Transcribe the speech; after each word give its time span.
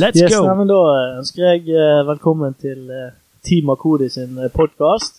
Let's 0.00 0.16
Yes, 0.16 0.32
go! 0.32 0.46
nei, 0.48 0.64
da 0.70 0.78
ønsker 1.20 1.42
jeg 1.44 1.66
uh, 1.76 2.06
velkommen 2.08 2.54
til 2.56 2.86
uh, 2.88 3.10
Team 3.44 3.68
Akodi 3.74 4.08
sin 4.08 4.38
podkast 4.54 5.18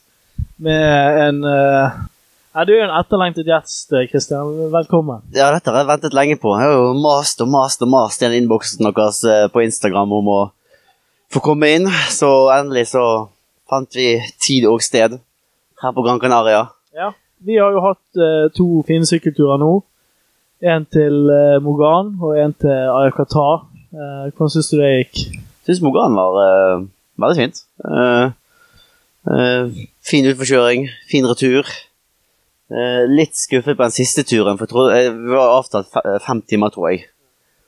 med 0.61 1.20
en 1.21 1.43
eh, 1.46 2.00
Du 2.65 2.71
er 2.73 2.79
jo 2.79 2.86
en 2.88 2.93
etterlengtet 2.97 3.46
gjest, 3.46 3.93
Kristian? 4.11 4.50
Velkommen. 4.73 5.21
Ja, 5.36 5.52
dette 5.54 5.70
har 5.71 5.83
jeg 5.83 5.89
ventet 5.89 6.15
lenge 6.18 6.38
på. 6.41 6.54
Jeg 6.57 6.70
har 6.70 6.75
jo 6.78 6.93
mast 6.97 7.41
og 7.41 7.50
mast 7.54 7.82
og 7.86 7.91
mast 7.93 8.21
i 8.21 8.28
den 8.28 8.43
innboksen 8.43 8.86
deres 8.88 9.21
eh, 9.23 9.46
på 9.54 9.64
Instagram 9.65 10.14
om 10.18 10.32
å 10.33 10.39
få 11.32 11.43
komme 11.45 11.70
inn, 11.78 11.87
så 12.09 12.32
endelig 12.57 12.89
så 12.95 13.06
fant 13.70 13.95
vi 13.95 14.15
tid 14.42 14.68
og 14.70 14.82
sted 14.84 15.18
her 15.82 15.95
på 15.95 16.06
Gran 16.06 16.21
Canaria. 16.21 16.68
Ja, 16.98 17.11
Vi 17.42 17.57
har 17.57 17.73
jo 17.73 17.86
hatt 17.86 18.21
eh, 18.21 18.50
to 18.57 18.84
fine 18.87 19.06
sykkelturer 19.09 19.61
nå. 19.61 19.73
En 20.61 20.86
til 20.86 21.29
eh, 21.34 21.57
Mogan 21.64 22.15
og 22.21 22.37
en 22.37 22.54
til 22.54 22.95
Ayakata. 22.98 23.48
Eh, 23.91 24.27
hvordan 24.31 24.54
syns 24.54 24.71
du 24.71 24.77
det 24.79 24.91
gikk? 24.91 25.21
Syns 25.68 25.81
Mogan 25.83 26.15
var 26.18 26.37
uh, 26.39 26.83
veldig 27.21 27.37
fint. 27.37 27.61
Uh, 27.86 28.31
uh, 29.29 29.81
fin 30.05 30.27
utforkjøring, 30.31 30.87
fin 31.11 31.27
retur. 31.29 31.69
Litt 32.72 33.36
skuffet 33.36 33.75
på 33.75 33.83
den 33.83 33.91
siste 33.91 34.23
turen, 34.23 34.55
for 34.55 34.64
jeg 34.64 34.72
tror, 34.72 34.94
jeg 34.95 35.09
var 35.27 35.58
avtalt 35.58 35.89
fem 36.23 36.39
timer, 36.47 36.72
tror 36.72 36.86
jeg. 36.88 37.02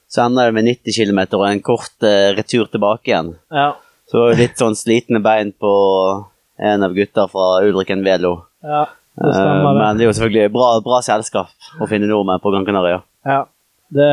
Så 0.07 0.21
enda 0.23 0.45
det 0.47 0.53
med 0.55 0.63
90 0.69 0.95
km 0.95 1.19
og 1.41 1.43
en 1.43 1.59
kort 1.59 2.05
retur 2.37 2.69
tilbake 2.71 3.11
igjen. 3.11 3.33
Ja. 3.51 3.73
Så 4.07 4.29
litt 4.39 4.55
sånn 4.61 4.77
slitne 4.79 5.19
bein 5.19 5.51
på 5.59 5.73
en 6.55 6.87
av 6.87 6.95
gutta 6.95 7.27
fra 7.27 7.49
Ulriken 7.67 8.05
Velo. 8.07 8.37
ja 8.63 8.85
det 9.15 9.33
stemmer, 9.33 9.73
det. 9.73 9.79
Men 9.79 9.97
det 9.97 10.05
er 10.05 10.09
jo 10.09 10.15
selvfølgelig 10.17 10.53
bra, 10.53 10.69
bra 10.85 10.99
selskap 11.05 11.81
å 11.81 11.87
finne 11.89 12.09
nordmenn 12.09 12.41
på 12.41 12.53
Gran 12.53 12.65
Canaria. 12.65 13.03
Ja. 13.27 13.43
Det 13.93 14.09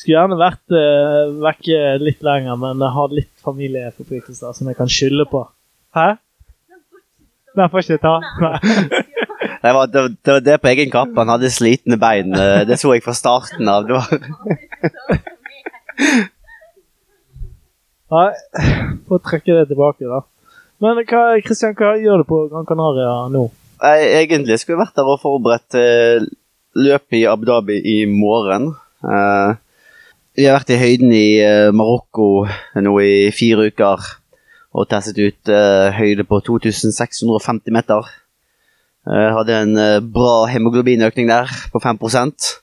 skulle 0.00 0.16
gjerne 0.16 0.38
vært 0.40 0.74
uh, 0.74 1.30
vekke 1.44 1.78
litt 2.00 2.24
lenger, 2.24 2.56
men 2.60 2.80
jeg 2.80 2.94
har 2.96 3.14
litt 3.14 3.32
familieforpliktelser 3.44 4.56
som 4.56 4.70
jeg 4.70 4.78
kan 4.80 4.90
skylde 4.90 5.26
på. 5.30 5.44
Hæ? 5.96 6.08
Den 7.58 7.70
får 7.72 7.84
ikke 7.84 8.02
ta. 8.06 8.16
Nei. 8.42 8.56
Det 9.60 9.72
var, 9.76 9.88
det, 9.92 10.02
det 10.24 10.32
var 10.32 10.40
det 10.44 10.54
på 10.62 10.68
egen 10.70 10.88
kapp. 10.92 11.10
Han 11.18 11.28
hadde 11.28 11.50
slitne 11.52 11.96
bein. 12.00 12.32
eh, 12.32 12.62
Det 12.68 12.78
så 12.80 12.94
jeg 12.94 13.02
fra 13.04 13.12
starten 13.16 13.68
av. 13.68 13.84
Det 13.84 13.92
var, 13.92 15.20
Nei, 18.10 18.28
får 19.08 19.20
trekke 19.26 19.56
det 19.58 19.66
tilbake, 19.70 20.08
da. 20.08 20.22
Men 20.80 21.02
hva, 21.04 21.22
Christian, 21.44 21.76
hva 21.76 21.92
gjør 22.00 22.22
du 22.22 22.28
på 22.30 22.38
Gran 22.50 22.68
Canaria 22.68 23.12
nå? 23.32 23.44
jeg, 23.80 24.08
egentlig 24.24 24.56
skulle 24.60 24.78
jeg 24.78 24.82
vært 24.82 24.96
der 24.98 25.08
og 25.12 25.20
forberedt 25.22 25.76
eh, 25.78 26.24
løpet 26.80 27.18
i 27.20 27.26
Abu 27.28 27.44
Dhabi 27.48 27.76
i 27.80 27.98
morgen. 28.08 28.72
Eh, 29.04 29.50
vi 30.40 30.46
har 30.48 30.56
vært 30.56 30.72
i 30.72 30.78
høyden 30.80 31.10
i 31.12 31.26
uh, 31.44 31.68
Marokko 31.76 32.46
nå 32.80 32.94
i 33.04 33.28
fire 33.36 33.66
uker 33.68 34.06
og 34.70 34.86
testet 34.88 35.18
ut 35.20 35.50
uh, 35.52 35.92
høyde 35.92 36.24
på 36.24 36.38
2650 36.46 37.74
meter. 37.74 38.08
Uh, 39.04 39.28
hadde 39.36 39.58
en 39.58 39.80
bra 40.14 40.46
hemoglobinøkning 40.48 41.28
der 41.28 41.52
på 41.72 41.82
5% 41.84 42.54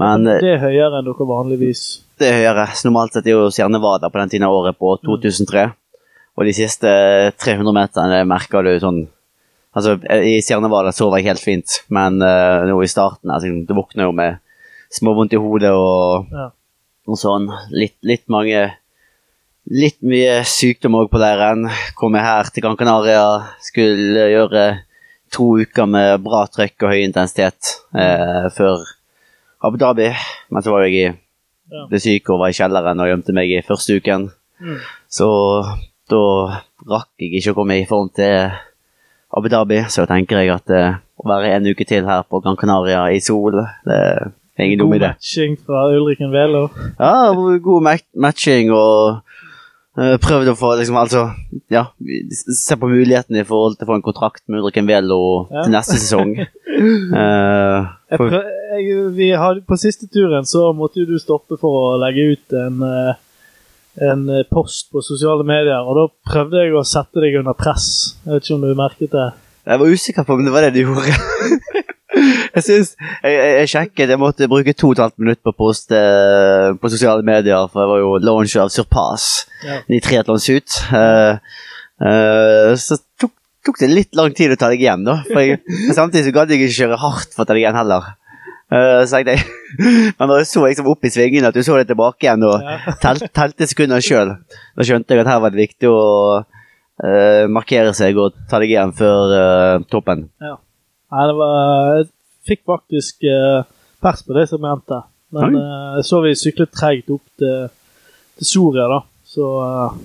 men 0.00 0.24
Det 0.24 0.54
er 0.54 0.62
høyere 0.62 1.02
enn 1.02 1.04
dere 1.04 1.26
vanligvis. 1.28 1.82
det 2.16 2.30
er 2.30 2.38
høyere. 2.38 2.62
Så 2.72 2.88
normalt 2.88 3.12
sett 3.12 3.26
er 3.28 3.34
jo 3.34 3.50
Sierra 3.52 4.08
på 4.08 4.18
den 4.22 4.30
tiden 4.32 4.46
av 4.46 4.54
året 4.56 4.78
på 4.80 4.94
2003. 5.04 5.66
Og 6.40 6.48
de 6.48 6.54
siste 6.56 6.88
300 7.36 7.76
meterne 7.76 8.22
det 8.22 8.30
merker 8.30 8.64
du 8.64 8.78
sånn 8.80 9.02
Altså, 9.76 9.98
i 10.00 10.40
Sierra 10.44 10.92
sover 10.92 11.20
jeg 11.20 11.28
helt 11.28 11.44
fint, 11.44 11.76
men 11.92 12.16
nå 12.20 12.80
i 12.80 12.88
starten 12.88 13.32
altså, 13.32 13.52
Du 13.68 13.76
våkner 13.76 14.08
jo 14.08 14.16
med 14.16 14.40
småvondt 14.92 15.36
i 15.36 15.40
hodet 15.40 15.76
og, 15.76 16.32
Ja. 16.32 16.48
Og 17.08 17.18
sånn. 17.18 17.48
Litt, 17.74 17.98
litt 18.06 18.28
mange 18.32 18.70
Litt 19.70 20.00
mye 20.02 20.40
sykdom 20.42 20.96
òg 20.98 21.06
på 21.12 21.20
leiren. 21.22 21.68
Kom 21.94 22.16
jeg 22.18 22.24
her 22.26 22.48
til 22.50 22.64
Gran 22.64 22.74
Canaria, 22.74 23.20
skulle 23.62 24.24
gjøre 24.32 24.64
to 25.30 25.44
uker 25.62 25.86
med 25.86 26.16
bra 26.24 26.40
trøkk 26.50 26.82
og 26.82 26.90
høy 26.90 27.04
intensitet 27.04 27.76
eh, 27.94 28.48
før 28.56 28.82
Abu 29.62 29.78
Dhabi, 29.78 30.08
men 30.50 30.66
så 30.66 30.74
var 30.74 30.82
jeg 30.88 30.96
i 30.98 31.04
Ja. 31.72 31.86
ble 31.88 32.00
syk 32.02 32.26
og 32.34 32.40
var 32.42 32.50
i 32.50 32.58
kjelleren 32.58 33.00
og 33.00 33.06
gjemte 33.08 33.32
meg 33.32 33.54
i 33.54 33.62
første 33.64 33.94
uken. 34.02 34.26
Mm. 34.60 34.82
Så 35.08 35.28
da 36.10 36.24
rakk 36.90 37.22
jeg 37.22 37.38
ikke 37.38 37.54
å 37.54 37.60
komme 37.62 37.78
i 37.78 37.86
form 37.88 38.10
til 38.12 38.50
Abu 39.32 39.48
Dhabi, 39.48 39.78
så 39.88 40.04
tenker 40.10 40.42
jeg 40.42 40.50
at 40.58 40.74
eh, 40.74 40.98
å 41.22 41.28
være 41.30 41.54
en 41.54 41.70
uke 41.70 41.86
til 41.86 42.04
her 42.04 42.26
på 42.26 42.42
Gran 42.42 42.58
Canaria 42.58 43.06
i 43.14 43.22
sol, 43.22 43.62
det 43.86 44.02
ingen 44.58 44.78
dum 44.78 44.90
God 44.92 45.00
matching 45.00 45.56
fra 45.66 45.86
Ulriken 45.96 46.30
Velo. 46.34 46.68
Ja, 46.98 47.32
god 47.64 47.82
mat 47.82 48.04
matching 48.14 48.70
og 48.72 49.22
eh, 49.98 50.16
prøvd 50.20 50.52
å 50.52 50.56
få 50.58 50.74
liksom 50.80 50.96
altså 51.00 51.22
Ja, 51.72 51.86
se 52.52 52.76
på 52.76 52.88
mulighetene 52.90 53.40
i 53.40 53.48
forhold 53.48 53.78
til 53.78 53.86
å 53.86 53.90
få 53.92 53.96
en 53.98 54.04
kontrakt 54.04 54.42
med 54.48 54.60
Ulriken 54.60 54.86
Velo 54.88 55.48
Ja. 55.50 55.62
til 55.64 55.72
neste 55.72 55.96
sesong. 56.00 56.34
Jeg 56.82 58.18
for- 58.18 58.34
jeg, 58.72 59.12
vi 59.16 59.28
hadde, 59.36 59.60
på 59.68 59.76
siste 59.76 60.06
turen 60.08 60.44
så 60.48 60.72
måtte 60.76 61.00
jo 61.02 61.06
du 61.06 61.18
stoppe 61.20 61.58
for 61.60 61.76
å 61.92 61.98
legge 62.00 62.24
ut 62.32 62.54
en, 62.56 62.80
eh, 62.82 63.14
en 64.08 64.22
post 64.50 64.88
på 64.92 65.02
sosiale 65.04 65.44
medier, 65.44 65.80
og 65.84 65.96
da 65.98 66.04
prøvde 66.32 66.62
jeg 66.64 66.72
å 66.72 66.82
sette 66.84 67.20
deg 67.20 67.36
under 67.42 67.52
press. 67.52 68.16
Jeg 68.24 68.32
vet 68.32 68.42
ikke 68.48 68.54
om 68.56 68.64
du 68.64 68.74
merket 68.74 69.12
det? 69.12 69.26
Jeg 69.68 69.78
var 69.78 69.92
usikker 69.92 70.24
på 70.26 70.34
om 70.38 70.44
det 70.44 70.52
var 70.54 70.64
det 70.66 70.72
du 70.74 70.80
gjorde. 70.86 71.12
jeg 72.56 72.64
synes, 72.66 72.94
jeg, 73.22 73.34
jeg, 73.36 73.68
sjekket, 73.72 74.12
jeg 74.14 74.20
måtte 74.20 74.48
bruke 74.50 74.74
to 74.76 74.90
og 74.92 74.96
et 74.96 75.02
halvt 75.04 75.18
minutt 75.22 75.40
på 75.44 75.52
å 75.52 75.58
poste 75.58 75.98
eh, 75.98 76.70
på 76.80 76.90
sosiale 76.92 77.24
medier, 77.26 77.68
for 77.72 77.82
jeg 77.84 77.90
var 77.92 78.02
jo 78.02 78.14
launch 78.24 78.56
av 78.60 78.72
Surpass 78.74 79.28
Ja. 79.66 79.80
i 79.88 80.00
triathlonsuit. 80.02 80.80
Uh, 80.90 81.36
uh, 82.02 82.72
så 82.78 82.98
tok, 83.20 83.30
tok 83.66 83.78
det 83.82 83.90
litt 83.92 84.16
lang 84.18 84.32
tid 84.34 84.54
å 84.54 84.58
ta 84.58 84.70
deg 84.72 84.82
igjen, 84.82 85.04
da. 85.06 85.20
For 85.28 85.42
jeg, 85.44 85.60
samtidig 85.94 86.26
så 86.28 86.34
gadd 86.34 86.50
jeg 86.50 86.64
ikke 86.64 86.78
kjøre 86.80 86.98
hardt 87.04 87.36
for 87.36 87.44
å 87.44 87.48
ta 87.48 87.54
deg 87.56 87.62
igjen 87.64 87.78
heller. 87.78 88.10
Uh, 88.72 89.02
så 89.04 89.20
jeg, 89.20 89.42
men 90.16 90.30
da 90.30 90.38
jeg 90.40 90.48
så 90.48 90.64
liksom 90.64 90.86
opp 90.88 91.04
i 91.04 91.12
svingene 91.12 91.50
at 91.50 91.56
du 91.56 91.60
så 91.66 91.76
det 91.76 91.90
tilbake 91.90 92.24
igjen 92.26 92.46
og 92.48 92.62
Ja. 92.64 92.78
telt, 93.04 93.26
telte 93.36 93.68
sekunder 93.68 94.00
sjøl, 94.02 94.34
da 94.78 94.86
skjønte 94.88 95.12
jeg 95.12 95.24
at 95.26 95.30
her 95.34 95.42
var 95.44 95.52
det 95.52 95.60
viktig 95.66 95.90
å 95.92 96.02
uh, 96.40 97.44
markere 97.52 97.92
seg 97.96 98.16
og 98.18 98.38
ta 98.48 98.62
deg 98.62 98.72
igjen 98.72 98.94
før 98.96 99.34
uh, 99.36 99.84
toppen. 99.92 100.26
Nei, 101.12 101.24
det 101.28 101.36
var 101.36 101.96
Jeg 101.98 102.08
fikk 102.48 102.62
faktisk 102.66 103.26
eh, 103.28 103.62
pers 104.02 104.24
på 104.26 104.36
det 104.36 104.48
segmentet. 104.50 105.08
Men 105.32 105.56
eh, 105.56 105.88
jeg 105.98 106.08
så 106.08 106.20
vi 106.24 106.34
syklet 106.36 106.72
treigt 106.74 107.12
opp 107.12 107.24
til, 107.40 107.68
til 108.40 108.48
Soria, 108.48 108.88
da. 108.90 109.00
Så 109.28 109.48
eh, 109.62 109.96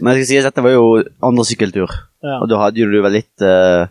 Men 0.00 0.14
jeg 0.14 0.22
skal 0.22 0.30
si 0.30 0.40
at 0.40 0.48
dette 0.50 0.64
var 0.64 0.76
jo 0.76 0.86
andre 1.24 1.46
sykkeltur, 1.48 1.92
ja. 2.24 2.38
og 2.40 2.48
da 2.50 2.60
hadde 2.64 2.86
du 2.88 2.98
vel 3.04 3.16
litt 3.20 3.46
eh, 3.46 3.84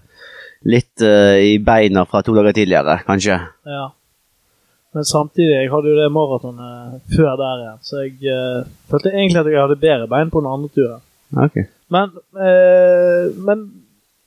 Litt 0.67 1.03
eh, 1.05 1.37
i 1.53 1.57
beina 1.63 2.01
fra 2.09 2.23
to 2.25 2.33
dager 2.35 2.55
tidligere, 2.57 2.97
kanskje. 3.07 3.35
ja. 3.69 3.85
Men 4.97 5.05
samtidig, 5.05 5.51
jeg 5.53 5.69
hadde 5.69 5.91
jo 5.91 5.97
det 5.99 6.07
maratonet 6.09 7.01
før 7.13 7.35
der 7.37 7.59
igjen, 7.61 7.81
så 7.85 7.99
jeg 8.01 8.31
eh, 8.33 8.69
følte 8.89 9.11
egentlig 9.13 9.41
at 9.43 9.49
jeg 9.51 9.61
hadde 9.61 9.77
bedre 9.83 10.07
bein 10.09 10.31
på 10.33 10.41
den 10.41 10.49
andre 10.49 10.69
turen. 10.73 11.03
Ok. 11.43 11.59
Men, 11.93 12.15
eh, 12.41 13.27
men 13.37 13.61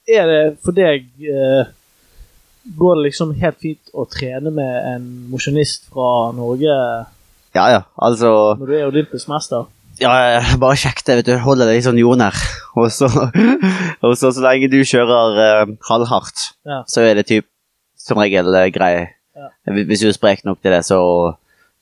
er 0.06 0.31
det 0.31 0.44
for 0.62 0.77
deg 0.77 1.09
eh, 1.27 1.72
Går 2.76 2.97
det 2.98 3.04
liksom 3.09 3.31
helt 3.41 3.56
fint 3.62 3.91
å 3.97 4.04
trene 4.10 4.50
med 4.53 4.75
en 4.94 5.04
mosjonist 5.32 5.87
fra 5.93 6.31
Norge 6.37 6.75
Ja 7.56 7.65
ja, 7.72 7.78
altså 7.97 8.54
når 8.60 8.66
du 8.69 8.75
er 8.76 8.87
olympisk 8.91 9.28
mester? 9.32 9.65
Ja, 10.01 10.12
ja, 10.39 10.42
bare 10.60 10.77
sjekk 10.80 11.03
det, 11.04 11.16
vet 11.18 11.27
du. 11.28 11.34
Hold 11.45 11.60
deg 11.60 11.74
litt 11.74 11.84
sånn 11.84 11.98
jordnær. 12.01 12.36
Og 12.80 12.86
så, 12.95 13.09
og 13.10 14.12
så, 14.16 14.30
så 14.33 14.41
lenge 14.45 14.68
du 14.72 14.78
kjører 14.86 15.34
uh, 15.66 15.72
halvhardt, 15.91 16.45
Ja. 16.65 16.78
så 16.89 17.03
er 17.04 17.18
det 17.18 17.27
typ 17.28 17.45
som 18.01 18.16
regel 18.22 18.48
uh, 18.54 18.68
grei. 18.72 19.10
Ja. 19.36 19.51
Hvis- 19.74 20.01
du 20.01 20.09
er 20.09 20.15
sprek 20.16 20.45
nok 20.47 20.63
til 20.63 20.72
det, 20.72 20.84
så 20.89 21.01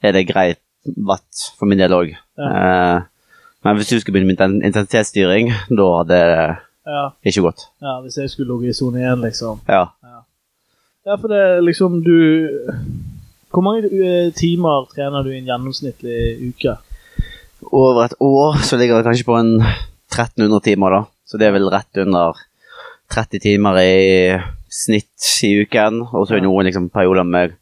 er 0.03 0.17
det 0.17 0.25
greit 0.31 0.59
watt 1.07 1.45
for 1.61 1.69
min 1.71 1.79
del 1.79 1.93
òg. 1.95 2.15
men 2.39 3.77
hvis 3.77 3.89
du 3.93 4.01
skulle 4.01 4.17
begynne 4.19 4.33
med 4.35 4.65
intensitetsstyring, 4.67 5.53
da 5.71 5.87
hadde 6.01 6.19
det 6.19 6.57
Ja, 6.89 7.05
ikke 7.29 7.43
gått. 7.45 7.67
ja 7.85 7.99
hvis 8.01 8.17
jeg 8.17 8.31
skulle 8.33 8.55
ligget 8.57 8.73
i 8.75 8.79
sone 8.81 9.03
1, 9.13 9.21
liksom. 9.29 9.61
Ja. 9.69 9.85
Ja, 11.09 11.17
for 11.17 11.33
det 11.33 11.39
er 11.41 11.63
liksom 11.65 12.03
du 12.05 12.15
Hvor 13.49 13.65
mange 13.65 13.89
eh, 13.89 14.29
timer 14.37 14.85
trener 14.93 15.25
du 15.25 15.31
i 15.33 15.39
en 15.41 15.49
gjennomsnittlig 15.49 16.19
uke? 16.51 16.75
Over 17.73 18.03
et 18.05 18.15
år 18.21 18.59
så 18.63 18.77
ligger 18.77 19.01
det 19.01 19.07
kanskje 19.09 19.25
på 19.27 19.39
en 19.39 19.55
1300 19.63 20.61
timer, 20.65 20.93
da. 20.95 21.01
Så 21.27 21.41
det 21.41 21.49
er 21.49 21.55
vel 21.57 21.67
rett 21.73 21.99
under 22.05 22.37
30 23.13 23.41
timer 23.43 23.81
i 23.81 24.37
snitt 24.73 25.27
i 25.49 25.55
uken. 25.65 26.03
Og 26.13 26.27
så 26.29 26.37
er 26.37 26.41
det 26.43 26.47
noen 26.47 26.69
liksom, 26.69 26.87
perioder 26.93 27.27
med 27.29 27.57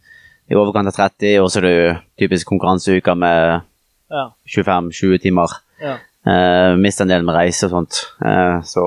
i 0.51 0.55
overkant 0.59 0.91
av 0.91 0.99
30, 0.99 1.39
og 1.43 1.49
så 1.51 1.63
er 1.63 1.67
det 1.67 1.97
typisk 2.23 2.51
konkurranseuker 2.53 3.15
med 3.19 3.63
Ja. 4.11 4.29
25-20 4.47 5.19
timer. 5.23 5.51
ja. 5.83 5.97
Eh, 6.27 6.77
Mister 6.79 7.05
en 7.07 7.09
del 7.15 7.23
med 7.27 7.35
reise 7.35 7.67
og 7.67 7.71
sånt. 7.73 8.03
Eh, 8.23 8.61
så 8.67 8.85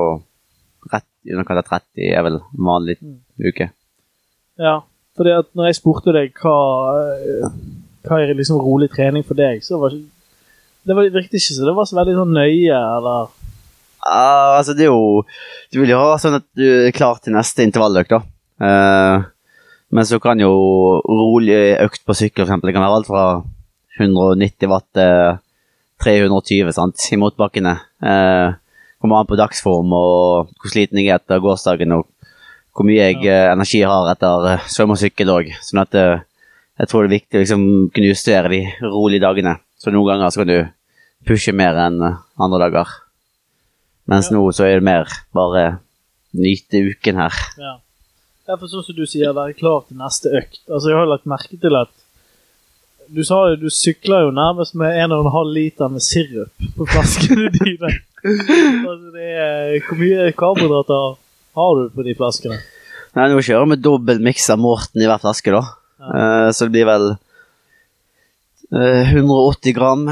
rett 0.94 1.06
i 1.26 1.32
underkant 1.34 1.60
av 1.64 1.68
30 1.80 2.12
er 2.14 2.22
vel 2.24 2.36
en 2.40 2.66
vanlig 2.68 2.98
Mm. 3.02 3.20
uke. 3.40 3.70
Ja. 4.60 4.78
Fordi 5.20 5.34
at 5.36 5.50
når 5.58 5.70
jeg 5.70 5.80
spurte 5.80 6.14
deg 6.16 6.38
hva, 6.40 6.56
eh, 7.20 7.58
hva 8.08 8.22
er 8.22 8.38
liksom 8.38 8.62
rolig 8.64 8.88
trening 8.94 9.26
for 9.28 9.40
deg, 9.40 9.64
så 9.66 9.82
var 9.82 9.96
ikke 9.96 10.16
Det 10.88 10.96
var, 10.96 11.10
virket 11.12 11.36
ikke 11.36 11.54
så 11.54 11.66
det 11.68 11.76
var 11.76 11.88
så 11.90 11.98
veldig 11.98 12.14
sånn 12.16 12.32
nøye, 12.34 12.78
eller 12.78 13.26
uh, 14.08 14.56
altså 14.56 14.74
det 14.74 14.86
er 14.86 14.94
jo 14.94 15.26
Du 15.74 15.82
vil 15.82 15.92
jo 15.92 16.00
ha 16.00 16.16
sånn 16.18 16.38
at 16.38 16.46
du 16.56 16.64
er 16.88 16.96
klar 16.96 17.20
til 17.20 17.36
neste 17.36 17.66
intervalløkt, 17.68 18.16
da. 18.16 18.22
Uh, 18.64 19.28
men 19.92 20.08
så 20.08 20.22
kan 20.24 20.40
jo 20.40 20.54
rolig 21.04 21.58
økt 21.84 22.06
på 22.08 22.16
sykkel, 22.16 22.46
for 22.46 22.48
eksempel, 22.48 22.70
det 22.70 22.78
kan 22.78 22.86
være 22.86 22.98
alt 23.02 23.10
fra 23.10 23.26
190 24.00 24.72
watt 24.72 24.88
til 24.96 25.40
320 26.00 26.72
sant, 26.78 27.06
i 27.12 27.20
motbakkene. 27.20 27.76
Uh, 28.00 28.56
kommer 29.02 29.20
an 29.20 29.30
på 29.30 29.40
dagsform 29.40 29.92
og 29.96 30.54
hvor 30.60 30.72
sliten 30.72 31.02
jeg 31.02 31.12
er 31.12 31.20
etter 31.20 31.44
gårsdagen, 31.44 31.98
og 31.98 32.08
hvor 32.76 32.88
mye 32.88 33.00
jeg, 33.02 33.20
ja. 33.26 33.52
energi 33.54 33.82
jeg 33.82 33.90
har 33.92 34.12
etter 34.14 34.46
uh, 34.56 34.68
svømme 34.72 34.96
og 34.96 35.02
sykkel 35.02 35.32
òg. 35.34 35.50
Sånn 35.66 35.82
at 35.84 35.96
eh, 36.00 36.22
jeg 36.80 36.88
tror 36.92 37.04
det 37.04 37.10
er 37.10 37.18
viktig 37.18 37.40
å 37.40 37.44
liksom, 37.44 37.66
kunne 37.96 38.12
justere 38.12 38.52
de 38.54 38.62
rolige 38.86 39.26
dagene. 39.26 39.58
Så 39.80 39.92
noen 39.92 40.14
ganger 40.14 40.32
så 40.32 40.44
kan 40.44 40.52
du 40.52 40.60
pushe 41.28 41.52
mer 41.56 41.76
enn 41.88 42.00
eh, 42.06 42.18
andre 42.40 42.62
dager. 42.68 42.94
Mens 44.10 44.32
Ja. 44.32 44.38
nå 44.38 44.46
så 44.56 44.66
er 44.66 44.80
det 44.80 44.88
mer 44.88 45.12
bare 45.36 45.66
nyte 46.40 46.82
uken 46.94 47.20
her. 47.20 47.36
Ja. 47.60 47.76
Ja, 48.50 48.56
for 48.58 48.66
sånn 48.72 48.82
som 48.82 48.96
du 48.98 49.04
sier, 49.06 49.30
være 49.38 49.54
klar 49.54 49.84
til 49.86 50.00
neste 50.00 50.32
økt. 50.34 50.64
Altså, 50.66 50.90
jeg 50.90 50.98
har 50.98 51.10
lagt 51.12 51.28
merke 51.30 51.60
til 51.62 51.76
at 51.78 51.92
du 53.10 53.22
sa 53.26 53.44
jo, 53.52 53.58
du 53.62 53.70
sykler 53.74 54.24
jo 54.26 54.32
nærmest 54.34 54.74
med 54.78 54.96
1,5 55.04 55.52
liter 55.54 55.90
med 55.90 56.02
sirup 56.02 56.66
på 56.78 56.88
flaskene 56.90 57.50
dine. 57.60 57.92
altså, 58.24 59.12
det 59.14 59.28
er, 59.36 59.76
hvor 59.86 60.00
mye 60.02 60.32
karbohydrater 60.38 61.18
har 61.60 61.80
du 61.80 61.90
på 61.96 62.06
de 62.08 62.16
flaskene? 62.18 62.58
Nei, 63.18 63.26
nå 63.32 63.42
kjører 63.42 63.70
vi 63.72 63.78
dobbel 63.82 64.20
miks 64.24 64.46
av 64.54 64.60
Morten 64.62 65.02
i 65.02 65.08
hver 65.10 65.22
flaske, 65.24 65.52
da. 65.56 65.64
Eh, 66.00 66.50
så 66.56 66.68
det 66.68 66.74
blir 66.76 66.88
vel 66.90 67.06
uh, 68.74 69.04
180 69.14 69.74
gram 69.76 70.06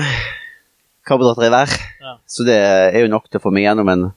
karbohydrater 1.07 1.47
i 1.47 1.51
hver. 1.53 1.75
Ja. 2.03 2.15
Så 2.27 2.43
det 2.47 2.57
er 2.59 2.97
jo 3.03 3.11
nok 3.13 3.29
til 3.29 3.39
å 3.39 3.43
få 3.45 3.51
meg 3.55 3.67
gjennom 3.67 3.91
en 3.93 4.07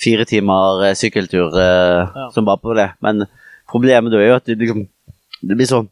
fire 0.00 0.24
timer 0.28 0.86
eh, 0.88 0.94
sykkeltur 0.96 1.50
uh, 1.52 2.06
Ja. 2.16 2.28
som 2.32 2.46
bare 2.48 2.62
på 2.62 2.76
det. 2.78 2.88
Men 3.04 3.26
problemet 3.70 4.12
da 4.14 4.20
er 4.22 4.30
jo 4.32 4.38
at 4.38 4.46
det, 4.48 4.56
liksom, 4.62 4.86
det 5.42 5.58
blir 5.58 5.68
så 5.68 5.82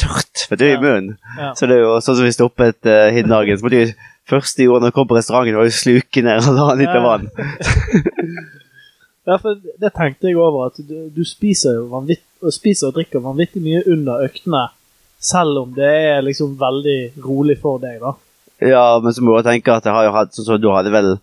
tørt 0.00 0.46
vet 0.50 0.60
du, 0.60 0.66
i 0.70 0.78
munnen. 0.80 1.18
Ja. 1.38 1.50
Så 1.58 1.68
det 1.68 1.76
er 1.78 1.84
jo 1.84 1.98
sånn 2.04 2.16
som 2.20 2.26
vi 2.28 2.32
stoppet 2.36 2.88
uh, 2.88 3.08
hin 3.12 3.28
dagen, 3.28 3.58
så 3.60 3.66
måtte 3.66 3.82
jeg 3.82 3.94
første 4.30 4.62
gjorde 4.64 4.84
når 4.86 4.92
jeg 4.92 4.96
kom 5.00 5.10
på 5.10 5.16
restauranten, 5.18 5.58
var 5.58 5.68
å 5.68 5.74
sluke 5.82 6.22
ned 6.24 6.44
halvannen 6.46 6.80
liter 6.84 7.00
Ja. 7.00 7.06
vann. 7.10 7.28
Ja, 9.30 9.36
for 9.38 9.54
det 9.62 9.92
tenkte 9.94 10.26
jeg 10.32 10.38
over, 10.40 10.66
at 10.72 10.80
du, 10.82 10.96
du 11.14 11.22
spiser 11.28 11.76
jo 11.78 11.86
vanvitt, 11.92 12.24
og 12.42 12.50
spiser 12.56 12.90
og 12.90 12.96
drikker 12.98 13.22
vanvittig 13.22 13.62
mye 13.62 13.84
under 13.92 14.24
øktene, 14.26 14.64
selv 15.22 15.62
om 15.62 15.72
det 15.76 15.90
er 16.10 16.22
liksom 16.26 16.56
veldig 16.58 16.98
rolig 17.22 17.58
for 17.62 17.78
deg, 17.82 18.00
da. 18.02 18.14
Ja, 18.64 18.84
men 19.00 19.12
så 19.16 19.22
må 19.24 19.38
jeg 19.38 19.46
tenke 19.46 19.72
at 19.76 19.86
jeg 19.88 19.94
har 19.96 20.06
jo 20.08 20.14
hatt 20.16 20.34
sånn 20.36 20.46
som 20.50 20.58
du 20.60 20.70
hadde 20.72 20.90
vel 20.92 21.14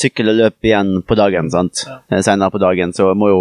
sykkel 0.00 0.30
og 0.32 0.38
løp 0.40 0.66
igjen 0.70 0.94
på 1.06 1.16
dagen, 1.18 1.50
sant? 1.52 1.84
Ja. 1.86 1.98
Eh, 2.10 2.22
Senere 2.26 2.50
på 2.54 2.62
dagen, 2.62 2.94
så 2.96 3.12
jeg 3.12 3.18
må 3.20 3.30
jo 3.34 3.40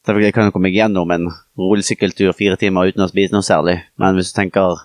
Selvfølgelig 0.00 0.32
kan 0.32 0.46
jeg 0.46 0.52
komme 0.54 0.64
meg 0.70 0.76
gjennom 0.78 1.10
en 1.12 1.26
rolig 1.60 1.84
sykkeltur 1.84 2.30
fire 2.32 2.56
timer 2.56 2.88
uten 2.88 3.04
å 3.04 3.08
spise 3.10 3.34
noe 3.34 3.44
særlig, 3.44 3.74
men 4.00 4.16
hvis 4.16 4.30
du 4.32 4.36
tenker 4.38 4.78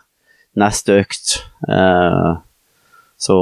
neste 0.60 0.98
økt, 1.00 1.38
eh, 1.72 2.34
så 3.24 3.38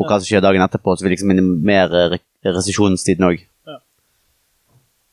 Og 0.00 0.06
hva 0.08 0.16
som 0.16 0.24
skjer 0.24 0.40
dagen 0.40 0.64
etterpå, 0.64 0.94
så 0.96 1.04
vil 1.04 1.12
liksom 1.12 1.28
minimere 1.28 2.06
re- 2.14 2.22
resesjonstiden 2.44 3.26
òg. 3.28 3.46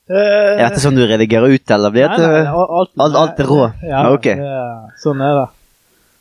Eh, 0.07 0.15
Er 0.15 0.69
dette 0.69 0.79
sånn 0.79 0.95
du 0.95 1.03
redigerer 1.03 1.51
ut, 1.51 1.71
eller 1.75 1.91
blir 1.91 2.07
Nei, 2.07 2.17
nei, 2.17 2.27
det 2.39 2.47
alt, 2.47 2.91
alt- 2.97 3.15
alt 3.21 3.39
er 3.43 3.49
rå? 3.49 3.65
Ja, 3.83 4.05
Ok. 4.13 4.23
det- 4.23 5.01
sånn 5.03 5.19
er 5.21 5.33
det. 5.41 5.47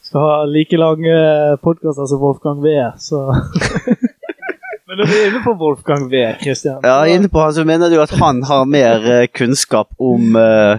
Skal 0.03 0.20
ha 0.20 0.44
like 0.44 0.76
lange 0.76 1.58
podkaster 1.62 2.06
som 2.06 2.19
Wolfgang 2.20 2.61
V, 2.62 2.73
så 2.99 3.31
Men 4.88 4.99
når 4.99 5.06
vi 5.06 5.14
er 5.19 5.31
inne 5.31 5.43
på 5.44 5.55
Wolfgang 5.58 6.08
V, 6.11 6.35
Christian 6.41 6.81
Ja, 6.82 7.05
inne 7.06 7.29
på 7.29 7.41
han 7.43 7.52
så 7.55 7.64
mener 7.67 7.88
du 7.91 8.00
at 8.00 8.11
han 8.11 8.43
har 8.43 8.64
mer 8.67 9.06
eh, 9.23 9.26
kunnskap 9.26 9.88
om 9.99 10.35
uh, 10.37 10.79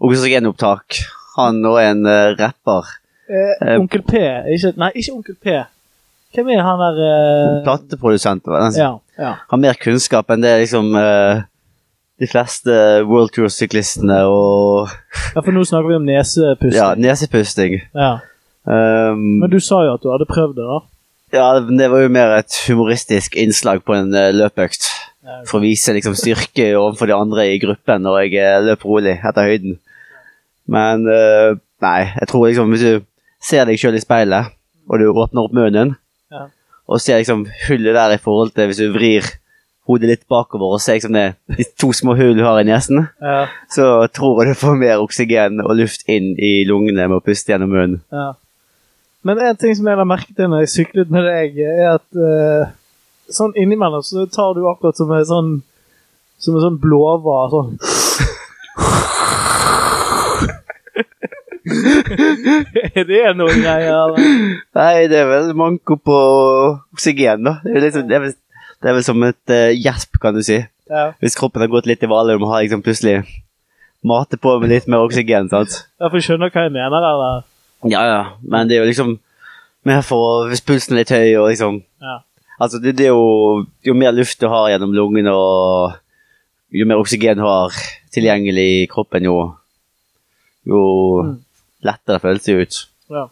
oksygenopptak. 0.00 0.98
Han 1.36 1.64
og 1.66 1.78
en 1.82 2.06
uh, 2.06 2.34
rapper. 2.38 2.86
eh, 3.30 3.78
Onkel 3.78 4.02
P 4.02 4.14
ikke, 4.54 4.76
Nei, 4.78 4.90
ikke 4.94 5.12
Onkel 5.14 5.34
P. 5.42 5.56
Hvem 6.38 6.52
er 6.54 6.60
han 6.62 6.78
der 6.78 6.98
uh... 7.02 7.60
Plateprodusent. 7.66 8.46
Ja. 8.78 8.92
ja. 9.18 9.30
Har 9.50 9.58
mer 9.58 9.74
kunnskap 9.74 10.30
enn 10.30 10.44
det 10.44 10.52
liksom 10.60 10.92
uh, 10.94 11.40
de 12.22 12.28
fleste 12.30 12.74
World 13.08 13.32
Tour-syklistene 13.34 14.20
og 14.30 14.92
ja, 15.34 15.42
for 15.42 15.50
nå 15.54 15.64
snakker 15.66 15.90
vi 15.90 15.96
om 15.98 16.06
nesepusting. 16.06 16.78
ja, 16.78 16.92
nesepusting. 16.98 17.74
Ja. 17.90 18.12
Um, 18.68 19.42
Men 19.42 19.50
du 19.50 19.58
sa 19.62 19.82
jo 19.86 19.96
at 19.96 20.02
du 20.04 20.10
hadde 20.12 20.28
prøvd 20.30 20.56
det, 20.58 20.66
da. 20.68 20.78
ja, 21.38 21.46
det 21.66 21.90
var 21.90 22.02
jo 22.04 22.14
mer 22.14 22.34
et 22.36 22.58
humoristisk 22.68 23.34
innslag 23.38 23.82
på 23.86 23.98
en 23.98 24.14
uh, 24.14 24.30
løpeøkt. 24.34 24.86
Ja, 25.26 25.42
For 25.48 25.58
å 25.58 25.64
vise 25.66 25.94
liksom 25.96 26.14
styrke 26.18 26.70
overfor 26.78 27.10
de 27.10 27.18
andre 27.18 27.50
i 27.50 27.60
gruppen 27.62 28.06
når 28.06 28.20
jeg 28.22 28.34
løper 28.38 28.66
løp 28.70 28.86
rolig 28.86 29.16
etter 29.18 29.50
høyden. 29.50 29.78
Men 30.70 31.02
uh, 31.10 31.58
nei, 31.82 32.00
jeg 32.14 32.30
tror 32.30 32.46
liksom 32.46 32.74
hvis 32.74 32.86
du 32.86 33.08
ser 33.42 33.66
deg 33.66 33.78
sjøl 33.80 33.98
i 33.98 34.02
speilet, 34.02 34.54
og 34.88 35.02
du 35.02 35.10
åpner 35.10 35.46
opp 35.46 35.54
munnen. 35.56 35.96
Og 36.88 37.00
ser 37.04 37.20
liksom 37.20 37.44
hullet 37.66 37.94
der 37.96 38.14
i 38.16 38.20
forhold 38.22 38.54
til 38.56 38.70
hvis 38.70 38.80
du 38.80 38.88
vrir 38.94 39.26
hodet 39.88 40.08
litt 40.10 40.24
bakover 40.28 40.74
og 40.76 40.82
ser 40.84 40.98
liksom 40.98 41.14
det, 41.16 41.26
de 41.56 41.64
to 41.80 41.92
små 41.96 42.14
hull 42.18 42.34
du 42.36 42.42
har 42.44 42.58
i 42.60 42.66
nesen, 42.68 43.06
Ja, 43.24 43.46
så 43.72 44.06
tror 44.12 44.42
jeg 44.42 44.52
du 44.52 44.60
får 44.60 44.76
mer 44.80 45.00
oksygen 45.04 45.62
og 45.64 45.76
luft 45.78 46.04
inn 46.08 46.34
i 46.36 46.64
lungene 46.68 47.06
med 47.08 47.20
å 47.20 47.24
puste 47.24 47.52
gjennom 47.54 47.72
munnen. 47.72 48.02
ja. 48.12 48.34
Men 49.26 49.40
en 49.42 49.56
ting 49.58 49.74
som 49.74 49.88
jeg 49.90 49.98
la 49.98 50.04
merke 50.06 50.30
til 50.32 50.46
når 50.48 50.60
jeg 50.62 50.70
syklet 50.76 51.08
med 51.10 51.24
deg, 51.26 51.56
er 51.58 51.88
at 51.96 52.06
uh, 52.16 52.70
sånn 53.34 53.50
innimellom 53.58 54.04
så 54.06 54.24
tar 54.30 54.54
du 54.56 54.62
akkurat 54.70 54.96
som 54.96 55.10
en 55.12 55.26
sånn 55.26 55.50
som 56.38 56.54
en 56.54 56.62
sånn 56.62 56.78
blåhval 56.80 57.50
sånn 57.50 57.72
Er 62.98 63.04
det 63.08 63.22
noe 63.38 63.54
greier, 63.54 63.92
eller? 63.92 64.28
Nei, 64.78 65.06
det 65.10 65.20
er 65.22 65.28
vel 65.30 65.52
manko 65.58 65.98
på 66.00 66.18
oksygen, 66.94 67.44
da. 67.46 67.58
Det 67.64 67.76
er, 67.76 67.84
liksom, 67.86 68.06
det 68.08 68.16
er, 68.18 68.24
vel, 68.26 68.34
det 68.82 68.90
er 68.90 68.96
vel 68.98 69.06
som 69.06 69.26
et 69.28 69.54
uh, 69.54 69.68
gjesp, 69.76 70.18
kan 70.22 70.36
du 70.36 70.42
si. 70.46 70.60
Ja. 70.88 71.10
Hvis 71.20 71.36
kroppen 71.38 71.64
har 71.64 71.70
gått 71.72 71.88
litt 71.90 72.02
i 72.04 72.08
hvale, 72.10 72.36
du 72.36 72.42
må 72.42 72.50
ha 72.52 72.62
liksom 72.64 72.82
plutselig 72.84 73.20
mate 74.06 74.38
på 74.40 74.54
med 74.62 74.70
litt 74.72 74.88
mer 74.90 75.04
oksygen, 75.04 75.50
sant? 75.52 75.82
Ja, 75.98 76.08
for 76.08 76.22
skjønner 76.22 76.52
hva 76.54 76.66
jeg 76.68 76.74
mener, 76.74 77.08
eller? 77.12 77.46
Ja, 77.86 78.02
ja, 78.06 78.22
men 78.42 78.70
det 78.70 78.78
er 78.78 78.84
jo 78.84 78.90
liksom 78.90 79.16
mer 79.86 80.02
for 80.06 80.48
hvis 80.50 80.64
pulsen 80.66 80.96
er 80.96 81.04
litt 81.04 81.14
høy 81.14 81.36
og 81.38 81.50
liksom 81.52 81.82
Ja. 82.02 82.18
Altså, 82.58 82.80
det, 82.82 82.96
det 82.98 83.06
er 83.06 83.14
jo 83.14 83.62
Jo 83.86 83.94
mer 83.94 84.10
luft 84.12 84.40
du 84.42 84.48
har 84.50 84.66
gjennom 84.72 84.90
lungene 84.96 85.30
og 85.30 85.94
jo 86.74 86.84
mer 86.84 86.98
oksygen 87.00 87.38
du 87.38 87.44
har 87.46 87.72
tilgjengelig 88.12 88.66
i 88.82 88.88
kroppen, 88.90 89.24
jo 89.24 89.36
jo 90.68 90.80
Mm. 91.24 91.36
Lettere 91.84 92.20
føles 92.22 92.46
det 92.46 92.56
ut. 92.56 92.78
Ja. 93.10 93.26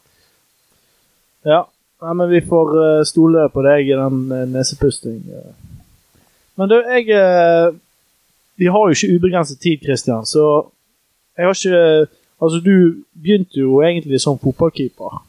ja. 1.47 1.63
Nei, 2.03 2.13
men 2.13 2.29
vi 2.31 2.43
får 2.45 2.75
eh, 2.83 3.05
stole 3.09 3.47
på 3.53 3.65
deg 3.65 3.89
i 3.89 3.97
den 3.97 4.19
uh, 4.29 4.43
nesepusting. 4.53 5.23
eh. 5.33 5.55
Men 6.57 6.71
du, 6.71 6.77
jeg 6.81 7.09
eh, 7.13 7.73
Vi 8.57 8.69
har 8.73 8.89
jo 8.89 8.95
ikke 8.97 9.17
ubegrenset 9.17 9.61
tid, 9.61 9.83
Christian, 9.85 10.25
så 10.27 10.69
jeg 11.37 11.45
har 11.45 11.57
ikke 11.57 12.09
Altså, 12.37 12.61
du 12.61 13.03
begynte 13.17 13.57
jo 13.61 13.81
egentlig 13.81 14.21
som 14.21 14.37
fotballkeeper. 14.39 15.23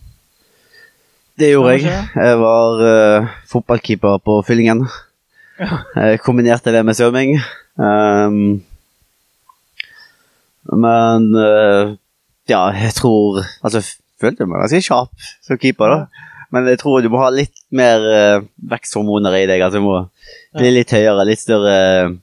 Det 1.40 1.54
gjorde 1.54 1.78
jeg. 1.78 2.08
Jeg 2.16 2.40
var 2.42 2.82
uh, 2.84 3.28
fotballkeeper 3.48 4.18
på 4.18 4.42
Fyllingen. 4.44 4.82
Jeg 5.96 6.20
kombinerte 6.20 6.74
det 6.76 6.82
med 6.86 6.98
svømming. 7.00 7.40
Um, 7.80 8.60
men 10.76 11.36
eh, 11.36 11.96
ja, 12.52 12.64
jeg 12.76 12.94
tror 12.98 13.42
Altså, 13.44 13.82
jeg 13.82 14.22
følte 14.22 14.48
meg 14.50 14.64
ganske 14.64 14.84
kjapp 14.88 15.28
som 15.46 15.60
keeper, 15.62 15.94
da. 15.94 16.28
Men 16.54 16.70
jeg 16.72 16.80
tror 16.80 17.04
du 17.04 17.10
må 17.12 17.20
ha 17.20 17.28
litt 17.34 17.60
mer 17.76 18.04
uh, 18.08 18.46
veksthormoner 18.72 19.36
i 19.36 19.48
deg. 19.50 19.62
Altså, 19.64 19.82
du 19.82 19.88
må 19.88 19.98
bli 20.56 20.72
litt 20.72 20.94
høyere, 20.96 21.26
litt 21.28 21.42
større 21.44 21.76
eh, 21.76 22.16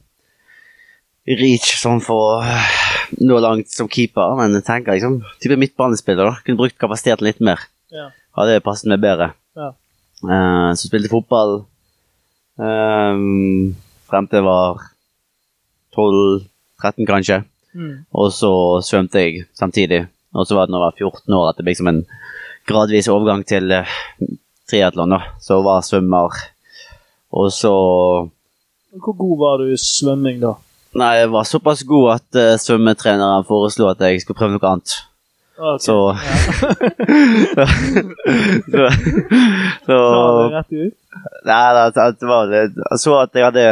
reach 1.38 1.74
sånn 1.80 2.00
for 2.04 2.38
å 2.38 2.56
nå 3.20 3.38
langt 3.44 3.70
som 3.72 3.90
keeper. 3.90 4.34
Men 4.40 4.56
jeg 4.56 4.66
tenker 4.66 4.96
liksom 4.96 5.20
type 5.44 5.58
midtbanespiller, 5.60 6.30
da. 6.30 6.40
Kunne 6.46 6.60
brukt 6.62 6.80
kapasiteten 6.80 7.28
litt 7.28 7.44
mer 7.44 7.68
Ja. 7.92 8.08
hadde 8.40 8.64
passet 8.64 8.88
meg 8.90 9.04
bedre. 9.04 9.32
Ja. 9.56 9.70
Uh, 10.24 10.72
så 10.72 10.88
spilte 10.88 11.12
fotball 11.12 11.58
um, 12.56 13.74
frem 14.08 14.28
til 14.30 14.40
jeg 14.40 14.46
var 14.48 14.80
12-13, 15.94 17.04
kanskje. 17.06 17.42
Mm. 17.74 18.06
Og 18.14 18.32
så 18.32 18.50
svømte 18.86 19.20
jeg 19.20 19.44
samtidig. 19.54 20.06
Og 20.34 20.46
så 20.46 20.56
var 20.58 20.66
det 20.66 20.74
når 20.74 20.82
jeg 20.82 20.90
var 20.90 20.98
14 20.98 21.38
år 21.38 21.48
at 21.48 21.58
det 21.58 21.64
ble 21.64 21.74
liksom 21.74 21.90
en 21.90 22.02
gradvis 22.68 23.10
overgang 23.12 23.44
til 23.46 23.70
uh, 23.70 23.94
triatlon. 24.70 25.16
Så 25.42 25.60
var 25.64 25.86
svømmer. 25.86 26.36
Og 27.34 27.50
så 27.52 27.72
Hvor 28.94 29.16
god 29.18 29.38
var 29.38 29.62
du 29.62 29.72
i 29.72 29.78
svømming, 29.78 30.40
da? 30.42 30.54
Nei, 30.94 31.14
jeg 31.18 31.32
var 31.34 31.46
såpass 31.48 31.82
god 31.86 32.12
at 32.18 32.38
uh, 32.38 32.54
svømmetreneren 32.60 33.46
foreslo 33.46 33.90
at 33.90 34.02
jeg 34.02 34.22
skulle 34.22 34.38
prøve 34.38 34.54
noe 34.56 34.70
annet. 34.70 34.98
Okay. 35.54 35.78
Så 35.86 35.94
ja. 36.18 36.34
så, 38.72 38.86
så 39.86 39.94
så 39.94 39.98
det 40.34 40.48
rett 40.50 40.72
ut? 40.74 40.94
Nei, 41.46 41.66
det, 41.78 42.06
det 42.18 42.26
var 42.26 42.50
det. 42.50 42.62
Jeg 42.74 43.02
så 43.02 43.18
at 43.20 43.38
jeg 43.38 43.46
hadde 43.46 43.66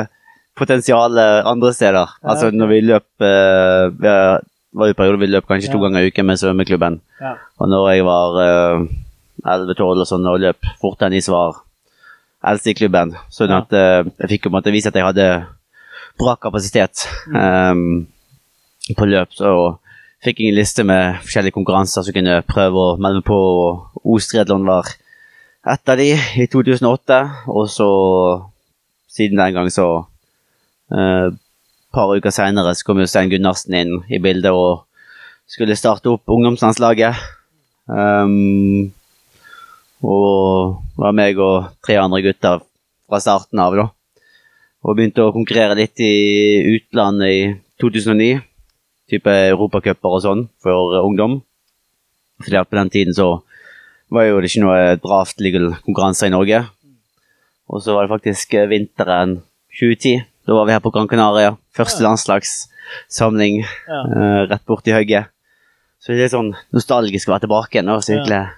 potensial 0.58 1.18
andre 1.18 1.72
steder. 1.74 2.12
Altså 2.22 2.52
når 2.54 2.70
vi 2.70 2.80
løp 2.86 3.24
eh, 3.26 4.36
var 4.72 4.88
jo 4.90 4.96
perioder 4.98 5.20
vi 5.20 5.30
løp 5.30 5.48
kanskje 5.48 5.72
to 5.72 5.80
ganger 5.82 6.04
i 6.04 6.12
uken 6.12 6.26
med 6.26 6.40
svømmeklubben. 6.40 7.00
Ja. 7.20 7.34
Og 7.60 7.68
når 7.68 7.90
jeg 7.92 8.06
var 8.08 8.38
uh, 8.40 8.86
11-12 9.44 9.82
og 9.90 10.06
sånn 10.08 10.28
og 10.30 10.40
løp 10.42 10.70
fortere 10.80 11.10
enn 11.10 11.16
de 11.16 11.22
som 11.24 11.36
var 11.36 11.60
eldste 12.52 12.72
i 12.72 12.78
klubben, 12.78 13.16
sånn 13.30 13.52
Ja. 13.52 13.60
at 13.62 13.76
uh, 13.76 14.12
jeg 14.22 14.32
fikk 14.34 14.46
på 14.46 14.52
en 14.52 14.56
måte 14.58 14.72
vise 14.74 14.88
at 14.88 14.96
jeg 14.98 15.06
hadde 15.06 15.28
bra 16.20 16.36
kapasitet 16.36 17.06
eh, 17.34 17.74
på 18.96 19.06
løp. 19.08 19.32
Så 19.32 19.52
fikk 20.24 20.42
jeg 20.42 20.52
en 20.52 20.58
liste 20.58 20.84
med 20.86 21.20
forskjellige 21.24 21.56
konkurranser 21.56 22.04
som 22.04 22.14
kunne 22.16 22.42
prøve 22.48 22.78
å 22.78 22.96
melde 23.00 23.22
meg 23.22 23.28
på. 23.28 23.38
og 23.38 24.12
Ostriatlon 24.16 24.66
var 24.68 24.90
ett 25.72 25.88
av 25.88 26.00
de 26.00 26.10
i 26.12 26.48
2008, 26.50 27.20
og 27.48 27.68
så 27.70 27.88
siden 29.12 29.40
den 29.40 29.54
gang 29.54 29.70
så 29.70 30.06
Et 30.92 31.38
par 31.92 32.12
uker 32.16 32.32
seinere 32.34 32.74
kom 32.86 33.00
jo 33.02 33.06
Stein 33.10 33.30
Gunnarsen 33.32 33.76
inn 33.76 33.94
i 34.08 34.20
bildet 34.22 34.52
og 34.52 34.86
skulle 35.48 35.76
starte 35.76 36.10
opp 36.12 36.30
ungdomslandslaget. 36.32 37.18
Um, 37.86 38.92
og 40.02 40.78
det 40.94 41.02
var 41.04 41.16
meg 41.16 41.40
og 41.42 41.72
tre 41.84 41.98
andre 42.00 42.22
gutter 42.24 42.62
fra 43.06 43.20
starten 43.22 43.60
av, 43.62 43.76
da. 43.76 43.88
Og 44.82 44.96
begynte 44.98 45.26
å 45.26 45.34
konkurrere 45.34 45.76
litt 45.78 46.00
i 46.02 46.12
utlandet 46.74 47.30
i 47.30 47.42
2009. 47.82 48.40
Type 49.12 49.34
europacuper 49.52 50.16
og 50.16 50.24
sånn 50.24 50.44
for 50.62 50.96
ungdom. 51.02 51.40
Fordi 52.42 52.58
at 52.58 52.70
på 52.70 52.78
den 52.78 52.90
tiden 52.90 53.14
så 53.14 53.28
var 54.12 54.26
jo 54.26 54.40
det 54.40 54.50
ikke 54.50 54.64
noe 54.64 54.96
draft 55.00 55.40
legal 55.44 55.70
konkurranser 55.84 56.30
i 56.30 56.34
Norge. 56.34 56.64
Og 57.70 57.84
så 57.84 57.94
var 57.94 58.06
det 58.06 58.14
faktisk 58.16 58.56
vinteren 58.72 59.38
2010. 59.78 60.31
Da 60.46 60.56
var 60.56 60.66
vi 60.66 60.74
her 60.74 60.82
på 60.82 60.90
Gran 60.90 61.08
Canaria. 61.08 61.56
Første 61.76 62.02
landslagssamling 62.02 63.62
Ja. 63.62 64.00
uh, 64.08 64.40
rett 64.50 64.64
borti 64.66 64.94
Høgge. 64.94 65.26
Så 66.02 66.10
det 66.10 66.18
er 66.18 66.22
litt 66.24 66.34
sånn 66.34 66.50
nostalgisk 66.74 67.28
å 67.28 67.36
være 67.36 67.46
tilbake 67.46 67.78
igjen. 67.78 67.92
så 68.02 68.18
Ja. 68.18 68.48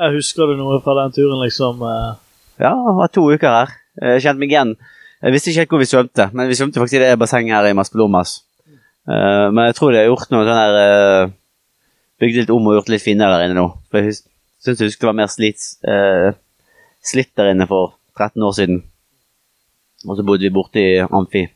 Jeg 0.00 0.16
husker 0.16 0.46
du 0.48 0.56
noe 0.56 0.80
fra 0.80 0.94
den 1.02 1.12
turen, 1.12 1.42
liksom? 1.44 1.82
Uh... 1.82 2.16
Ja, 2.58 2.72
jeg 2.72 2.96
var 2.96 3.08
to 3.08 3.26
uker 3.28 3.52
her. 3.52 3.74
Jeg 4.00 4.22
kjente 4.22 4.40
meg 4.40 4.50
igjen. 4.50 4.76
Jeg 5.20 5.32
visste 5.34 5.50
ikke 5.50 5.60
helt 5.60 5.74
hvor 5.74 5.82
vi 5.82 5.90
svømte, 5.90 6.30
men 6.32 6.48
vi 6.48 6.56
svømte 6.56 6.80
faktisk 6.80 6.96
i 6.96 7.02
det 7.04 7.18
bassenget 7.20 7.52
her 7.52 7.68
i 7.68 7.76
Maspalomas. 7.76 8.38
Uh, 9.04 9.52
men 9.52 9.66
jeg 9.68 9.76
tror 9.76 9.92
de 9.92 10.00
har 10.00 10.08
gjort 10.08 10.32
noe 10.32 10.46
sånn 10.46 10.60
her 10.60 10.76
uh, 10.76 11.30
Bygd 12.20 12.36
litt 12.36 12.50
om 12.52 12.66
og 12.68 12.74
gjort 12.76 12.90
litt 12.92 13.00
finere 13.00 13.38
der 13.38 13.46
inne 13.48 13.56
nå. 13.56 13.66
For 13.88 14.04
jeg 14.04 14.18
syns 14.60 14.80
jeg 14.80 14.90
husker 14.90 15.06
det 15.06 15.08
var 15.08 15.18
mer 15.22 15.30
slitt, 15.32 15.62
uh, 15.88 16.32
slitt 17.00 17.32
der 17.36 17.54
inne 17.54 17.64
for 17.68 17.94
13 18.20 18.44
år 18.44 18.56
siden. 18.58 18.82
Og 20.08 20.16
så 20.16 20.24
bodde 20.24 20.46
vi 20.46 20.52
borte 20.54 20.80
i 20.80 20.98
Amfi. 21.04 21.46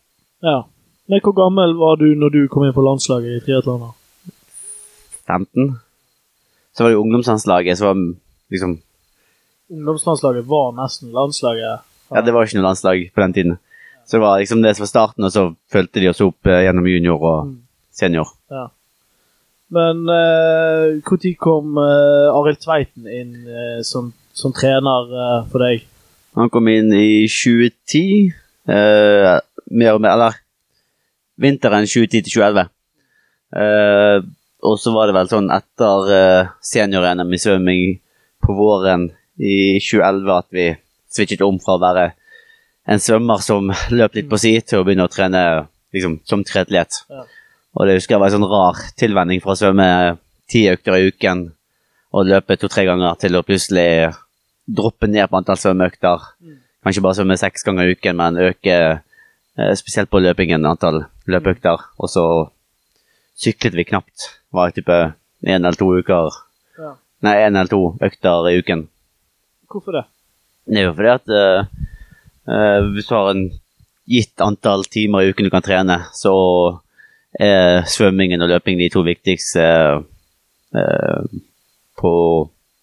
Ja. 0.45 0.63
Men 1.09 1.21
hvor 1.25 1.35
gammel 1.37 1.75
var 1.77 1.97
du 2.01 2.07
når 2.17 2.33
du 2.33 2.41
kom 2.49 2.65
inn 2.65 2.75
på 2.77 2.85
landslaget 2.85 3.39
i 3.39 3.45
triatlon? 3.45 3.91
15. 5.27 5.79
Så 6.77 6.85
var 6.85 6.91
det 6.91 7.01
ungdomslandslaget 7.01 7.79
som 7.79 7.87
var 7.87 8.01
liksom 8.53 8.79
Ungdomslandslaget 9.73 10.47
var 10.49 10.73
nesten 10.77 11.13
landslaget. 11.13 11.85
Ja, 12.13 12.21
det 12.21 12.35
var 12.35 12.45
ikke 12.45 12.59
noe 12.61 12.69
landslag 12.69 13.07
på 13.15 13.23
den 13.25 13.33
tiden. 13.33 13.59
Så 14.05 14.17
det 14.19 14.21
var 14.21 14.39
liksom 14.39 14.63
det 14.63 14.75
som 14.77 14.85
var 14.85 14.91
starten, 14.93 15.25
og 15.25 15.33
så 15.33 15.45
fulgte 15.73 16.01
de 16.01 16.11
oss 16.11 16.21
opp 16.21 16.47
eh, 16.47 16.65
gjennom 16.67 16.87
junior 16.87 17.21
og 17.23 17.47
Mm. 17.47 17.61
senior. 17.93 18.29
Ja. 18.51 18.69
Men 19.71 20.05
når 20.11 21.35
kom 21.41 21.79
uh, 21.79 22.35
Arild 22.37 22.61
Tveiten 22.61 23.09
inn 23.09 23.47
eh, 23.49 23.81
som, 23.83 24.13
som 24.33 24.53
trener 24.53 25.09
eh, 25.15 25.47
for 25.51 25.65
deg? 25.65 25.87
Han 26.35 26.51
kom 26.51 26.69
inn 26.69 26.91
i 26.97 27.27
2010, 27.31 28.33
eh, 28.69 29.35
mer 29.71 29.95
og 29.95 30.01
mer, 30.03 30.15
eller 30.17 30.39
vinteren 31.39 31.87
2010 31.87 32.25
til 32.25 32.41
2011. 32.41 32.71
Eh, 33.55 34.19
og 34.65 34.81
så 34.81 34.95
var 34.95 35.07
det 35.07 35.15
vel 35.15 35.31
sånn 35.31 35.53
etter 35.55 36.11
eh, 36.17 36.51
senior-NM 36.65 37.37
i 37.37 37.41
svømming 37.41 37.85
på 38.43 38.57
våren 38.57 39.11
i 39.39 39.79
2011 39.79 40.35
at 40.35 40.49
vi 40.55 40.67
switchet 41.15 41.45
om 41.47 41.61
fra 41.63 41.77
å 41.77 41.83
være 41.83 42.09
en 42.91 43.01
svømmer 43.01 43.41
som 43.45 43.71
løp 43.95 44.19
litt 44.19 44.29
på 44.31 44.41
si, 44.41 44.57
til 44.61 44.83
å 44.83 44.87
begynne 44.87 45.07
å 45.07 45.13
trene 45.13 45.45
liksom, 45.95 46.19
som 46.27 46.43
triatlet. 46.45 47.05
Ja. 47.11 47.25
Og 47.75 47.87
det 47.87 47.99
husker 47.99 48.17
jeg 48.17 48.23
var 48.23 48.33
en 48.33 48.37
sånn 48.39 48.51
rar 48.51 48.83
tilvenning 48.99 49.43
fra 49.43 49.55
å 49.55 49.59
svømme 49.59 49.89
ti 50.51 50.67
økter 50.71 50.99
i 50.99 51.09
uken 51.11 51.47
og 52.15 52.29
løpe 52.29 52.59
to-tre 52.59 52.85
ganger 52.87 53.17
til 53.23 53.39
å 53.39 53.43
plutselig 53.47 54.13
droppe 54.67 55.09
ned 55.11 55.29
på 55.31 55.39
antall 55.39 55.61
svømmeøkter. 55.61 56.29
Mm. 56.41 56.61
Kanskje 56.85 57.03
bare 57.05 57.19
svømme 57.19 57.37
seks 57.41 57.65
ganger 57.67 57.89
i 57.89 57.97
uken, 57.97 58.17
men 58.21 58.41
øke 58.51 58.77
eh, 58.77 59.75
spesielt 59.79 60.11
på 60.13 60.23
løpingen 60.23 60.67
antall 60.69 61.05
løpeøkter. 61.31 61.85
Og 61.99 62.11
så 62.13 62.25
syklet 63.41 63.77
vi 63.77 63.87
knapt. 63.89 64.31
Var 64.55 64.75
type 64.77 64.99
én 65.45 65.61
eller 65.61 65.79
to 65.79 65.91
uker 65.99 66.31
Ja. 66.79 66.97
Nei, 67.23 67.37
én 67.47 67.55
eller 67.55 67.71
to 67.71 67.97
økter 68.03 68.49
i 68.51 68.59
uken. 68.59 68.89
Hvorfor 69.71 69.93
det? 69.93 70.05
Det 70.67 70.81
er 70.81 70.89
jo 70.89 70.95
fordi 70.97 71.13
at 71.13 71.29
eh, 71.29 71.67
eh, 72.49 72.81
hvis 72.95 73.07
du 73.09 73.15
har 73.15 73.31
en 73.31 73.45
gitt 74.11 74.41
antall 74.45 74.85
timer 74.85 75.23
i 75.23 75.31
uken 75.33 75.47
du 75.47 75.53
kan 75.53 75.65
trene, 75.65 75.99
så 76.13 76.35
er 77.41 77.85
svømmingen 77.91 78.43
og 78.45 78.51
løpingen 78.53 78.83
de 78.85 78.91
to 78.93 79.03
viktigste 79.07 79.65
eh, 80.75 81.39
på 81.99 82.13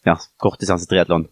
ja, 0.07 0.17
kortdistanse 0.41 0.89
triatlon. 0.89 1.27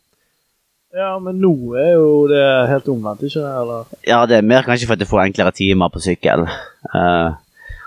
Ja, 0.96 1.12
men 1.22 1.38
nå 1.38 1.52
er 1.78 1.92
jo 2.00 2.24
det 2.30 2.46
helt 2.72 2.88
omvendt, 2.90 3.22
ikke 3.28 3.44
det? 3.44 3.52
Eller? 3.62 3.92
Ja, 4.10 4.24
det 4.26 4.40
er 4.40 4.48
mer 4.50 4.66
kanskje 4.66 4.88
for 4.90 4.98
at 4.98 5.04
du 5.04 5.10
får 5.10 5.28
enklere 5.28 5.54
timer 5.54 5.92
på 5.94 6.02
sykkel. 6.02 6.48
Uh, 6.90 7.38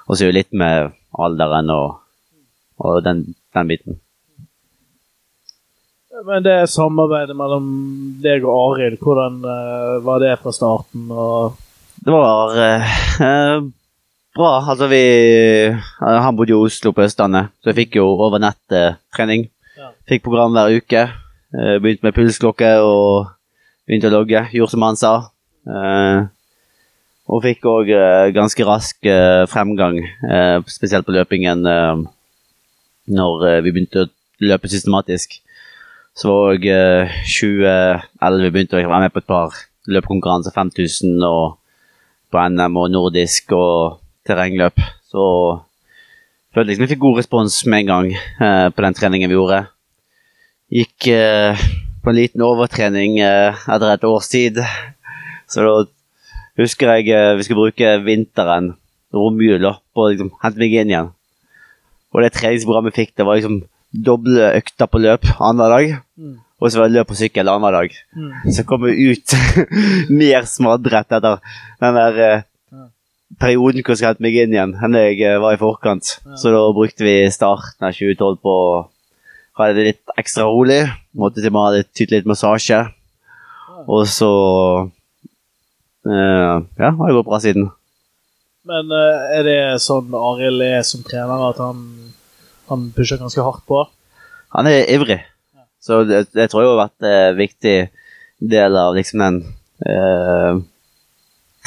og 0.06 0.14
så 0.14 0.22
er 0.22 0.30
det 0.30 0.36
litt 0.36 0.54
med 0.54 0.92
alderen 1.18 1.72
og, 1.74 1.98
og 2.78 3.02
den, 3.02 3.24
den 3.56 3.72
biten. 3.72 3.98
Men 6.22 6.44
det 6.46 6.70
samarbeidet 6.70 7.34
mellom 7.34 7.66
deg 8.22 8.46
og 8.46 8.76
Arild, 8.76 9.00
hvordan 9.02 9.40
uh, 9.42 9.98
var 10.06 10.22
det 10.22 10.36
fra 10.38 10.54
starten? 10.54 11.08
Det 12.02 12.14
var 12.14 12.54
eh, 12.62 12.92
bra. 14.38 14.52
Altså, 14.60 14.86
vi 14.92 15.02
Han 15.98 16.38
bodde 16.38 16.54
i 16.54 16.60
Oslo 16.60 16.94
på 16.94 17.02
Østlandet, 17.02 17.50
så 17.58 17.72
jeg 17.72 17.80
fikk 17.80 17.98
jo 17.98 18.06
over 18.14 18.38
nettet 18.42 19.02
trening. 19.16 19.48
Ja. 19.74 19.90
Fikk 20.06 20.22
program 20.28 20.54
hver 20.54 20.78
uke. 20.78 21.08
Eh, 21.52 21.76
begynte 21.84 22.06
med 22.06 22.14
pulsklokke 22.16 22.68
og 22.80 23.26
begynte 23.84 24.08
å 24.08 24.14
logge. 24.14 24.40
Gjorde 24.56 24.72
som 24.72 24.84
han 24.86 24.96
sa. 24.96 25.12
Eh, 25.68 26.22
og 27.28 27.42
fikk 27.44 27.66
òg 27.68 27.90
eh, 27.92 28.30
ganske 28.34 28.64
rask 28.66 29.08
fremgang, 29.52 30.00
spesielt 30.68 31.06
på 31.06 31.14
løpingen, 31.14 31.62
når 33.12 33.44
vi 33.64 33.72
begynte 33.72 34.04
å 34.04 34.10
løpe 34.42 34.70
systematisk. 34.72 35.38
Så 36.16 36.32
var 36.32 36.54
òg 36.54 36.66
eh, 36.68 37.12
2011 37.28 38.52
begynte 38.52 38.80
å 38.80 38.82
være 38.82 39.04
med 39.06 39.14
på 39.14 39.22
et 39.22 39.28
par 39.28 39.60
løpekonkurranser. 39.92 40.56
5000 40.56 41.20
og 41.28 41.58
på 42.32 42.48
NM 42.48 42.80
og 42.80 42.90
nordisk 42.92 43.52
og 43.56 44.00
terrengløp. 44.28 44.80
Så 45.08 45.24
følte 46.52 46.72
liksom 46.72 46.86
jeg 46.86 46.94
fikk 46.94 47.04
god 47.04 47.20
respons 47.20 47.60
med 47.68 47.84
en 47.84 47.92
gang 47.92 48.72
på 48.72 48.84
den 48.84 48.96
treningen 48.96 49.28
vi 49.28 49.36
gjorde. 49.36 49.64
Gikk 50.72 51.08
eh, 51.12 51.64
på 52.02 52.10
en 52.10 52.16
liten 52.16 52.44
overtrening 52.44 53.18
eh, 53.20 53.64
etter 53.68 53.90
et 53.92 54.06
års 54.08 54.30
tid. 54.32 54.60
Så 55.50 55.64
da 55.66 55.74
husker 56.60 56.94
jeg 56.96 57.10
eh, 57.12 57.34
vi 57.36 57.44
skulle 57.46 57.66
bruke 57.66 57.90
vinteren, 58.06 58.72
romjula, 59.12 59.76
på 59.92 60.06
å 60.06 60.12
liksom, 60.12 60.32
hente 60.42 60.62
meg 60.62 60.78
inn 60.78 60.94
igjen. 60.94 61.10
Og 62.12 62.24
det 62.24 62.32
treningsprogrammet 62.36 62.92
vi 62.92 63.02
fikk, 63.04 63.12
det 63.16 63.26
var 63.28 63.38
liksom 63.38 63.60
doble 63.92 64.48
økter 64.56 64.88
på 64.88 65.02
løp 65.04 65.28
annenhver 65.34 65.74
dag. 65.76 66.00
Mm. 66.16 66.38
Og 66.62 66.70
så 66.70 66.80
var 66.80 66.88
det 66.88 66.96
løp 66.96 67.10
på 67.10 67.18
sykkel 67.20 67.50
annenhver 67.52 67.76
dag. 67.76 67.98
mm. 68.16 68.32
Så 68.56 68.64
kom 68.68 68.86
vi 68.86 69.12
ut 69.12 69.36
mer 70.22 70.48
smadret 70.48 71.12
etter 71.12 71.38
den 71.82 72.00
der 72.00 72.22
eh, 72.26 72.48
perioden 73.40 73.84
hvor 73.84 73.92
jeg 73.92 74.00
skulle 74.00 74.14
hente 74.14 74.24
meg 74.24 74.38
inn 74.40 74.56
igjen, 74.56 74.74
enn 74.80 74.98
jeg 74.98 75.20
eh, 75.26 75.40
var 75.42 75.56
i 75.56 75.60
forkant. 75.60 76.16
Ja. 76.24 76.40
Så 76.40 76.52
da 76.54 76.64
brukte 76.76 77.04
vi 77.04 77.16
starten 77.32 77.88
av 77.88 77.96
2012 77.96 78.40
på 78.40 78.56
å 78.56 78.72
ha 79.58 79.68
det 79.72 79.86
litt 79.86 80.12
ekstra 80.18 80.46
rolig. 80.48 80.82
Måtte 81.18 81.42
til 81.44 81.52
meg 81.52 81.66
ha 81.66 81.70
litt 82.14 82.28
massasje. 82.28 82.80
Og 83.90 84.06
så 84.10 84.30
eh, 86.06 86.56
Ja, 86.78 86.90
har 86.90 87.08
det 87.08 87.16
gått 87.18 87.28
bra 87.28 87.40
siden. 87.42 87.70
Men 88.68 88.84
eh, 88.94 89.38
er 89.38 89.42
det 89.48 89.58
sånn 89.82 90.14
Arild 90.14 90.62
er 90.64 90.82
som 90.86 91.02
trener, 91.06 91.48
at 91.50 91.58
han, 91.62 91.78
han 92.70 92.90
pusher 92.96 93.18
ganske 93.20 93.42
hardt 93.42 93.64
på? 93.68 93.78
Han 94.54 94.68
er 94.70 94.86
ivrig. 94.92 95.20
Så 95.82 96.04
det, 96.06 96.28
det 96.36 96.48
tror 96.50 96.62
jeg 96.62 96.70
har 96.70 96.84
vært 96.84 97.00
en 97.08 97.40
viktig 97.40 97.76
del 98.52 98.72
av 98.78 98.94
liksom 98.94 99.18
den 99.22 99.36
eh, 99.86 100.52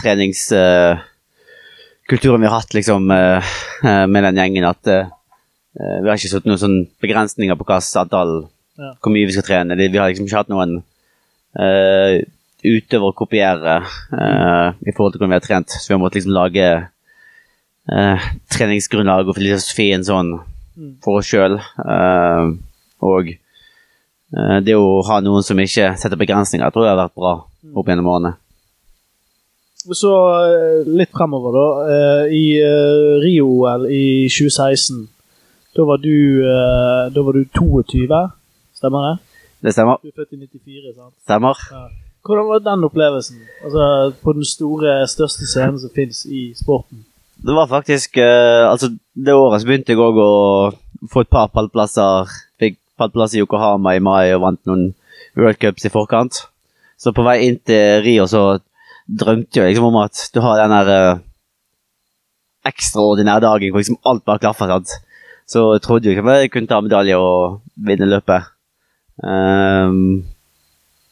treningskulturen 0.02 2.42
vi 2.42 2.48
har 2.48 2.60
hatt 2.60 2.74
liksom 2.78 3.12
eh, 3.12 3.44
eh, 3.84 4.06
med 4.12 4.24
den 4.30 4.38
gjengen. 4.40 4.66
At 4.70 4.88
eh, 4.88 5.06
eh, 5.06 5.12
Vi 5.76 6.08
har 6.08 6.16
ikke 6.16 6.32
satt 6.32 6.46
noen 6.48 6.62
sånn 6.62 6.78
begrensninger 7.04 7.58
på 7.60 7.68
hva 7.68 7.82
antall 8.02 8.36
Ja. 8.76 8.90
Hvor 9.00 9.12
mye 9.12 9.28
vi 9.28 9.32
skal 9.32 9.46
trene. 9.48 9.76
Vi 9.80 9.96
har 9.96 10.10
liksom 10.12 10.26
ikke 10.28 10.42
hatt 10.42 10.50
noen 10.52 10.74
uh, 11.56 12.16
utøver 12.60 13.08
å 13.08 13.16
kopiere 13.16 13.76
uh, 13.86 14.68
i 14.84 14.92
forhold 14.92 15.16
til 15.16 15.22
hvordan 15.22 15.32
vi 15.32 15.38
har 15.38 15.46
trent. 15.46 15.72
Så 15.72 15.88
vi 15.88 15.96
har 15.96 16.02
måttet 16.02 16.20
liksom 16.20 16.36
lage 16.36 16.66
uh, 17.88 18.26
treningsgrunnlag 18.52 19.32
og 19.32 19.38
filosofien 19.40 20.04
sånn 20.04 20.34
Mm. 20.76 20.96
for 21.04 21.22
oss 21.22 21.30
sjøl. 21.32 21.56
og 23.06 23.30
eh, 23.32 24.58
det 24.66 24.76
å 24.76 25.02
ha 25.08 25.22
noen 25.24 25.46
som 25.46 25.60
ikke 25.62 25.94
setter 26.00 26.20
begrensninger, 26.20 26.72
tror 26.74 26.88
jeg 26.88 26.96
har 26.96 27.04
vært 27.06 27.16
bra 27.16 27.36
opp 27.76 27.92
gjennom 27.92 28.10
årene. 28.12 28.34
Så 29.86 30.12
eh, 30.42 30.88
litt 30.98 31.14
fremover, 31.14 31.56
da. 31.56 31.68
Eh, 31.96 32.34
I 32.36 32.46
eh, 32.60 33.12
Rio-OL 33.24 33.86
i 33.88 34.06
2016, 34.28 35.06
da 35.76 35.86
var 35.86 35.98
du, 35.98 36.18
eh, 36.46 37.12
da 37.14 37.22
var 37.22 37.34
du 37.34 37.46
22, 37.46 38.22
stemmer 38.74 39.08
det? 39.08 39.16
Det 39.66 39.74
stemmer. 39.74 40.00
Du 40.04 40.08
er 40.08 40.18
født 40.22 40.34
i 40.34 40.38
94, 40.38 40.94
sant? 40.96 41.14
stemmer. 41.24 41.60
Ja. 41.72 41.88
Hvordan 42.26 42.48
var 42.50 42.64
den 42.66 42.84
opplevelsen? 42.88 43.42
Altså, 43.64 44.14
på 44.24 44.34
den 44.34 44.46
store, 44.46 45.08
største 45.08 45.46
scenen 45.46 45.78
som 45.80 45.92
fins 45.96 46.24
i 46.26 46.48
sporten? 46.58 47.04
Det 47.46 47.54
var 47.54 47.68
faktisk 47.68 48.18
eh, 48.18 48.66
Altså, 48.66 48.90
det 49.14 49.34
året 49.34 49.62
så 49.62 49.68
begynte 49.68 49.94
jeg 49.94 50.02
òg 50.02 50.18
å 50.18 50.32
få 51.12 51.26
et 51.26 51.30
par 51.30 51.52
pallplasser. 51.54 52.32
Fikk 52.60 52.80
pallplass 52.98 53.36
i 53.36 53.44
Yokohama 53.44 53.94
i 53.96 54.02
mai 54.02 54.34
og 54.34 54.42
vant 54.42 54.62
noen 54.66 54.88
World 55.36 55.60
Cups 55.62 55.86
i 55.86 55.94
forkant. 55.94 56.46
Så 56.98 57.14
på 57.14 57.26
vei 57.28 57.42
inn 57.46 57.60
til 57.60 58.02
Rio 58.06 58.26
så 58.32 58.46
drømte 59.06 59.60
jeg 59.60 59.74
liksom 59.74 59.92
om 59.92 60.00
at 60.02 60.24
du 60.34 60.40
har 60.42 60.64
den 60.64 60.74
der 60.74 60.94
eh, 60.96 61.24
ekstraordinære 62.66 63.44
dagen 63.46 63.76
hvor 63.76 63.84
liksom 63.84 64.02
alt 64.08 64.26
bare 64.26 64.42
klaffer. 64.42 64.72
sant? 64.72 64.96
Så 65.46 65.66
trodde 65.84 66.10
jo 66.10 66.16
ikke 66.16 66.38
jeg 66.40 66.52
kunne 66.54 66.70
ta 66.70 66.80
medalje 66.82 67.18
og 67.22 67.62
vinne 67.76 68.08
løpet. 68.10 68.48
Um, 69.22 70.26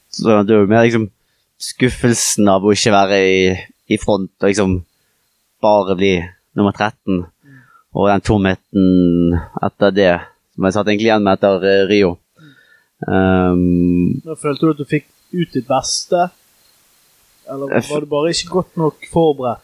så 0.10 0.42
det 0.44 0.58
var 0.58 0.72
mer 0.72 0.88
liksom 0.88 1.10
skuffelsen 1.62 2.50
av 2.52 2.66
å 2.66 2.74
ikke 2.74 2.94
være 2.94 3.20
i, 3.24 3.44
i 3.94 4.00
front 4.02 4.34
og 4.42 4.50
liksom 4.50 4.76
bare 5.64 5.96
bli 5.98 6.16
nummer 6.58 6.74
13. 6.76 7.24
Og 7.94 8.10
den 8.10 8.26
tomheten 8.26 9.38
etter 9.62 9.94
det, 9.94 10.12
som 10.56 10.66
jeg 10.66 10.76
satt 10.76 10.90
egentlig 10.90 11.10
igjen 11.12 11.26
med 11.26 11.38
etter 11.38 11.68
eh, 11.70 11.84
Rio. 11.90 12.16
Um, 13.06 14.22
Da 14.26 14.36
følte 14.40 14.66
du 14.66 14.74
at 14.74 14.82
du 14.82 14.88
fikk 14.90 15.06
ut 15.34 15.54
ditt 15.54 15.70
beste? 15.70 16.30
Eller 17.50 17.70
var 17.70 18.02
du 18.02 18.10
bare 18.10 18.32
ikke 18.34 18.54
godt 18.58 18.78
nok 18.80 19.10
forberedt? 19.12 19.62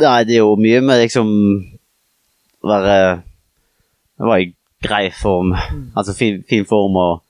nei, 0.00 0.22
det 0.24 0.36
er 0.36 0.44
jo 0.44 0.54
mye 0.56 0.80
med 0.86 1.00
liksom 1.02 1.30
være 2.62 3.22
Jeg 4.20 4.28
var 4.28 4.42
i 4.42 4.50
grei 4.84 5.06
form, 5.16 5.54
altså 5.96 6.12
fin, 6.16 6.42
fin 6.48 6.66
form, 6.68 6.96
og 7.00 7.22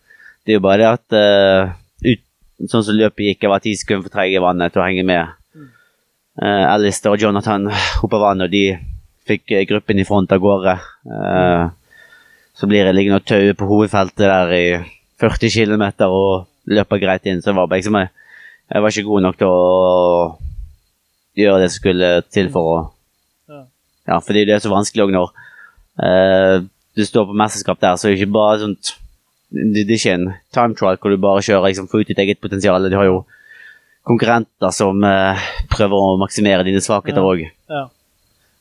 det 0.43 0.55
er 0.55 0.59
jo 0.59 0.65
bare 0.65 0.79
det 0.81 0.89
at 0.91 1.17
uh, 1.17 1.75
ut, 2.07 2.27
Sånn 2.69 2.83
som 2.85 2.97
løpet 2.99 3.25
gikk, 3.25 3.45
jeg 3.47 3.49
var 3.49 3.63
ti 3.65 3.71
sekunder 3.79 4.05
for 4.05 4.13
treg 4.13 4.35
i 4.35 4.41
vannet 4.43 4.75
til 4.75 4.83
å 4.83 4.85
henge 4.85 5.05
med. 5.09 5.31
Uh, 6.37 6.67
Alistair 6.69 7.15
og 7.15 7.23
Jonathan 7.23 7.71
oppe 8.05 8.19
av 8.19 8.25
vannet, 8.27 8.51
og 8.51 8.53
de 8.53 8.75
fikk 9.31 9.55
uh, 9.55 9.63
gruppen 9.71 10.03
i 10.03 10.05
front 10.05 10.35
av 10.35 10.43
gårde. 10.43 10.75
Uh, 11.09 11.71
så 12.59 12.69
blir 12.69 12.85
jeg 12.85 12.97
liggende 12.99 13.23
og 13.23 13.29
taue 13.31 13.55
på 13.57 13.69
hovedfeltet 13.71 14.27
der 14.27 14.53
i 14.53 14.65
40 15.23 15.55
km 15.55 15.87
og 16.11 16.49
løper 16.69 17.01
greit 17.01 17.31
inn. 17.31 17.41
Så 17.41 17.55
jeg 17.55 17.61
var 17.63 17.71
liksom 17.73 17.97
jeg, 17.97 18.11
jeg 18.75 18.83
var 18.85 18.93
ikke 18.93 19.09
god 19.09 19.25
nok 19.29 19.39
til 19.41 19.55
å 19.55 19.63
gjøre 21.41 21.63
det 21.63 21.71
som 21.71 21.79
skulle 21.79 22.11
til 22.29 22.51
for 22.53 22.73
å 22.75 22.81
Ja. 23.51 23.63
Ja, 24.11 24.19
fordi 24.21 24.45
det 24.45 24.59
er 24.59 24.61
så 24.63 24.73
vanskelig 24.73 25.07
òg 25.07 25.15
når 25.15 25.33
eh, 26.05 26.57
du 26.97 27.05
står 27.07 27.27
på 27.31 27.37
mesterskap 27.39 27.81
der, 27.81 27.97
så 27.97 28.09
er 28.09 28.15
det 28.15 28.21
ikke 28.21 28.33
bare 28.35 28.59
sånt 28.65 28.95
Det, 29.51 29.83
det 29.87 29.95
er 29.95 29.99
ikke 29.99 30.15
en 30.15 30.27
time 30.55 30.75
trial 30.79 30.99
hvor 31.03 31.11
du 31.11 31.17
bare 31.23 31.43
kjører 31.43 31.69
liksom, 31.71 31.89
får 31.91 32.05
ut 32.05 32.11
ditt 32.13 32.19
eget 32.23 32.39
potensial. 32.43 32.85
Du 32.91 32.95
har 32.99 33.09
jo 33.09 33.17
konkurrenter 34.07 34.71
som 34.75 35.03
eh, 35.05 35.41
prøver 35.73 35.97
å 36.07 36.13
maksimere 36.21 36.63
dine 36.67 36.81
svakheter 36.83 37.19
Ja. 37.21 37.33
òg. 37.33 37.43
Ja. 37.71 37.83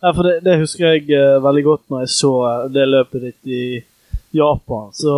ja, 0.01 0.11
for 0.13 0.23
det, 0.25 0.39
det 0.47 0.57
husker 0.63 0.95
jeg 0.95 1.05
eh, 1.13 1.37
veldig 1.45 1.63
godt 1.67 1.83
når 1.93 2.03
jeg 2.07 2.13
så 2.15 2.31
eh, 2.49 2.65
det 2.73 2.87
løpet 2.89 3.21
ditt 3.27 3.53
i 3.53 3.63
Japan. 4.35 4.89
Så 4.97 5.13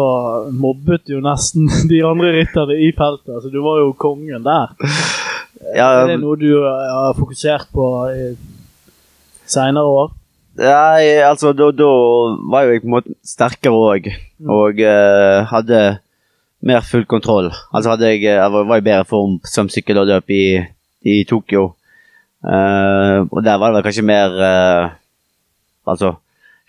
mobbet 0.56 1.08
jo 1.12 1.20
nesten 1.24 1.68
de 1.92 2.04
andre 2.08 2.32
rytterne 2.36 2.76
i 2.80 2.92
feltet. 2.96 3.32
Altså, 3.38 3.50
du 3.52 3.60
var 3.64 3.80
jo 3.82 3.94
kongen 4.00 4.44
der. 4.44 4.76
Ja, 5.76 5.88
Er 6.04 6.08
det 6.12 6.20
noe 6.24 6.36
du 6.40 6.50
eh, 6.52 6.88
har 6.92 7.16
fokusert 7.16 7.72
på 7.72 7.88
i 8.12 8.32
seinere 9.52 9.88
år? 9.88 10.12
Nei, 10.62 11.06
altså 11.26 11.54
da, 11.58 11.72
da 11.74 11.90
var 12.54 12.68
jo 12.68 12.74
jeg 12.76 12.84
på 12.84 12.90
en 12.90 12.94
måte 12.96 13.14
sterkere 13.26 13.74
òg, 13.92 14.10
og 14.46 14.82
uh, 14.86 15.42
hadde 15.50 15.80
mer 16.62 16.84
full 16.86 17.06
kontroll. 17.10 17.50
Altså 17.74 17.94
hadde 17.96 18.12
jeg, 18.12 18.22
jeg 18.28 18.52
var, 18.54 18.68
var 18.70 18.82
i 18.82 18.86
bedre 18.86 19.08
form 19.10 19.40
som 19.48 19.70
sykkel 19.74 19.98
og 20.04 20.10
løp 20.12 20.30
i, 20.36 20.44
i 21.10 21.16
Tokyo. 21.30 21.72
Uh, 22.46 23.26
og 23.32 23.42
der 23.46 23.58
var 23.62 23.70
det 23.72 23.80
vel 23.80 23.86
kanskje 23.86 24.06
mer 24.06 24.34
uh, 24.42 24.86
Altså 25.86 26.16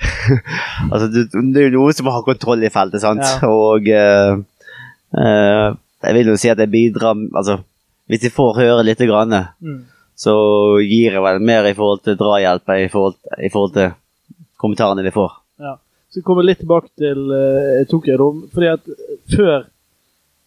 Altså, 0.92 1.06
det, 1.12 1.22
det 1.32 1.62
er 1.62 1.68
jo 1.70 1.78
noen 1.78 1.96
som 1.96 2.08
har 2.12 2.24
kontroll 2.26 2.64
i 2.64 2.70
feltet, 2.72 3.00
sant, 3.00 3.22
Ja. 3.24 3.48
og 3.48 3.88
eh, 3.88 4.34
eh, 5.16 5.68
Jeg 6.04 6.16
vil 6.18 6.28
jo 6.32 6.36
si 6.40 6.50
at 6.52 6.60
jeg 6.60 6.72
bidrar 6.72 7.16
Altså, 7.32 7.58
hvis 8.10 8.24
jeg 8.28 8.34
får 8.36 8.58
høre 8.60 8.84
lite 8.84 9.06
grann, 9.08 9.32
Mm. 9.62 9.78
Så 10.22 10.34
gir 10.84 11.16
jeg 11.16 11.22
vel 11.24 11.42
mer 11.42 11.66
i 11.66 11.74
forhold 11.74 12.04
til 12.06 12.18
drahjelp 12.20 12.74
i 12.76 12.82
i 12.86 12.90
forhold 13.50 13.74
til 13.74 13.94
kommentarene 14.62 15.02
de 15.02 15.14
får. 15.14 15.34
Ja. 15.62 15.76
Så 16.12 16.20
jeg 16.20 16.26
kommer 16.26 16.46
litt 16.46 16.60
tilbake 16.60 16.90
til 17.00 17.30
uh, 17.32 17.82
Tokyo. 17.90 18.16
da, 18.18 18.48
Fordi 18.52 18.68
at 18.68 18.90
eh, 18.92 19.14
før 19.32 19.62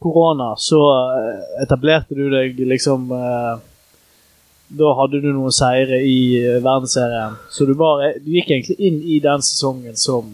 korona 0.05 0.51
så 0.61 0.81
eh, 1.17 1.63
etablerte 1.63 2.13
du 2.13 2.27
deg 2.29 2.59
liksom 2.69 3.09
uh, 3.09 3.55
Da 4.65 4.91
hadde 4.99 5.21
du 5.23 5.31
noen 5.31 5.53
seire 5.55 5.97
i 6.05 6.19
uh, 6.43 6.59
verdensserien. 6.61 7.39
Så 7.49 7.65
du, 7.65 7.73
var, 7.79 8.03
du 8.21 8.29
gikk 8.37 8.51
egentlig 8.53 8.77
inn 8.77 9.01
i 9.01 9.19
den 9.23 9.41
sesongen 9.45 9.97
som 9.97 10.29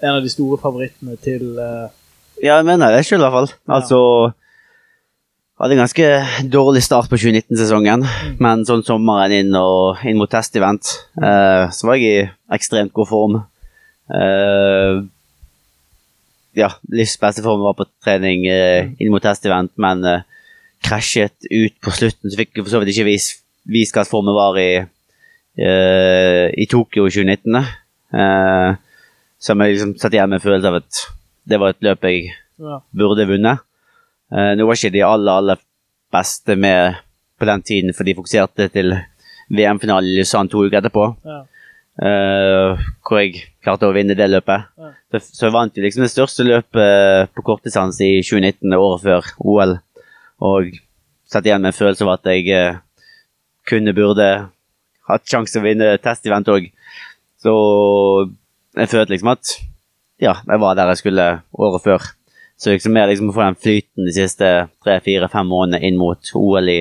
en 0.00 0.16
av 0.16 0.22
de 0.24 0.32
store 0.32 0.58
favorittene 0.62 1.18
til 1.20 1.58
uh, 1.60 1.92
Ja, 2.40 2.56
jeg 2.56 2.66
mener 2.70 2.96
det 2.96 3.04
sjøl, 3.04 3.20
i 3.20 3.26
hvert 3.26 3.36
fall. 3.36 3.52
Altså 3.78 4.00
Hadde 5.54 5.76
en 5.76 5.84
ganske 5.84 6.06
dårlig 6.50 6.80
start 6.82 7.06
på 7.06 7.14
2019-sesongen, 7.14 8.02
men 8.42 8.62
sånn 8.66 8.80
sommeren 8.82 9.30
inn 9.36 9.54
og 9.54 10.00
inn 10.02 10.16
mot 10.18 10.30
testevent, 10.30 10.88
eh, 11.22 11.68
så 11.70 11.86
var 11.86 12.00
jeg 12.00 12.08
i 12.10 12.30
ekstremt 12.56 12.90
god 12.96 13.06
form. 13.06 13.36
Eh, 14.10 14.96
ja, 16.58 16.72
livs 16.90 17.14
beste 17.22 17.44
form 17.44 17.62
var 17.62 17.76
på 17.78 17.86
trening 18.02 18.48
eh, 18.50 18.90
inn 18.98 19.12
mot 19.14 19.22
testevent, 19.22 19.70
men 19.78 20.02
eh, 20.10 20.24
krasjet 20.82 21.46
ut 21.46 21.76
på 21.86 21.94
slutten, 22.00 22.32
så 22.32 22.40
fikk 22.40 22.58
jeg 22.58 22.64
for 22.64 22.74
så 22.74 22.80
vidt 22.82 22.90
ikke 22.90 23.06
vist, 23.12 23.44
vist 23.70 23.94
hva 23.94 24.02
formen 24.08 24.34
var 24.34 24.58
i, 24.58 24.72
eh, 24.82 26.48
i 26.50 26.66
Tokyo 26.66 27.06
i 27.06 27.14
2019. 27.14 27.60
Eh, 28.10 28.72
som 29.38 29.62
jeg 29.62 29.76
liksom 29.76 29.94
satt 30.02 30.18
igjen 30.18 30.34
med 30.34 30.42
følelsen 30.42 30.72
av 30.72 30.80
at 30.80 31.04
det 31.46 31.62
var 31.62 31.76
et 31.76 31.86
løp 31.86 32.10
jeg 32.10 32.34
burde 32.90 33.28
vunnet. 33.30 33.62
Eh, 34.32 34.52
nå 34.56 34.66
var 34.66 34.78
ikke 34.78 34.94
de 34.94 35.02
aller, 35.06 35.40
aller 35.40 35.60
beste 36.14 36.56
med 36.56 37.00
på 37.40 37.48
den 37.48 37.64
tiden, 37.66 37.94
for 37.94 38.06
de 38.06 38.14
fokuserte 38.16 38.68
til 38.72 38.94
VM-finalen 39.52 40.12
i 40.12 40.20
Lausanne 40.20 40.52
to 40.52 40.64
uker 40.64 40.80
etterpå. 40.80 41.08
Ja. 41.26 41.42
Uh, 41.94 42.80
hvor 43.06 43.20
jeg 43.20 43.44
klarte 43.62 43.86
å 43.86 43.94
vinne 43.94 44.16
det 44.18 44.26
løpet. 44.26 44.64
Ja. 44.80 44.88
Så, 45.14 45.20
så 45.28 45.44
jeg 45.46 45.54
vant 45.54 45.76
jo 45.78 45.82
liksom 45.84 46.02
det 46.02 46.10
største 46.10 46.46
løpet 46.46 47.30
på 47.30 47.44
kortdistanse 47.46 48.02
i 48.02 48.16
2019, 48.24 48.74
året 48.74 49.04
før 49.04 49.28
OL. 49.38 49.76
Og 50.42 50.72
satt 51.30 51.46
igjen 51.46 51.62
med 51.62 51.70
en 51.70 51.76
følelse 51.76 52.06
av 52.06 52.16
at 52.16 52.26
jeg 52.32 52.48
uh, 52.50 52.80
kunne, 53.70 53.94
burde 53.94 54.26
hatt 55.06 55.28
sjanse 55.28 55.54
til 55.54 55.62
å 55.62 55.68
vinne 55.68 55.92
test-event 56.02 56.50
òg. 56.50 56.66
Så 57.44 57.54
jeg 58.74 58.90
følte 58.90 59.14
liksom 59.14 59.30
at 59.34 59.54
ja, 60.22 60.34
jeg 60.40 60.62
var 60.62 60.74
der 60.78 60.90
jeg 60.94 61.02
skulle 61.04 61.28
året 61.52 61.84
før. 61.84 62.10
Så 62.60 62.70
liksom 62.70 62.94
mer 62.94 63.10
liksom 63.10 63.32
å 63.32 63.34
få 63.34 63.42
den 63.44 63.58
flyten 63.58 64.06
de 64.06 64.14
siste 64.14 64.50
tre, 64.84 64.98
fire, 65.04 65.28
fem 65.32 65.48
månedene 65.50 65.88
inn 65.88 65.98
mot 66.00 66.34
OL 66.38 66.70
i 66.70 66.80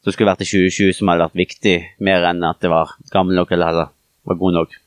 som 0.00 0.14
skulle 0.14 0.30
vært 0.30 0.44
i 0.46 0.48
2020, 0.48 0.94
som 0.96 1.10
hadde 1.12 1.26
vært 1.26 1.40
viktig, 1.42 1.74
mer 2.06 2.24
enn 2.30 2.40
at 2.48 2.60
det 2.64 2.70
var 2.72 2.94
gammel 3.12 3.36
nok 3.36 3.52
eller 3.52 3.68
heller 3.68 3.90
var 4.28 4.38
god 4.40 4.56
nok. 4.56 4.78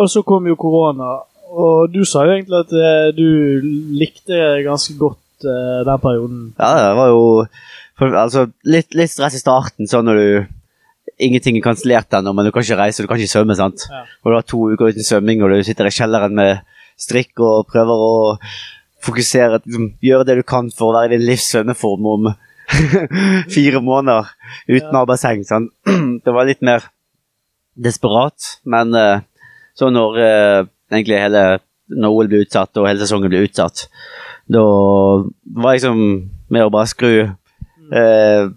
Og 0.00 0.08
så 0.10 0.22
kom 0.26 0.48
jo 0.50 0.58
korona, 0.58 1.12
og 1.54 1.92
du 1.94 2.02
sa 2.08 2.24
jo 2.26 2.34
egentlig 2.34 2.64
at 2.64 2.74
eh, 2.74 3.12
du 3.14 3.28
likte 3.94 4.40
ganske 4.66 4.96
godt 4.98 5.46
uh, 5.46 5.86
den 5.86 6.02
perioden. 6.02 6.40
Ja, 6.58 6.72
det 6.88 6.96
var 6.98 7.12
jo 7.12 7.22
for, 7.96 8.12
altså, 8.18 8.48
litt, 8.66 8.96
litt 8.98 9.14
stress 9.14 9.38
i 9.38 9.42
starten, 9.42 9.90
sånn 9.90 10.08
når 10.10 10.22
du 10.22 10.52
Ingenting 11.22 11.56
er 11.56 11.62
kansellert 11.64 12.12
ennå, 12.12 12.34
men 12.36 12.44
du 12.44 12.50
kan 12.52 12.60
ikke 12.60 12.76
reise, 12.76 13.00
du 13.00 13.08
kan 13.08 13.16
ikke 13.16 13.30
svømme. 13.30 13.54
sant? 13.56 13.86
Ja. 13.88 14.02
Og 14.20 14.28
du 14.28 14.34
har 14.34 14.42
to 14.44 14.58
uker 14.68 14.90
uten 14.92 15.06
svømming, 15.06 15.40
og 15.40 15.54
du 15.54 15.62
sitter 15.64 15.88
i 15.88 15.92
kjelleren 15.94 16.34
med 16.36 16.58
strikk 16.96 17.40
og 17.44 17.66
prøver 17.70 18.02
å 18.06 18.16
fokusere, 19.06 19.60
liksom, 19.64 19.90
gjøre 20.02 20.26
det 20.26 20.36
du 20.40 20.42
kan 20.48 20.70
for 20.74 20.90
å 20.90 20.96
være 20.96 21.12
i 21.12 21.18
din 21.18 21.26
livs 21.28 21.46
svømmeform 21.52 22.06
om 22.14 22.28
fire 23.54 23.80
måneder 23.84 24.32
uten 24.68 24.90
å 24.96 25.02
ha 25.04 25.08
basseng. 25.08 25.44
sant? 25.46 25.70
Det 25.86 26.32
var 26.34 26.48
litt 26.48 26.64
mer 26.66 26.88
desperat, 27.76 28.58
men 28.64 28.94
eh, 28.96 29.20
Så 29.76 29.90
når 29.92 30.18
eh, 30.24 30.60
egentlig 30.90 31.18
hele 31.20 31.42
når 31.86 32.14
OL 32.16 32.28
ble 32.32 32.38
utsatt 32.42 32.78
og 32.80 32.88
hele 32.88 32.98
sesongen 33.04 33.30
ble 33.30 33.44
utsatt, 33.46 33.84
da 34.50 34.62
var 34.64 35.74
jeg 35.76 35.82
liksom 35.84 36.00
med 36.50 36.64
å 36.64 36.70
bare 36.74 36.88
skru 36.90 37.12
eh, 37.92 38.48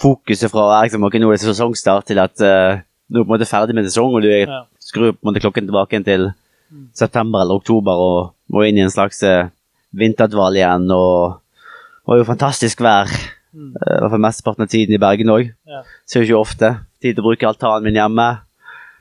fokuset 0.00 0.48
fra 0.52 0.78
liksom, 0.86 1.04
ok, 1.04 1.18
nå 1.20 1.28
er 1.28 1.36
det 1.36 1.42
sesongstart 1.44 2.06
til 2.08 2.22
at 2.22 2.40
eh, 2.40 2.78
nå 3.10 3.20
er 3.20 3.20
du 3.20 3.26
på 3.26 3.26
en 3.26 3.34
måte 3.34 3.50
ferdig 3.50 3.76
med 3.76 3.84
sesong, 3.90 4.14
og 4.16 4.22
du 4.24 4.30
Ja. 4.30 4.62
skrur 4.80 5.12
på 5.12 5.18
en 5.20 5.28
måte 5.32 5.42
klokken 5.44 5.66
tilbake 5.68 6.00
til 6.06 6.30
Mm. 6.30 6.39
September 6.94 7.40
eller 7.42 7.60
oktober 7.60 7.92
og 8.04 8.32
må 8.50 8.64
inn 8.66 8.78
i 8.78 8.84
en 8.86 8.90
slags 8.92 9.22
eh, 9.22 9.48
vinterdval 9.96 10.56
igjen. 10.58 10.86
Og 10.94 11.36
det 11.36 12.12
var 12.12 12.20
jo 12.22 12.28
fantastisk 12.32 12.80
vær, 12.86 13.10
Mm. 13.50 13.72
eh, 13.82 13.96
i 13.96 14.00
hvert 14.00 14.10
fall 14.12 14.20
mesteparten 14.22 14.62
av 14.62 14.68
tiden 14.70 14.94
i 14.94 14.98
Bergen 15.02 15.26
òg. 15.34 15.48
Ja. 15.66 15.80
Ser 16.06 16.22
jo 16.22 16.26
ikke 16.28 16.40
ofte. 16.46 16.68
Tid 17.02 17.16
til 17.16 17.24
å 17.24 17.26
bruke 17.26 17.48
altanen 17.48 17.82
min 17.88 17.96
hjemme. 17.98 18.26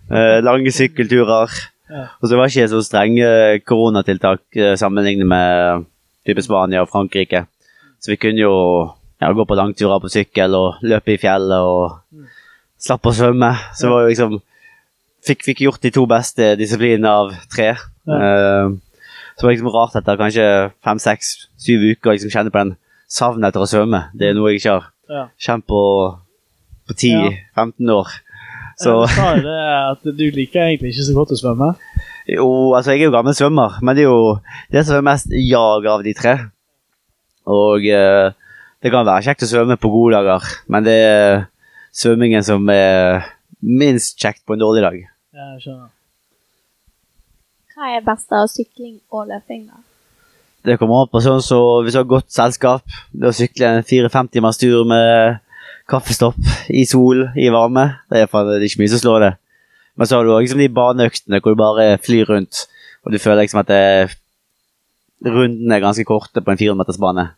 Eh, 0.10 0.40
lange 0.42 0.72
sykkelturer. 0.74 1.54
Ja. 1.90 2.08
Og 2.18 2.30
så 2.30 2.36
var 2.36 2.48
det 2.48 2.56
ikke 2.56 2.70
så 2.72 2.82
strenge 2.82 3.28
koronatiltak 3.70 4.42
eh, 4.58 4.74
sammenlignet 4.76 5.28
med 5.30 5.86
type 6.26 6.42
Spania 6.42 6.82
og 6.82 6.90
Frankrike. 6.90 7.44
Så 8.02 8.10
vi 8.10 8.18
kunne 8.18 8.42
jo 8.42 8.56
ja, 9.22 9.30
gå 9.34 9.46
på 9.46 9.56
langturer 9.58 10.02
på 10.02 10.10
sykkel 10.10 10.56
og 10.58 10.82
løpe 10.82 11.14
i 11.14 11.18
fjellet 11.22 11.62
og 11.62 12.00
Mm. 12.12 12.26
slappe 12.80 13.10
å 13.10 13.14
svømme. 13.14 13.52
Så 13.76 13.86
det 13.86 13.92
var 13.92 14.02
jo 14.02 14.10
liksom 14.10 14.42
Fikk, 15.28 15.44
fikk 15.46 15.64
gjort 15.66 15.82
de 15.84 15.92
to 15.94 16.06
beste 16.10 16.54
disiplinene 16.60 17.10
av 17.12 17.34
tre. 17.52 17.72
Eh, 18.10 18.70
så 19.36 19.42
det 19.42 19.46
var 19.48 19.54
liksom 19.54 19.74
rart 19.74 19.98
etter 20.00 20.18
kanskje 20.20 20.46
fem, 20.84 21.00
seks, 21.00 21.34
syv 21.60 21.84
uker 21.92 22.12
å 22.12 22.16
liksom 22.16 22.32
kjenne 22.34 22.52
på 22.54 22.62
den 22.64 22.74
savnet 23.10 23.50
etter 23.52 23.64
å 23.66 23.70
svømme. 23.70 24.06
Det 24.18 24.30
er 24.30 24.38
noe 24.38 24.52
jeg 24.54 24.62
ikke 24.62 24.78
har 24.78 24.88
Ja. 25.10 25.24
kjent 25.42 25.66
på, 25.68 25.82
på 26.88 26.94
10-15 26.94 27.90
år. 27.94 28.12
Så 28.80 28.94
Så. 28.94 29.08
Du 29.08 29.14
sa 29.16 29.36
jo 29.36 29.44
det 29.44 29.64
at 29.92 30.04
du 30.18 30.26
liker 30.32 30.62
egentlig 30.70 30.94
ikke 30.94 31.08
så 31.10 31.16
godt 31.18 31.32
å 31.36 31.40
svømme. 31.40 31.74
Jo, 32.30 32.74
altså 32.78 32.94
jeg 32.94 33.02
er 33.02 33.10
jo 33.10 33.16
gammel 33.16 33.34
svømmer, 33.36 33.80
men 33.82 33.96
det 33.98 34.04
er 34.06 34.12
jo 34.12 34.40
det 34.72 34.86
som 34.86 35.00
er 35.00 35.08
mest 35.10 35.28
jag 35.34 35.86
av 35.90 36.04
de 36.06 36.14
tre. 36.14 36.36
Og 37.50 37.82
uh, 37.90 38.30
det 38.80 38.92
kan 38.94 39.04
være 39.08 39.26
kjekt 39.26 39.44
å 39.44 39.50
svømme 39.50 39.76
på 39.82 39.90
gode 39.92 40.16
dager, 40.20 40.46
men 40.70 40.86
det 40.86 40.94
er 40.96 41.46
svømmingen 41.92 42.46
som 42.46 42.70
er 42.70 43.26
minst 43.60 44.16
kjekt 44.22 44.46
på 44.46 44.54
en 44.56 44.62
dårlig 44.62 44.86
dag. 44.86 45.00
Ja, 45.40 45.54
jeg 45.56 45.62
skjønner. 45.64 45.92
Hva 47.72 47.94
er 47.96 48.02
best 48.04 48.34
av 48.36 48.50
sykling 48.52 48.98
og 49.16 49.30
løping, 49.30 49.70
da? 49.70 49.78
Det 50.68 50.76
kommer 50.82 51.06
an 51.06 51.12
på 51.14 51.22
sånn 51.24 51.40
så 51.40 51.60
hvis 51.86 51.96
du 51.96 52.02
har 52.02 52.10
godt 52.10 52.34
selskap, 52.36 52.84
det 53.16 53.30
å 53.30 53.36
sykle 53.38 53.70
en 53.70 53.86
fire-fem 53.88 54.28
timers 54.28 54.60
tur 54.60 54.84
med 54.90 55.40
kaffestopp 55.88 56.36
i 56.76 56.84
sol, 56.90 57.30
i 57.40 57.48
varme, 57.56 57.86
det 58.12 58.26
er 58.26 58.28
det 58.28 58.58
er 58.58 58.68
ikke 58.68 58.84
mye 58.84 58.92
som 58.92 59.04
slår 59.06 59.24
det. 59.24 59.32
Men 59.96 60.10
så 60.10 60.20
har 60.20 60.28
du 60.28 60.34
òg 60.36 60.44
liksom 60.44 60.60
de 60.60 60.70
baneøktene 60.76 61.40
hvor 61.40 61.56
du 61.56 61.64
bare 61.64 61.88
flyr 62.04 62.28
rundt, 62.34 62.66
og 63.08 63.16
du 63.16 63.24
føler 63.24 63.46
liksom 63.46 63.64
at 63.64 63.72
det, 63.72 63.82
rundene 65.24 65.78
er 65.78 65.88
ganske 65.88 66.08
korte 66.08 66.44
på 66.44 66.52
en 66.52 66.60
400-metersbane. 66.60 67.30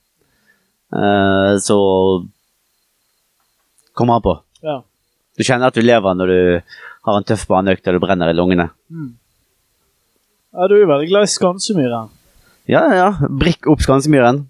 Uh, 0.89 1.53
så 1.61 1.77
kommer 3.93 4.17
an 4.17 4.25
på. 4.25 4.39
Ja. 4.65 4.81
Du 5.37 5.45
kjenner 5.45 5.69
at 5.69 5.77
du 5.77 5.85
lever 5.85 6.17
når 6.17 6.33
du 6.33 6.41
har 7.07 7.17
en 7.17 7.27
tøff 7.27 7.47
baneøkt 7.49 7.87
og 7.89 7.97
du 7.97 8.03
brenner 8.03 8.29
i 8.31 8.37
lungene. 8.37 8.69
Mm. 8.89 9.13
ja, 10.53 10.67
du 10.67 10.75
er 10.77 10.89
veldig 10.89 11.09
glad 11.09 11.27
i 11.27 11.31
Skansemyra. 11.31 12.01
Ja, 12.69 12.83
ja. 12.93 13.07
Brikk 13.29 13.67
opp 13.71 13.81
Skansemyren. 13.81 14.43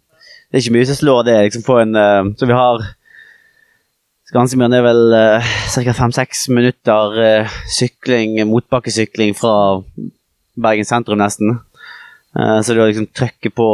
Det 0.52 0.60
er 0.60 0.66
ikke 0.66 0.76
mye 0.76 0.90
som 0.90 0.98
slår 1.00 1.24
det. 1.30 1.38
liksom 1.48 1.64
på 1.64 1.78
en, 1.80 1.96
uh, 1.96 2.28
Så 2.38 2.50
vi 2.50 2.58
har 2.58 2.84
Skansemyren 4.32 4.76
er 4.76 4.84
vel 4.84 5.16
uh, 5.16 5.52
ca. 5.72 5.94
fem-seks 5.96 6.50
minutter 6.52 7.16
uh, 7.20 7.56
sykling, 7.72 8.38
motbakkesykling 8.48 9.36
fra 9.36 9.82
Bergen 10.62 10.88
sentrum, 10.88 11.20
nesten. 11.20 11.60
Uh, 12.36 12.60
så 12.64 12.76
du 12.76 12.82
har 12.82 12.92
liksom 12.92 13.10
trøkket 13.16 13.56
på 13.56 13.68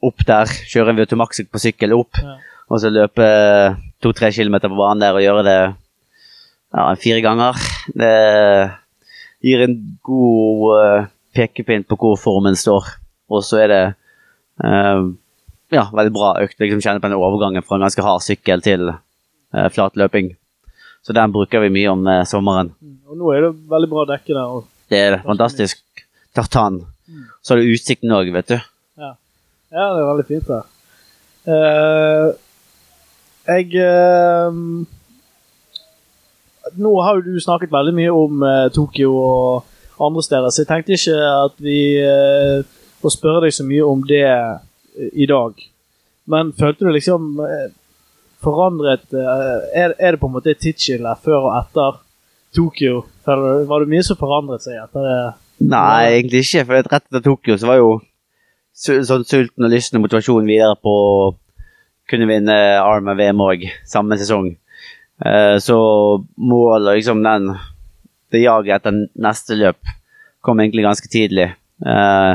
opp 0.00 0.24
der, 0.28 0.48
kjøre 0.72 0.94
en 0.94 1.00
Automaxic 1.04 1.48
på 1.52 1.60
sykkel 1.60 1.92
opp, 1.96 2.16
Ja. 2.20 2.38
og 2.72 2.80
så 2.80 2.88
løpe 2.92 3.26
to-tre 4.00 4.30
kilometer 4.32 4.72
på 4.72 4.78
banen 4.78 5.00
der 5.02 5.16
og 5.16 5.24
gjøre 5.24 5.44
det 5.44 5.58
ja, 6.72 6.84
fire 6.96 7.20
ganger. 7.24 7.56
Det 7.94 8.14
gir 9.40 9.64
en 9.64 9.76
god 10.04 10.66
eh, 10.76 11.08
pekepinn 11.36 11.86
på 11.88 11.98
hvor 12.00 12.18
formen 12.20 12.58
står. 12.58 12.86
Og 13.30 13.44
så 13.46 13.62
er 13.64 13.72
det 13.72 13.82
eh, 14.64 15.04
ja, 15.70 15.86
veldig 15.94 16.12
bra 16.14 16.34
økt. 16.42 16.58
Liksom 16.60 16.82
kjenne 16.82 17.02
på 17.02 17.08
den 17.08 17.18
overgangen 17.18 17.64
fra 17.66 17.78
en 17.78 17.86
ganske 17.86 18.04
hard 18.04 18.24
sykkel 18.26 18.64
til 18.64 18.90
uh, 18.90 19.68
flat. 19.72 19.96
Så 21.00 21.16
den 21.16 21.32
bruker 21.32 21.62
vi 21.64 21.72
mye 21.72 21.92
om 21.92 22.06
eh, 22.10 22.24
sommeren. 22.28 22.74
Mm. 22.82 22.98
Og 23.08 23.20
nå 23.20 23.30
er 23.32 23.46
det 23.46 23.52
veldig 23.70 23.88
bra 23.92 24.04
dekke 24.10 24.34
der. 24.34 24.58
Og, 24.58 24.66
Det 24.90 24.98
er 24.98 25.22
fantastisk. 25.24 25.80
Tartan. 26.36 26.82
Mm. 27.08 27.24
Så 27.42 27.54
har 27.54 27.62
du 27.62 27.72
utsikten 27.72 28.12
òg, 28.12 28.28
vet 28.34 28.52
du. 28.52 28.58
ja. 29.00 29.14
ja, 29.72 29.86
det 29.94 30.02
er 30.02 30.10
veldig 30.10 30.28
fint 30.28 30.50
der. 30.50 30.68
Uh, 31.48 32.26
jeg 33.48 33.72
eh, 33.80 34.58
Nå 36.78 36.92
har 37.02 37.18
jo 37.18 37.34
du 37.34 37.40
snakket 37.42 37.72
veldig 37.72 37.94
mye 37.96 38.12
om 38.14 38.44
eh, 38.46 38.66
Tokyo 38.74 39.14
og 39.16 39.64
andre 40.00 40.22
steder, 40.22 40.52
så 40.52 40.62
jeg 40.62 40.70
tenkte 40.70 40.96
ikke 40.96 41.16
at 41.30 41.58
vi 41.60 41.80
får 43.00 43.16
spørre 43.16 43.44
deg 43.46 43.56
så 43.56 43.66
mye 43.66 43.86
om 43.86 44.02
det 44.06 44.24
eh, 44.26 45.10
i 45.12 45.28
dag. 45.30 45.56
Men 46.30 46.52
følte 46.56 46.86
du 46.86 46.92
liksom 46.94 47.40
eh, 47.44 47.70
forandret 48.44 49.16
eh, 49.16 49.82
er, 49.82 49.96
er 49.96 50.14
det 50.14 50.22
på 50.22 50.30
en 50.30 50.36
måte 50.36 50.52
et 50.52 50.62
tidsskille 50.62 51.14
før 51.24 51.48
og 51.48 51.52
etter 51.62 52.00
Tokyo? 52.56 53.04
Var 53.26 53.84
det 53.84 53.92
mye 53.92 54.06
som 54.06 54.18
forandret 54.20 54.64
seg 54.66 54.80
etter 54.82 55.06
det? 55.06 55.18
Nei, 55.70 56.16
egentlig 56.16 56.44
ikke. 56.46 56.64
For 56.66 56.78
rett 56.80 56.96
etter 57.00 57.24
Tokyo 57.24 57.58
så 57.60 57.68
var 57.70 57.80
jo 57.80 57.92
sånn 58.80 59.26
sulten 59.28 59.66
og 59.66 59.72
lysten 59.72 60.00
og 60.00 60.06
motivasjonen 60.06 60.48
videre 60.48 60.76
på 60.80 60.90
å 60.90 61.30
kunne 62.10 62.26
vinne 62.26 62.56
Arm 62.82 63.10
og 63.12 63.18
VM 63.20 63.42
òg, 63.44 63.68
samme 63.86 64.16
sesong. 64.18 64.48
Eh, 65.26 65.58
så 65.58 65.78
målet, 66.36 66.94
liksom 66.96 67.22
den 67.22 67.50
Det 68.30 68.40
jaget 68.40 68.78
etter 68.78 68.94
neste 69.18 69.56
løp 69.58 69.90
kom 70.40 70.60
egentlig 70.60 70.86
ganske 70.86 71.08
tidlig. 71.10 71.50
Eh, 71.86 72.34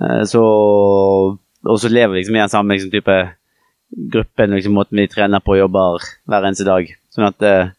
eh, 0.00 0.22
så 0.24 0.42
Og 1.64 1.80
så 1.80 1.88
lever 1.88 2.14
vi 2.14 2.18
liksom 2.18 2.36
i 2.36 2.40
den 2.40 2.52
samme 2.52 2.74
liksom, 2.74 2.90
type 2.90 3.16
gruppen, 4.12 4.50
liksom, 4.50 4.74
måten 4.74 4.98
vi 4.98 5.06
trener 5.08 5.40
på 5.40 5.54
og 5.54 5.58
jobber 5.58 6.02
hver 6.26 6.44
eneste 6.44 6.66
dag. 6.66 6.88
Sånn 7.14 7.28
at 7.28 7.42
eh, 7.46 7.72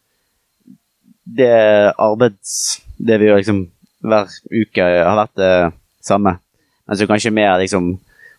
det 1.26 1.92
arbeids... 1.98 2.82
Det 2.96 3.18
vi 3.20 3.26
gjør 3.28 3.42
liksom 3.42 3.58
hver 4.06 4.30
uke, 4.48 4.80
har 4.80 5.18
vært 5.18 5.34
det 5.36 5.52
samme. 6.00 6.38
Men 6.86 6.96
så 6.96 7.08
kanskje 7.10 7.34
mer 7.34 7.58
liksom 7.60 7.90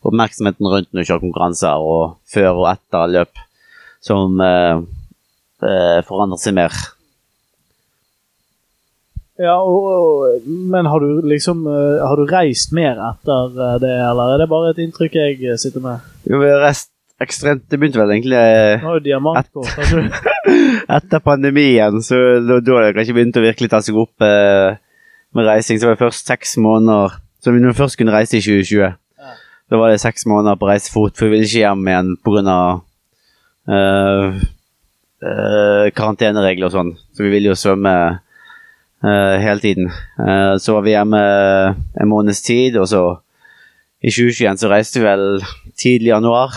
oppmerksomheten 0.07 0.65
rundt 0.65 0.89
når 0.89 1.03
du 1.03 1.09
kjører 1.09 1.23
konkurranser, 1.25 1.83
og 1.83 2.17
før 2.31 2.63
og 2.63 2.69
etter 2.71 3.11
løp, 3.13 3.43
som 4.01 4.41
eh, 4.41 4.81
forandrer 6.07 6.41
seg 6.41 6.53
mer. 6.57 6.75
Ja, 9.37 9.53
og, 9.61 9.85
og, 9.85 10.45
men 10.49 10.87
har 10.89 11.03
du 11.03 11.21
liksom 11.29 11.59
eh, 11.69 11.99
Har 12.01 12.17
du 12.17 12.23
reist 12.25 12.71
mer 12.73 12.97
etter 13.11 13.51
eh, 13.53 13.75
det, 13.83 13.91
eller 14.09 14.33
er 14.33 14.41
det 14.41 14.47
bare 14.49 14.71
et 14.73 14.79
inntrykk 14.81 15.13
jeg 15.19 15.35
eh, 15.45 15.59
sitter 15.61 15.83
med? 15.83 16.07
Jo, 16.25 16.39
vi 16.41 16.49
har 16.49 16.63
reist 16.63 16.89
ekstremt 17.21 17.67
Det 17.69 17.77
begynte 17.77 18.01
vel 18.01 18.15
egentlig 18.15 18.39
eh, 18.39 18.79
Nå 18.81 18.89
har 18.89 18.97
jo 18.97 19.03
diamantkort. 19.05 19.69
har 19.77 19.93
ikke 19.93 20.25
etter 20.97 21.21
pandemien, 21.21 22.01
så 22.01 22.17
da 22.47 22.57
da 22.63 22.81
det 22.85 22.95
kanskje 22.95 23.13
begynte 23.17 23.41
å 23.41 23.45
virkelig 23.45 23.69
ta 23.73 23.81
seg 23.83 23.97
opp 23.99 24.23
eh, 24.25 24.77
med 25.37 25.49
reising. 25.51 25.77
Så 25.77 25.89
var 25.89 25.97
det 25.97 26.01
først 26.05 26.29
seks 26.31 26.55
måneder 26.63 27.17
Så 27.43 27.51
når 27.51 27.73
vi 27.75 27.77
først 27.77 27.99
kunne 27.99 28.15
reise 28.15 28.39
i 28.39 28.41
2020, 28.41 28.79
Ja. 28.81 29.31
da 29.69 29.79
var 29.81 29.91
det 29.93 30.01
seks 30.01 30.25
måneder 30.25 30.57
på 30.57 30.69
reisefot, 30.71 31.13
for 31.17 31.27
vi 31.27 31.35
ville 31.35 31.45
ikke 31.49 31.61
hjem 31.65 31.83
igjen 31.91 32.13
pga. 32.25 32.57
Uh, 33.67 34.39
uh, 35.23 35.87
karanteneregler 35.95 36.69
og 36.69 36.73
sånn. 36.73 36.93
Så 37.13 37.25
vi 37.25 37.31
ville 37.33 37.51
jo 37.51 37.57
svømme 37.59 37.93
uh, 38.17 39.35
hele 39.41 39.59
tiden. 39.63 39.91
Uh, 40.19 40.57
så 40.61 40.77
var 40.77 40.85
vi 40.85 40.95
hjemme 40.95 41.21
en 41.97 42.11
måneds 42.11 42.43
tid, 42.45 42.77
og 42.81 42.89
så 42.91 43.03
i 43.97 44.11
2021 44.13 44.61
så 44.61 44.71
reiste 44.71 45.01
vi 45.01 45.07
vel 45.07 45.27
tidlig 45.77 46.13
januar 46.13 46.53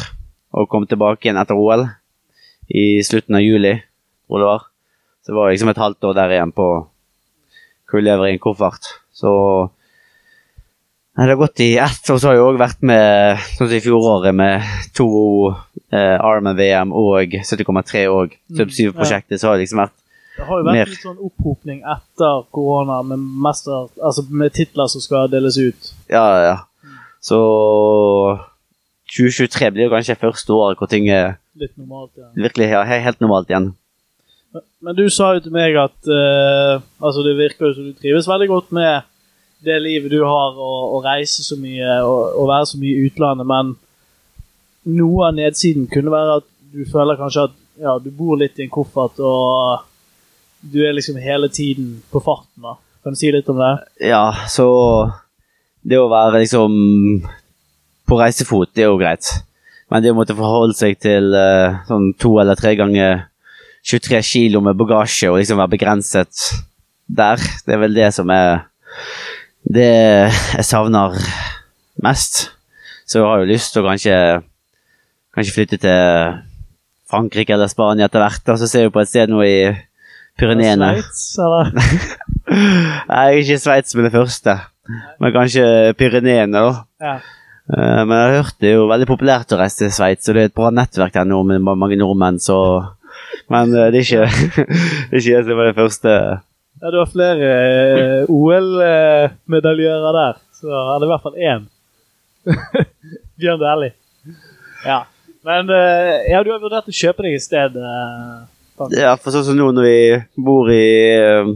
og 0.52 0.68
kom 0.68 0.84
tilbake 0.88 1.24
igjen 1.24 1.40
etter 1.40 1.56
OL 1.56 1.86
i 2.70 3.00
slutten 3.06 3.38
av 3.38 3.44
juli, 3.44 3.74
hvor 4.28 4.42
det 4.42 4.48
var. 4.50 4.66
Så 5.24 5.32
det 5.32 5.38
var 5.38 5.52
liksom 5.52 5.70
et 5.72 5.80
halvt 5.80 6.08
år 6.10 6.16
der 6.18 6.34
igjen 6.36 6.52
på 6.54 6.66
hvor 7.90 7.98
vi 7.98 8.06
lever 8.06 8.28
i 8.28 8.34
en 8.36 8.42
koffert. 8.42 8.86
Så 9.12 9.30
Nei, 11.20 11.26
det 11.28 11.34
har 11.34 11.40
gått 11.42 11.60
i 11.60 11.74
ett, 11.76 12.06
og 12.08 12.16
så 12.16 12.30
har 12.30 12.36
jeg 12.38 12.44
òg 12.46 12.58
vært 12.62 12.84
med 12.88 13.40
sånn 13.58 13.68
som 13.68 13.76
i 13.76 13.80
fjoråret 13.84 14.32
med 14.32 14.62
to 14.96 15.06
eh, 15.92 16.16
Arman-VM 16.16 16.94
og 16.96 17.34
70,3 17.44 18.06
og 18.08 18.32
Sub7-prosjektet. 18.56 19.36
så 19.42 19.50
har 19.50 19.58
det 19.58 19.66
liksom 19.66 19.82
vært 19.82 19.96
Det 20.38 20.46
har 20.48 20.62
jo 20.62 20.64
vært 20.64 20.78
Mer. 20.78 20.88
litt 20.94 21.02
sånn 21.04 21.20
opphopning 21.28 21.82
etter 21.84 22.46
korona 22.56 23.02
med, 23.04 23.20
mester, 23.44 23.90
altså 24.00 24.24
med 24.32 24.54
titler 24.56 24.88
som 24.88 25.04
skal 25.04 25.28
deles 25.28 25.58
ut. 25.60 25.90
Ja, 26.08 26.24
ja. 26.46 26.56
Så 27.20 27.36
2023 29.12 29.70
blir 29.74 29.88
jo 29.90 29.92
kanskje 29.92 30.16
første 30.22 30.56
året 30.56 30.80
hvor 30.80 30.88
ting 30.88 31.10
er 31.12 31.34
Litt 31.60 31.74
normalt, 31.76 32.14
ja. 32.16 32.30
virkelig 32.46 32.70
he- 32.72 33.02
helt 33.04 33.20
normalt 33.20 33.50
igjen. 33.52 33.72
Men 34.80 34.96
du 34.96 35.04
sa 35.12 35.34
jo 35.36 35.42
til 35.44 35.52
meg 35.52 35.76
at 35.76 36.08
eh, 36.08 36.80
altså 37.02 37.22
det 37.26 37.36
virker 37.38 37.68
jo 37.68 37.74
som 37.76 37.90
du 37.90 37.92
trives 38.00 38.26
veldig 38.30 38.48
godt 38.50 38.72
med 38.72 39.02
det 39.64 39.76
livet 39.82 40.12
du 40.12 40.20
har, 40.24 40.56
å, 40.56 41.00
reise 41.04 41.44
så 41.44 41.56
mye 41.60 41.98
og 42.04 42.48
være 42.48 42.68
så 42.70 42.80
mye 42.80 42.96
i 42.96 43.08
utlandet, 43.10 43.48
men 43.48 43.74
noe 44.96 45.28
av 45.28 45.36
nedsiden 45.36 45.88
kunne 45.92 46.12
være 46.12 46.38
at 46.40 46.46
du 46.72 46.84
føler 46.88 47.18
kanskje 47.18 47.48
at 47.50 47.56
ja, 47.80 47.96
du 48.00 48.10
bor 48.14 48.38
litt 48.40 48.58
i 48.60 48.66
en 48.66 48.72
koffert, 48.72 49.20
og 49.20 49.84
du 50.60 50.80
er 50.84 50.94
liksom 50.96 51.18
hele 51.20 51.48
tiden 51.52 51.98
på 52.12 52.22
farten. 52.24 52.62
da. 52.64 52.76
Kan 53.04 53.16
du 53.16 53.20
si 53.20 53.30
litt 53.32 53.48
om 53.48 53.60
det? 53.60 53.72
Ja, 54.10 54.24
så 54.48 54.66
det 55.80 56.00
å 56.00 56.10
være 56.12 56.42
liksom 56.42 56.74
på 58.08 58.18
reisefot, 58.20 58.72
det 58.74 58.84
er 58.84 58.90
jo 58.90 59.00
greit. 59.00 59.28
Men 59.90 60.04
det 60.04 60.12
å 60.12 60.18
måtte 60.18 60.36
forholde 60.38 60.76
seg 60.76 60.98
til 61.02 61.32
eh, 61.34 61.80
sånn 61.88 62.12
to 62.20 62.36
eller 62.42 62.58
tre 62.58 62.74
ganger 62.78 63.24
23 63.86 64.20
kilo 64.26 64.60
med 64.62 64.76
bagasje 64.78 65.30
og 65.30 65.40
liksom 65.40 65.60
være 65.62 65.74
begrenset 65.74 66.50
der, 67.10 67.40
det 67.66 67.74
er 67.74 67.80
vel 67.80 67.96
det 67.96 68.10
som 68.14 68.30
er 68.30 68.66
det 69.64 69.90
jeg 70.30 70.64
savner 70.66 71.16
mest. 72.02 72.50
Så 73.06 73.18
jeg 73.20 73.26
har 73.26 73.42
jo 73.42 73.50
lyst 73.50 73.74
til 73.74 73.82
å 73.82 73.88
kanskje, 73.90 74.16
kanskje 75.34 75.54
flytte 75.56 75.80
til 75.82 76.38
Frankrike 77.10 77.56
eller 77.56 77.70
Spania 77.70 78.06
etter 78.06 78.22
hvert. 78.22 78.52
Og 78.54 78.60
så 78.60 78.68
ser 78.70 78.86
vi 78.86 78.94
på 78.94 79.02
et 79.02 79.10
sted 79.10 79.32
nå 79.32 79.42
i 79.44 79.56
Pyreneene. 80.40 80.92
Sveits, 81.02 81.24
eller? 81.42 81.72
Nei, 83.10 83.26
ikke 83.42 83.58
Sveits 83.60 83.96
med 83.98 84.06
det 84.08 84.14
første, 84.14 84.54
men 85.20 85.34
kanskje 85.34 85.66
Pyreneene, 85.98 86.54
da. 86.54 86.70
Ja. 87.02 87.18
Eh, 87.70 88.00
Men 88.06 88.14
jeg 88.16 88.22
har 88.24 88.36
hørt 88.40 88.56
det 88.62 88.70
er 88.72 88.78
jo 88.80 88.86
veldig 88.90 89.06
populært 89.10 89.52
å 89.54 89.58
reise 89.60 89.84
til 89.84 89.92
Sveits, 89.94 90.30
og 90.30 90.34
det 90.38 90.42
er 90.46 90.50
et 90.50 90.56
bra 90.56 90.70
nettverk 90.74 91.14
der 91.18 91.28
nå 91.28 91.42
med 91.46 91.62
mange 91.66 91.98
nordmenn, 92.00 92.40
så 92.42 92.56
Men 93.50 93.74
eh, 93.74 93.90
det 93.92 94.00
er 94.00 94.06
ikke 94.06 94.64
det 95.10 95.18
er 95.18 95.20
ikke 95.20 95.36
det 95.36 95.44
som 95.50 95.60
var 95.60 95.68
det 95.68 95.76
første. 95.78 96.14
Ja, 96.80 96.90
du 96.90 96.98
har 96.98 97.10
flere 97.10 97.48
eh, 97.52 98.30
OL-medaljører 98.32 100.16
der, 100.16 100.38
så 100.56 100.70
er 100.72 101.00
det 101.00 101.08
i 101.08 101.10
hvert 101.12 101.26
fall 101.26 101.40
én. 101.40 101.66
Bjørn 103.40 103.60
Dæhlie. 103.60 103.92
Ja. 104.86 105.02
Men 105.44 105.70
eh, 105.72 106.30
ja, 106.32 106.42
du 106.44 106.50
har 106.52 106.60
vurdert 106.62 106.88
å 106.88 106.94
kjøpe 106.94 107.24
deg 107.24 107.36
et 107.36 107.44
sted? 107.44 107.76
eh. 107.76 108.40
Ja, 108.96 109.12
for 109.20 109.32
sånn 109.34 109.44
som 109.44 109.58
nå 109.58 109.66
når 109.76 109.84
vi 109.84 110.00
bor 110.40 110.70
i 110.72 110.84
eh, 111.12 111.50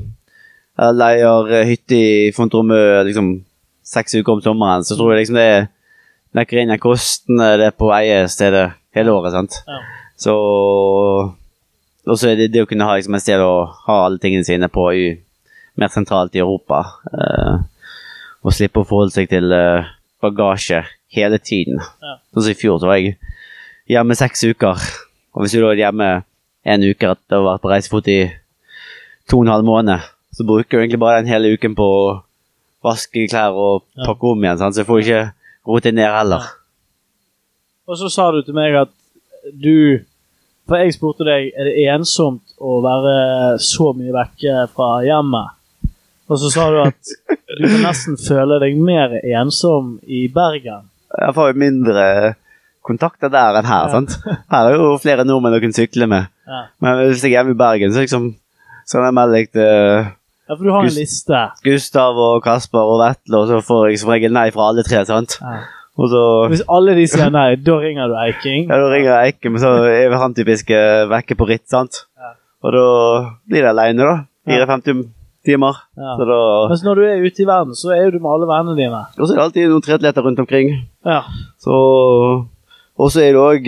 eller 0.75 0.97
Leier 0.99 1.69
hytte 1.69 1.97
i 1.97 2.33
Fontromø 2.35 2.77
liksom 3.07 3.31
seks 3.85 4.17
uker 4.19 4.33
om 4.35 4.43
sommeren, 4.45 4.85
så 4.85 4.97
tror 4.99 5.13
jeg 5.15 5.23
liksom 5.23 5.39
det 5.39 5.69
dekker 6.35 6.61
inn 6.61 6.73
den 6.73 6.83
kosten 6.83 7.39
det 7.39 7.69
er 7.69 7.77
på 7.77 7.89
å 7.91 7.95
eie 7.97 8.25
stedet 8.33 8.73
hele 8.97 9.13
året. 9.15 9.33
sant? 9.37 9.61
Ja. 9.69 9.79
Så 10.19 10.35
Og 12.07 12.19
så 12.21 12.31
er 12.31 12.37
det 12.37 12.51
det 12.53 12.65
å 12.65 12.69
kunne 12.69 12.85
ha 12.85 12.97
liksom, 12.99 13.15
et 13.17 13.25
sted 13.25 13.41
å 13.41 13.65
ha 13.87 14.01
alle 14.05 14.21
tingene 14.21 14.45
sine 14.45 14.69
på 14.73 14.89
i, 14.93 15.07
mer 15.81 15.93
sentralt 15.93 16.35
i 16.37 16.43
Europa. 16.43 16.83
Uh, 17.09 17.63
og 18.45 18.53
slippe 18.53 18.83
å 18.83 18.89
forholde 18.89 19.15
seg 19.17 19.31
til 19.31 19.49
uh, 19.57 19.89
bagasje 20.23 20.83
hele 21.15 21.39
tiden. 21.41 21.81
Ja. 21.81 22.19
Sånn 22.35 22.45
som 22.47 22.53
i 22.53 22.59
fjor, 22.61 22.81
så 22.83 22.91
var 22.91 23.01
jeg 23.01 23.17
hjemme 23.91 24.17
seks 24.19 24.45
uker. 24.45 24.85
Og 25.35 25.45
hvis 25.45 25.57
du 25.57 25.63
da 25.63 25.73
er 25.73 25.81
hjemme 25.87 26.11
en 26.65 26.85
uke 26.85 27.11
etter 27.15 27.39
å 27.39 27.43
ha 27.43 27.55
vært 27.55 27.65
på 27.65 27.73
reisefot 27.73 28.11
i 28.13 28.19
to 29.29 29.41
og 29.41 29.47
en 29.47 29.55
halv 29.55 29.67
måned, 29.69 30.05
så 30.35 30.45
bruker 30.47 30.77
du 30.77 30.83
egentlig 30.83 31.01
bare 31.03 31.23
den 31.23 31.31
hele 31.33 31.53
uken 31.57 31.77
på 31.79 31.85
å 31.85 32.05
vaske 32.85 33.25
klær 33.31 33.57
og 33.57 33.85
Ja. 33.97 34.05
pakke 34.11 34.29
om 34.29 34.45
igjen, 34.45 34.59
sant? 34.61 34.75
så 34.77 34.83
jeg 34.83 34.89
får 34.91 35.01
ikke 35.01 35.21
rotet 35.67 35.95
ned 35.97 36.11
heller. 36.13 36.45
Og 37.89 37.97
så 38.01 38.11
sa 38.13 38.31
du 38.33 38.43
til 38.43 38.57
meg 38.57 38.75
at 38.77 38.93
du 39.53 40.05
For 40.65 40.81
jeg 40.81 40.95
spurte 40.97 41.27
deg 41.29 41.51
er 41.53 41.69
det 41.69 41.89
ensomt 41.93 42.55
å 42.57 42.79
være 42.85 43.17
så 43.61 43.91
mye 43.97 44.15
vekke 44.15 44.65
fra 44.73 45.03
hjemmet. 45.05 45.59
Og 46.33 46.41
så 46.41 46.49
sa 46.55 46.71
du 46.73 46.79
at 46.81 47.11
du 47.59 47.67
kan 47.67 47.83
nesten 47.85 48.17
føle 48.17 48.57
deg 48.63 48.79
mer 48.81 49.19
ensom 49.21 49.99
i 50.09 50.25
Bergen. 50.33 50.89
Jeg 51.15 51.37
får 51.37 51.53
jo 51.53 51.61
mindre 51.61 52.07
kontakter 52.85 53.33
der 53.33 53.61
enn 53.61 53.69
her. 53.69 53.91
Ja. 53.91 53.93
sant? 53.93 54.17
Her 54.53 54.71
er 54.71 54.79
jo 54.79 54.95
flere 55.01 55.27
nordmenn 55.29 55.59
å 55.59 55.61
kunne 55.61 55.77
sykle 55.77 56.09
med. 56.11 56.33
Ja. 56.49 56.65
Men 56.85 57.05
hvis 57.05 57.25
jeg 57.25 57.35
er 57.35 57.43
hjemme 57.43 57.55
i 57.57 57.61
Bergen, 57.61 57.93
så 57.93 58.05
liksom 58.05 58.33
så 58.85 58.99
kan 58.99 59.09
jeg 59.09 59.17
melde 59.17 59.47
til 59.55 60.11
ja, 60.45 60.53
for 60.53 60.61
du 60.61 60.73
har 60.75 60.85
en 60.85 60.93
liste. 60.93 61.39
Gustav 61.65 62.19
og 62.21 62.43
Kasper 62.45 62.85
og 62.85 62.99
Vetle, 63.01 63.39
og 63.39 63.49
så 63.49 63.61
får 63.65 63.87
jeg 63.89 64.01
som 64.03 64.11
regel 64.13 64.35
nei 64.37 64.51
fra 64.53 64.67
alle 64.69 64.85
tre. 64.85 65.01
sant? 65.09 65.39
Ja. 65.41 65.63
Så 65.95 66.21
Hvis 66.51 66.63
alle 66.69 66.95
de 66.99 67.05
sier 67.07 67.31
nei, 67.31 67.55
da 67.57 67.77
ringer 67.79 68.09
du 68.11 68.15
Eiking. 68.19 68.65
ja, 68.69 68.77
da 68.83 68.89
ringer 68.91 69.11
jeg 69.13 69.35
Eike, 69.35 69.51
men 69.51 69.61
så 69.63 69.69
er 69.87 70.11
han 70.19 70.35
typisk 70.35 70.71
eh, 70.75 71.05
vekke 71.07 71.37
på 71.39 71.47
ritt, 71.47 71.69
sant? 71.71 72.01
Ja. 72.19 72.33
Og 72.65 72.73
da 72.75 72.87
blir 73.47 73.63
det 73.63 73.71
aleine, 73.71 74.03
da. 74.03 74.15
Ja. 74.51 74.67
54 74.67 75.05
timer. 75.47 75.79
Ja. 75.97 76.17
Så 76.19 76.27
da 76.27 76.41
Mens 76.73 76.83
når 76.85 76.95
du 76.99 77.03
er 77.07 77.23
ute 77.23 77.43
i 77.45 77.47
verden, 77.47 77.75
så 77.79 77.93
er 77.95 78.11
du 78.11 78.19
med 78.19 78.31
alle 78.33 78.49
vennene 78.51 78.75
dine. 78.81 79.03
Og 79.19 79.27
så 79.29 79.35
er 79.35 79.37
det 79.39 79.45
alltid 79.45 79.71
noen 79.71 79.85
triatleter 79.87 80.25
rundt 80.27 80.41
omkring. 80.43 80.73
Ja. 81.07 81.21
Så 81.63 81.75
Og 82.97 83.11
så 83.11 83.21
er 83.23 83.33
det 83.35 83.43
òg 83.43 83.67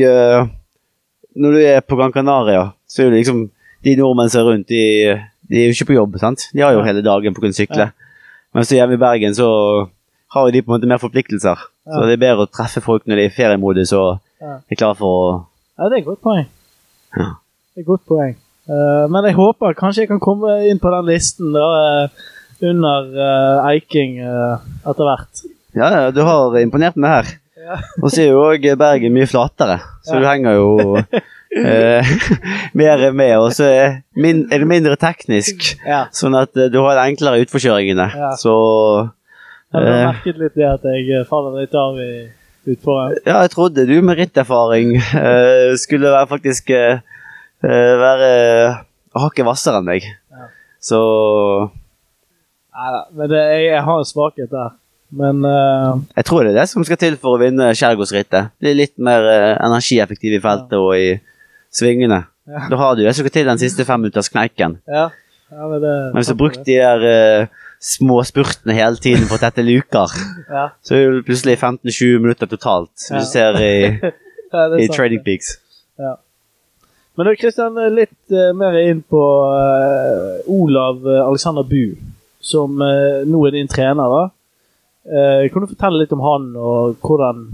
Når 1.36 1.52
du 1.52 1.58
er 1.62 1.80
på 1.80 1.96
Gran 1.96 2.12
Canaria, 2.12 2.72
så 2.88 3.02
er 3.02 3.10
det 3.10 3.20
liksom 3.22 3.50
De 3.84 3.96
nordmenn 3.96 4.30
som 4.32 4.40
er 4.40 4.50
rundt, 4.50 4.68
de, 4.68 4.82
de 5.50 5.56
er 5.62 5.66
jo 5.68 5.74
ikke 5.76 5.92
på 5.92 5.98
jobb, 6.00 6.16
sant? 6.18 6.48
De 6.54 6.62
har 6.64 6.72
jo 6.72 6.82
hele 6.82 7.02
dagen 7.04 7.34
på 7.34 7.38
å 7.38 7.44
kunne 7.44 7.54
sykle. 7.54 7.86
Ja. 7.92 8.16
Mens 8.56 8.72
er 8.72 8.80
hjemme 8.80 8.96
i 8.96 9.02
Bergen, 9.02 9.34
så 9.36 9.46
har 10.34 10.46
jo 10.46 10.54
de 10.54 10.62
på 10.62 10.72
en 10.72 10.76
måte 10.80 10.88
mer 10.90 11.02
forpliktelser. 11.02 11.60
Så 11.86 12.06
det 12.08 12.16
er 12.16 12.22
bedre 12.24 12.46
å 12.46 12.50
treffe 12.50 12.82
folk 12.82 13.04
når 13.06 13.20
de 13.20 13.26
er 13.26 13.30
i 13.30 13.36
feriemodus 13.36 13.92
og 13.96 14.18
Ja. 14.42 14.58
er 14.70 14.76
klare 14.76 14.96
for 14.98 15.06
å 15.16 15.46
ja, 15.76 15.88
det 15.90 15.98
er 15.98 16.00
et 16.00 16.06
godt 16.08 16.22
poeng. 16.24 16.46
Ja. 17.16 17.26
Det 17.74 17.82
er 17.82 17.84
et 17.84 17.86
godt 17.86 18.04
poeng. 18.08 18.36
Uh, 18.66 19.04
men 19.12 19.26
jeg 19.28 19.36
håper 19.36 19.76
kanskje 19.76 20.02
jeg 20.06 20.08
kan 20.08 20.22
komme 20.24 20.54
inn 20.70 20.80
på 20.80 20.90
den 20.90 21.04
listen 21.10 21.52
da, 21.52 21.66
uh, 22.08 22.08
under 22.64 23.10
uh, 23.12 23.66
Eiking 23.68 24.16
etter 24.24 25.04
hvert. 25.04 25.42
Ja, 25.76 25.90
ja, 25.92 26.06
du 26.16 26.22
har 26.24 26.56
imponert 26.62 26.96
meg 26.96 27.12
her. 27.12 27.34
Ja. 27.66 27.76
Og 28.00 28.08
så 28.08 28.22
er 28.24 28.30
jo 28.30 28.40
òg 28.46 28.64
Bergen 28.80 29.12
mye 29.12 29.28
flatere, 29.28 29.80
så 30.06 30.16
Ja. 30.16 30.20
du 30.22 30.26
henger 30.30 30.56
jo 30.56 30.96
mer 32.80 33.04
med. 33.12 33.36
Og 33.36 33.52
så 33.52 33.68
er, 33.68 34.00
det 34.16 34.66
mindre 34.66 34.96
teknisk. 34.96 35.74
Ja. 35.84 36.06
Sånn 36.14 36.36
at 36.40 36.56
du 36.56 36.80
har 36.80 36.96
de 36.96 37.04
enklere 37.10 37.44
utforkjøringene. 37.44 38.08
Ja. 38.16 38.32
Så 38.40 38.56
Jeg 39.74 39.82
har 39.82 39.88
eh, 39.90 40.06
merket 40.06 40.38
litt 40.40 40.54
det 40.54 40.66
at 40.68 40.84
jeg 40.86 41.08
eh, 41.10 41.26
faller 41.26 41.56
litt 41.58 41.74
av 41.76 41.98
i 41.98 42.10
utforen. 42.70 43.16
Ja, 43.26 43.40
jeg 43.44 43.52
trodde 43.54 43.86
du 43.88 43.96
med 44.02 44.18
ritterfaring 44.20 44.96
uh, 44.98 45.74
skulle 45.78 46.12
være 46.12 46.30
faktisk 46.30 46.70
uh, 46.74 47.02
være 47.62 48.30
hakket 49.16 49.46
hvassere 49.46 49.80
enn 49.80 49.88
meg. 49.88 50.06
Ja. 50.06 50.48
Så 50.82 51.00
Neida, 52.76 53.04
men 53.16 53.30
det, 53.32 53.42
jeg, 53.54 53.68
jeg 53.72 53.84
har 53.86 54.02
en 54.02 54.08
svakhet 54.08 54.50
der. 54.52 54.74
Men 55.16 55.42
uh, 55.46 55.98
jeg 56.18 56.28
tror 56.28 56.42
det 56.42 56.54
er 56.54 56.60
det 56.60 56.70
som 56.70 56.86
skal 56.86 57.00
til 57.00 57.18
for 57.18 57.36
å 57.36 57.42
vinne 57.42 57.70
skjærgårdsrittet. 57.78 58.54
Bli 58.62 58.74
litt 58.74 58.96
mer 59.02 59.26
energieffektiv 59.54 60.38
i 60.38 60.42
feltet 60.42 60.78
og 60.78 60.94
i 60.98 61.14
svingene. 61.74 62.24
Ja. 62.46 62.66
Da 62.70 62.78
har 62.78 62.94
du 62.94 63.02
det 63.02 63.14
som 63.14 63.26
skal 63.26 63.34
til 63.34 63.50
den 63.50 63.62
siste 63.62 63.86
femminutterskneiken. 63.86 64.80
ja. 64.86 65.08
ja 65.50 65.70
men, 65.70 65.78
det, 65.82 65.94
Men 66.10 66.20
hvis 66.20 66.30
du 66.30 66.34
har 66.34 66.42
brukt 66.42 66.66
de 66.66 66.78
der 66.82 67.48
små 67.82 68.22
spurtene 68.26 68.74
hele 68.76 68.96
tiden 69.02 69.26
for 69.28 69.38
å 69.38 69.44
tette 69.44 69.64
luker, 69.64 70.12
ja. 70.56 70.68
så 70.82 70.96
er 70.96 71.18
det 71.18 71.26
plutselig 71.28 71.58
15-20 71.60 72.22
minutter 72.24 72.50
totalt, 72.50 72.92
som 73.00 73.16
Ja. 73.16 73.22
du 73.22 73.30
ser 73.30 73.60
i, 73.60 73.76
ja, 74.52 74.66
i 74.80 74.88
Trading 74.88 75.22
peaks 75.24 75.56
Peaks. 75.56 75.62
Men 77.16 77.30
da, 77.30 77.32
Kristian, 77.40 77.78
litt 77.96 78.32
uh, 78.34 78.50
mer 78.52 78.76
inn 78.82 78.98
på 79.08 79.20
uh, 79.48 80.50
Olav 80.52 81.00
eh, 81.08 81.22
Alexander 81.24 81.64
Bu, 81.64 81.94
som 82.44 82.76
uh, 82.82 83.22
nå 83.24 83.40
er 83.48 83.56
din 83.56 83.70
trener. 83.72 84.12
da. 84.12 84.24
Kan 85.54 85.62
du 85.62 85.70
fortelle 85.70 86.00
litt 86.02 86.12
om 86.12 86.20
han, 86.24 86.46
og 86.58 86.96
hvordan, 87.06 87.44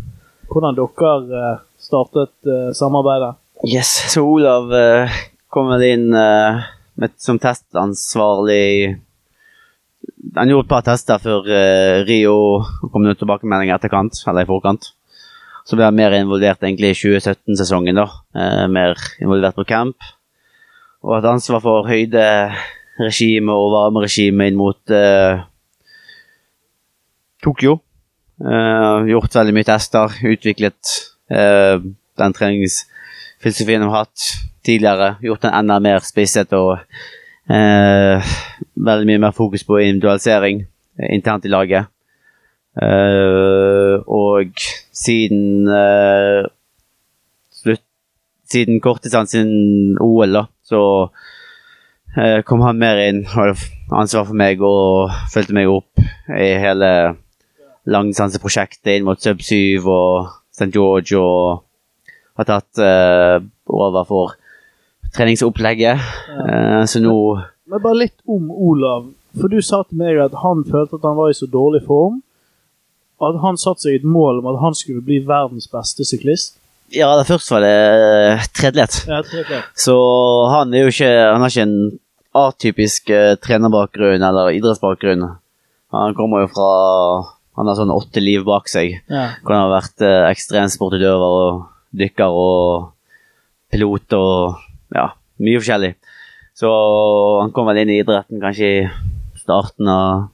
hvordan 0.48 0.76
dere 0.78 1.50
startet 1.76 2.48
samarbeidet? 2.74 3.34
Yes, 3.68 3.90
så 4.08 4.22
Olav 4.24 4.72
kommer 5.52 5.84
inn 5.84 6.06
med, 6.08 7.12
som 7.20 7.36
testansvarlig 7.38 8.96
Han 10.36 10.48
gjorde 10.48 10.66
et 10.66 10.72
par 10.72 10.84
tester 10.86 11.20
før 11.20 11.46
eh, 11.52 12.02
Rio 12.08 12.34
kom 12.92 13.04
noen 13.04 13.18
tilbakemeldinger 13.18 13.76
etterkant, 13.76 14.22
eller 14.26 14.46
i 14.46 14.48
forkant. 14.48 14.88
Så 15.68 15.78
ble 15.78 15.86
han 15.86 15.96
mer 15.98 16.14
involvert 16.16 16.64
egentlig 16.64 16.92
i 16.92 16.98
2017-sesongen, 16.98 18.00
da. 18.00 18.08
Eh, 18.34 18.64
mer 18.72 18.98
involvert 19.22 19.58
på 19.58 19.66
camp. 19.68 20.10
Og 21.02 21.16
hatt 21.16 21.28
ansvar 21.30 21.62
for 21.62 21.88
høyderegime 21.90 23.54
og 23.54 23.72
varmeregime 23.74 24.48
inn 24.50 24.58
mot 24.58 24.94
eh, 24.94 25.42
Tokyo. 27.42 27.80
Eh, 28.42 29.10
gjort 29.12 29.36
veldig 29.38 29.54
mye 29.54 29.68
tester, 29.68 30.14
utviklet 30.32 30.96
eh, 31.30 31.82
den 32.18 32.36
treningsfilosofien 32.38 33.84
vi 33.84 33.90
har 33.90 34.06
hatt 34.06 34.28
tidligere. 34.66 35.16
Gjort 35.22 35.46
den 35.46 35.54
enda 35.58 35.78
mer 35.82 36.02
spisset 36.06 36.54
og 36.58 36.78
eh, 37.52 38.32
veldig 38.74 39.08
mye 39.08 39.22
mer 39.26 39.34
fokus 39.36 39.64
på 39.68 39.80
individualisering 39.82 40.64
internt 41.12 41.46
i 41.46 41.52
laget. 41.52 41.90
Eh, 42.82 44.00
og 44.08 44.64
siden 44.96 45.68
eh, 45.68 46.46
slutt 47.52 47.84
Siden 48.52 48.82
kortdistansen 48.84 49.96
OL, 50.00 50.34
da, 50.36 50.42
så 50.68 50.80
eh, 52.20 52.42
kom 52.44 52.60
han 52.60 52.76
mer 52.76 52.98
inn 53.00 53.22
og 53.22 53.32
hadde 53.32 53.54
ansvar 53.96 54.26
for 54.28 54.36
meg 54.36 54.60
og 54.60 55.14
fulgte 55.32 55.56
meg 55.56 55.72
opp 55.72 56.02
i 56.36 56.50
hele 56.60 56.90
langdistanseprosjektet 57.88 58.92
inn 58.92 59.06
mot 59.08 59.20
Sub 59.24 59.40
7 59.40 59.88
og 59.88 60.28
St. 60.52 60.68
George 60.74 61.16
og 61.16 61.64
har 62.36 62.48
tatt 62.48 62.82
eh, 62.84 63.38
over 63.72 64.04
for 64.08 64.36
treningsopplegget. 65.16 66.12
Ja. 66.28 66.84
så 66.88 67.00
nå 67.02 67.16
Men 67.70 67.82
bare 67.82 68.04
litt 68.04 68.18
om 68.28 68.50
Olav. 68.50 69.10
For 69.38 69.48
du 69.48 69.62
sa 69.64 69.82
til 69.86 70.00
meg 70.00 70.18
at 70.20 70.34
han 70.42 70.64
følte 70.68 70.98
at 70.98 71.06
han 71.06 71.16
var 71.16 71.30
i 71.32 71.36
så 71.36 71.48
dårlig 71.48 71.84
form 71.86 72.20
at 73.22 73.38
han 73.42 73.58
satte 73.60 73.86
seg 73.86 74.00
et 74.00 74.08
mål 74.08 74.40
om 74.40 74.50
at 74.52 74.60
han 74.62 74.76
skulle 74.76 75.02
bli 75.04 75.20
verdens 75.26 75.68
beste 75.70 76.06
syklist. 76.08 76.56
Ja, 76.92 77.08
det 77.16 77.28
først 77.28 77.50
var 77.52 77.62
det 77.64 78.48
Tredelighet. 78.52 78.98
Ja. 79.08 79.60
Så 79.78 79.94
han 80.52 80.74
er 80.74 80.84
jo 80.84 80.90
ikke 80.92 81.08
Han 81.08 81.40
har 81.40 81.52
ikke 81.52 81.64
en 81.64 81.78
atypisk 82.36 83.12
eh, 83.12 83.36
trenerbakgrunn 83.40 84.24
eller 84.24 84.52
idrettsbakgrunn. 84.56 85.24
Han 85.92 86.16
kommer 86.16 86.44
jo 86.44 86.50
fra 86.52 86.68
Han 87.56 87.68
har 87.68 87.78
sånn 87.78 87.94
åtte 87.94 88.20
liv 88.20 88.44
bak 88.44 88.68
seg. 88.72 88.98
Ja. 89.08 89.30
Kan 89.44 89.62
ha 89.62 89.70
vært 89.72 90.04
eh, 90.04 90.28
ekstremsportutøver 90.32 91.38
og 91.38 91.64
dykker 91.96 92.36
og 92.42 92.92
pilot 93.72 94.16
og 94.16 94.60
ja, 94.94 95.08
mye 95.42 95.60
forskjellig. 95.60 95.94
Så 96.56 96.68
han 97.40 97.52
kom 97.54 97.68
vel 97.70 97.82
inn 97.82 97.92
i 97.94 98.00
idretten 98.02 98.42
kanskje 98.42 98.68
i 98.68 98.80
starten 99.40 99.88
av 99.88 100.28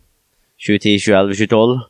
2010, 0.59 0.99
2011, 1.05 1.35
2012. 1.39 1.81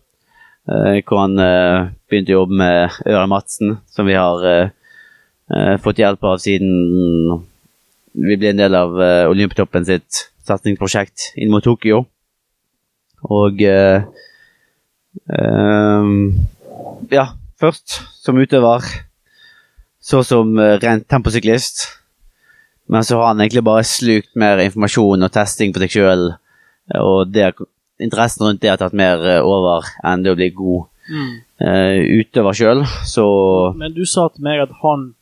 eh, 0.69 0.99
hvor 1.09 1.23
han 1.23 1.39
eh, 1.41 1.89
begynte 2.09 2.35
å 2.35 2.43
jobbe 2.43 2.59
med 2.61 2.99
Ørjan 3.07 3.33
Madsen, 3.33 3.79
som 3.89 4.09
vi 4.09 4.19
har 4.19 4.45
eh, 4.45 4.75
eh, 5.55 5.77
fått 5.81 6.03
hjelp 6.03 6.25
av 6.29 6.37
siden 6.45 7.47
vi 8.19 8.37
ble 8.37 8.51
en 8.51 8.61
del 8.61 8.75
av 8.75 8.97
uh, 8.99 9.31
Olympiatoppen 9.31 9.85
sitt 9.87 10.25
satsingsprosjekt 10.49 11.33
inn 11.39 11.53
mot 11.53 11.63
Tokyo. 11.63 12.03
Og 13.29 13.63
eh, 13.63 14.03
Ja, 17.13 17.25
først 17.61 17.99
som 18.23 18.39
utøver, 18.41 18.85
så 20.01 20.23
som 20.27 20.59
rent 20.59 21.07
temposyklist. 21.11 21.98
Men 22.88 23.05
så 23.05 23.18
har 23.20 23.33
han 23.33 23.40
egentlig 23.44 23.64
bare 23.66 23.85
slukt 23.85 24.31
mer 24.38 24.61
informasjon 24.64 25.27
og 25.27 25.33
testing 25.35 25.74
på 25.74 25.83
seg 25.85 25.96
sjøl. 25.98 26.31
Og 26.98 27.33
det, 27.33 27.51
interessen 28.01 28.46
rundt 28.46 28.62
det 28.62 28.72
har 28.72 28.81
tatt 28.81 28.96
mer 28.96 29.20
eh, 29.29 29.44
over 29.44 29.85
enn 30.07 30.24
det 30.24 30.33
å 30.33 30.38
bli 30.38 30.53
god 30.57 30.87
Mm. 31.09 31.40
uh, 31.64 32.20
utøver 32.20 32.53
sjøl. 32.53 32.83
Så 33.09 33.24
Men 33.81 33.94
du 33.96 34.05
sa 34.05 34.29
til 34.29 34.44
meg 34.44 34.61
at 34.61 34.74
han 34.83 35.12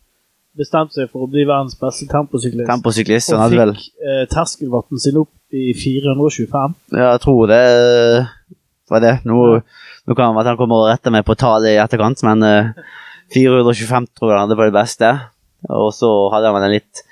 bestemte 0.56 0.96
seg 0.96 1.10
for 1.12 1.26
å 1.26 1.30
bli 1.30 1.44
verdens 1.46 1.76
beste 1.78 2.08
temposyklist. 2.10 2.68
temposyklist 2.70 3.30
Han 3.30 3.36
og 3.36 3.44
hadde 3.44 3.60
vel 3.60 3.74
fikk 3.76 4.02
uh, 4.02 4.24
terskelvatten 4.32 5.02
sin 5.02 5.20
opp 5.20 5.32
i 5.54 5.70
425. 5.76 6.76
Ja, 6.96 7.12
jeg 7.12 7.22
tror 7.22 7.46
det 7.52 7.62
var 8.90 9.04
det. 9.04 9.14
Nå, 9.28 9.38
nå 9.60 10.16
kan 10.16 10.32
det 10.32 10.38
være 10.38 10.44
at 10.46 10.52
han 10.52 10.60
kommer 10.60 10.82
og 10.82 10.90
retter 10.90 11.14
meg 11.14 11.26
på 11.28 11.38
tallet 11.38 11.76
i 11.76 11.80
etterkant, 11.82 12.24
men 12.26 12.42
uh, 12.42 12.90
425 13.34 14.10
tror 14.14 14.32
jeg 14.32 14.38
han 14.38 14.46
hadde 14.46 14.58
på 14.58 14.68
det 14.68 14.76
beste. 14.76 15.12
Og 15.70 15.90
så 15.94 16.10
hadde 16.34 16.50
han 16.50 16.58
vel 16.58 16.68
en 16.68 16.76
litt, 16.76 17.02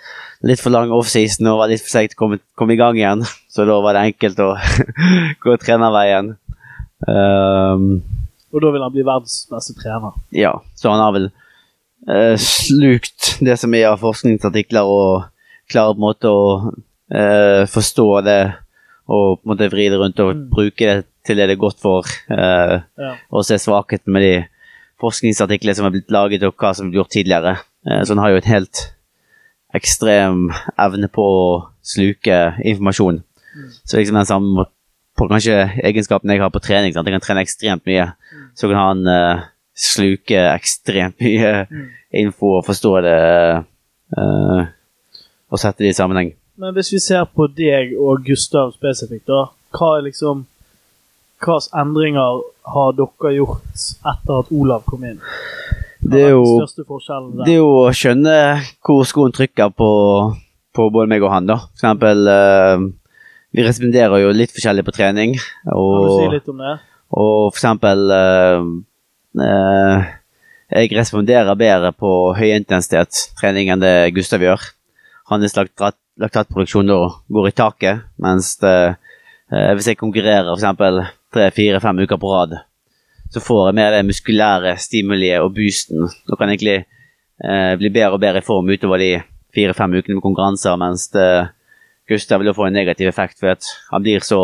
litt 0.44 0.60
for 0.60 0.70
lang 0.74 0.90
offseason 0.92 1.46
og 1.50 1.58
var 1.62 1.70
litt 1.72 1.80
for 1.84 1.94
seint 1.94 2.14
komme, 2.18 2.38
komme, 2.58 2.74
i 2.76 2.80
gang 2.80 2.98
igjen. 3.00 3.22
Så 3.54 3.64
da 3.68 3.78
var 3.84 3.96
det 3.96 4.06
enkelt 4.12 4.40
å 4.44 4.50
gå 5.44 5.56
trenerveien. 5.62 6.34
Um, 7.08 8.02
Og 8.54 8.62
da 8.62 8.70
vil 8.72 8.84
han 8.84 8.92
bli 8.94 9.02
verdens 9.04 9.44
beste 9.50 9.74
trener. 9.76 10.14
ja, 10.32 10.52
så 10.78 10.92
han 10.92 11.00
har 11.02 11.12
vel 11.16 11.26
uh, 12.08 12.36
slukt 12.40 13.34
det 13.44 13.56
som 13.60 13.74
er 13.74 13.88
av 13.90 13.98
forskningsartikler 14.00 14.86
og 14.88 15.24
klarer 15.70 15.96
på 15.96 16.00
en 16.00 16.06
måte 16.06 16.30
å 16.30 16.44
uh, 16.70 17.64
forstå 17.70 18.06
det 18.28 18.38
og 19.10 19.40
på 19.40 19.44
en 19.44 19.50
måte 19.52 19.68
vri 19.74 19.88
det 19.92 19.98
rundt 20.00 20.22
og 20.24 20.30
Mm. 20.34 20.44
bruke 20.54 20.86
det 20.86 21.04
til 21.26 21.36
det 21.36 21.48
det 21.50 21.56
er 21.58 21.60
godt 21.60 21.80
for. 21.82 22.06
Uh, 22.30 22.80
Ja. 22.96 23.12
og 23.32 23.44
se 23.44 23.58
svakheten 23.60 24.12
med 24.12 24.22
de 24.24 24.34
forskningsartiklene 25.02 25.74
som 25.76 25.86
er 25.86 25.92
blitt 25.98 26.10
laget 26.14 26.42
og 26.46 26.54
hva 26.56 26.72
som 26.74 26.88
er 26.88 26.96
gjort 27.02 27.10
tidligere. 27.12 27.58
Så 27.84 28.14
han 28.14 28.22
har 28.22 28.30
jo 28.32 28.36
et 28.40 28.48
helt 28.48 28.93
ekstrem 29.74 30.48
evne 30.80 31.08
på 31.12 31.24
å 31.24 31.48
sluke 31.84 32.54
informasjon. 32.64 33.22
Så 33.84 33.98
liksom 33.98 34.16
den 34.18 34.28
samme 34.28 34.66
på 35.14 35.28
kanskje 35.30 35.56
egenskapen 35.86 36.30
jeg 36.32 36.42
har 36.42 36.50
på 36.50 36.62
trening. 36.62 36.94
Sant? 36.94 37.06
Jeg 37.06 37.14
kan 37.14 37.22
trene 37.22 37.44
ekstremt 37.44 37.84
mye. 37.86 38.08
Så 38.58 38.70
kan 38.70 38.80
han 38.80 39.04
uh, 39.06 39.44
sluke 39.74 40.40
ekstremt 40.54 41.20
mye 41.24 41.66
Mm. 41.70 41.90
info 42.24 42.56
og 42.58 42.64
forstå 42.66 42.94
det 43.02 43.18
uh, 44.18 44.64
og 45.50 45.58
sette 45.60 45.84
det 45.84 45.92
i 45.92 45.98
sammenheng. 45.98 46.32
Men 46.58 46.74
hvis 46.74 46.92
vi 46.94 47.00
ser 47.02 47.24
på 47.26 47.46
deg 47.50 47.94
og 47.98 48.22
Gustav 48.26 48.72
spesifikt, 48.74 49.26
da. 49.26 49.48
Hva 49.74 49.96
er 49.98 50.06
liksom 50.06 50.44
slags 51.44 51.66
endringer 51.76 52.42
har 52.72 52.94
dere 52.96 53.32
gjort 53.34 53.82
etter 54.06 54.38
at 54.38 54.52
Olav 54.54 54.84
kom 54.86 55.02
inn? 55.04 55.18
Det 56.04 56.20
er 56.20 56.34
jo? 56.34 56.44
Det 57.44 57.54
er 57.54 57.60
jo 57.60 57.70
å 57.86 57.92
skjønne 57.96 58.34
hvor 58.84 59.06
skoen 59.08 59.32
trykker 59.34 59.72
på, 59.76 59.90
på 60.76 60.88
både 60.92 61.10
meg 61.10 61.24
og 61.24 61.32
han, 61.32 61.48
da. 61.48 61.60
For 61.72 61.80
eksempel 61.80 62.28
uh, 62.28 62.84
Vi 63.54 63.64
responderer 63.64 64.20
jo 64.20 64.34
litt 64.34 64.52
forskjellig 64.54 64.84
på 64.84 64.94
trening. 64.96 65.36
Kan 65.64 65.78
du 65.78 66.10
si 66.18 66.28
litt 66.36 66.50
om 66.52 66.60
det? 66.64 66.74
og 67.14 67.52
for 67.52 67.60
eksempel 67.60 68.10
uh, 68.10 68.64
uh, 69.38 70.06
Jeg 70.74 70.90
responderer 70.96 71.60
bedre 71.60 71.92
på 71.94 72.10
høyintensitetstrening 72.36 73.70
enn 73.72 73.84
det 73.84 73.94
Gustav 74.16 74.42
gjør. 74.44 74.64
Hans 75.30 75.56
laktat, 75.56 75.96
laktatproduksjon 76.20 76.90
da 76.90 77.00
går 77.32 77.48
i 77.48 77.56
taket, 77.56 78.04
mens 78.20 78.56
det, 78.60 78.74
hvis 79.48 79.86
jeg 79.88 80.00
konkurrerer 80.00 80.50
eksempel 80.52 81.00
tre-fire-fem 81.32 82.02
uker 82.04 82.20
på 82.20 82.32
rad, 82.32 82.56
så 83.34 83.42
får 83.42 83.68
jeg 83.68 83.76
mer 83.80 83.90
det 83.96 84.04
muskulære 84.06 84.76
stimuliet 84.78 85.42
og 85.42 85.54
boosten. 85.56 86.04
Og 86.30 86.38
kan 86.38 86.52
egentlig 86.52 86.76
eh, 86.84 87.72
bli 87.80 87.90
bedre 87.90 88.14
og 88.14 88.22
bedre 88.22 88.42
i 88.42 88.46
form 88.46 88.70
utover 88.70 89.02
de 89.02 89.10
fire-fem 89.54 89.96
ukene 89.98 90.16
med 90.18 90.22
konkurranser, 90.24 90.76
mens 90.78 91.08
det, 91.14 91.28
Gustav 92.10 92.40
vil 92.42 92.50
jo 92.50 92.56
få 92.56 92.66
en 92.68 92.74
negativ 92.76 93.08
effekt 93.08 93.38
for 93.40 93.54
at 93.54 93.64
han 93.90 94.02
blir 94.04 94.20
så 94.26 94.38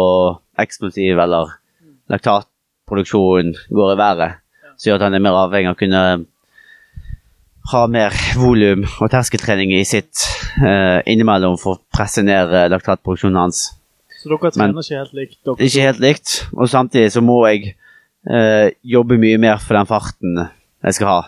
eksplosiv, 0.58 1.18
eller 1.20 1.50
laktatproduksjonen 2.10 3.54
går 3.74 3.92
i 3.94 3.98
været, 4.00 4.38
som 4.78 4.88
gjør 4.90 5.00
at 5.00 5.06
han 5.08 5.16
er 5.18 5.24
mer 5.24 5.38
avhengig 5.44 5.70
av 5.70 5.76
å 5.76 5.80
kunne 5.80 6.04
ha 7.70 7.82
mer 7.92 8.16
volum 8.40 8.86
og 8.88 9.10
terskeltrening 9.12 9.74
i 9.76 9.82
sitt 9.86 10.24
eh, 10.64 11.02
innimellom 11.12 11.58
for 11.60 11.76
å 11.76 11.82
presse 11.94 12.24
ned 12.24 12.54
eh, 12.56 12.70
laktatproduksjonen 12.72 13.38
hans. 13.42 13.66
Så 14.20 14.28
dere 14.32 14.50
Men- 14.56 14.74
trener 14.74 14.82
ikke 14.84 14.98
helt 15.02 15.14
likt? 15.20 15.36
Dere. 15.44 15.66
Ikke 15.68 15.84
helt 15.86 16.02
likt, 16.02 16.32
og 16.56 16.68
samtidig 16.72 17.12
så 17.14 17.22
må 17.24 17.38
jeg 17.48 17.74
eh, 18.28 18.72
jobbe 18.82 19.18
mye 19.20 19.38
mer 19.40 19.60
for 19.62 19.78
den 19.78 19.88
farten 19.88 20.40
jeg 20.40 20.96
skal 20.96 21.10
ha. 21.10 21.20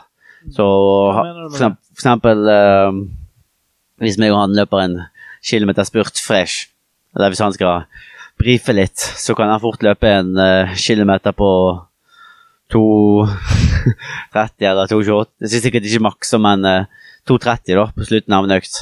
Så 0.53 0.67
for 0.67 1.49
eksempel, 1.49 1.81
for 1.93 2.01
eksempel 2.01 2.49
eh, 2.51 3.03
hvis 4.03 4.19
meg 4.19 4.35
og 4.35 4.41
han 4.41 4.57
løper 4.59 4.83
en 4.83 4.97
kilometer 5.47 5.87
spurt 5.87 6.19
fresh, 6.19 6.69
eller 7.15 7.31
hvis 7.31 7.43
han 7.45 7.55
skal 7.55 7.85
brife 8.41 8.75
litt, 8.75 8.99
så 8.99 9.37
kan 9.39 9.51
han 9.53 9.63
fort 9.63 9.85
løpe 9.85 10.09
en 10.09 10.33
eh, 10.41 10.75
kilometer 10.81 11.35
på 11.37 11.51
2.30 12.73 14.67
eller 14.71 14.91
2.28. 14.91 15.31
Det 15.39 15.51
er 15.51 15.65
sikkert 15.67 15.89
ikke 15.89 16.07
maks, 16.09 16.33
men 16.43 16.65
eh, 16.67 16.89
2.30 17.29 17.77
da, 17.79 17.87
på 17.95 18.09
slutten 18.09 18.37
av 18.37 18.49
en 18.49 18.57
økt. 18.57 18.81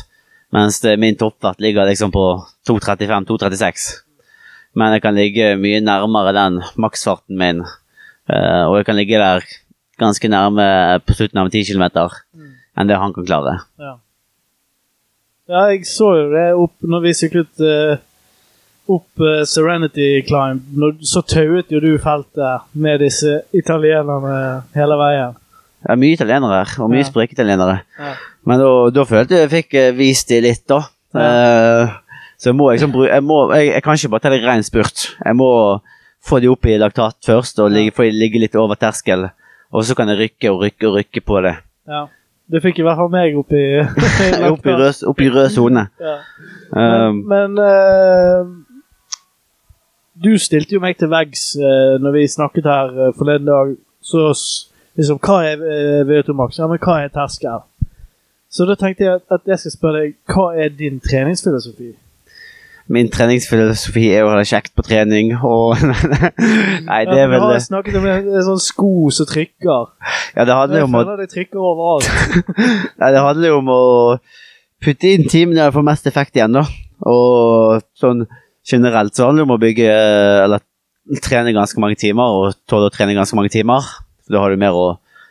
Mens 0.54 0.80
det, 0.82 0.96
min 0.98 1.18
toppfart 1.18 1.60
ligger 1.62 1.86
liksom 1.86 2.14
på 2.14 2.24
2.35-2.36. 2.68 3.90
Men 4.78 4.94
jeg 4.94 5.02
kan 5.04 5.18
ligge 5.18 5.52
mye 5.58 5.82
nærmere 5.82 6.34
den 6.34 6.60
maksfarten 6.80 7.38
min, 7.38 7.64
eh, 7.64 7.79
og 8.30 8.78
jeg 8.78 8.86
kan 8.86 8.98
ligge 8.98 9.18
der 9.20 9.44
ganske 10.00 10.30
nærme 10.32 10.66
på 11.04 11.16
slutten 11.16 11.40
av 11.40 11.48
en 11.48 11.52
10 11.52 11.72
km 11.72 11.84
enn 12.78 12.88
det 12.88 12.98
han 13.00 13.12
kan 13.12 13.26
klare. 13.26 13.56
Ja. 13.80 13.96
ja, 15.50 15.64
jeg 15.72 15.84
så 15.88 16.12
jo 16.16 16.28
det 16.32 16.46
opp 16.56 16.86
når 16.86 17.04
vi 17.04 17.16
syklet 17.18 17.64
eh, 17.66 18.00
opp 18.90 19.22
uh, 19.22 19.42
Serenity 19.46 20.22
Climb. 20.26 20.64
Når, 20.80 20.96
så 21.06 21.22
tauet 21.26 21.70
jo 21.70 21.82
du 21.82 21.92
feltet 22.02 22.70
med 22.72 23.02
disse 23.04 23.40
italienerne 23.56 24.62
hele 24.76 24.98
veien. 25.00 25.36
Det 25.80 25.92
er 25.94 26.00
mye 26.00 26.16
italienere 26.16 26.62
her, 26.62 26.72
og 26.82 26.90
mye 26.92 27.04
Ja. 27.04 27.08
spreke 27.08 27.36
italienere. 27.36 27.80
Ja. 27.98 28.14
Men 28.48 28.60
da, 28.94 29.04
følte 29.04 29.36
jeg 29.36 29.46
jeg 29.46 29.52
fikk 29.56 29.76
uh, 29.80 29.90
vist 29.98 30.32
de 30.32 30.40
litt, 30.44 30.64
da. 30.68 30.82
Eh, 31.10 31.92
så 32.38 32.50
jeg 32.52 32.56
må 32.56 32.68
liksom 32.70 32.92
bruke 32.94 33.10
jeg, 33.10 33.24
jeg, 33.26 33.70
jeg 33.74 33.82
kan 33.82 33.96
ikke 33.98 34.10
bare 34.12 34.22
ta 34.24 34.30
det 34.32 34.44
ren 34.44 34.62
spurt. 34.64 35.08
Jeg 35.18 35.36
må 35.36 35.50
få 36.24 36.40
de 36.40 36.50
opp 36.52 36.66
i 36.68 36.78
laktat 36.78 37.18
først, 37.26 37.60
og 37.62 37.70
ligge, 37.72 37.94
få 37.96 38.06
de 38.08 38.16
ligge 38.16 38.40
litt 38.42 38.56
over 38.58 38.78
terskel. 38.80 39.28
Og 39.70 39.84
så 39.86 39.94
kan 39.98 40.10
jeg 40.10 40.18
rykke 40.18 40.50
og 40.50 40.64
rykke 40.64 40.88
og 40.88 40.96
rykke 40.98 41.22
på 41.24 41.40
det. 41.46 41.54
Ja. 41.88 42.06
Det 42.50 42.58
fikk 42.64 42.80
i 42.80 42.82
hvert 42.82 42.98
fall 42.98 43.12
meg 43.12 43.36
opp 43.38 43.52
i 43.54 43.64
opp 44.52 44.66
i 44.66 44.74
rød, 44.74 45.04
opp 45.06 45.20
i 45.22 45.30
rød 45.30 45.52
sone. 45.54 45.86
Ja. 46.10 46.16
Um, 46.70 47.24
Men, 47.26 47.54
men 47.54 47.58
uh, 47.58 48.46
du 50.22 50.36
stilte 50.38 50.76
jo 50.76 50.82
meg 50.82 50.98
til 50.98 51.10
veggs 51.10 51.56
uh, 51.58 51.96
når 52.02 52.14
vi 52.14 52.26
snakket 52.30 52.68
her 52.70 52.92
uh, 52.94 53.14
forleden 53.18 53.48
dag. 53.48 53.72
Så 54.02 54.28
liksom, 54.98 55.18
hva 55.18 55.40
er 55.48 55.62
uh, 55.62 56.06
VO2 56.06 56.36
Max? 56.38 56.58
Ja, 56.58 56.68
men 56.70 56.78
hva 56.78 57.00
er 57.02 57.10
terskel? 57.14 57.64
Så 58.50 58.66
da 58.66 58.74
tenkte 58.78 59.04
jeg 59.04 59.18
at, 59.18 59.26
at 59.30 59.46
jeg 59.46 59.58
skal 59.62 59.74
spørre 59.74 60.04
deg, 60.04 60.14
hva 60.30 60.50
er 60.58 60.70
din 60.74 61.00
treningsfilosofi? 61.02 61.92
Min 62.90 63.10
treningsfilosofi 63.12 64.06
er 64.14 64.24
å 64.24 64.32
ha 64.32 64.38
det 64.40 64.48
kjekt 64.50 64.72
på 64.74 64.84
trening, 64.86 65.32
og 65.36 65.76
Nei, 66.88 67.00
det 67.06 67.18
er 67.18 67.28
vel 67.30 67.44
Vi 67.44 67.52
har 67.52 67.64
snakket 67.64 67.98
om 68.00 68.06
en, 68.10 68.30
en 68.32 68.46
sånn 68.46 68.62
sko 68.62 68.92
som 69.14 69.28
trykker. 69.30 69.90
Ja, 70.36 70.46
det 70.48 70.56
handler 70.56 70.84
jo 70.84 70.88
om 70.88 70.96
å 70.96 71.02
føler 71.04 71.24
det 71.24 71.30
trykker 71.34 71.66
overalt. 71.70 72.08
Nei, 73.00 73.12
det 73.12 73.24
handler 73.26 73.52
jo 73.52 73.60
om 73.60 73.72
å 73.74 73.82
putte 74.80 75.12
inn 75.12 75.28
timene 75.30 75.66
der 75.66 75.74
får 75.76 75.86
mest 75.86 76.08
effekt 76.10 76.38
igjen, 76.38 76.56
da. 76.56 76.64
Og 77.10 77.84
sånn 77.98 78.24
generelt 78.66 79.16
så 79.16 79.28
handler 79.28 79.44
det 79.44 79.48
om 79.48 79.54
å 79.54 79.62
bygge 79.62 79.92
Eller 80.44 80.60
trene 81.24 81.54
ganske 81.56 81.80
mange 81.82 81.98
timer, 81.98 82.34
og 82.34 82.58
tåle 82.68 82.90
å 82.90 82.94
trene 82.94 83.16
ganske 83.16 83.38
mange 83.38 83.52
timer. 83.52 83.86
For 84.24 84.36
da 84.36 84.42
har 84.44 84.52
du 84.52 84.60
mer 84.60 84.76
å 84.76 84.90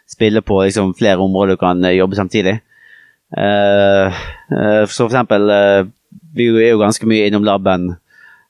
spille 0.10 0.41
på, 0.41 0.64
liksom 0.66 0.95
flere 0.97 1.22
områder 1.22 1.56
du 1.56 1.62
kan 1.62 1.84
eh, 1.86 1.97
jobbe 2.00 2.18
samtidig. 2.18 2.58
Uh, 3.30 4.10
uh, 4.50 4.84
så 4.89 5.04
for 5.04 5.12
eksempel 5.12 5.52
eh, 5.54 5.84
Vi 6.36 6.49
er 6.49 6.73
jo 6.73 6.82
ganske 6.82 7.07
mye 7.09 7.27
innom 7.30 7.45
laben. 7.47 7.95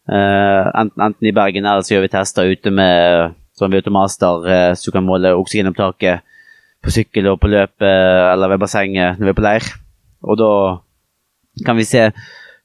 eh, 0.10 0.66
enten, 0.74 1.02
enten 1.02 1.28
i 1.28 1.36
Bergen 1.36 1.66
eller 1.66 1.86
så 1.86 1.96
gjør 1.96 2.08
vi 2.08 2.14
tester 2.16 2.50
ute 2.50 2.72
med 2.74 3.36
sånn 3.60 3.76
Automaster, 3.76 4.46
uh, 4.48 4.72
så 4.74 4.90
du 4.90 4.96
kan 4.96 5.06
måle 5.06 5.36
oksygenopptaket 5.38 6.24
på 6.80 6.94
sykkel 6.96 7.28
og 7.28 7.42
på 7.44 7.50
løp 7.52 7.84
eh, 7.84 8.26
eller 8.32 8.54
ved 8.54 8.62
bassenget 8.62 9.20
når 9.20 9.28
vi 9.28 9.34
er 9.34 9.38
på 9.38 9.44
leir. 9.44 9.66
Og 10.24 10.40
da 10.40 10.52
kan 11.66 11.76
vi 11.76 11.88
se 11.88 12.06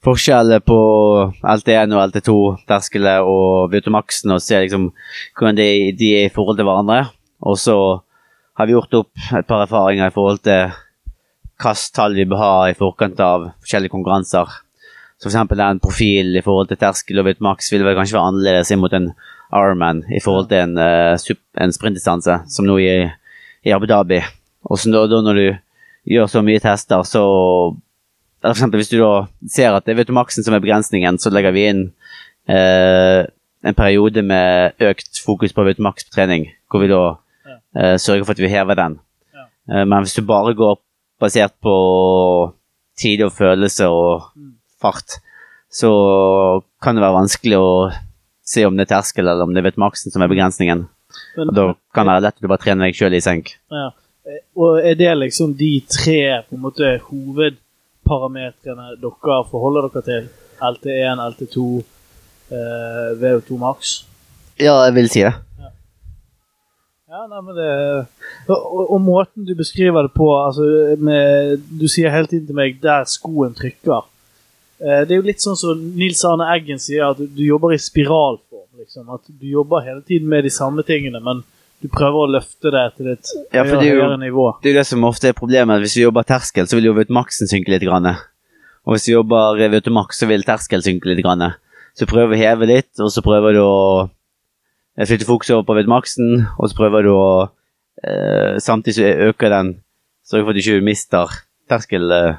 forskjellen 0.04 0.62
på 0.62 0.78
LT1 1.42 1.94
og 1.96 2.02
LT2, 2.04 2.36
terskelet 2.68 3.26
og 3.26 3.72
Viotomaxen 3.72 4.34
og 4.34 4.42
se 4.44 4.60
liksom 4.62 4.90
hvordan 5.34 5.58
de, 5.58 5.68
de 5.98 6.12
er 6.20 6.28
i 6.28 6.32
forhold 6.34 6.60
til 6.60 6.68
hverandre. 6.68 7.08
Og 7.42 7.58
så 7.58 7.76
har 8.54 8.68
vi 8.68 8.76
gjort 8.76 9.00
opp 9.00 9.24
et 9.34 9.48
par 9.48 9.64
erfaringer 9.64 10.10
i 10.10 10.14
forhold 10.14 10.44
til 10.46 10.70
hvilke 11.58 11.94
tall 11.96 12.14
vi 12.14 12.26
bør 12.28 12.42
ha 12.42 12.54
i 12.68 12.78
forkant 12.78 13.20
av 13.24 13.48
forskjellige 13.64 13.94
konkurranser. 13.94 14.60
Så 15.24 15.30
for 15.30 15.38
eksempel 15.38 15.56
den 15.56 15.78
profilen 15.80 16.34
i 16.36 16.42
forhold 16.44 16.66
til 16.68 16.76
terskel 16.76 17.16
og 17.16 17.24
Vitomax 17.24 17.70
vil 17.72 17.80
vel 17.86 17.94
kanskje 17.96 18.18
være 18.18 18.28
annerledes 18.28 18.70
inn 18.74 18.80
mot 18.82 18.92
en 18.92 19.06
Ironman 19.56 20.02
i 20.12 20.18
forhold 20.20 20.50
til 20.50 20.58
en, 20.60 20.74
uh, 20.76 21.16
en 21.64 21.70
sprintdistanse, 21.72 22.34
som 22.52 22.66
nå 22.68 22.74
i, 22.82 22.90
i 23.64 23.72
Abu 23.72 23.86
Dhabi. 23.88 24.18
Og 24.68 24.76
så 24.76 24.90
da, 24.92 25.06
da 25.08 25.22
når 25.24 25.38
du 25.40 25.46
gjør 26.12 26.28
så 26.28 26.42
mye 26.44 26.60
tester, 26.60 27.06
så 27.08 27.22
eller 27.72 28.52
for 28.52 28.58
eksempel 28.58 28.82
hvis 28.82 28.92
du 28.92 28.98
da 28.98 29.12
ser 29.48 29.72
at 29.72 29.86
det 29.86 29.94
er 29.94 30.02
Vitomaxen 30.02 30.44
som 30.44 30.52
er 30.52 30.60
begrensningen, 30.60 31.16
så 31.16 31.32
legger 31.32 31.56
vi 31.56 31.64
inn 31.70 31.80
uh, 32.52 33.24
en 33.64 33.78
periode 33.78 34.20
med 34.28 34.76
økt 34.90 35.22
fokus 35.24 35.56
på 35.56 35.64
Vitomax 35.64 36.04
på 36.04 36.18
trening, 36.18 36.50
hvor 36.68 36.84
vi 36.84 36.90
da 36.90 37.00
eh, 37.80 37.94
sørger 37.96 38.26
for 38.26 38.36
at 38.36 38.42
vi 38.44 38.52
hever 38.52 38.76
den. 38.76 38.98
Men 39.72 40.04
hvis 40.04 40.18
du 40.18 40.20
bare 40.28 40.52
går 40.52 40.76
basert 41.16 41.54
på 41.64 41.72
tid 43.00 43.24
og 43.24 43.32
følelse 43.32 43.88
og 43.88 44.28
Mm. 44.36 44.53
Fart, 44.84 45.18
så 45.72 45.90
kan 46.84 46.94
det 46.94 47.02
være 47.04 47.18
vanskelig 47.18 47.58
å 47.58 47.72
se 48.44 48.64
om 48.68 48.76
det 48.76 48.86
er 48.86 48.94
terskel 48.94 49.26
eller 49.26 49.46
om 49.46 49.54
det 49.54 49.62
er 49.62 49.70
vettmaksen 49.70 50.12
som 50.12 50.22
er 50.22 50.30
begrensningen. 50.30 50.86
Men, 51.36 51.48
Og 51.48 51.54
da 51.56 51.66
kan 51.94 52.06
det 52.06 52.14
være 52.14 52.24
lett 52.26 52.38
at 52.38 52.44
du 52.44 52.50
bare 52.50 52.62
trener 52.62 52.88
deg 52.88 52.98
sjøl 52.98 53.16
i 53.16 53.22
senk. 53.24 53.56
ja. 53.72 53.90
Og 54.56 54.78
er 54.80 54.94
det 54.96 55.10
liksom 55.20 55.50
de 55.52 55.82
tre 55.84 56.20
på 56.48 56.56
en 56.56 56.62
måte 56.62 56.94
hovedparametrene 57.10 58.94
dere 59.02 59.40
forholder 59.50 59.90
dere 59.92 60.04
til? 60.06 60.30
LT1, 60.64 61.20
LT2, 61.20 61.64
eh, 62.56 63.10
VO2 63.20 63.58
Max? 63.60 63.92
Ja, 64.56 64.78
jeg 64.86 64.94
vil 64.96 65.10
si 65.12 65.26
det. 65.26 65.34
Ja, 67.14 67.26
nei, 67.30 67.40
men 67.46 67.54
det 67.54 67.68
og, 68.48 68.90
og 68.96 69.00
måten 69.04 69.44
du 69.46 69.52
beskriver 69.54 70.08
det 70.08 70.14
på 70.16 70.24
altså 70.34 70.64
med, 70.98 71.60
Du 71.68 71.84
sier 71.86 72.10
hele 72.10 72.26
tiden 72.26 72.46
til 72.48 72.56
meg 72.56 72.80
'der 72.80 73.04
skoen 73.06 73.54
trykker'. 73.54 74.08
Eh, 74.80 75.02
det 75.06 75.14
er 75.14 75.20
jo 75.20 75.26
litt 75.26 75.42
sånn 75.42 75.58
som 75.58 75.80
Nils 75.96 76.22
Arne 76.26 76.48
Eggen 76.54 76.80
sier, 76.82 77.12
at 77.12 77.20
du, 77.20 77.42
jobber 77.46 77.74
i 77.74 77.80
spiralform. 77.80 78.68
Liksom. 78.80 79.08
At 79.14 79.26
du 79.28 79.46
jobber 79.48 79.84
hele 79.86 80.02
tiden 80.06 80.28
med 80.28 80.44
de 80.44 80.52
samme 80.52 80.82
tingene, 80.86 81.20
men 81.22 81.44
du 81.82 81.88
prøver 81.92 82.24
å 82.24 82.30
løfte 82.32 82.72
det 82.72 82.84
til 82.96 83.10
et 83.12 83.30
Ja, 83.52 83.62
høyere, 83.62 83.80
det 83.80 83.88
jo- 83.88 84.00
høyere 84.00 84.20
nivå. 84.20 84.46
Det 84.62 84.70
er 84.70 84.74
jo 84.74 84.80
det 84.80 84.86
som 84.86 85.04
ofte 85.04 85.28
er 85.28 85.36
problemet. 85.36 85.80
Hvis 85.80 85.94
du 85.94 86.00
jobber 86.00 86.24
terskel, 86.24 86.66
så 86.66 86.78
vil 86.78 86.90
jo 86.90 87.04
maksen 87.12 87.46
synke 87.50 87.68
litt. 87.68 87.82
Grann. 87.82 88.06
Og 88.86 88.94
hvis 88.94 89.06
du 89.06 89.12
jobber 89.12 89.90
maks, 89.90 90.18
så 90.20 90.26
vil 90.26 90.42
terskel 90.42 90.82
synke 90.82 91.06
litt. 91.06 91.22
Grann. 91.22 91.54
Så 91.94 92.06
prøver 92.06 92.34
du 92.34 92.36
å 92.36 92.42
heve 92.42 92.66
litt, 92.66 92.98
og 92.98 93.10
så 93.10 93.22
prøver 93.22 93.52
du 93.52 93.60
å 93.60 94.10
eh, 94.96 95.06
flytte 95.06 95.26
fokuset 95.26 95.54
over 95.54 95.82
på 95.82 95.86
maksen, 95.86 96.46
og 96.58 96.70
så 96.70 96.74
prøver 96.76 97.02
du 97.02 97.10
å 97.14 97.50
eh, 98.02 98.58
samtidig 98.58 98.94
så 98.94 99.28
øker 99.30 99.50
den, 99.50 99.80
sørger 100.26 100.44
for 100.44 100.50
at 100.50 100.56
du 100.56 100.60
ikke 100.60 100.84
mister 100.84 101.26
terskel. 101.70 102.10
Eh. 102.10 102.36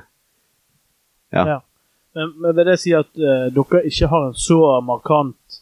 Ja. 1.33 1.45
Ja. 1.45 1.59
Men, 2.15 2.31
men 2.41 2.55
vil 2.55 2.69
det 2.69 2.77
si 2.79 2.93
at 2.95 3.09
uh, 3.19 3.47
dere 3.53 3.83
ikke 3.89 4.07
har 4.11 4.29
en 4.29 4.37
så 4.39 4.59
markant 4.85 5.59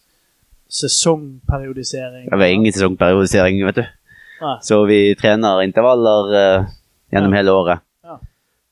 sesongperiodisering? 0.73 2.27
Det 2.29 2.39
er 2.45 2.53
ingen 2.53 2.73
sesongperiodisering, 2.73 3.59
vet 3.67 3.81
du. 3.81 3.83
Nei. 4.43 4.55
Så 4.65 4.81
vi 4.89 4.99
trener 5.19 5.63
intervaller 5.63 6.31
uh, 6.33 6.69
gjennom 7.13 7.33
Ja. 7.33 7.39
hele 7.39 7.55
året. 7.57 7.83
Ja. 8.03 8.17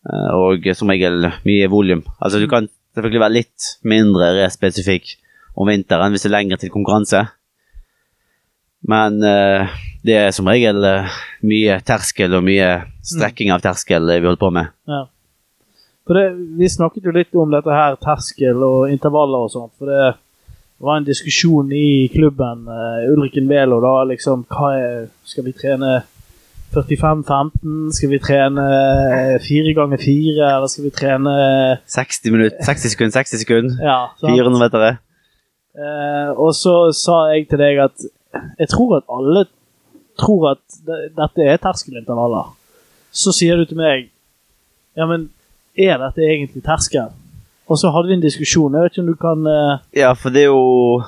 Uh, 0.06 0.30
og 0.42 0.70
som 0.76 0.90
regel 0.92 1.30
mye 1.48 1.70
volum. 1.72 2.04
Altså 2.20 2.42
du 2.42 2.48
kan 2.52 2.70
selvfølgelig 2.96 3.24
være 3.24 3.38
litt 3.40 3.70
mindre 3.88 4.34
respesifikk 4.42 5.16
om 5.56 5.70
vinteren 5.70 6.12
hvis 6.12 6.26
det 6.26 6.32
er 6.32 6.38
lenger 6.38 6.62
til 6.62 6.74
konkurranse. 6.74 7.24
Men 8.90 9.22
uh, 9.22 9.70
det 10.06 10.18
er 10.18 10.36
som 10.36 10.50
regel 10.50 10.82
uh, 10.84 11.18
mye 11.46 11.80
terskel 11.86 12.34
og 12.38 12.46
mye 12.46 12.70
strekking 13.06 13.54
av 13.54 13.62
terskel 13.64 14.10
vi 14.10 14.26
holder 14.26 14.42
på 14.42 14.54
med. 14.58 14.74
Ja. 14.90 15.06
For 16.08 16.18
det, 16.18 16.26
vi 16.58 16.70
snakket 16.70 17.06
jo 17.06 17.14
litt 17.16 17.36
om 17.38 17.52
dette 17.54 17.74
her, 17.76 17.98
terskel 18.02 18.64
og 18.66 18.90
intervaller 18.92 19.46
og 19.46 19.52
sånt. 19.54 19.74
For 19.78 19.90
det 19.92 20.14
var 20.82 20.98
en 20.98 21.06
diskusjon 21.06 21.70
i 21.78 22.08
klubben, 22.14 22.66
uh, 22.66 23.04
Ulriken 23.12 23.50
Velo, 23.50 23.78
da 23.84 24.02
liksom 24.10 24.48
hva 24.50 24.72
er, 24.80 25.06
Skal 25.30 25.46
vi 25.46 25.54
trene 25.54 26.00
45-15? 26.74 27.92
Skal 27.94 28.12
vi 28.14 28.20
trene 28.24 28.66
fire 29.44 29.76
ganger 29.78 30.02
fire? 30.02 30.50
Eller 30.56 30.72
skal 30.72 30.88
vi 30.88 30.94
trene 30.96 31.36
60 31.86 32.34
minutter, 32.34 32.58
60 32.66 32.96
sekunder, 32.96 33.16
60 33.20 33.44
sekunder. 33.44 33.78
Ja, 33.86 34.00
400 34.24 34.64
meter. 34.64 35.02
Uh, 35.72 36.32
og 36.36 36.56
så 36.58 36.76
sa 36.96 37.28
jeg 37.36 37.46
til 37.52 37.62
deg 37.62 37.84
at 37.86 38.10
jeg 38.60 38.72
tror 38.72 38.98
at 38.98 39.06
alle 39.12 39.46
tror 40.20 40.50
at 40.56 40.82
dette 41.18 41.46
er 41.46 41.62
terskelintervaller. 41.62 42.52
Så 43.12 43.34
sier 43.36 43.60
du 43.60 43.68
til 43.68 43.80
meg 43.80 44.10
Ja, 44.96 45.06
men 45.08 45.30
er 45.78 46.00
dette 46.02 46.26
egentlig 46.26 46.64
terskel? 46.66 47.12
Og 47.72 47.80
så 47.80 47.92
hadde 47.94 48.12
vi 48.12 48.18
en 48.18 48.24
diskusjon. 48.24 48.74
Jeg 48.76 48.84
vet 48.84 48.96
ikke 48.96 49.04
om 49.04 49.12
du 49.12 49.20
kan 49.20 49.48
uh... 49.48 49.84
Ja, 49.96 50.12
for 50.18 50.34
det 50.34 50.46
er 50.46 50.52
jo 50.52 51.04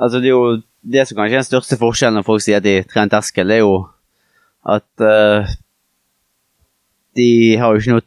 Altså, 0.00 0.20
det 0.20 0.30
er 0.30 0.36
jo 0.36 0.60
det 0.80 1.04
som 1.08 1.18
kanskje 1.18 1.36
er 1.36 1.42
den 1.42 1.48
største 1.48 1.76
forskjellen 1.76 2.16
når 2.16 2.24
folk 2.24 2.40
sier 2.40 2.60
at 2.60 2.64
de 2.64 2.78
trener 2.88 3.12
terskel, 3.12 3.50
det 3.52 3.58
er 3.58 3.64
jo 3.66 3.74
at 4.64 5.04
uh, 5.04 5.50
de 7.16 7.28
har 7.60 7.74
jo 7.74 7.82
ikke 7.82 7.96
noe 7.98 8.06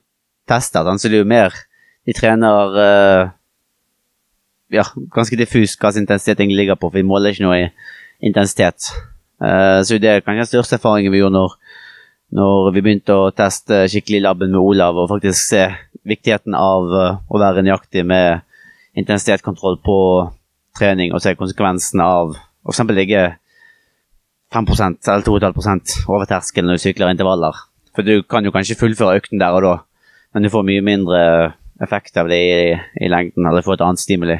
testet, 0.50 0.90
så 0.90 1.10
det 1.10 1.20
er 1.20 1.22
jo 1.24 1.30
mer 1.30 1.54
De 2.04 2.14
trener 2.18 2.74
uh, 2.76 3.30
ja, 4.74 4.84
ganske 5.16 5.38
diffust 5.40 5.78
hva 5.80 5.94
sin 5.94 6.04
intensitet 6.04 6.42
egentlig 6.42 6.64
ligger 6.64 6.76
på, 6.76 6.90
for 6.90 7.00
vi 7.00 7.06
måler 7.08 7.32
ikke 7.32 7.46
noe 7.46 7.60
i 7.62 7.70
intensitet. 8.28 8.90
Uh, 9.40 9.80
så 9.86 10.00
det 10.02 10.10
er 10.10 10.26
kanskje 10.26 10.42
den 10.42 10.50
største 10.50 10.76
erfaringen 10.80 11.14
vi 11.14 11.22
gjorde 11.22 11.38
når, 11.38 11.56
når 12.34 12.72
vi 12.74 12.82
begynte 12.82 13.16
å 13.16 13.32
teste 13.36 13.84
skikkelig 13.92 14.24
labben 14.24 14.50
laben 14.50 14.56
med 14.56 14.62
Olav, 14.62 14.98
og 14.98 15.12
faktisk 15.12 15.52
se 15.52 15.68
viktigheten 16.08 16.56
av 16.58 16.96
eh, 16.98 17.20
å 17.30 17.42
være 17.42 17.64
nøyaktig 17.66 18.04
med 18.10 18.42
intensitetskontroll 18.98 19.80
på 19.86 19.98
trening, 20.78 21.14
og 21.14 21.22
se 21.22 21.36
konsekvensen 21.38 22.02
av 22.04 22.34
f.eks. 22.66 22.82
ligge 22.90 23.24
5% 24.54 25.10
eller 25.10 25.26
2,5 25.26 26.08
over 26.10 26.30
terskelen 26.30 26.70
når 26.70 26.80
du 26.80 26.84
sykler 26.86 27.14
intervaller. 27.14 27.58
For 27.94 28.06
du 28.06 28.24
kan 28.26 28.46
jo 28.46 28.54
kanskje 28.54 28.80
fullføre 28.80 29.20
økten 29.22 29.42
der 29.42 29.54
og 29.58 29.66
da, 29.66 29.76
men 30.34 30.46
du 30.46 30.52
får 30.54 30.66
mye 30.66 30.86
mindre 30.86 31.22
effekt 31.84 32.18
av 32.18 32.30
det 32.32 32.40
i, 32.40 32.74
i 33.02 33.10
lengden, 33.12 33.46
eller 33.46 33.66
får 33.66 33.78
et 33.78 33.86
annet 33.86 34.02
stimuli. 34.02 34.40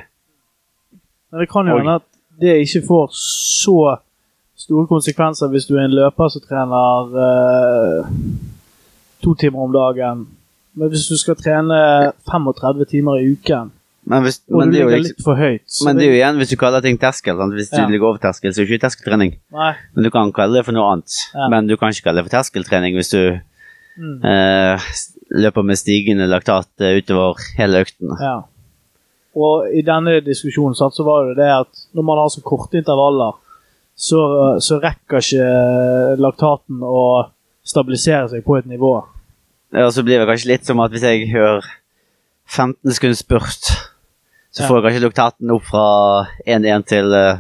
Men 1.34 1.44
det 1.44 1.50
kan 1.52 1.70
jo 1.70 1.78
hende 1.78 2.00
at 2.02 2.10
det 2.42 2.58
ikke 2.64 2.86
får 2.88 3.14
så 3.18 3.78
store 4.60 4.88
konsekvenser 4.88 5.50
hvis 5.52 5.66
du 5.70 5.76
er 5.78 5.86
en 5.88 5.96
løper 5.98 6.30
som 6.32 6.42
trener 6.46 7.14
uh, 7.14 8.08
to 9.24 9.34
timer 9.40 9.66
om 9.66 9.74
dagen. 9.74 10.26
Men 10.74 10.90
hvis 10.90 11.08
du 11.10 11.16
skal 11.20 11.36
trene 11.38 11.78
35 12.30 12.86
timer 12.90 13.20
i 13.22 13.32
uken, 13.36 13.72
Men, 14.10 14.24
hvis, 14.26 14.42
og 14.52 14.60
men, 14.60 14.72
du 14.74 14.78
er 14.82 14.88
ligger 14.90 15.04
litt 15.06 15.22
for 15.24 15.38
høyt 15.40 15.78
men 15.86 15.96
det 15.96 16.04
er 16.04 16.10
jo 16.12 16.16
igjen 16.18 16.40
hvis 16.42 16.50
du 16.52 16.58
kaller 16.60 16.82
ting 16.84 16.98
terskel. 17.00 17.38
Sant? 17.40 17.54
Hvis 17.56 17.70
Ja. 17.72 17.86
du 17.86 17.92
ligger 17.94 18.10
over 18.10 18.18
terskel, 18.20 18.52
så 18.52 18.60
er 18.62 18.66
det 18.66 18.74
ikke 18.76 18.84
terskeltrening. 18.88 19.38
Nei. 19.54 19.70
Men 19.96 20.04
du 20.04 20.10
kan 20.12 20.32
kalle 20.36 20.58
det 20.60 20.66
for 20.66 20.76
noe 20.76 20.90
annet. 20.92 21.14
Ja. 21.34 21.48
Men 21.54 21.68
du 21.70 21.78
kan 21.78 21.94
ikke 21.94 22.10
kalle 22.10 22.20
det 22.24 22.28
for 22.32 22.38
terskeltrening 22.38 22.96
hvis 23.00 23.14
du 23.16 23.40
Mm. 23.96 24.24
uh, 24.26 24.80
løper 25.38 25.62
med 25.62 25.78
stigende 25.78 26.26
laktat 26.26 26.66
eh, 26.82 26.98
utover 26.98 27.38
hele 27.60 27.84
økten. 27.86 28.10
Ja. 28.20 28.40
Og 29.38 29.68
i 29.70 29.84
denne 29.86 30.16
diskusjonen 30.26 30.74
så 30.74 30.90
var 31.06 31.28
det 31.30 31.38
det 31.38 31.50
at 31.62 31.84
når 31.94 32.02
man 32.08 32.18
har 32.18 32.30
så 32.34 32.42
korte 32.42 32.78
intervaller, 32.82 33.38
så, 34.04 34.20
så 34.64 34.80
rekker 34.84 35.22
ikke 35.24 35.48
laktaten 36.20 36.82
å 36.84 37.04
stabilisere 37.64 38.28
seg 38.32 38.44
på 38.46 38.58
et 38.60 38.68
nivå. 38.68 38.96
Ja, 39.74 39.88
så 39.94 40.04
blir 40.06 40.20
det 40.20 40.28
kanskje 40.30 40.52
litt 40.52 40.68
som 40.68 40.82
at 40.84 40.92
hvis 40.94 41.06
jeg 41.08 41.30
hører 41.32 41.66
15 42.52 42.92
sekunder 42.98 43.18
spurt, 43.18 43.72
Så 44.54 44.68
får 44.70 44.78
jeg 44.78 44.84
kanskje 44.86 45.06
laktaten 45.08 45.50
opp 45.56 45.64
fra 45.66 45.86
1-1 46.46 46.84
til 46.92 47.14
eh, 47.18 47.40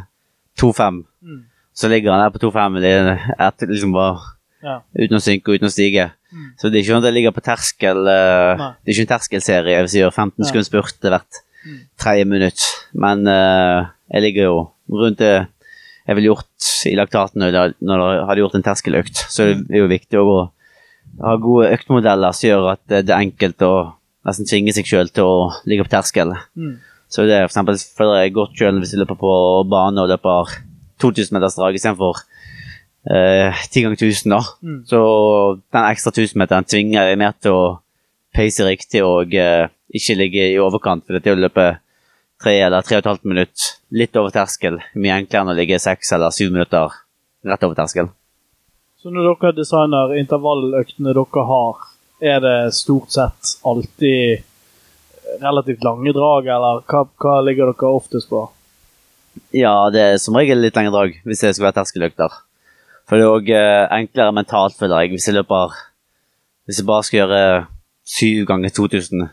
2-5. 0.58 0.96
Mm. 1.22 1.42
Så 1.78 1.90
ligger 1.92 2.10
han 2.16 2.24
der 2.24 2.32
på 2.34 2.42
2-5 2.48 2.80
det 2.82 2.94
er 2.96 3.12
etter 3.50 3.70
liksom 3.70 3.94
Ja. 4.64 4.80
uten 4.98 5.20
å 5.20 5.22
synke 5.22 5.52
og 5.52 5.60
uten 5.60 5.68
å 5.70 5.74
stige. 5.74 6.08
Mm. 6.34 6.48
Så 6.58 6.70
det 6.72 6.80
er 6.80 6.82
ikke 6.82 6.94
sånn 6.96 7.04
at 7.04 7.10
jeg 7.12 7.18
ligger 7.20 7.36
på 7.36 7.44
terskel 7.46 8.00
eh, 8.10 8.54
Nei. 8.58 8.70
Det 8.82 8.90
er 8.90 8.96
ikke 8.96 9.06
en 9.06 9.12
terskelserie 9.14 9.82
hvis 9.84 9.94
jeg 9.94 10.06
gjør 10.08 10.16
15 10.16 10.34
Nei. 10.40 10.48
sekunder 10.50 10.70
spurt 10.72 11.10
hvert 11.12 11.44
Mm. 11.64 11.78
tredje 11.96 12.26
minutt. 12.28 12.62
Men 12.94 13.22
uh, 13.24 13.86
jeg 14.12 14.22
ligger 14.26 14.44
jo 14.50 14.56
rundt 14.92 15.22
det 15.22 15.46
jeg 16.04 16.18
ville 16.18 16.32
gjort 16.32 16.70
i 16.90 16.96
laktaten 17.00 17.44
når 17.44 17.76
når 17.80 18.24
hadde 18.28 18.42
gjort 18.44 18.58
en 18.58 18.66
terskeløkt. 18.66 19.26
Så 19.32 19.52
det 19.54 19.72
er 19.72 19.84
jo 19.84 19.92
viktig 19.92 20.20
å 20.20 20.40
ha 21.24 21.36
gode 21.42 21.70
øktmodeller 21.76 22.36
som 22.36 22.50
gjør 22.50 22.72
at 22.74 22.82
det 22.90 23.06
er 23.06 23.22
enkelt 23.22 23.64
å 23.64 23.74
nesten 24.28 24.48
tvinge 24.48 24.74
seg 24.76 24.88
sjøl 24.88 25.12
til 25.14 25.28
å 25.28 25.38
ligge 25.70 25.86
på 25.86 25.94
terskel. 25.94 26.34
Mm. 26.56 26.76
Så 27.12 27.28
det 27.28 27.38
er 27.38 27.46
for 27.46 27.54
eksempel 27.54 27.80
føler 27.98 28.24
jeg 28.24 28.36
godt 28.36 28.58
sjøl 28.58 28.80
hvis 28.82 28.96
jeg 28.96 29.04
løper 29.04 29.20
på 29.20 29.34
bane 29.70 30.04
og 30.04 30.12
løper 30.12 30.56
2000 31.04 31.36
meters 31.36 31.58
drag 31.60 31.78
istedenfor 31.78 32.24
eh, 33.12 33.64
10 33.70 33.86
ganger 33.86 34.00
1000, 34.00 34.34
da. 34.34 34.42
Mm. 34.64 34.80
Så 34.90 35.00
den 35.76 35.88
ekstra 35.90 36.14
1000-meteren 36.14 36.68
tvinger 36.68 37.12
jeg 37.12 37.22
mer 37.22 37.36
til 37.38 37.56
å 37.56 37.64
pace 38.34 38.66
riktig 38.66 39.04
og 39.06 39.36
eh, 39.38 39.68
ikke 39.94 40.18
ligge 40.18 40.48
i 40.54 40.60
overkant. 40.62 41.06
For 41.06 41.20
det 41.20 41.36
å 41.36 41.40
løpe 41.40 41.68
tre 42.44 42.58
eller 42.66 42.84
tre 42.84 42.98
og 42.98 43.04
et 43.04 43.10
halvt 43.12 43.30
minutt 43.30 43.70
litt 43.96 44.18
over 44.20 44.34
terskel 44.36 44.80
er 44.82 45.00
mye 45.00 45.16
enklere 45.22 45.46
enn 45.46 45.54
å 45.54 45.58
ligge 45.58 45.80
seks 45.80 46.12
eller 46.16 46.34
syv 46.36 46.52
minutter 46.52 46.92
rett 47.48 47.66
over 47.66 47.78
terskel. 47.78 48.10
Så 49.00 49.12
når 49.12 49.34
dere 49.34 49.56
designer 49.58 50.16
intervalløktene 50.16 51.12
dere 51.16 51.46
har, 51.50 51.84
er 52.24 52.40
det 52.44 52.58
stort 52.76 53.12
sett 53.12 53.58
alltid 53.68 54.44
relativt 55.42 55.84
lange 55.84 56.14
drag, 56.16 56.48
eller 56.48 56.84
hva, 56.88 57.04
hva 57.20 57.40
ligger 57.44 57.72
dere 57.72 57.92
oftest 57.98 58.30
på? 58.32 58.46
Ja, 59.56 59.90
det 59.92 60.02
er 60.02 60.20
som 60.22 60.38
regel 60.38 60.62
litt 60.62 60.78
lengre 60.78 60.94
drag 60.94 61.16
hvis 61.26 61.42
det 61.44 61.56
skal 61.56 61.68
være 61.68 61.80
terskeløkter. 61.82 62.40
For 63.10 63.20
det 63.20 63.26
er 63.26 63.36
òg 63.36 63.52
enklere 64.00 64.36
mentalt, 64.36 64.78
føler 64.80 65.04
jeg, 65.04 65.16
hvis 65.16 65.28
jeg 65.28 65.40
løper 65.40 65.76
Hvis 66.64 66.78
jeg 66.80 66.88
bare 66.88 67.04
skal 67.04 67.18
gjøre 67.20 67.40
syv 68.08 68.46
ganger 68.48 68.72
2000 68.72 69.26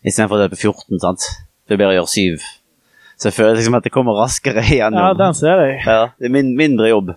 istedenfor 0.00 0.38
å 0.38 0.44
løpe 0.46 0.56
14, 0.56 1.00
sant. 1.02 1.26
Det 1.70 1.76
er 1.76 1.80
bedre 1.84 1.94
å 1.94 1.98
gjøre 2.00 2.10
syv. 2.10 2.46
Så 3.20 3.28
jeg 3.30 3.36
føler 3.36 3.58
liksom 3.60 3.76
at 3.78 3.84
det 3.86 3.92
kommer 3.94 4.16
raskere 4.18 4.64
igjennom. 4.72 4.98
Ja, 4.98 5.12
den 5.14 5.36
ser 5.38 5.60
jeg. 5.62 5.76
Ja, 5.86 6.00
det 6.18 6.26
er 6.26 6.32
min, 6.34 6.50
mindre 6.58 6.88
jobb. 6.90 7.12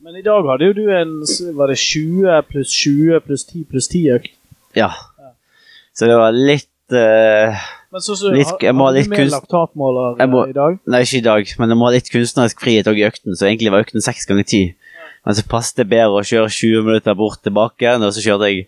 Men 0.00 0.16
i 0.16 0.22
dag 0.24 0.46
hadde 0.48 0.70
jo 0.70 0.72
du 0.78 0.86
en 0.96 1.10
Var 1.58 1.68
det 1.68 1.76
20 1.76 2.46
pluss 2.48 2.72
20 2.72 3.20
pluss 3.26 3.44
10 3.50 3.66
pluss 3.68 3.88
10 3.92 4.14
økt? 4.16 4.30
Ja. 4.78 4.88
Så 5.92 6.08
det 6.08 6.16
var 6.16 6.32
litt 6.32 6.94
uh, 6.96 7.52
Men 7.92 8.00
så, 8.06 8.14
så 8.16 8.30
Litt- 8.32 8.62
jeg 8.64 8.72
må 8.78 8.86
ha 8.88 8.94
litt 8.96 9.10
kunst- 9.12 9.34
laktatmåler 9.36 10.16
må- 10.32 10.44
eh, 10.46 10.54
i 10.54 10.56
dag? 10.56 10.78
Nei, 10.88 11.02
ikke 11.04 11.20
i 11.20 11.26
dag, 11.26 11.52
men 11.60 11.74
jeg 11.74 11.78
må 11.82 11.88
ha 11.90 11.92
litt 11.98 12.08
kunstnerisk 12.14 12.62
frihet 12.64 12.88
òg 12.88 12.96
i 13.02 13.04
økten, 13.10 13.36
så 13.36 13.50
egentlig 13.50 13.74
var 13.74 13.84
økten 13.84 14.00
seks 14.06 14.24
ganger 14.30 14.48
ti. 14.48 14.62
Men 15.26 15.36
så 15.36 15.44
passet 15.50 15.82
det 15.82 15.88
bedre 15.92 16.22
å 16.22 16.24
kjøre 16.24 16.48
20 16.48 16.86
minutter 16.86 17.18
bort 17.18 17.42
tilbake, 17.44 17.92
og 18.00 18.14
så 18.16 18.22
kjørte 18.24 18.48
jeg 18.48 18.64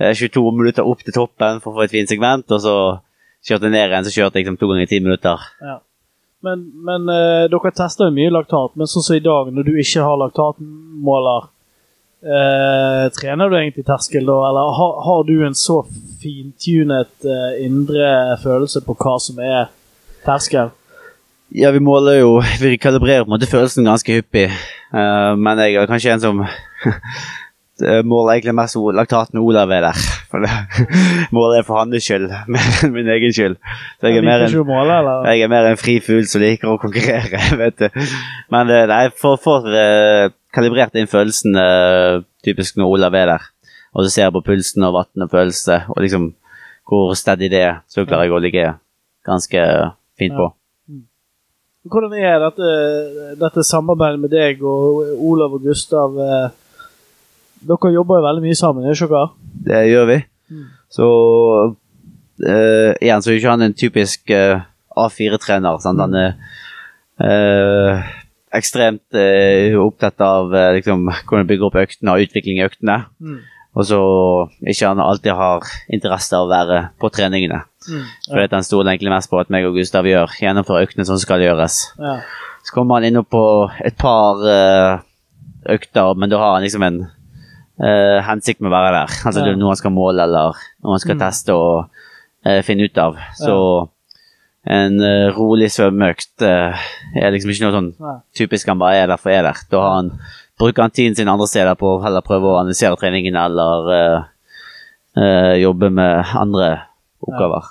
eh, 0.00 0.14
22 0.16 0.46
minutter 0.56 0.86
opp 0.88 1.04
til 1.04 1.12
toppen 1.18 1.60
for 1.60 1.74
å 1.74 1.80
få 1.82 1.84
et 1.84 1.92
fint 1.98 2.08
segment, 2.08 2.46
og 2.56 2.62
så 2.64 2.76
kjørte 3.46 3.70
ned 3.70 3.86
igjen, 3.86 4.06
så 4.06 4.12
kjørte 4.14 4.38
jeg 4.38 4.44
liksom 4.44 4.58
to 4.60 4.68
ganger 4.70 4.90
ti 4.90 5.00
minutter. 5.04 5.46
Ja. 5.64 5.78
Men, 6.44 6.62
men 6.86 7.08
eh, 7.12 7.46
dere 7.52 7.72
tester 7.76 8.08
jo 8.08 8.16
mye 8.16 8.32
laktat, 8.32 8.76
men 8.80 8.88
sånn 8.88 9.04
som 9.04 9.16
i 9.16 9.24
dag, 9.24 9.50
når 9.52 9.66
du 9.66 9.74
ikke 9.80 10.04
har 10.04 10.20
laktatmåler, 10.22 11.48
eh, 12.24 13.04
trener 13.16 13.50
du 13.50 13.56
egentlig 13.58 13.84
terskel 13.88 14.28
da, 14.28 14.38
eller 14.48 14.72
har, 14.78 14.94
har 15.04 15.26
du 15.28 15.34
en 15.44 15.56
så 15.56 15.82
fintunet 16.22 17.28
eh, 17.28 17.60
indre 17.66 18.38
følelse 18.40 18.84
på 18.86 18.96
hva 18.96 19.18
som 19.20 19.40
er 19.44 19.68
terskel? 20.24 20.72
Ja, 21.50 21.72
vi 21.74 21.82
måler 21.82 22.20
jo 22.20 22.36
Vi 22.62 22.76
kalibrerer 22.78 23.24
på 23.24 23.32
en 23.32 23.34
måte 23.34 23.50
følelsen 23.50 23.88
ganske 23.88 24.20
hyppig, 24.20 24.48
eh, 24.48 25.30
men 25.36 25.64
jeg 25.66 25.76
er 25.76 25.92
kanskje 25.92 26.16
en 26.16 26.24
som 26.24 26.42
måler 28.10 28.38
egentlig 28.38 28.56
mest 28.56 28.80
laktat 28.96 29.36
når 29.36 29.52
Olav 29.52 29.76
er 29.76 29.90
der. 29.90 30.10
For 30.30 30.44
det 30.44 30.50
målet 31.34 31.60
er 31.60 31.66
for 31.66 31.80
hans 31.80 32.04
skyld, 32.04 32.28
mer 32.54 32.74
enn 32.84 32.94
min 32.94 33.10
egen 33.16 33.34
skyld. 33.34 33.56
Så 33.98 34.10
jeg 34.10 34.20
er 34.20 34.26
mer 34.26 34.44
en. 34.46 34.52
Jeg 35.26 35.44
er 35.44 35.52
mer 35.52 35.70
en 35.70 35.80
fri 35.80 35.96
fugl 36.04 36.28
som 36.30 36.44
liker 36.44 36.70
å 36.70 36.78
konkurrere, 36.82 37.42
vet 37.62 37.80
du. 37.82 38.04
Men 38.54 38.70
eh, 38.70 38.86
nei, 38.90 39.04
for, 39.16 39.40
for 39.42 39.66
uh, 39.66 40.30
kalibrert 40.54 40.94
inn 40.98 41.10
følelsen 41.10 41.58
uh, 41.58 42.22
typisk 42.46 42.78
når 42.78 42.94
Olav 42.96 43.18
er 43.18 43.34
der, 43.34 43.50
og 43.94 44.06
så 44.06 44.14
ser 44.14 44.26
jeg 44.28 44.36
på 44.38 44.46
pulsen 44.52 44.86
og 44.86 44.96
vann 45.00 45.26
og 45.26 45.34
følelse, 45.34 45.82
og 45.90 46.04
liksom 46.04 46.30
hvor 46.90 47.12
steady 47.14 47.50
det 47.50 47.60
er, 47.62 47.76
så 47.86 48.02
klarer 48.02 48.26
jeg 48.26 48.34
å 48.34 48.40
ligge 48.42 48.70
ganske 49.26 49.66
fint 50.18 50.34
på. 50.34 50.48
Hvordan 51.90 52.16
er 52.18 52.40
dette, 52.42 52.70
dette 53.40 53.62
samarbeidet 53.64 54.18
med 54.20 54.32
deg 54.34 54.64
og 54.66 55.14
Olav 55.30 55.54
og 55.56 55.62
Gustav? 55.64 56.18
eh, 56.18 56.50
Dere 57.60 57.92
jobber 57.94 58.20
jo 58.20 58.26
veldig 58.28 58.44
mye 58.46 58.58
sammen, 58.58 58.88
gjør 58.88 59.12
dere? 59.12 59.26
Det 59.68 59.82
gjør 59.90 60.08
vi. 60.08 60.18
Mm. 60.50 60.66
Så 60.90 61.08
uh, 61.68 62.92
igjen 63.00 63.22
så 63.22 63.30
er 63.30 63.38
ikke 63.38 63.52
han 63.52 63.66
en 63.68 63.76
typisk 63.76 64.32
uh, 64.32 64.64
A4-trener. 64.96 65.80
Han 65.84 66.18
er 66.18 66.32
uh, 67.20 68.10
ekstremt 68.56 69.14
eh, 69.14 69.76
opptatt 69.78 70.20
av 70.24 70.54
eh, 70.54 70.72
liksom, 70.78 71.06
hvordan 71.28 71.48
bygge 71.48 71.66
opp 71.68 71.78
øktene 71.80 72.14
og 72.14 72.26
utvikling 72.26 72.60
i 72.60 72.66
øktene. 72.66 72.96
Mm. 73.22 73.40
Og 73.78 73.86
så 73.86 74.00
ikke 74.66 74.88
han 74.88 75.02
alltid 75.02 75.36
har 75.38 75.66
interesse 75.94 76.34
av 76.34 76.48
å 76.48 76.50
være 76.50 76.80
på 76.98 77.10
treningene. 77.14 77.62
Mm. 77.86 78.08
For 78.26 78.56
han 78.56 78.66
stoler 78.66 78.92
egentlig 78.92 79.14
mest 79.14 79.30
på 79.30 79.38
at 79.38 79.52
meg 79.54 79.68
og 79.68 79.78
Gustav 79.78 80.08
gjør, 80.08 80.34
gjennomfører 80.42 80.88
øktene 80.88 81.06
sånn 81.06 81.20
som 81.20 81.28
skal 81.28 81.44
gjøres. 81.44 81.78
Ja. 82.00 82.18
Så 82.66 82.74
kommer 82.74 82.98
han 82.98 83.06
innom 83.08 83.28
på 83.30 83.44
et 83.86 83.96
par 84.00 84.42
eh, 84.50 84.98
økter, 85.70 86.18
men 86.18 86.32
da 86.32 86.42
har 86.42 86.56
han 86.56 86.66
liksom 86.66 86.84
en 86.86 87.04
eh, 87.82 88.18
hensikt 88.26 88.60
med 88.60 88.70
å 88.70 88.74
være 88.76 88.92
der. 88.98 89.14
Altså 89.26 89.40
Ja. 89.40 89.46
det 89.46 89.58
noe 89.58 89.72
han 89.72 89.76
skal 89.80 89.94
måle, 89.94 90.22
eller 90.22 90.52
noe 90.82 90.92
han 90.96 91.00
skal 91.02 91.16
Mm. 91.16 91.20
teste 91.20 91.54
og 91.54 91.88
uh, 92.46 92.60
finne 92.62 92.84
ut 92.84 92.98
av. 92.98 93.16
Så 93.36 93.88
en 94.66 95.00
uh, 95.00 95.30
rolig 95.36 95.70
svømmeøkt 95.72 96.42
er 96.42 97.30
liksom 97.32 97.50
ikke 97.50 97.64
noe 97.66 97.76
sånn 97.78 97.94
ja. 97.98 98.20
typisk 98.36 98.68
han 98.68 98.78
bare 98.78 99.02
er 99.02 99.06
der 99.08 99.16
for 99.16 99.30
er 99.30 99.42
der. 99.42 99.56
Da 99.70 99.80
han, 99.96 100.12
bruker 100.60 100.82
han 100.82 100.90
tiden 100.90 101.16
sin 101.16 101.28
andre 101.28 101.46
steder 101.48 101.74
på 101.74 101.96
å 101.96 102.02
heller 102.02 102.20
prøve 102.20 102.44
å 102.48 102.58
analysere 102.60 102.96
treningen 103.00 103.36
eller 103.36 104.26
jobbe 105.60 105.88
med 105.90 106.24
andre 106.36 106.82
oppgaver. 107.24 107.64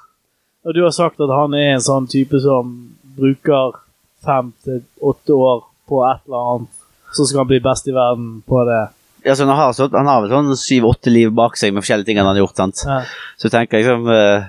Og 0.66 0.74
du 0.76 0.84
har 0.84 0.92
sagt 0.92 1.22
at 1.22 1.30
han 1.32 1.54
er 1.54 1.76
en 1.76 1.82
sånn 1.86 2.08
type 2.10 2.40
som 2.44 2.74
bruker 3.18 3.78
fem 4.26 4.52
til 4.66 4.82
åtte 5.02 5.34
år 5.34 5.64
på 5.88 6.02
et 6.06 6.22
eller 6.28 6.50
annet, 6.54 6.74
så 7.16 7.26
skal 7.26 7.44
han 7.44 7.48
bli 7.50 7.60
best 7.64 7.88
i 7.88 7.96
verden 7.96 8.42
på 8.48 8.66
det. 8.68 8.82
Ja, 9.26 9.34
så 9.36 9.44
han, 9.46 9.56
har, 9.58 9.74
så, 9.76 9.90
han 9.94 10.08
har 10.08 10.22
vel 10.24 10.32
sånn 10.32 10.54
syv-åtte 10.60 11.12
liv 11.12 11.32
bak 11.36 11.58
seg 11.60 11.74
med 11.76 11.84
forskjellige 11.84 12.08
ting 12.08 12.20
han 12.22 12.30
har 12.30 12.38
gjort. 12.40 12.56
sant? 12.60 12.84
Ja. 12.88 13.02
Så 13.42 13.52
tenker 13.52 13.78
jeg 13.80 13.86
liksom 13.88 14.08
uh, 14.08 14.48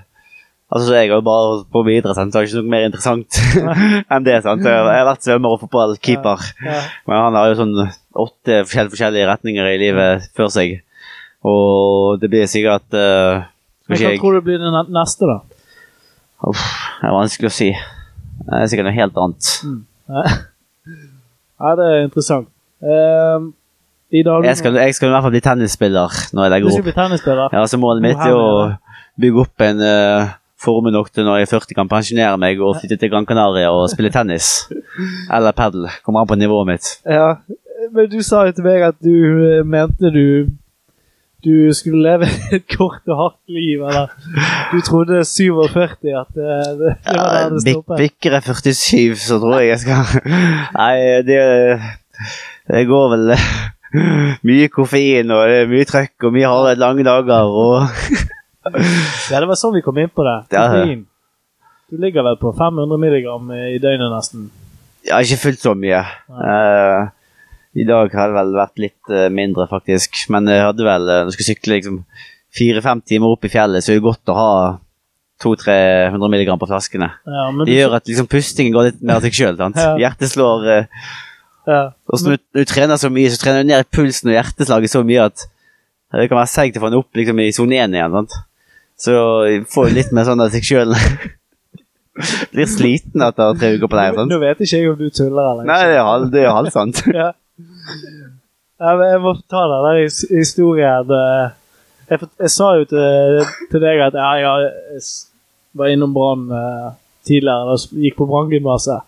Altså, 0.71 0.85
så 0.87 0.93
jeg 0.95 1.09
har 1.11 1.17
jo 1.19 1.25
bare 1.27 1.47
holdt 1.49 1.65
på 1.75 1.81
videre, 1.83 2.13
sant? 2.15 2.31
så 2.31 2.39
det 2.39 2.45
er 2.45 2.49
ikke 2.53 2.61
noe 2.63 2.71
mer 2.71 2.85
interessant 2.87 3.39
enn 4.15 4.27
det. 4.29 4.37
sant? 4.45 4.63
Jeg 4.63 4.85
har 4.87 5.09
vært 5.09 5.25
svømmer 5.27 5.57
og 5.57 5.65
fotballkeeper, 5.65 6.45
Ja. 6.63 6.77
men 7.11 7.19
han 7.25 7.35
har 7.41 7.49
jo 7.51 7.57
sånn 7.59 7.73
åtte 7.81 8.61
forskjellige, 8.69 8.93
forskjellige 8.95 9.27
retninger 9.33 9.67
i 9.73 9.81
livet 9.83 10.29
før 10.39 10.53
seg. 10.55 10.77
Og 11.43 12.21
det 12.23 12.31
blir 12.31 12.47
sikkert 12.47 12.87
uh, 12.95 13.43
hva 13.91 13.99
jeg 13.99 14.21
tror 14.23 14.39
du 14.39 14.45
blir 14.47 14.63
det 14.63 14.71
neste, 14.95 15.27
da? 15.27 15.41
Uff, 16.47 16.63
Det 17.01 17.09
er 17.11 17.17
vanskelig 17.19 17.51
å 17.51 17.57
si. 17.59 17.73
Det 17.75 18.61
er 18.63 18.71
sikkert 18.71 18.87
noe 18.93 18.99
helt 19.01 19.19
annet. 19.25 19.51
Ja, 20.07 20.23
Ja, 21.61 21.75
det 21.77 21.87
er 21.93 22.07
interessant. 22.07 22.47
Ehm, 22.81 23.51
Ida, 24.11 24.35
har 24.35 24.45
Jeg 24.45 24.59
skal, 24.59 24.75
jeg 24.75 24.95
skal 24.95 25.09
i 25.09 25.15
hvert 25.15 25.27
fall 25.27 25.35
bli 25.35 25.43
tennisspiller 25.45 26.21
når 26.35 26.45
jeg 26.45 26.51
Du 26.51 26.55
legger 26.55 26.71
skal 26.71 26.83
opp. 26.83 26.89
bli 26.89 26.97
tennisspiller? 26.99 27.55
Ja, 27.55 27.65
så 27.71 27.79
Målet 27.79 28.03
mitt 28.05 28.23
er 28.27 28.35
å 28.35 28.49
bygge 29.21 29.45
opp 29.45 29.65
en 29.67 29.83
uh, 29.85 30.33
forme 30.61 30.93
nok 30.95 31.13
til 31.15 31.27
når 31.29 31.41
jeg 31.41 31.49
er 31.49 31.53
40 31.55 31.79
kan 31.79 31.91
pensjonere 31.91 32.41
meg 32.41 32.61
og 32.61 32.81
flytte 32.81 32.99
til 33.01 33.13
Gran 33.13 33.29
Canaria 33.29 33.71
og 33.73 33.89
spille 33.93 34.11
tennis. 34.13 34.67
Eller 35.35 35.55
padel. 35.57 35.89
Kommer 36.05 36.25
an 36.25 36.31
på 36.31 36.39
nivået 36.41 36.73
mitt. 36.73 36.91
Ja, 37.07 37.37
men 37.95 38.11
du 38.13 38.19
sa 38.27 38.45
jo 38.49 38.57
til 38.57 38.67
meg 38.67 38.83
at 38.91 38.99
du 39.05 39.15
eh, 39.47 39.63
mente 39.65 40.11
du 40.15 40.51
du 41.41 41.73
skulle 41.73 42.03
leve 42.05 42.27
et 42.57 42.67
kort 42.69 43.07
og 43.09 43.17
hardt 43.17 43.39
liv, 43.49 43.81
eller 43.81 44.11
du 44.75 44.81
trodde 44.85 45.23
47 45.25 45.81
at 46.21 46.35
det, 46.37 46.57
det, 46.81 46.91
det 47.07 47.17
var 47.17 47.31
der 47.33 47.55
det 47.55 47.63
stoppet. 47.65 47.97
Bikker 47.97 48.37
jeg 48.37 48.43
47, 48.45 49.17
så 49.17 49.39
tror 49.41 49.63
jeg 49.63 49.71
jeg 49.71 49.81
skal 49.87 50.29
Nei, 50.81 50.97
det, 51.25 51.41
det 52.69 52.85
går 52.91 53.09
vel 53.15 53.33
mye 54.49 54.69
koffein, 54.73 55.31
og 55.35 55.51
er 55.51 55.71
mye 55.71 55.87
trøkk 55.89 56.29
og 56.29 56.35
mye 56.37 56.51
harde 56.51 56.81
lange 56.81 57.07
dager 57.07 57.51
og 57.51 57.87
Ja, 59.31 59.41
det 59.41 59.47
var 59.49 59.57
sånn 59.57 59.73
vi 59.79 59.83
kom 59.83 59.99
inn 59.99 60.11
på 60.13 60.25
det. 60.27 60.37
Koffein. 60.53 61.07
Du 61.91 61.97
ligger 61.99 62.23
vel 62.23 62.37
på 62.39 62.53
500 62.55 63.01
milligram 63.03 63.49
i 63.57 63.79
døgnet 63.83 64.13
nesten. 64.13 64.51
Ja, 65.09 65.19
ikke 65.25 65.41
fullt 65.47 65.63
så 65.65 65.73
mye. 65.75 66.03
Uh, 66.29 67.09
I 67.75 67.87
dag 67.89 68.13
har 68.15 68.31
det 68.31 68.37
vel 68.37 68.53
vært 68.59 68.83
litt 68.83 69.11
eh, 69.15 69.31
mindre, 69.33 69.65
faktisk. 69.71 70.21
Men 70.31 70.47
jeg 70.51 70.63
hadde 70.63 70.87
vel, 70.87 71.09
eh, 71.09 71.23
når 71.25 71.31
jeg 71.31 71.37
skulle 71.39 71.49
sykle 71.49 71.77
liksom 71.79 71.99
fire-fem 72.61 73.03
timer 73.07 73.35
opp 73.35 73.47
i 73.47 73.51
fjellet, 73.53 73.83
så 73.83 73.95
er 73.95 73.99
det 74.01 74.07
godt 74.07 74.33
å 74.33 74.37
ha 74.37 74.53
200-300 75.43 76.33
milligram 76.35 76.61
på 76.61 76.69
flaskene. 76.69 77.09
Ja, 77.25 77.47
Det 77.65 77.77
gjør 77.79 77.97
at 77.97 78.11
liksom 78.11 78.29
pustingen 78.31 78.75
går 78.77 78.91
litt 78.91 79.03
mer 79.03 79.19
av 79.21 79.27
seg 79.27 79.39
sjøl. 79.39 79.61
Ja. 79.81 79.95
Hjertet 80.05 80.35
slår 80.35 80.69
eh, 80.75 81.11
ja. 81.69 81.81
Og 82.09 82.19
så 82.21 82.31
når 82.31 82.39
du, 82.57 82.63
trener 82.69 82.97
så 83.01 83.11
mye, 83.13 83.31
så 83.33 83.41
trener 83.43 83.63
du 83.65 83.69
ned 83.73 83.89
pulsen 83.93 84.31
og 84.31 84.37
hjerteslaget 84.39 84.91
så 84.93 85.03
mye 85.07 85.27
at 85.31 85.45
det 86.13 86.29
kan 86.31 86.41
være 86.41 86.51
seigt 86.51 86.79
å 86.79 86.83
få 86.83 86.89
den 86.91 86.99
opp 86.99 87.15
liksom, 87.21 87.39
i 87.45 87.53
sone 87.55 87.77
1 87.79 87.95
igjen. 87.95 88.17
Sant? 88.17 88.39
Så 89.01 89.13
jeg 89.47 89.61
får 89.71 89.93
litt 89.95 90.11
mer 90.17 90.27
sånn 90.27 90.43
av 90.43 90.51
seg 90.53 90.67
sjøl. 90.67 90.97
Blir 92.51 92.67
sliten 92.77 93.23
etter 93.25 93.55
tre 93.61 93.71
uker 93.77 93.89
på 93.93 93.97
leir. 94.01 94.17
Nå 94.17 94.25
Sant? 94.27 94.35
vet 94.43 94.65
ikke 94.67 94.81
jeg 94.81 94.91
om 94.91 94.99
du 94.99 95.07
tuller 95.15 95.45
eller 95.53 95.63
ikke. 95.63 95.71
Nei, 95.71 95.83
det 95.93 95.97
er 96.01 96.09
halv- 96.09 96.33
det 96.35 96.43
er 96.45 96.57
halvsant. 96.57 97.03
ja. 97.21 97.29
ja, 98.81 98.91
men 98.99 99.07
jeg 99.15 99.23
må 99.25 99.35
ta 99.49 99.63
den 99.71 100.03
historien. 100.35 101.15
eh. 101.21 101.57
Jeg, 102.11 102.27
jeg 102.43 102.51
sa 102.51 102.73
jo 102.75 102.89
til, 102.91 103.45
til 103.71 103.85
deg 103.85 104.01
at 104.09 104.17
jeg, 104.19 104.43
jeg 104.43 105.05
var 105.79 105.93
innom 105.93 106.11
Brann 106.17 106.49
eh, 106.51 106.89
tidligere 107.29 107.77
og 107.77 107.93
gikk 108.03 108.17
på 108.19 108.27
Branngymnaset. 108.27 109.07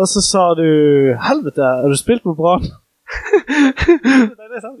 Og 0.00 0.08
så 0.08 0.20
sa 0.24 0.44
du 0.56 0.64
'Helvete, 1.20 1.62
har 1.62 1.88
du 1.88 1.96
spilt 1.96 2.22
på 2.22 2.34
Brann?' 2.34 2.70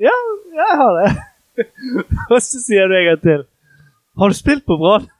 ja, 0.08 0.16
jeg 0.60 0.76
har 0.80 0.92
det. 0.98 1.10
og 2.32 2.38
så 2.42 2.60
sier 2.62 2.88
du 2.88 2.94
en 2.96 3.08
gang 3.08 3.20
til 3.20 3.42
'Har 4.18 4.28
du 4.28 4.34
spilt 4.34 4.64
på 4.64 4.78
Brann?' 4.80 5.10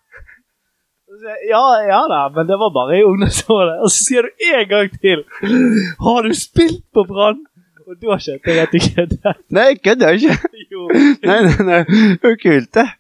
Ja, 1.51 1.64
ja 1.84 2.01
da, 2.09 2.20
men 2.34 2.48
det 2.48 2.57
var 2.59 2.70
bare 2.72 2.98
i 2.98 3.05
ungdomsåret. 3.05 3.80
Og 3.84 3.90
så 3.90 4.05
sier 4.05 4.22
du 4.22 4.30
en 4.55 4.68
gang 4.68 4.88
til 5.01 5.24
'Har 6.01 6.22
du 6.22 6.32
spilt 6.34 6.84
på 6.94 7.05
Brann?' 7.05 7.46
Og 7.90 7.96
da 7.98 8.16
skjønte 8.22 8.51
jeg 8.55 8.62
at 8.62 8.72
du 8.72 8.78
kødder. 8.78 9.32
Nei, 9.51 9.62
jeg 9.62 9.82
kødder 9.82 10.09
ikke. 10.09 10.36
Jo. 10.72 10.86
Nei, 11.26 11.38
nei, 11.42 11.64
nei. 11.66 11.82
Det 12.22 12.76
er 12.78 12.92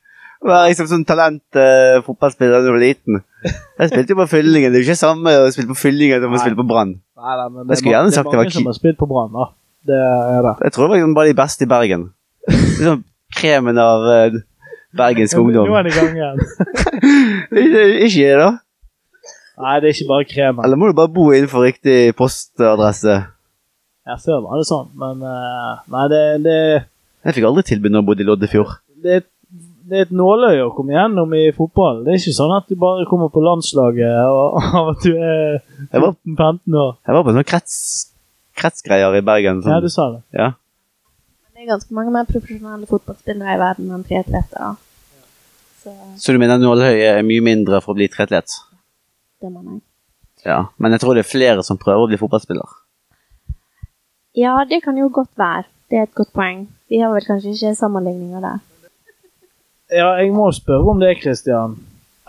være 0.48 0.70
liksom 0.70 0.88
sånn 0.88 1.04
talent 1.08 1.58
eh, 1.58 2.00
fotballspiller 2.06 2.56
da 2.56 2.64
du 2.64 2.70
var 2.72 2.82
liten. 2.82 3.20
Jeg 3.44 3.90
spilte 3.92 4.14
jo 4.14 4.20
på 4.22 4.28
Fyllingen. 4.30 4.72
Det 4.72 4.80
er 4.80 4.84
jo 4.84 4.88
ikke 4.88 5.00
samme 5.00 5.34
å 5.36 5.48
spille 5.52 5.72
på 5.72 5.78
Fyllingen 5.82 6.22
som 6.24 6.36
å 6.36 6.40
spille 6.40 6.58
på 6.58 6.66
Brann. 6.68 6.94
Jeg 7.20 7.80
skulle 7.80 7.96
gjerne 7.96 8.14
sagt 8.14 8.30
det 8.30 8.32
det 8.32 8.36
er 8.36 8.40
var 8.40 8.48
mange 8.48 8.56
som 8.56 8.70
har 8.70 8.78
spilt 8.78 9.00
på 9.00 9.08
Brann, 9.10 9.32
da. 9.36 9.50
Det 9.90 9.96
er 9.96 10.40
det. 10.44 10.54
Jeg 10.66 10.74
tror 10.74 10.84
det 10.84 10.90
var 10.90 11.00
liksom 11.00 11.16
bare 11.16 11.32
de 11.32 11.38
beste 11.40 11.66
i 11.66 11.70
Bergen. 11.70 12.06
Liksom 12.50 13.04
kremen 13.40 13.78
av 13.80 14.06
uh, 14.08 14.40
bergensk 14.96 15.38
ungdom. 15.38 15.68
Nå 15.68 15.76
er 15.78 15.86
det 15.86 15.92
i 15.92 15.98
gang 15.98 16.16
igjen. 16.18 16.40
Ikke, 17.60 17.82
ikke 18.06 18.24
det, 18.24 18.34
da? 18.38 18.50
Nei, 19.60 19.74
det 19.82 19.90
er 19.90 19.94
ikke 19.94 20.08
bare 20.08 20.26
kremen. 20.28 20.62
Eller 20.64 20.78
må 20.80 20.88
du 20.88 20.96
bare 20.96 21.12
bo 21.12 21.26
innenfor 21.34 21.66
riktig 21.66 22.14
postadresse? 22.16 23.16
Ja, 24.08 24.16
før 24.22 24.40
var 24.46 24.60
det 24.60 24.66
sånn, 24.68 24.88
men 24.98 25.20
uh, 25.20 25.82
Nei, 25.92 26.06
det, 26.12 26.22
det, 26.46 26.54
Jeg 27.26 27.36
fikk 27.36 27.48
aldri 27.50 27.64
tilbud 27.68 27.92
når 27.92 28.00
jeg 28.00 28.08
bodde 28.08 28.24
i 28.24 28.28
Loddefjord. 28.30 28.72
det, 29.04 29.18
er 29.18 29.26
det 29.90 29.98
er 29.98 30.06
et 30.06 30.12
nåløye 30.14 30.62
å 30.64 30.70
komme 30.76 30.94
gjennom 30.94 31.32
i 31.34 31.48
fotball. 31.56 32.04
Det 32.06 32.12
er 32.14 32.20
ikke 32.20 32.34
sånn 32.36 32.54
at 32.56 32.68
du 32.70 32.76
bare 32.80 33.06
kommer 33.10 33.28
på 33.34 33.42
landslaget 33.42 34.06
av 34.80 34.92
at 34.94 35.02
du 35.04 35.10
er 35.16 35.58
Jeg 35.90 36.02
var, 36.04 36.14
15 36.24 36.78
år. 36.84 36.92
jeg 37.06 37.16
var 37.16 37.24
på 37.26 37.34
sånne 37.34 37.46
krets, 37.50 37.76
kretsgreier 38.60 39.18
i 39.18 39.24
Bergen. 39.26 39.60
Ja, 39.64 39.76
Sånn. 39.80 39.82
du 39.82 39.90
sa 39.92 40.06
det. 40.14 40.22
Ja. 40.38 40.48
Det 41.54 41.66
er 41.66 41.72
ganske 41.74 41.92
mange 41.96 42.14
mer 42.14 42.24
profesjonelle 42.30 42.86
fotballspillere 42.88 43.56
i 43.56 43.60
verden 43.60 43.90
enn 43.92 44.06
triatleter. 44.08 44.78
Så 45.82 45.92
Så 46.20 46.32
du 46.32 46.38
mener 46.40 46.60
nålhøyet 46.60 47.18
er 47.18 47.22
mye 47.26 47.42
mindre 47.44 47.80
for 47.84 47.92
å 47.92 47.98
bli 48.00 48.08
triatlet? 48.12 48.48
det 49.40 49.48
mener 49.50 49.78
jeg. 49.78 49.82
Ja. 50.46 50.58
Men 50.78 50.92
jeg 50.92 51.00
tror 51.02 51.14
det 51.16 51.24
er 51.26 51.28
flere 51.30 51.62
som 51.64 51.76
prøver 51.80 52.06
å 52.06 52.08
bli 52.08 52.16
fotballspiller. 52.20 52.68
Ja, 54.36 54.54
det 54.68 54.82
kan 54.84 54.96
jo 54.96 55.08
godt 55.12 55.32
være. 55.40 55.64
Det 55.90 55.98
er 55.98 56.02
et 56.06 56.14
godt 56.14 56.30
poeng. 56.36 56.66
Vi 56.88 57.00
har 57.02 57.10
vel 57.12 57.24
kanskje 57.26 57.50
ikke 57.54 57.74
sammenligninger 57.76 58.40
der. 58.44 58.60
Ja, 59.90 60.12
jeg 60.20 60.30
må 60.34 60.50
spørre 60.54 60.92
om 60.92 61.00
det, 61.02 61.16
Christian. 61.22 61.74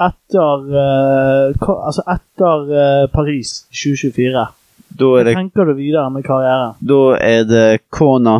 Etter, 0.01 0.63
uh, 0.65 1.51
hva, 1.61 1.75
altså 1.91 2.03
etter 2.09 2.63
uh, 2.71 3.09
Paris 3.13 3.61
2024, 3.69 4.45
Da 4.97 5.09
hva 5.09 5.19
er 5.19 5.27
det, 5.29 5.35
tenker 5.37 5.69
du 5.69 5.75
videre 5.77 6.07
med 6.11 6.25
karrieren? 6.25 6.73
da 6.81 7.01
er 7.21 7.43
det 7.45 7.67
Kona 7.93 8.39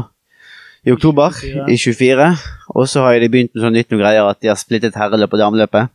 i 0.82 0.92
oktober 0.92 1.36
24. 1.38 1.68
i 1.70 1.78
24. 1.78 2.30
Og 2.76 2.90
så 2.90 3.04
har 3.06 3.20
de 3.22 3.30
begynt 3.30 3.54
med 3.54 3.66
sånn 3.66 3.78
nytt 3.78 3.94
noe 3.94 4.02
greier 4.02 4.26
at 4.26 4.42
de 4.42 4.50
har 4.50 4.58
splittet 4.58 4.98
herreløp 4.98 5.36
og 5.38 5.44
dameløpet. 5.44 5.94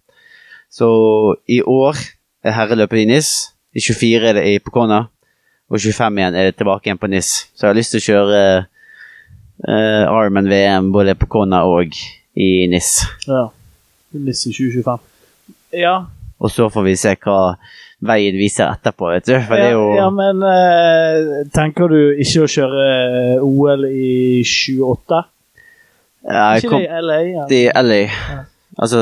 Så 0.70 0.88
i 1.50 1.58
år 1.62 1.98
er 2.46 2.54
herreløpet 2.54 3.02
i 3.02 3.08
NIS. 3.10 3.32
I 3.74 3.82
24 3.82 4.30
er 4.30 4.38
det 4.38 4.62
på 4.64 4.74
Kona. 4.74 5.06
Og 5.66 5.80
25 5.82 6.20
igjen 6.20 6.38
er 6.38 6.46
det 6.46 6.60
tilbake 6.60 6.86
igjen 6.86 7.02
på 7.02 7.10
NIS. 7.10 7.32
Så 7.56 7.66
jeg 7.66 7.72
har 7.72 7.80
lyst 7.80 7.96
til 7.96 8.04
å 8.04 8.06
kjøre 8.06 8.44
uh, 9.66 10.14
Armen 10.14 10.46
VM 10.46 10.92
både 10.94 11.16
på 11.18 11.26
Kona 11.32 11.64
og 11.66 11.98
i 12.36 12.66
NIS. 12.70 12.90
Ja. 13.26 13.46
NIS 14.16 14.46
i 14.46 14.52
2025. 14.52 14.98
Ja, 15.76 15.96
Og 16.38 16.50
så 16.52 16.68
får 16.68 16.84
vi 16.84 16.92
se 17.00 17.14
hva 17.24 17.56
veien 18.06 18.36
viser 18.36 18.68
etterpå, 18.68 19.08
vet 19.14 19.24
du. 19.28 19.34
For 19.46 19.56
det 19.56 19.70
er 19.70 19.72
jo 19.72 19.86
ja, 19.94 20.02
ja, 20.02 20.08
men 20.12 20.42
eh, 20.44 21.46
tenker 21.54 21.88
du 21.88 22.00
ikke 22.20 22.44
å 22.44 22.50
kjøre 22.52 22.82
eh, 22.92 23.44
OL 23.46 23.86
i 23.88 24.42
28? 24.44 25.22
Ja, 26.26 26.42
jeg 26.56 26.64
ikke 26.64 26.72
kom, 26.74 26.82
det 26.82 26.90
i 26.90 27.00
LA? 27.06 27.18
Ja. 27.30 27.46
det 27.48 27.62
er 27.70 27.86
LA. 27.86 28.00
Altså, 28.76 29.00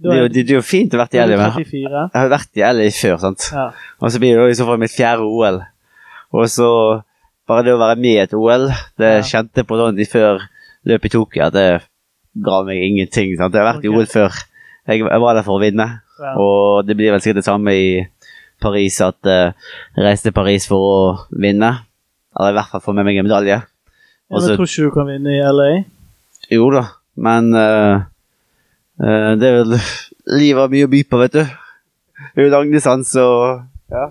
det 0.00 0.10
er, 0.10 0.22
jo, 0.22 0.28
det, 0.32 0.42
er 0.48 0.56
jo 0.56 0.64
fint 0.64 0.94
å 0.94 0.98
ha 0.98 1.04
vært 1.04 1.14
i 1.14 1.20
LA, 1.20 1.36
men 1.38 1.54
34. 1.58 1.84
jeg 1.84 2.16
har 2.16 2.32
vært 2.32 2.58
i 2.58 2.64
LA 2.66 2.88
før, 2.96 3.16
sant. 3.22 3.46
Ja. 3.54 3.66
Og 4.00 4.10
så 4.10 4.22
blir 4.22 4.34
det 4.34 4.42
jo 4.42 4.50
i 4.54 4.58
så 4.58 4.66
fall 4.66 4.80
mitt 4.82 4.94
fjerde 4.96 5.26
OL. 5.28 5.60
Og 6.34 6.48
så 6.50 6.70
bare 7.50 7.66
det 7.66 7.74
å 7.76 7.82
være 7.82 7.98
med 8.00 8.16
i 8.16 8.22
et 8.24 8.34
OL, 8.34 8.70
det 8.98 9.12
Ja. 9.20 9.22
kjente 9.36 9.66
på 9.66 9.78
sånn 9.78 9.98
de 9.98 10.06
før 10.08 10.42
løpet 10.88 11.10
i 11.10 11.14
Tokyo 11.14 11.46
at 11.46 11.54
det 11.54 11.68
ga 12.34 12.62
meg 12.66 12.84
ingenting. 12.84 13.34
Sant? 13.38 13.54
Jeg 13.54 13.64
har 13.64 13.74
vært 13.74 13.86
i 13.86 13.92
OL 13.92 14.08
før. 14.10 14.38
Jeg, 14.88 15.04
jeg 15.04 15.22
var 15.22 15.36
der 15.36 15.46
for 15.46 15.58
å 15.58 15.62
vinne. 15.62 15.88
Ja. 16.20 16.34
Og 16.40 16.86
det 16.86 16.96
blir 16.98 17.14
vel 17.14 17.22
sikkert 17.22 17.40
det 17.40 17.48
samme 17.48 17.74
i 17.76 17.90
Paris, 18.60 18.98
at 19.04 19.28
eh, 19.28 19.56
jeg 19.96 20.04
reiste 20.04 20.28
til 20.28 20.36
Paris 20.36 20.68
for 20.68 20.84
å 20.84 20.98
vinne. 21.30 21.72
Eller 22.36 22.52
i 22.52 22.58
hvert 22.58 22.72
fall 22.72 22.84
få 22.84 22.94
med 22.96 23.08
meg 23.08 23.18
en 23.20 23.26
medalje. 23.26 23.58
Ja, 24.30 24.38
men 24.38 24.54
tror 24.54 24.68
ikke 24.68 24.86
du 24.86 24.94
kan 24.94 25.08
vinne 25.10 25.32
i 25.34 25.40
LA? 25.42 25.70
Jo 26.50 26.68
da, 26.74 26.84
men 27.18 27.50
uh, 27.54 28.04
uh, 29.02 29.32
det 29.38 29.48
er 29.48 29.56
vel 29.60 29.74
Livet 30.30 30.60
har 30.60 30.70
mye 30.70 30.86
å 30.86 30.90
by 30.90 31.00
på, 31.10 31.18
vet 31.24 31.34
du. 31.34 31.42
Det 32.20 32.38
er 32.38 32.46
jo 32.46 32.52
langdistanse 32.52 33.24
og 33.24 33.90
ja. 33.90 34.04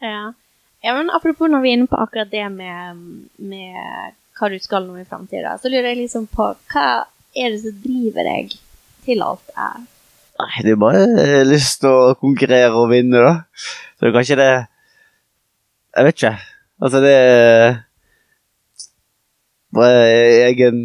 Ja. 0.00 0.32
ja, 0.80 0.94
men 0.96 1.10
apropos 1.12 1.50
når 1.50 1.60
vi 1.64 1.72
er 1.72 1.76
inne 1.76 1.90
på 1.90 1.98
akkurat 2.00 2.30
det 2.32 2.46
med, 2.54 3.02
med 3.36 4.14
hva 4.42 4.50
du 4.50 4.58
skal 4.58 4.88
nå 4.88 4.98
i 4.98 5.06
framtida, 5.06 5.54
så 5.62 5.70
lurer 5.70 5.92
jeg 5.92 6.02
liksom 6.02 6.26
på 6.32 6.48
hva 6.74 6.86
er 7.38 7.54
det 7.54 7.60
som 7.62 7.76
driver 7.84 8.26
deg 8.26 8.56
til 9.06 9.22
alt 9.22 9.44
det 9.46 9.58
her? 9.60 9.84
Nei, 10.42 10.64
det 10.66 10.72
er 10.72 10.80
bare 10.80 11.02
eh, 11.22 11.44
lyst 11.46 11.82
til 11.84 11.92
å 11.92 12.14
konkurrere 12.18 12.74
og 12.74 12.90
vinne, 12.90 13.20
da. 13.22 13.32
Så 13.94 14.02
det 14.02 14.10
er 14.10 14.16
kanskje 14.16 14.38
det 14.40 14.50
Jeg 15.92 16.06
vet 16.06 16.16
ikke. 16.16 16.32
Altså, 16.82 17.02
det 17.04 17.12
er 17.14 17.74
Bare 19.72 20.06
egen 20.48 20.78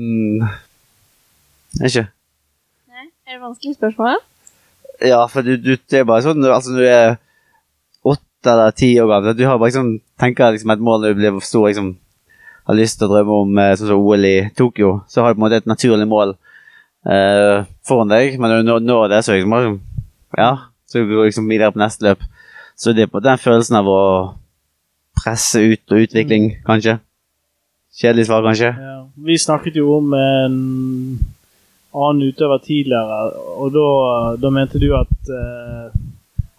Jeg 1.73 1.81
vet 1.81 1.93
ikke. 1.93 2.07
Nei? 2.93 3.07
Er 3.25 3.37
det 3.37 3.41
vanskelig 3.41 3.77
spørsmål? 3.79 4.19
Ja, 5.07 5.23
for 5.31 5.45
du, 5.45 5.55
du, 5.61 5.73
det 5.77 6.03
er 6.03 6.09
bare 6.09 6.25
sånn 6.25 6.45
altså 6.45 6.75
når 6.75 6.83
du 6.83 6.91
er 6.91 7.17
åtte 8.07 8.53
eller 8.53 8.77
ti 8.77 8.91
år 9.01 9.09
gammel 9.11 9.37
Du 9.37 9.45
har 9.47 9.57
bare 9.57 9.71
liksom, 9.71 9.95
tenker 10.21 10.53
liksom 10.53 10.73
et 10.73 10.83
mål 10.83 11.03
når 11.03 11.15
du 11.15 11.23
blir 11.23 11.41
stor, 11.45 11.67
liksom 11.69 11.95
har 12.67 12.75
lyst 12.75 12.99
til 12.99 13.07
å 13.07 13.13
drømme 13.13 13.37
om 13.43 13.59
eh, 13.63 13.73
sånn 13.79 13.91
som 13.93 14.03
OL 14.03 14.27
i 14.27 14.37
Tokyo, 14.57 15.01
så 15.07 15.23
har 15.23 15.31
du 15.33 15.37
på 15.37 15.41
en 15.41 15.45
måte 15.45 15.61
et 15.61 15.69
naturlig 15.69 16.07
mål 16.09 16.33
uh, 17.07 17.63
foran 17.87 18.11
deg, 18.11 18.35
men 18.39 18.51
når 18.67 18.81
du 18.81 18.87
når- 18.87 19.09
det, 19.13 19.23
så 19.25 19.37
liksom 19.37 19.79
Ja, 20.37 20.57
så 20.87 20.99
går 20.99 21.07
du 21.07 21.23
liksom 21.29 21.47
videre 21.47 21.71
på 21.71 21.79
neste 21.79 22.03
løp. 22.03 22.19
Så 22.75 22.93
det 22.93 23.07
er 23.07 23.13
på 23.13 23.23
den 23.23 23.37
følelsen 23.39 23.77
av 23.79 23.87
å 23.87 24.01
presse 25.17 25.61
ut 25.63 25.91
og 25.91 26.03
utvikling, 26.03 26.57
kanskje. 26.67 26.99
Kjedelig 27.97 28.27
svar, 28.27 28.43
kanskje. 28.43 28.75
Ja. 28.75 28.97
Vi 29.17 29.37
snakket 29.37 29.79
jo 29.79 29.95
om 29.97 30.13
en 30.13 30.57
annen 31.95 32.27
utøver 32.27 32.59
tidligere, 32.61 33.31
og 33.57 33.71
da, 33.73 33.87
da 34.37 34.51
mente 34.53 34.77
du 34.77 34.91
at 34.93 35.31
uh, 35.31 35.89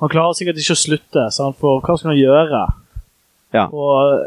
han 0.01 0.11
klarer 0.11 0.35
sikkert 0.35 0.59
ikke 0.59 0.75
å 0.75 0.81
slutte, 0.81 1.29
sant? 1.35 1.59
for 1.61 1.85
hva 1.85 1.97
skal 1.99 2.15
han 2.15 2.19
gjøre? 2.19 2.65
Ja. 3.55 3.69
Og 3.69 4.25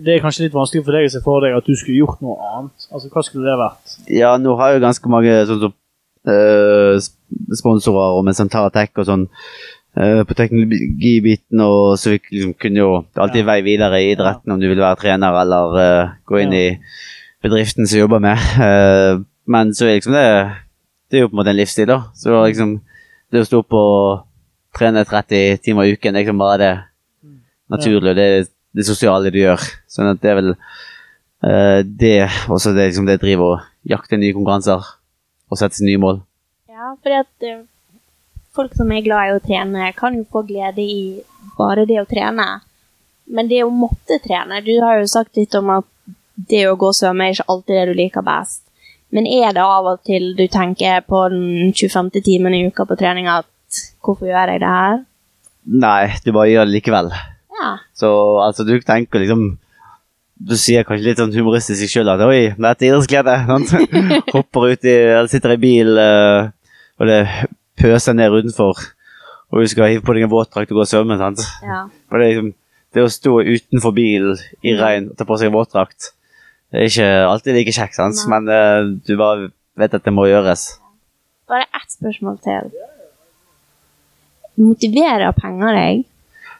det 0.00 0.14
er 0.14 0.22
kanskje 0.24 0.46
litt 0.46 0.56
vanskelig 0.56 0.84
for 0.86 0.96
deg 0.96 1.06
å 1.08 1.12
se 1.12 1.22
for 1.24 1.44
deg 1.44 1.56
at 1.56 1.68
du 1.68 1.74
skulle 1.78 2.00
gjort 2.00 2.22
noe 2.24 2.36
annet. 2.50 2.86
Altså, 2.90 3.10
Hva 3.12 3.22
skulle 3.26 3.46
det 3.48 3.60
vært? 3.60 3.96
Ja, 4.10 4.34
nå 4.40 4.56
har 4.58 4.72
jeg 4.72 4.80
jo 4.80 4.86
ganske 4.86 5.12
mange 5.12 5.36
sånn 5.48 5.62
som 5.62 5.74
uh, 6.30 6.96
sponsorer 7.58 8.18
og 8.18 8.24
med 8.26 8.38
Santara 8.38 8.72
Tech 8.74 8.92
og 8.96 9.08
sånn 9.08 9.26
uh, 9.28 10.22
på 10.26 10.36
teknologibiten, 10.38 11.62
og 11.64 11.98
så 12.00 12.14
vi 12.14 12.20
liksom 12.22 12.56
kunne 12.60 12.82
jo 12.82 12.90
alltid 13.14 13.44
ja. 13.44 13.48
vei 13.52 13.58
videre 13.66 14.00
i 14.02 14.10
idretten 14.14 14.54
om 14.54 14.62
du 14.62 14.68
ville 14.68 14.84
være 14.84 15.02
trener 15.02 15.40
eller 15.42 15.78
uh, 15.78 16.14
gå 16.26 16.42
inn 16.42 16.56
Ja. 16.56 16.64
i 16.64 17.44
bedriften 17.44 17.86
som 17.86 18.00
jobber 18.00 18.22
med. 18.24 18.40
Men 19.44 19.74
så 19.76 19.84
er 19.84 19.98
liksom 19.98 20.14
det 20.16 20.28
Det 21.12 21.18
er 21.18 21.26
jo 21.26 21.28
på 21.28 21.34
en 21.34 21.40
måte 21.42 21.52
en 21.52 21.58
livsstil, 21.58 21.90
da. 21.90 21.98
Så 22.16 22.32
liksom 22.46 22.78
det 23.30 23.42
å 23.42 23.46
stå 23.46 23.58
opp 23.60 23.74
og 23.76 24.22
trene 24.74 25.04
30 25.04 25.60
timer 25.62 25.84
i 25.84 25.92
uken, 25.92 26.14
det 26.14 26.24
liksom 26.24 26.40
bare 26.40 26.58
det 26.58 26.72
naturlige, 27.70 28.10
og 28.14 28.16
det 28.16 28.24
er 28.24 28.46
det 28.74 28.86
sosiale 28.88 29.32
du 29.32 29.38
gjør. 29.40 29.62
Sånn 29.90 30.10
at 30.10 30.20
det 30.22 30.32
er 30.32 30.40
vel 30.40 30.52
uh, 30.54 31.80
det 31.84 32.16
også 32.50 32.74
det, 32.74 32.90
liksom 32.90 33.08
det 33.08 33.20
driver 33.22 33.54
å 33.54 33.62
jakte 33.94 34.18
nye 34.18 34.34
konkurranser 34.36 34.82
og 34.82 35.60
sette 35.60 35.78
seg 35.78 35.88
nye 35.90 36.02
mål. 36.02 36.20
Ja, 36.72 36.94
fordi 36.98 37.20
at 37.20 37.48
uh, 37.54 37.64
folk 38.54 38.74
som 38.76 38.92
er 38.92 39.04
glad 39.06 39.30
i 39.30 39.34
å 39.36 39.42
trene, 39.42 39.90
kan 39.96 40.18
jo 40.18 40.26
få 40.30 40.44
glede 40.48 40.82
i 40.82 41.22
bare 41.58 41.86
det 41.88 42.00
å 42.02 42.08
trene. 42.10 42.48
Men 43.24 43.48
det 43.48 43.62
å 43.64 43.70
måtte 43.72 44.18
trene 44.20 44.58
Du 44.60 44.74
har 44.82 44.98
jo 45.00 45.06
sagt 45.08 45.38
litt 45.38 45.54
om 45.56 45.70
at 45.78 45.86
det 46.34 46.66
å 46.68 46.74
gå 46.76 46.90
og 46.90 46.96
svømme 46.98 47.24
er 47.24 47.36
ikke 47.36 47.46
alltid 47.48 47.78
det 47.78 47.84
du 47.88 47.94
liker 47.96 48.26
best. 48.26 48.64
Men 49.14 49.28
er 49.30 49.54
det 49.54 49.62
av 49.62 49.86
og 49.86 50.02
til 50.04 50.32
du 50.34 50.44
tenker 50.50 51.04
på 51.06 51.20
den 51.30 51.70
25. 51.70 52.10
timen 52.26 52.56
i 52.56 52.64
uka 52.66 52.84
på 52.88 52.98
trening 52.98 53.30
at 53.30 53.46
hvorfor 54.02 54.26
gjør 54.26 54.50
jeg 54.52 54.62
det 54.64 54.72
her? 54.72 54.98
Nei, 55.64 56.02
du 56.24 56.32
bare 56.34 56.50
gjør 56.50 56.66
det 56.66 56.74
likevel. 56.74 57.12
Ja. 57.64 57.74
Så 57.96 58.10
altså, 58.44 58.66
du 58.68 58.76
tenker 58.84 59.22
liksom 59.22 59.54
Du 60.34 60.56
sier 60.58 60.82
kanskje 60.84 61.06
litt 61.06 61.20
sånn 61.22 61.32
humoristisk 61.32 61.86
sjøl 61.88 62.10
at 62.10 62.20
'oi, 62.20 62.50
dette 62.58 62.84
er 62.84 62.90
idrettsglede'. 62.90 63.36
Hopper 64.34 64.72
ut 64.72 64.84
i 64.84 64.94
eller 64.94 65.30
sitter 65.30 65.54
i 65.54 65.60
bil, 65.62 65.94
uh, 65.94 66.50
og 66.98 67.06
det 67.08 67.20
pøser 67.78 68.16
ned 68.18 68.34
utenfor. 68.34 68.82
Og 69.54 69.62
du 69.62 69.70
skal 69.70 69.92
hive 69.92 70.02
på 70.02 70.16
deg 70.16 70.26
en 70.26 70.32
våtdrakt 70.32 70.72
og 70.74 70.80
gå 70.80 70.82
og 70.82 70.90
svømme. 70.90 71.16
sant? 71.22 71.44
ja. 71.62 71.84
Og 72.10 72.18
det, 72.18 72.26
liksom, 72.32 72.50
det 72.94 73.04
å 73.06 73.12
stå 73.14 73.36
utenfor 73.46 73.94
bilen 73.94 74.42
i 74.66 74.74
regn 74.74 75.12
og 75.12 75.18
ta 75.18 75.26
på 75.28 75.38
seg 75.38 75.52
en 75.52 75.56
våtdrakt, 75.56 76.10
det 76.74 76.82
er 76.82 76.90
ikke 76.90 77.10
alltid 77.30 77.60
like 77.60 77.76
kjekt, 77.76 77.94
sant? 77.94 78.18
Nei. 78.26 78.30
men 78.34 78.50
uh, 78.50 78.90
du 79.06 79.14
bare 79.20 79.52
vet 79.78 79.94
at 79.94 80.02
det 80.02 80.14
må 80.14 80.26
gjøres. 80.26 80.66
Bare 81.46 81.70
ett 81.70 81.94
spørsmål 81.94 82.42
til. 82.42 82.74
Motiverer 84.58 85.30
penger 85.38 85.78
deg? 85.78 86.04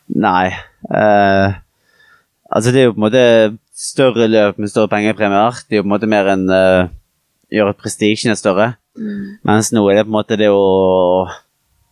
Nei. 0.09 0.52
Uh, 0.88 1.57
altså, 2.50 2.72
det 2.72 2.82
er 2.82 2.88
jo 2.88 2.94
på 2.94 3.00
en 3.00 3.07
måte 3.07 3.24
større 3.74 4.28
løp 4.28 4.59
med 4.61 4.70
større 4.70 4.92
pengepremier. 4.92 5.62
Det 5.64 5.76
er 5.76 5.82
jo 5.82 5.86
på 5.86 5.90
en 5.90 5.94
måte 5.96 6.11
mer 6.11 6.30
enn 6.34 6.44
uh, 6.50 6.90
gjøre 7.52 7.76
prestisjen 7.78 8.36
større. 8.38 8.74
Mm. 8.98 9.40
Mens 9.46 9.72
nå 9.74 9.82
er 9.88 10.00
det 10.00 10.07
på 10.07 10.12
en 10.12 10.18
måte 10.20 10.38
det 10.38 10.50
å 10.52 11.26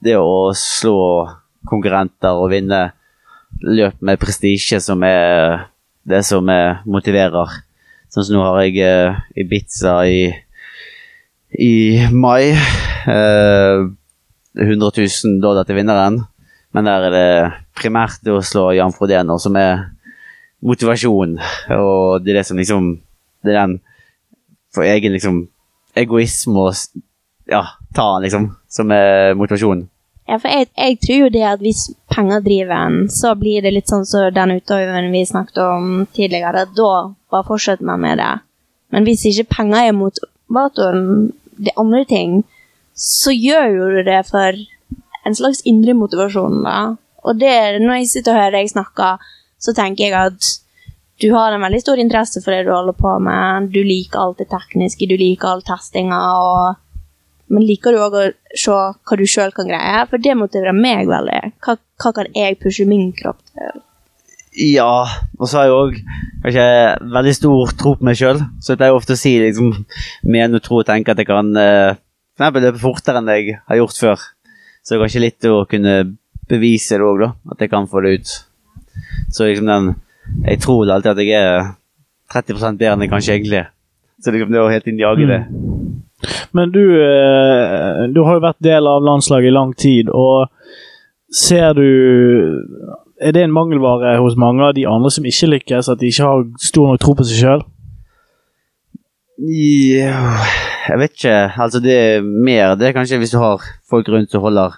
Det 0.03 0.17
å 0.19 0.51
slå 0.59 1.29
konkurrenter 1.71 2.35
og 2.35 2.51
vinne 2.51 2.89
løp 3.63 4.01
med 4.03 4.19
prestisje 4.19 4.81
som 4.83 5.03
er 5.07 5.69
det 6.03 6.25
som 6.27 6.49
er 6.51 6.81
motiverer. 6.91 7.61
Sånn 8.11 8.27
som 8.27 8.35
nå 8.35 8.43
har 8.43 8.65
jeg 8.65 8.83
uh, 8.83 9.21
Ibiza 9.39 10.01
i, 10.11 10.25
i 11.55 11.75
mai. 12.11 12.51
Uh, 13.07 13.95
100 14.59 14.91
000 14.99 15.39
dollar 15.41 15.65
til 15.65 15.79
vinneren. 15.79 16.19
Men 16.73 16.89
der 16.89 17.07
er 17.07 17.15
det 17.15 17.29
primært 17.77 18.29
å 18.33 18.41
slå 18.45 18.71
Jan 18.77 18.95
Frodeno 18.97 19.39
som 19.41 19.57
er 19.61 19.89
motivasjon. 20.65 21.39
Og 21.77 22.23
det 22.25 22.33
er 22.33 22.41
det 22.41 22.49
som 22.49 22.61
liksom 22.61 22.93
Det 23.43 23.51
er 23.51 23.59
den 23.59 23.81
for 24.73 24.87
egen 24.87 25.13
liksom 25.13 25.41
egoisme 25.99 26.63
og 26.63 26.77
ja, 27.51 27.65
ta 27.93 28.05
den, 28.15 28.23
liksom, 28.25 28.45
som 28.71 28.93
er 28.95 29.35
motivasjonen. 29.37 29.89
Ja, 30.31 30.39
for 30.39 30.49
jeg, 30.49 30.69
jeg 30.79 30.99
tror 31.03 31.19
jo 31.19 31.31
det 31.35 31.43
at 31.45 31.65
hvis 31.65 31.83
penger 32.15 32.45
driver 32.45 32.87
en, 32.87 32.99
så 33.11 33.35
blir 33.37 33.65
det 33.65 33.75
litt 33.75 33.91
sånn 33.91 34.07
som 34.09 34.31
den 34.33 34.55
utøveren 34.61 35.11
vi 35.13 35.25
snakket 35.29 35.59
om 35.65 36.07
tidligere. 36.15 36.63
at 36.63 36.73
Da 36.79 36.93
bare 37.35 37.49
fortsetter 37.49 37.85
man 37.85 38.01
med 38.01 38.23
det. 38.23 38.31
Men 38.95 39.09
hvis 39.09 39.27
ikke 39.29 39.51
penger 39.59 39.89
er 39.89 39.99
motivatoren, 39.99 41.33
det 41.59 41.75
er 41.75 41.83
andre 41.83 42.05
ting, 42.09 42.39
så 42.95 43.35
gjør 43.35 43.69
jo 43.75 43.91
du 43.97 44.01
det 44.07 44.23
for 44.31 44.57
en 45.27 45.37
slags 45.39 45.63
indre 45.69 45.95
motivasjon, 45.99 46.63
da. 46.65 46.79
Og 47.23 47.39
det, 47.39 47.55
når 47.83 48.01
jeg 48.01 48.11
sitter 48.11 48.35
og 48.35 48.41
hører 48.41 48.57
deg 48.59 48.73
snakke, 48.73 49.13
så 49.63 49.75
tenker 49.77 50.09
jeg 50.09 50.17
at 50.19 50.49
du 51.23 51.29
har 51.37 51.55
en 51.55 51.63
veldig 51.63 51.79
stor 51.85 52.01
interesse 52.03 52.41
for 52.43 52.55
det 52.55 52.65
du 52.67 52.73
holder 52.75 52.97
på 52.99 53.13
med. 53.23 53.69
Du 53.71 53.79
liker 53.87 54.19
alt 54.19 54.41
det 54.43 54.49
tekniske, 54.51 55.07
du 55.07 55.15
liker 55.21 55.53
all 55.53 55.63
testinga, 55.67 56.19
og 56.19 56.81
men 57.53 57.67
liker 57.69 57.93
du 57.93 58.01
òg 58.01 58.15
å 58.17 58.27
se 58.57 58.73
hva 58.73 59.17
du 59.21 59.27
sjøl 59.29 59.51
kan 59.53 59.69
greie? 59.69 60.05
For 60.09 60.23
det 60.25 60.39
motiverer 60.41 60.73
meg 60.77 61.11
veldig. 61.11 61.53
Hva, 61.61 61.77
hva 62.01 62.13
kan 62.17 62.31
jeg 62.33 62.57
pushe 62.63 62.87
min 62.89 63.11
kropp 63.19 63.43
til? 63.53 63.83
Ja, 64.73 65.05
og 65.39 65.49
så 65.49 65.61
har 65.61 65.69
jeg 65.69 65.77
òg 65.77 65.99
kanskje 66.45 66.65
veldig 67.13 67.35
stor 67.37 67.75
tro 67.81 67.93
på 67.99 68.09
meg 68.09 68.17
sjøl. 68.21 68.41
Så 68.61 68.73
jeg 68.73 68.81
pleier 68.81 68.97
ofte 68.97 69.17
å 69.17 69.21
si 69.21 69.35
liksom 69.41 69.75
mene 70.33 70.59
og 70.59 70.65
tro 70.65 70.81
og 70.81 70.89
tenke 70.89 71.13
at 71.13 71.21
jeg 71.21 71.29
kan 71.29 71.53
for 72.41 72.65
løpe 72.65 72.81
fortere 72.81 73.21
enn 73.21 73.31
jeg 73.35 73.59
har 73.69 73.81
gjort 73.83 74.01
før. 74.01 74.25
Så 74.83 74.95
det 74.95 74.99
er 74.99 75.05
kanskje 75.05 75.23
litt 75.23 75.47
å 75.47 75.63
kunne 75.71 75.95
bevise 76.51 76.99
det 76.99 77.07
òg, 77.07 77.21
da. 77.23 77.31
At 77.55 77.63
jeg 77.63 77.71
kan 77.73 77.87
få 77.91 78.03
det 78.03 78.17
ut. 78.19 78.33
Så 79.33 79.47
liksom 79.49 79.71
den 79.71 79.95
Jeg 80.47 80.61
tror 80.63 80.91
alltid 80.91 81.11
at 81.11 81.19
jeg 81.19 81.35
er 81.35 81.73
30 82.31 82.79
bedre 82.79 82.93
enn 82.93 83.03
jeg 83.03 83.11
kanskje 83.11 83.35
egentlig 83.35 83.59
er. 83.59 83.71
Så 84.23 84.31
liksom 84.31 84.53
det 84.55 84.61
å 84.61 84.71
helt 84.71 84.85
tiden 84.87 85.01
jage 85.03 85.27
det. 85.27 85.41
Men 86.53 86.71
du, 86.71 86.83
eh, 87.03 88.07
du 88.15 88.23
har 88.23 88.39
jo 88.39 88.45
vært 88.45 88.63
del 88.63 88.87
av 88.87 89.03
landslaget 89.03 89.51
i 89.51 89.55
lang 89.57 89.73
tid, 89.75 90.09
og 90.09 90.49
ser 91.33 91.75
du 91.75 92.63
Er 93.23 93.31
det 93.31 93.45
en 93.45 93.53
mangelvare 93.55 94.17
hos 94.19 94.35
mange 94.35 94.65
av 94.67 94.75
de 94.75 94.83
andre 94.87 95.11
som 95.11 95.25
ikke 95.25 95.47
lykkes, 95.47 95.89
at 95.89 96.01
de 96.01 96.09
ikke 96.11 96.25
har 96.27 96.41
stor 96.59 96.89
nok 96.89 96.99
tro 96.99 97.13
på 97.15 97.27
seg 97.29 97.39
sjøl? 97.39 97.61
Jeg 99.43 100.99
vet 100.99 101.17
ikke. 101.17 101.35
Altså, 101.59 101.81
det 101.83 101.95
er 101.99 102.23
mer 102.23 102.75
det 102.79 102.89
er 102.89 102.95
kanskje 102.97 103.19
hvis 103.23 103.33
du 103.35 103.39
har 103.43 103.63
folk 103.91 104.09
rundt 104.13 104.31
som 104.31 104.43
holder 104.45 104.77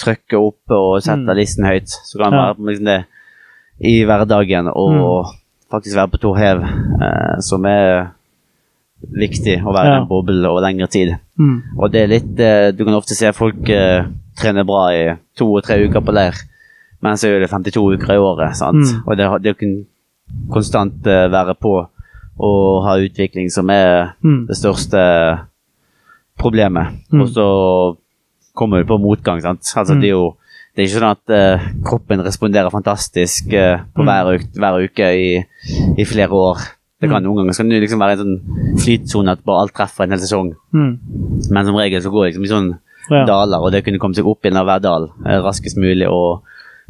trøkket 0.00 0.38
oppe 0.38 0.74
og 0.76 1.02
setter 1.02 1.34
Mm. 1.34 1.36
listen 1.36 1.64
høyt. 1.66 1.88
Så 1.88 2.18
kan 2.18 2.32
Ja. 2.32 2.52
være 2.52 2.66
liksom 2.70 2.84
det 2.84 3.04
i 3.80 4.04
hverdagen 4.04 4.68
og 4.74 5.26
faktisk 5.70 5.96
være 5.96 6.08
på 6.08 6.18
to 6.20 6.34
hev, 6.34 6.62
eh, 6.62 7.40
som 7.40 7.64
er 7.66 8.10
viktig 9.02 9.62
å 9.64 9.72
være 9.74 9.86
i 9.86 9.90
Ja. 9.90 9.98
den 10.00 10.08
boblen 10.08 10.44
over 10.46 10.60
lengre 10.60 10.86
tid. 10.88 11.16
Mm. 11.38 11.62
Og 11.78 11.92
det 11.92 12.00
er 12.02 12.06
litt 12.06 12.40
eh, 12.40 12.70
Du 12.72 12.84
kan 12.84 12.94
ofte 12.94 13.14
se 13.14 13.32
folk 13.32 13.68
eh, 13.68 14.04
trene 14.38 14.64
bra 14.64 14.88
i 14.92 15.16
to 15.36 15.54
og 15.54 15.62
tre 15.64 15.76
uker 15.88 16.00
på 16.00 16.12
leir, 16.12 16.34
men 17.02 17.14
så 17.16 17.28
er 17.28 17.40
det 17.40 17.50
52 17.50 17.94
uker 17.96 18.14
i 18.14 18.18
året. 18.18 18.56
sant? 18.56 18.76
Mm. 18.76 19.02
Og 19.06 19.16
det, 19.16 19.42
det 19.42 19.58
kan 19.58 19.84
konstant 20.52 21.06
eh, 21.06 21.28
være 21.28 21.54
på 21.54 21.88
og 22.40 22.84
ha 22.86 22.96
utvikling 23.04 23.50
som 23.52 23.68
er 23.70 24.14
Mm. 24.24 24.46
det 24.48 24.56
største 24.56 25.00
problemet. 26.40 26.86
Mm. 27.12 27.20
Og 27.24 27.28
så 27.34 27.46
kommer 28.56 28.80
vi 28.82 28.88
på 28.88 28.98
motgang. 29.00 29.40
sant? 29.42 29.60
Altså, 29.76 29.94
Mm. 29.94 30.00
Det 30.00 30.08
er 30.08 30.12
jo 30.16 30.34
det 30.76 30.82
er 30.84 30.86
ikke 30.86 31.00
sånn 31.00 31.10
at 31.10 31.30
uh, 31.34 31.82
kroppen 31.84 32.20
responderer 32.24 32.70
fantastisk 32.70 33.46
uh, 33.52 33.82
på 33.94 34.02
Mm. 34.02 34.06
hver, 34.06 34.24
uke, 34.38 34.58
hver 34.58 34.84
uke 34.84 35.06
i, 35.18 35.44
i 35.98 36.04
flere 36.04 36.30
år. 36.30 36.56
Det 37.00 37.08
kan 37.10 37.22
Mm. 37.22 37.26
Noen 37.26 37.36
ganger 37.38 37.52
skal 37.54 37.68
det 37.68 37.80
liksom 37.82 37.98
være 38.00 38.12
en 38.12 38.18
sånn 38.18 38.78
flytsone 38.78 39.30
at 39.32 39.44
bare 39.44 39.60
alt 39.62 39.74
treffer 39.74 40.04
en 40.04 40.10
hel 40.10 40.18
sesong. 40.20 40.54
Mm. 40.72 40.98
Men 41.50 41.64
som 41.66 41.74
regel 41.74 42.00
så 42.02 42.10
går 42.10 42.24
det 42.24 42.34
liksom 42.34 42.44
i 42.44 42.48
sånn 42.54 42.78
Ja. 43.10 43.24
daler, 43.26 43.58
og 43.58 43.72
det 43.72 43.84
kunne 43.84 43.98
komme 43.98 44.14
seg 44.14 44.26
opp 44.26 44.42
igjen 44.44 44.56
av 44.56 44.66
hver 44.66 44.80
dal 44.80 45.10
eh, 45.26 45.40
raskest 45.42 45.76
mulig 45.76 46.06
og 46.08 46.42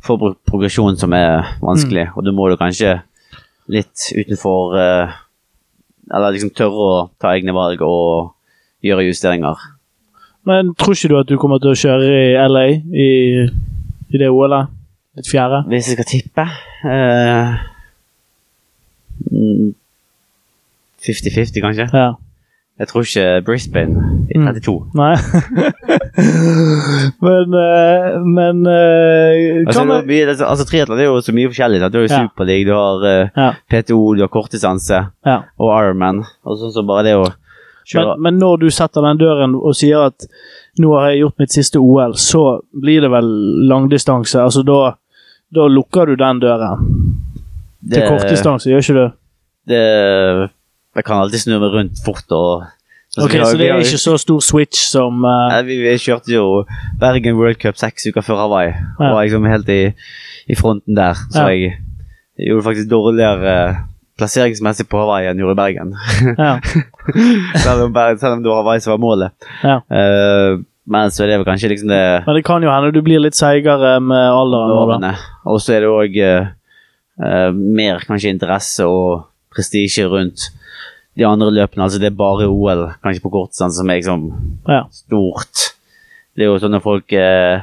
få 0.02 0.18
progresjon 0.46 0.98
som 0.98 1.12
er 1.14 1.46
vanskelig. 1.62 2.10
Og 2.16 2.24
da 2.24 2.30
må 2.32 2.50
du 2.50 2.56
kanskje 2.56 3.02
litt 3.68 4.12
utenfor 4.14 4.76
eh, 4.76 5.08
Eller 6.10 6.34
liksom 6.34 6.52
tørre 6.56 6.86
å 6.86 6.94
ta 7.22 7.34
egne 7.36 7.54
valg 7.54 7.82
og 7.86 8.32
gjøre 8.84 9.06
justeringer. 9.06 9.58
Men 10.48 10.72
tror 10.78 10.96
ikke 10.96 11.10
du 11.12 11.18
at 11.20 11.28
du 11.28 11.36
kommer 11.38 11.60
til 11.62 11.74
å 11.74 11.78
kjøre 11.78 12.06
i 12.08 12.48
LA 12.48 12.66
i, 12.70 13.10
i 14.10 14.20
det 14.20 14.30
OL-et? 14.32 14.76
Et 15.18 15.26
fjerde? 15.26 15.64
Hvis 15.68 15.90
jeg 15.90 15.98
skal 15.98 16.06
tippe 16.06 16.44
eh, 16.86 17.56
mm, 19.26 19.72
50-50, 21.02 21.62
kanskje. 21.64 21.86
Ja. 21.92 22.12
Jeg 22.80 22.88
tror 22.88 23.04
ikke 23.04 23.24
Brisbane 23.44 24.04
i 24.32 24.38
Mm. 24.40 24.46
32. 24.46 24.72
Nei. 24.96 25.12
men 27.26 27.54
eh, 27.54 28.20
Men 28.24 28.66
eh, 28.66 29.66
Altså, 29.66 29.84
det 29.84 29.96
er 29.98 30.06
mye, 30.08 30.28
altså, 30.46 30.64
Triatlon 30.68 30.98
er 31.02 31.08
jo 31.10 31.18
så 31.24 31.34
mye 31.36 31.50
forskjellig. 31.52 31.80
sant? 31.82 31.92
Du 31.92 31.98
har 32.00 32.06
jo 32.06 32.12
Ja. 32.14 32.22
Superleague, 32.24 32.64
du 32.66 32.72
har 32.74 33.04
uh, 33.04 33.28
Ja. 33.36 33.50
PTO, 33.70 34.14
du 34.16 34.22
har 34.24 34.28
kortdistanse 34.32 35.02
ja. 35.26 35.36
og 35.58 35.68
Ironman. 35.76 36.24
Og 36.46 36.58
sånn 36.60 36.72
som 36.72 36.86
bare 36.88 37.04
det 37.08 37.14
å 37.18 37.26
kjøre 37.90 38.14
Men, 38.16 38.22
men 38.22 38.38
når 38.40 38.60
du 38.64 38.70
setter 38.70 39.04
den 39.04 39.18
døren 39.20 39.54
og 39.58 39.74
sier 39.76 40.06
at 40.10 40.26
nå 40.80 40.94
har 40.96 41.10
jeg 41.10 41.20
gjort 41.24 41.38
mitt 41.42 41.52
siste 41.52 41.80
OL, 41.82 42.14
så 42.16 42.60
blir 42.72 43.00
det 43.04 43.10
vel 43.10 43.28
langdistanse. 43.68 44.38
Altså 44.40 44.62
da, 44.64 44.94
da 45.52 45.66
lukker 45.68 46.06
du 46.06 46.16
den 46.16 46.40
døren 46.40 46.86
til 47.90 48.06
kortdistanse, 48.08 48.70
gjør 48.70 48.84
ikke 48.84 48.94
du? 49.00 49.06
det, 49.70 50.50
Jeg 50.96 51.06
kan 51.06 51.22
alltid 51.22 51.44
snu 51.44 51.58
meg 51.62 51.74
rundt 51.74 52.00
fort 52.04 52.32
og 52.34 52.64
altså, 52.64 53.26
Ok, 53.26 53.36
Så 53.46 53.58
det 53.58 53.68
er 53.68 53.82
ikke 53.84 54.00
så 54.02 54.16
stor 54.18 54.40
switch 54.42 54.80
som 54.90 55.22
uh... 55.22 55.46
Nei, 55.52 55.60
vi, 55.68 55.76
vi 55.84 55.92
kjørte 56.02 56.32
jo 56.34 56.64
Bergen 57.00 57.38
World 57.38 57.60
Cup 57.62 57.78
seks 57.78 58.08
uker 58.10 58.26
før 58.26 58.42
Hawaii. 58.44 58.72
Ja. 58.72 58.96
Og 58.98 59.14
var 59.14 59.22
liksom 59.28 59.46
helt 59.50 59.70
i, 59.70 59.82
i 60.50 60.58
fronten 60.58 60.98
der. 60.98 61.20
Så 61.30 61.46
Ja. 61.46 61.54
jeg, 61.54 61.78
jeg 62.40 62.50
gjorde 62.50 62.66
faktisk 62.66 62.90
dårligere 62.90 63.54
plasseringsmessig 64.18 64.88
på 64.90 64.98
Hawaii 65.00 65.30
enn 65.30 65.38
gjorde 65.40 65.54
i 65.54 65.60
Bergen. 65.62 65.94
Ja. 66.34 66.56
selv, 67.64 67.86
om, 67.86 67.94
selv 68.18 68.34
om 68.34 68.42
det 68.42 68.50
var 68.50 68.62
Hawaii 68.64 68.82
som 68.82 68.96
var 68.96 69.02
målet. 69.06 69.50
ja. 69.62 69.78
Uh, 69.86 70.66
men 70.90 71.12
så 71.14 71.22
er 71.22 71.28
det 71.28 71.34
vel 71.38 71.46
kanskje 71.46 71.68
liksom 71.70 71.90
det 71.92 72.02
Men 72.24 72.34
det 72.34 72.40
kan 72.42 72.64
jo 72.64 72.70
hende 72.72 72.88
du 72.90 72.98
blir 73.04 73.20
litt 73.22 73.36
seigere 73.38 74.00
med 74.02 74.24
alderen. 74.26 75.04
Og 75.46 75.60
så 75.62 75.76
er 75.76 75.84
det 75.84 75.90
òg 75.92 76.16
mer 77.54 78.00
kanskje 78.08 78.32
interesse 78.32 78.88
og 78.88 79.28
prestisje 79.54 80.08
rundt 80.10 80.48
de 81.20 81.26
andre 81.28 81.50
løpene. 81.52 81.84
Altså 81.84 82.00
det 82.00 82.08
er 82.10 82.16
bare 82.16 82.46
OL, 82.48 82.86
kanskje 83.04 83.22
på 83.24 83.32
kortdistanse, 83.34 83.76
som 83.82 83.90
er 83.92 84.00
liksom 84.00 84.22
Ja. 84.68 84.84
stort. 84.94 85.66
Det 86.36 86.46
er 86.46 86.48
jo 86.48 86.58
sånn 86.62 86.72
når 86.72 86.82
folk 86.84 87.12
eh, 87.12 87.60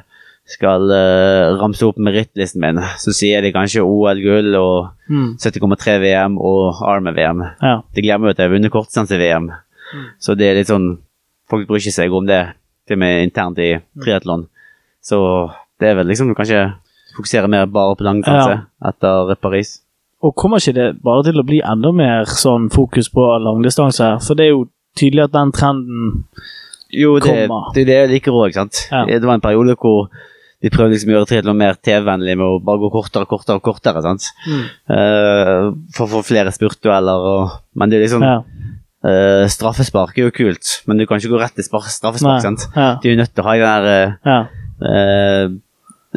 skal 0.47 0.85
eh, 0.93 1.57
ramse 1.59 1.83
opp 1.87 1.97
merittlisten 1.99 2.61
min, 2.63 2.77
så 3.01 3.11
sier 3.15 3.41
de 3.43 3.51
kanskje 3.55 3.81
OL-gull 3.83 4.53
og 4.59 4.93
Mm. 5.09 5.37
70,3 5.39 5.99
VM 6.03 6.33
og 6.37 6.81
Arme-VM. 6.83 7.41
Ja. 7.63 7.81
De 7.95 8.01
glemmer 8.03 8.27
jo 8.27 8.31
at 8.35 8.37
jeg 8.41 8.49
har 8.49 8.55
vunnet 8.57 8.71
kortdistanse-VM. 8.73 9.45
Så 10.19 10.35
det 10.37 10.49
er 10.51 10.55
litt 10.59 10.67
sånn 10.67 10.97
Folk 11.49 11.63
bryr 11.65 11.79
ikke 11.79 11.93
seg 11.95 12.11
om 12.11 12.25
det, 12.27 12.41
til 12.85 12.97
og 12.97 12.99
med 12.99 13.23
internt 13.23 13.57
i 13.63 13.79
triatlon. 14.03 14.49
Så 15.01 15.49
det 15.79 15.87
er 15.87 15.95
vel 15.95 16.07
liksom 16.11 16.33
kanskje 16.35 16.73
fokusere 17.15 17.47
mer 17.47 17.65
bare 17.71 17.95
på 17.95 18.03
langdistanse 18.03 18.65
etter 18.83 19.31
Paris. 19.39 19.77
Og 20.25 20.33
kommer 20.35 20.57
ikke 20.57 20.73
det 20.73 20.87
bare 21.05 21.23
til 21.27 21.37
å 21.39 21.45
bli 21.45 21.59
enda 21.61 21.91
mer 21.93 22.25
sånn 22.25 22.69
fokus 22.73 23.09
på 23.13 23.21
langdistanse? 23.43 24.15
For 24.25 24.33
det 24.39 24.47
er 24.47 24.55
jo 24.55 24.63
tydelig 24.97 25.27
at 25.27 25.35
den 25.35 25.51
trenden 25.53 26.23
Jo, 26.89 27.17
det, 27.19 27.27
Komma. 27.47 27.59
det 27.75 27.83
er 27.83 27.85
det 27.89 27.97
jeg 27.99 28.09
liker 28.15 28.31
òg, 28.39 28.53
sant. 28.55 28.87
Ja. 28.91 29.03
Det 29.05 29.21
var 29.27 29.35
en 29.37 29.43
periode 29.43 29.75
hvor 29.77 30.07
de 30.63 30.71
prøvde 30.73 30.95
liksom 30.95 31.11
å 31.11 31.17
gjøre 31.17 31.27
triatlon 31.29 31.57
mer 31.59 31.75
TV-vennlig 31.85 32.33
med 32.39 32.47
å 32.47 32.59
bare 32.65 32.79
gå 32.81 32.89
kortere 32.95 33.27
og 33.27 33.29
kortere 33.29 33.59
og 33.59 33.65
kortere. 33.67 34.01
sant? 34.01 34.25
Eh, 34.89 35.67
for 35.93 36.07
å 36.07 36.11
få 36.15 36.23
flere 36.25 36.49
spurtdueller 36.55 37.27
og 37.33 37.51
Men 37.75 37.89
det 37.91 37.99
er 37.99 38.05
liksom 38.07 38.23
Ja. 38.25 38.37
uh, 39.05 39.45
Straffespark 39.47 40.17
er 40.17 40.23
jo 40.23 40.31
kult, 40.31 40.81
men 40.87 40.97
du 40.97 41.05
kan 41.05 41.19
ikke 41.19 41.29
gå 41.29 41.39
rett 41.43 41.53
til 41.53 41.63
straffespark, 41.67 42.23
Nei. 42.23 42.39
sant. 42.41 42.65
Ja. 42.75 42.95
Du 43.03 43.09
er 43.11 43.15
nødt 43.19 43.35
til 43.35 43.43
å 43.43 43.47
ha 43.47 43.53
den 43.53 43.85
der 43.85 44.17
uh, 44.81 45.51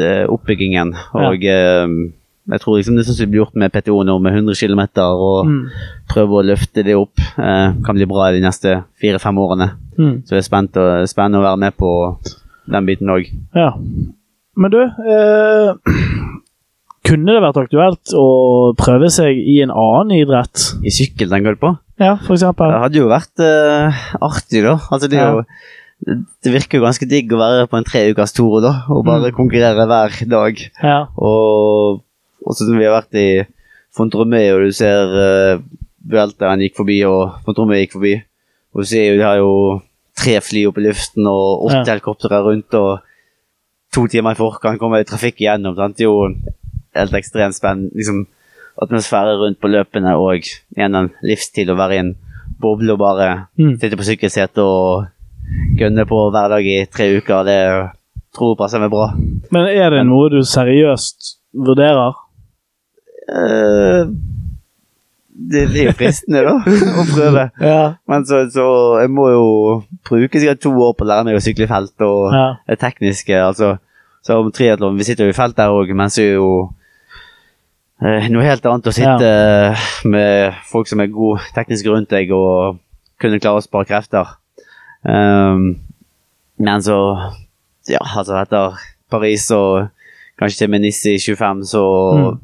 Ja. 0.01 0.25
oppbyggingen. 0.31 0.95
Og 1.13 1.45
jeg 2.51 2.61
tror 2.63 2.77
liksom 2.79 2.97
det 2.97 3.05
sånn 3.07 3.17
som 3.17 3.25
vi 3.27 3.31
blir 3.33 3.43
gjort 3.45 3.55
med 3.63 3.73
PTO 3.73 4.03
nå, 4.05 4.19
med 4.21 4.35
100 4.35 4.55
km, 4.59 4.83
og 5.07 5.47
Mm. 5.47 5.63
prøve 6.11 6.41
å 6.41 6.45
løfte 6.47 6.85
det 6.85 6.97
opp. 6.97 7.19
eh, 7.39 7.73
kan 7.85 7.95
bli 7.97 8.07
bra 8.07 8.31
de 8.33 8.41
neste 8.41 8.85
fire-fem 9.01 9.37
årene. 9.39 9.71
Mm. 9.99 10.23
Så 10.25 10.31
det 10.37 10.39
er 10.39 10.49
spent 10.49 10.77
og, 10.77 11.07
spennende 11.09 11.39
å 11.41 11.47
være 11.49 11.59
med 11.59 11.77
på 11.77 11.91
den 12.71 12.87
biten 12.87 13.09
òg. 13.09 13.31
ja. 13.55 13.73
Men 14.57 14.71
du 14.71 14.81
eh, 14.83 15.75
Kunne 17.07 17.33
det 17.33 17.41
vært 17.43 17.57
aktuelt 17.63 18.13
å 18.15 18.75
prøve 18.79 19.09
seg 19.11 19.39
i 19.39 19.63
en 19.65 19.71
annen 19.73 20.13
idrett? 20.21 20.67
I 20.85 20.91
sykkel, 20.93 21.31
tenker 21.33 21.57
du 21.57 21.61
på? 21.63 21.71
Ja, 21.99 22.17
for 22.21 22.35
eksempel. 22.37 22.69
Det 22.71 22.83
hadde 22.85 23.01
jo 23.01 23.09
vært 23.09 23.41
eh, 23.45 24.03
artig, 24.21 24.61
da. 24.67 24.75
Altså, 24.93 25.09
det, 25.09 25.19
er 25.19 25.33
jo, 25.33 26.21
det 26.45 26.53
virker 26.53 26.79
jo 26.79 26.85
ganske 26.85 27.09
digg 27.09 27.33
å 27.33 27.41
være 27.41 27.65
på 27.73 27.79
en 27.81 27.89
tre 27.89 28.05
ukers 28.13 28.33
tour 28.37 28.61
da, 28.65 28.75
og 28.93 29.03
bare 29.09 29.33
konkurrere 29.37 29.89
hver 29.89 30.19
dag. 30.29 30.61
Ja. 30.85 30.99
Og 31.17 32.03
også 32.47 32.67
som 32.69 32.79
vi 32.79 32.85
har 32.87 32.97
vært 33.03 33.15
i 33.21 33.29
Fontromé, 33.97 34.43
og 34.55 34.65
du 34.65 34.73
ser 34.73 35.11
uh, 35.11 35.61
Vueltaen 36.11 36.63
gikk 36.65 36.77
forbi, 36.79 37.01
og 37.05 37.41
Fontromé 37.47 37.81
gikk 37.83 37.97
forbi. 37.99 38.15
Og 38.75 38.83
du 38.83 38.87
ser 38.89 39.09
jo 39.11 39.17
de 39.19 39.25
har 39.27 39.37
jo 39.41 39.53
tre 40.21 40.39
fly 40.45 40.65
oppe 40.69 40.81
i 40.83 40.87
luften, 40.89 41.27
og 41.27 41.67
åtte 41.69 41.83
Ja. 41.87 41.95
helikoptre 41.95 42.41
rundt, 42.45 42.75
og 42.75 43.01
to 43.93 44.07
timer 44.07 44.33
i 44.33 44.39
forkant 44.39 44.79
kommer 44.79 44.99
det 45.03 45.09
trafikk 45.11 45.41
igjennom. 45.43 45.75
Sant? 45.77 45.97
Det 45.97 46.05
er 46.07 46.11
jo 46.11 46.35
helt 46.95 47.13
ekstremt 47.19 47.55
spennende. 47.57 47.91
Liksom, 47.95 48.27
atmosfære 48.81 49.37
rundt 49.41 49.61
på 49.61 49.69
løpene, 49.69 50.15
og 50.17 50.39
igjen 50.77 50.95
en 50.95 51.11
livsstil 51.27 51.71
å 51.71 51.77
være 51.77 51.95
i 51.99 52.03
en 52.05 52.15
boble 52.61 52.93
og 52.95 52.99
bare 52.99 53.47
Mm. 53.59 53.79
sitte 53.81 53.97
på 53.97 54.05
sykkelsetet 54.07 54.59
og 54.63 55.07
gønne 55.79 56.07
på 56.07 56.31
hver 56.31 56.49
dag 56.49 56.65
i 56.65 56.85
tre 56.87 57.17
uker. 57.19 57.45
Det 57.45 57.91
tror 58.37 58.53
jeg 58.55 58.59
passer 58.59 58.79
meg 58.79 58.91
bra. 58.91 59.11
Men 59.51 59.67
er 59.67 59.91
det 59.91 60.07
noe 60.07 60.29
du 60.31 60.41
seriøst 60.47 61.37
vurderer? 61.55 62.15
Eh, 63.31 64.11
det, 65.51 65.63
er 65.71 65.87
jo 65.89 65.93
fristende, 65.97 66.43
da, 66.45 66.57
å 67.01 67.05
prøve. 67.09 67.45
Ja. 67.71 67.83
Men 68.11 68.27
så, 68.29 68.43
så 68.53 68.65
jeg 69.01 69.11
må 69.15 69.29
jo 69.33 69.45
bruke 70.09 70.41
sikkert 70.43 70.61
to 70.65 70.73
år 70.75 70.93
på 70.99 71.07
å 71.07 71.09
lære 71.13 71.29
meg 71.31 71.39
å 71.39 71.45
sykle 71.45 71.65
i 71.69 71.71
felt 71.71 72.05
og 72.07 72.35
Ja. 72.35 72.49
det 72.69 72.79
tekniske. 72.83 73.39
altså 73.39 73.77
så 74.23 74.37
om 74.37 74.51
triatlon, 74.53 74.99
Vi 74.99 75.05
sitter 75.09 75.25
jo 75.25 75.33
i 75.33 75.37
felt 75.37 75.57
der 75.57 75.73
òg, 75.73 75.95
men 75.97 76.11
så 76.13 76.21
er 76.21 76.35
jo 76.35 76.49
eh, 78.05 78.27
noe 78.29 78.45
helt 78.45 78.67
annet 78.69 78.91
å 78.91 78.93
sitte 78.93 79.31
med 80.13 80.59
folk 80.69 80.91
som 80.91 81.01
er 81.01 81.09
gode 81.15 81.41
teknisk 81.57 81.89
rundt 81.89 82.11
deg 82.13 82.29
og 82.37 82.77
kunne 83.21 83.41
klare 83.41 83.63
å 83.63 83.65
spare 83.65 83.89
krefter. 83.89 84.35
Um, 85.05 85.79
men 86.61 86.83
så 86.85 86.99
Ja, 87.89 88.03
altså 88.05 88.37
etter 88.43 88.77
Paris 89.11 89.47
og 89.57 89.89
kanskje 90.39 90.59
til 90.67 90.71
Menissi 90.75 91.17
25, 91.19 91.65
så 91.65 91.85
Mm. 92.19 92.39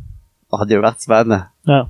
Hadde 0.54 0.74
jo 0.76 0.82
vært 0.84 1.02
spennende. 1.02 1.42
Ja. 1.66 1.84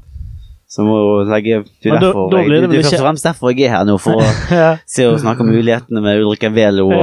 Så 0.68 0.82
må 0.82 0.96
legge 1.30 1.60
er 1.60 1.62
da- 1.84 2.00
derfor 2.00 2.30
da 2.32 2.38
jeg- 2.42 2.48
det 2.50 2.78
er 2.78 2.82
først 2.82 2.94
og 2.98 3.04
fremst 3.04 3.24
derfor 3.24 3.50
jeg 3.54 3.66
er 3.68 3.76
her 3.76 3.84
nå, 3.86 3.98
for 4.02 4.18
å 4.18 4.24
ja. 4.50 4.76
se 4.86 5.04
og 5.06 5.20
snakke 5.22 5.40
om 5.44 5.46
mulighetene 5.52 6.02
med 6.02 6.18
Ulrikke 6.24 6.50
Velo 6.52 6.88
og 6.90 7.02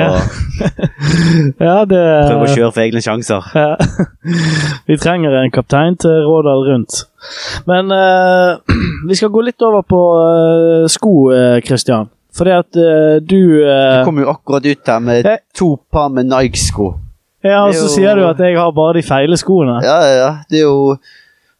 Ja. 1.59 1.85
det 1.87 2.01
prøve 2.27 2.43
å 2.43 2.49
kjøre 2.51 2.71
for 2.73 2.81
egne 2.83 3.01
sjanser. 3.03 3.47
Ja. 3.55 3.75
Vi 4.89 4.97
trenger 4.99 5.37
en 5.39 5.51
kaptein 5.53 5.95
til 5.99 6.25
Rådal 6.27 6.65
rundt. 6.71 7.05
Men 7.69 7.91
uh, 7.91 8.59
vi 9.07 9.15
skal 9.15 9.31
gå 9.31 9.45
litt 9.47 9.61
over 9.63 9.81
på 9.87 10.01
uh, 10.19 10.87
sko, 10.91 11.13
Kristian. 11.65 12.09
Fordi 12.33 12.49
at 12.57 12.75
uh, 12.81 13.19
du 13.21 13.37
eh, 13.61 13.99
Jeg 13.99 14.05
kom 14.07 14.17
jo 14.19 14.27
akkurat 14.31 14.65
ut 14.65 14.87
her 14.89 14.99
med 15.05 15.23
jeg... 15.23 15.39
to 15.55 15.75
par 15.93 16.09
med 16.09 16.25
Nike-sko. 16.31 16.87
Ja, 17.45 17.65
og 17.67 17.75
så 17.75 17.85
jo- 17.85 17.91
sier 17.95 18.15
du 18.17 18.23
at 18.25 18.39
jeg 18.41 18.57
har 18.57 18.71
bare 18.73 18.95
de 18.97 19.03
feile 19.05 19.37
skoene. 19.37 19.79
Ja, 19.85 19.97
ja, 20.01 20.13
ja. 20.17 20.31
Det 20.49 20.59
er 20.59 20.65
jo 20.65 20.97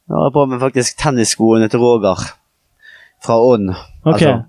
Jeg 0.10 0.20
har 0.20 0.34
på 0.36 0.48
meg 0.52 0.60
faktisk 0.64 0.98
tennisskoene 1.00 1.70
til 1.72 1.80
Roger 1.84 2.20
fra 3.24 3.38
Ånd. 3.40 3.72
Okay. 4.04 4.34
Altså, 4.34 4.42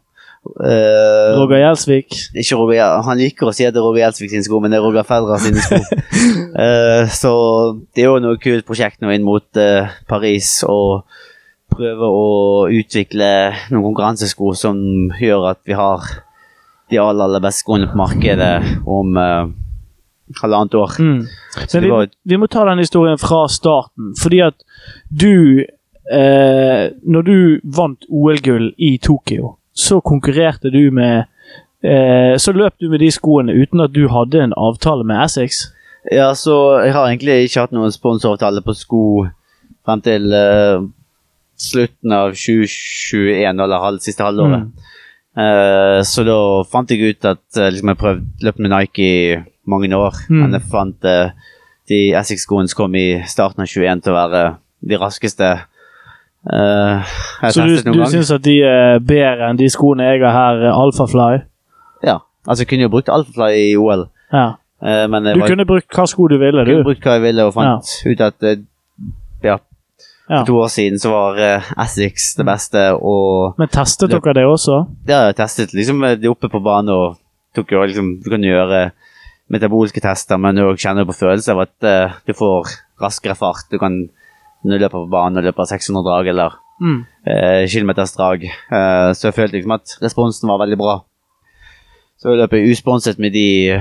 Uh, 0.45 1.41
Roger 1.41 1.63
Gjelsvik. 1.63 2.13
Ikke 2.37 2.57
Roger, 2.59 2.99
han 3.07 3.17
liker 3.17 3.49
å 3.49 3.53
si 3.57 3.65
at 3.65 3.73
det 3.73 3.81
er 3.81 3.87
Roger 3.87 4.03
Gjelsvik 4.03 4.33
sine 4.35 4.45
sko, 4.45 4.59
men 4.61 4.75
det 4.75 4.77
er 4.77 4.85
Roger 4.85 5.07
Federer 5.09 5.41
sine 5.41 5.63
sko. 5.65 5.79
uh, 6.61 7.09
så 7.23 7.33
det 7.97 8.05
er 8.05 8.11
jo 8.11 8.21
noe 8.21 8.41
kult 8.43 8.67
prosjekt 8.69 9.01
nå 9.01 9.09
inn 9.15 9.25
mot 9.25 9.47
uh, 9.57 9.89
Paris, 10.11 10.59
og 10.69 11.09
prøve 11.73 12.11
å 12.13 12.29
utvikle 12.77 13.31
noen 13.73 13.87
konkurransesko 13.89 14.53
som 14.59 14.79
gjør 15.17 15.49
at 15.55 15.63
vi 15.67 15.79
har 15.79 16.05
de 16.93 17.01
aller, 17.01 17.25
aller 17.25 17.43
beste 17.43 17.65
skoene 17.65 17.89
på 17.89 17.99
markedet 17.99 18.53
om 18.85 19.17
halvannet 20.41 20.75
år. 20.75 20.97
Mm. 20.99 21.27
Vi, 21.73 21.91
var 21.91 22.09
vi 22.25 22.39
må 22.41 22.49
ta 22.51 22.65
den 22.69 22.83
historien 22.83 23.21
fra 23.21 23.45
starten. 23.49 24.15
Fordi 24.21 24.41
at 24.47 24.57
du 25.11 25.65
eh, 26.13 26.91
Når 27.03 27.23
du 27.23 27.61
vant 27.65 28.09
OL-gull 28.09 28.73
i 28.79 28.97
Tokyo, 28.99 29.57
så 29.73 30.01
konkurrerte 30.01 30.71
du 30.71 30.91
med 30.95 31.25
eh, 31.83 32.37
Så 32.39 32.53
løp 32.53 32.75
du 32.81 32.91
med 32.91 33.01
de 33.01 33.11
skoene 33.11 33.53
uten 33.53 33.81
at 33.85 33.95
du 33.95 34.09
hadde 34.09 34.43
en 34.43 34.57
avtale 34.57 35.05
med 35.05 35.25
Essex. 35.25 35.67
Ja, 36.13 36.35
så 36.37 36.83
jeg 36.85 36.93
har 36.93 37.09
egentlig 37.09 37.47
ikke 37.47 37.65
hatt 37.65 37.73
noen 37.73 37.93
sponsoravtale 37.93 38.61
på 38.65 38.75
sko 38.77 39.05
frem 39.85 40.03
til 40.05 40.33
eh, 40.37 40.85
slutten 41.61 42.13
av 42.13 42.35
2021, 42.37 43.63
eller 43.65 43.83
halv, 43.83 44.03
siste 44.05 44.25
halvåret. 44.27 44.69
Eh, 45.35 46.01
så 46.07 46.23
da 46.27 46.39
fant 46.71 46.93
jeg 46.93 47.15
ut 47.15 47.27
at 47.27 47.59
eh, 47.59 47.73
liksom, 47.73 47.91
jeg 47.91 48.01
prøvde 48.01 48.47
løpt 48.47 48.63
med 48.63 48.73
Nike 48.75 49.07
i 49.07 49.17
mange 49.67 49.89
år, 49.97 50.15
Mm. 50.29 50.41
men 50.43 50.53
jeg 50.53 50.63
fant 50.71 51.05
uh, 51.05 51.31
de 51.89 52.01
Essex-skoene 52.17 52.69
som 52.69 52.77
kom 52.85 52.95
i 52.97 53.23
starten 53.29 53.61
av 53.63 53.67
21 53.69 54.03
til 54.05 54.13
å 54.13 54.17
være 54.17 54.43
de 54.89 54.97
raskeste 55.01 55.49
uh, 56.53 57.15
jeg 57.43 57.53
Så 57.57 57.65
du, 57.67 57.75
noen 57.89 57.99
du 58.05 58.11
syns 58.13 58.31
at 58.35 58.45
de 58.45 58.59
er 58.65 58.99
bedre 59.05 59.51
enn 59.51 59.61
de 59.61 59.69
skoene 59.73 60.07
jeg 60.11 60.23
har 60.25 60.33
her, 60.37 60.63
eh, 60.69 60.79
Alphafly? 60.83 61.43
Ja, 62.05 62.19
altså 62.47 62.65
jeg 62.65 62.69
kunne 62.73 62.87
jo 62.89 62.93
brukt 62.97 63.09
Alphafly 63.13 63.71
i 63.71 63.77
OL, 63.77 64.07
Ja. 64.33 64.53
Uh, 64.85 65.07
men 65.09 65.25
Du 65.25 65.41
var, 65.41 65.49
kunne 65.49 65.65
brukt 65.65 65.95
hva 65.97 66.05
sko 66.11 66.27
du 66.29 66.37
ville, 66.37 66.65
du. 66.65 66.73
kunne 66.75 66.85
brukt 66.85 67.05
hva 67.07 67.15
jeg 67.17 67.23
ville, 67.23 67.45
og 67.49 67.55
fant 67.57 67.95
ut 68.05 68.21
at 68.21 68.49
ja, 69.45 69.59
Ja. 70.25 70.39
For 70.41 70.47
to 70.49 70.55
år 70.65 70.69
siden 70.73 70.99
så 70.99 71.11
var 71.13 71.37
uh, 71.37 71.67
Essex 71.85 72.35
det 72.39 72.47
beste, 72.49 72.83
og 72.97 73.59
Men 73.61 73.69
testet 73.69 74.09
dere 74.11 74.33
det 74.35 74.45
også? 74.49 74.79
Ja, 75.09 75.27
jeg 75.29 75.37
testet 75.37 75.75
liksom 75.77 76.01
eh, 76.05 76.17
de 76.17 76.29
oppe 76.33 76.49
på 76.49 76.61
banen 76.65 76.89
og 76.95 77.19
tok 77.55 77.73
jo 77.73 77.83
liksom 77.85 78.23
Du 78.25 78.31
kan 78.33 78.41
gjøre 78.45 78.91
metabolske 79.55 80.03
tester, 80.05 80.37
men 80.41 80.59
du 80.59 80.65
kjenner 80.77 81.07
på 81.09 81.15
følelser 81.17 81.55
av 81.55 81.65
at 81.69 81.87
uh, 81.89 82.19
du 82.27 82.35
får 82.37 82.69
raskere 83.03 83.37
fart. 83.39 83.67
Du 83.71 83.79
kan 83.83 84.03
løpe 84.65 84.91
på 84.95 85.07
banen 85.13 85.39
og 85.41 85.45
løpe 85.49 85.67
600 85.71 86.05
drag 86.11 86.31
eller 86.35 86.61
Mm. 86.83 87.05
uh, 87.31 87.63
kilometers 87.71 88.17
drag. 88.17 88.43
Eh, 88.51 89.11
så 89.15 89.29
jeg 89.29 89.35
følte 89.37 89.55
liksom 89.55 89.75
at 89.77 89.93
responsen 90.03 90.49
var 90.51 90.59
veldig 90.59 90.79
bra. 90.81 90.97
Så 92.19 92.33
jeg 92.33 92.41
løp 92.41 92.57
usponset 92.59 93.21
med 93.23 93.31
de 93.37 93.79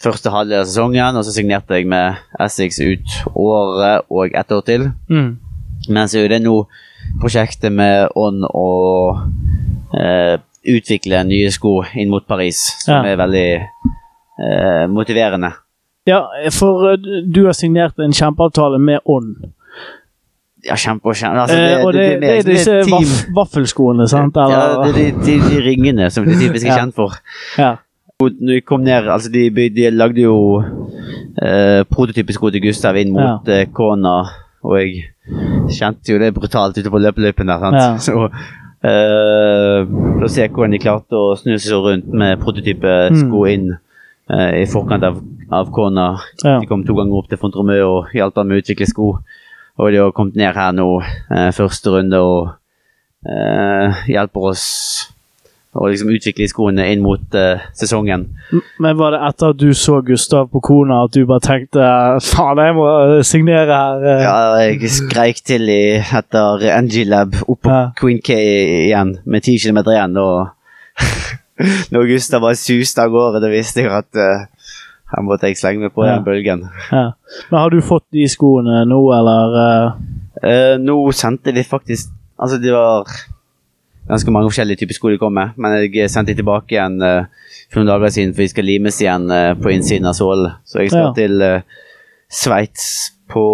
første 0.00 0.30
halve 0.30 0.60
av 0.60 0.68
sesongen, 0.68 1.18
og 1.18 1.24
så 1.26 1.34
signerte 1.34 1.74
jeg 1.80 1.88
med 1.90 2.14
Essex 2.40 2.78
ut 2.78 3.16
året 3.34 4.06
og 4.08 4.30
ett 4.38 4.52
år 4.54 4.62
til. 4.68 4.86
Mm. 5.10 5.32
Men 5.88 6.06
så 6.08 6.22
er 6.22 6.28
det 6.30 6.42
nå 6.44 6.54
prosjektet 7.20 7.72
med 7.74 8.14
ånd 8.14 8.46
å 8.46 8.68
eh, 9.98 10.38
utvikle 10.70 11.24
nye 11.26 11.50
sko 11.50 11.80
inn 11.98 12.10
mot 12.12 12.26
Paris, 12.28 12.62
som 12.84 13.00
Ja. 13.04 13.12
er 13.12 13.16
veldig 13.16 13.66
eh, 14.40 14.86
motiverende. 14.88 15.52
Ja, 16.08 16.22
for 16.56 16.92
eh, 16.92 16.96
du 17.32 17.44
har 17.46 17.52
signert 17.56 17.98
en 18.00 18.12
kjempeavtale 18.16 18.78
med 18.80 19.00
Ånd. 19.04 19.36
Ja, 20.66 20.74
kjempe 20.76 21.08
og 21.08 21.16
kjempe. 21.16 21.40
Altså, 21.46 21.56
Eh, 21.56 21.84
og 21.86 21.92
det, 21.96 22.00
det, 22.10 22.20
mer- 22.20 22.38
er 22.38 22.42
disse 22.44 22.74
vaff, 22.90 23.12
vaffelskoene, 23.36 24.08
sant? 24.08 24.36
Ja, 24.36 24.48
Eller, 24.48 24.92
det 24.92 25.06
er 25.06 25.12
de, 25.12 25.22
de, 25.24 25.36
de 25.54 25.60
ringene 25.64 26.10
som 26.12 26.26
de 26.28 26.34
typisk 26.36 26.66
er 26.66 26.74
Ja. 26.74 26.78
kjent 26.82 26.94
for. 26.94 27.14
ja. 27.58 27.76
Når 28.20 28.50
vi 28.52 28.60
kom 28.60 28.82
ned, 28.84 29.06
altså 29.08 29.30
de, 29.32 29.46
de 29.72 29.86
lagde 29.90 30.20
jo 30.20 30.34
eh, 30.60 31.84
prototypisk 31.88 32.42
til 32.52 32.60
Gustav 32.66 32.98
inn 33.00 33.14
mot 33.14 33.48
ja. 33.48 33.62
Kona, 33.72 34.18
og 34.62 34.74
jeg 34.76 35.06
kjente 35.72 36.12
jo 36.12 36.18
det 36.20 36.34
brutalt 36.36 36.76
ute 36.76 36.90
på 36.92 37.00
løpeløypen 37.00 37.48
der. 37.48 37.64
Sant? 37.64 37.80
Ja. 37.80 37.96
Så 38.06 38.28
eh, 38.84 40.28
ser 40.28 40.42
jeg 40.44 40.52
hvordan 40.52 40.74
de 40.76 40.82
klarte 40.82 41.16
å 41.16 41.32
snu 41.40 41.56
seg 41.56 41.80
rundt 41.80 42.12
med 42.12 42.40
prototype 42.44 42.92
sko 43.16 43.46
Mm. 43.46 43.50
inn 43.54 43.70
eh, 43.72 43.78
i 44.30 44.64
forkant 44.70 45.04
av, 45.04 45.20
av 45.50 45.70
Kona. 45.74 46.08
Ja. 46.44 46.58
De 46.62 46.68
kom 46.70 46.84
to 46.86 46.94
ganger 46.98 47.18
opp 47.20 47.28
til 47.30 47.40
Font 47.40 47.56
Romeu 47.58 47.80
og 47.86 48.12
hjalp 48.14 48.36
ham 48.38 48.50
med 48.50 48.60
å 48.60 48.64
utvikle 48.64 48.86
sko. 48.90 49.12
Og 49.80 49.92
de 49.94 50.02
har 50.02 50.12
kommet 50.12 50.36
ned 50.36 50.54
her 50.54 50.74
nå, 50.76 50.88
eh, 51.32 51.48
første 51.56 51.90
runde, 51.94 52.18
og 52.20 52.50
eh, 53.26 54.04
hjelper 54.12 54.50
oss 54.52 54.66
å 55.70 55.86
liksom 55.86 56.08
utvikle 56.10 56.48
skoene 56.50 56.88
inn 56.90 57.02
mot 57.04 57.34
eh, 57.38 57.62
sesongen. 57.78 58.24
Men 58.82 58.96
var 58.98 59.14
det 59.14 59.20
etter 59.28 59.52
at 59.54 59.60
du 59.60 59.68
så 59.78 60.00
Gustav 60.02 60.48
på 60.50 60.58
Kona 60.66 61.04
at 61.06 61.14
du 61.14 61.22
bare 61.30 61.44
tenkte 61.46 61.84
faen, 62.26 62.58
jeg 62.58 62.74
må 62.76 62.86
eh, 62.90 63.20
signere 63.26 63.70
her? 63.70 64.02
eh?» 64.02 64.24
Ja, 64.26 64.38
jeg 64.66 64.90
skreik 64.90 65.42
til 65.46 65.70
i, 65.70 65.82
etter 66.02 66.66
NG 66.82 67.04
Lab 67.08 67.38
opp 67.46 67.62
på 67.66 67.70
Ja. 67.70 67.84
Queen 68.00 68.18
K 68.18 68.34
igjen, 68.90 69.14
med 69.24 69.46
ti 69.46 69.56
kilometer 69.62 69.94
igjen. 69.94 70.18
Og 70.18 70.50
når 71.92 72.08
Gustav 72.12 72.40
bare 72.44 72.58
suste 72.58 73.02
av 73.04 73.10
gårde, 73.14 73.40
da 73.44 73.50
visste 73.52 73.82
jeg 73.84 73.90
at 73.92 74.16
uh, 74.16 74.46
her 75.10 75.24
måtte 75.26 75.48
jeg 75.50 75.58
slenge 75.58 75.82
meg 75.86 75.92
på 75.96 76.04
Ja. 76.06 76.16
den 76.16 76.24
bølgen. 76.28 76.64
Ja. 76.92 77.04
Men 77.50 77.58
har 77.60 77.70
du 77.74 77.80
fått 77.82 78.06
de 78.14 78.26
skoene 78.30 78.84
nå, 78.88 79.00
eller? 79.16 79.58
Uh... 79.58 80.16
Uh, 80.40 80.76
nå 80.80 80.94
sendte 81.12 81.52
de 81.52 81.64
faktisk 81.66 82.12
Altså, 82.40 82.56
det 82.56 82.70
var 82.72 83.04
ganske 84.08 84.32
mange 84.32 84.48
forskjellige 84.48 84.80
typer 84.80 84.96
sko 84.96 85.10
de 85.12 85.18
kom 85.20 85.34
med, 85.36 85.50
men 85.60 85.74
jeg 85.92 86.08
sendte 86.08 86.32
de 86.32 86.38
tilbake 86.40 86.72
igjen 86.72 86.94
eh, 87.04 87.26
for 87.68 87.82
noen 87.82 87.90
dager 87.90 88.14
siden, 88.14 88.32
for 88.32 88.40
de 88.42 88.48
skal 88.48 88.64
limes 88.64 88.96
igjen 89.02 89.26
eh, 89.30 89.50
på 89.60 89.70
innsiden 89.74 90.08
av 90.08 90.16
sålen. 90.16 90.54
Så 90.64 90.80
jeg 90.80 90.88
skal 90.90 91.10
Ja. 91.10 91.12
til 91.18 91.44
uh, 91.44 91.60
Sveits 92.32 92.86
på 93.28 93.44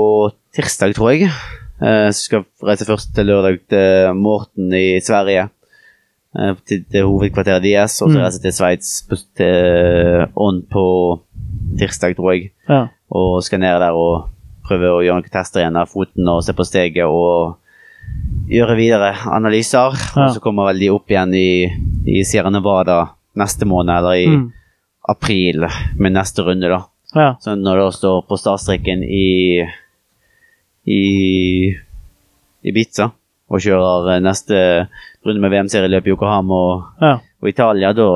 tirsdag, 0.54 0.94
tror 0.96 1.10
jeg. 1.16 1.26
Eh, 1.82 2.08
så 2.14 2.20
skal 2.28 2.44
jeg 2.44 2.68
reise 2.70 2.86
først 2.88 3.10
til 3.16 3.26
lørdag 3.26 3.58
til 3.74 4.14
Morten 4.22 4.70
i 4.78 5.00
Sverige. 5.04 5.48
Eh, 6.38 6.54
til, 6.66 6.84
til 6.90 7.06
hovedkvarteret 7.06 7.62
deres, 7.62 8.00
og 8.02 8.10
så 8.12 8.22
reise 8.24 8.40
til 8.42 8.52
Sveits 8.52 8.90
Ånd 10.36 10.64
på 10.72 10.86
tirsdag, 11.78 12.16
tror 12.16 12.32
jeg 12.34 12.50
Ja. 12.68 12.88
og 13.10 13.42
skal 13.44 13.60
ned 13.60 13.78
der 13.80 13.92
og 13.94 14.28
prøve 14.66 14.88
å 14.90 15.02
gjøre 15.04 15.20
noen 15.20 15.30
tester 15.30 15.60
igjen 15.62 15.76
av 15.78 15.86
foten 15.92 16.26
og 16.28 16.42
se 16.42 16.52
på 16.56 16.64
steget 16.66 17.04
og 17.06 17.56
gjøre 18.50 18.76
videre 18.78 19.12
analyser. 19.30 19.94
Ja. 20.16 20.26
Og 20.26 20.34
så 20.34 20.40
kommer 20.42 20.66
vel 20.72 20.80
de 20.82 20.88
opp 20.90 21.10
igjen 21.10 21.34
i, 21.34 21.66
i 22.06 22.24
Sierra 22.26 22.50
Nevada 22.50 23.04
neste 23.36 23.66
måned, 23.68 23.94
eller 23.94 24.14
i 24.16 24.26
Mm. 24.26 24.52
april 25.08 25.66
med 25.98 26.12
neste 26.16 26.42
runde, 26.42 26.66
da. 26.68 26.80
ja. 27.14 27.34
Så 27.40 27.54
når 27.54 27.76
det 27.84 27.94
står 27.94 28.22
på 28.26 28.36
startstreken 28.38 29.02
i 29.04 29.62
i 30.86 31.74
Ibiza 32.66 33.10
og 33.50 33.60
kjører 33.62 34.16
eh, 34.16 34.22
neste 34.24 34.58
runde 35.26 35.40
med 35.42 35.50
VM-serieløp 35.52 36.06
i 36.06 36.10
Yokohama 36.14 36.54
og, 36.54 36.82
Ja. 37.02 37.14
og 37.42 37.48
Italia, 37.48 37.92
da 37.92 38.08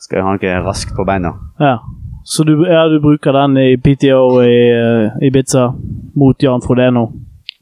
skal 0.00 0.22
han 0.22 0.38
ikke 0.40 0.62
raskt 0.64 0.94
på 0.96 1.04
beina. 1.06 1.32
ja. 1.60 1.78
Så 2.26 2.42
du, 2.44 2.64
ja, 2.66 2.88
du 2.90 2.98
bruker 2.98 3.30
den 3.32 3.52
i 3.56 3.76
PTO 3.78 4.40
i 4.42 4.54
uh, 4.74 5.12
Ibiza 5.22 5.68
mot 6.18 6.42
Jan 6.42 6.60
Frodeno? 6.60 7.04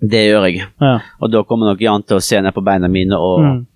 Det 0.01 0.23
gjør 0.31 0.47
jeg. 0.49 0.63
Ja. 0.81 0.95
Og 1.21 1.31
da 1.31 1.43
kommer 1.45 1.67
nok 1.69 1.83
Jan 1.85 2.03
til 2.03 2.17
å 2.17 2.23
se 2.25 2.41
ned 2.41 2.55
på 2.57 2.63
beina 2.65 2.89
mine 2.89 3.13
og 3.21 3.43
Mm. 3.45 3.67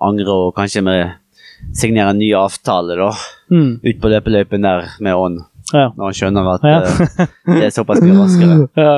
angre 0.00 0.30
og 0.30 0.54
kanskje 0.54 0.82
med 0.84 1.10
signere 1.74 2.10
en 2.14 2.18
ny 2.18 2.30
avtale, 2.38 2.94
da. 2.96 3.10
Mm. 3.50 3.80
Ut 3.82 4.00
på 4.00 4.08
løpeløypen 4.12 4.62
der 4.62 4.86
med 5.00 5.14
ånd. 5.18 5.40
Ja. 5.74 5.88
Når 5.96 6.04
han 6.04 6.14
skjønner 6.14 6.48
at 6.54 6.66
Ja. 6.66 6.76
uh, 6.86 7.54
det 7.58 7.64
er 7.66 7.72
såpass 7.74 8.02
mye 8.04 8.14
raskere. 8.20 8.58
ja. 8.86 8.92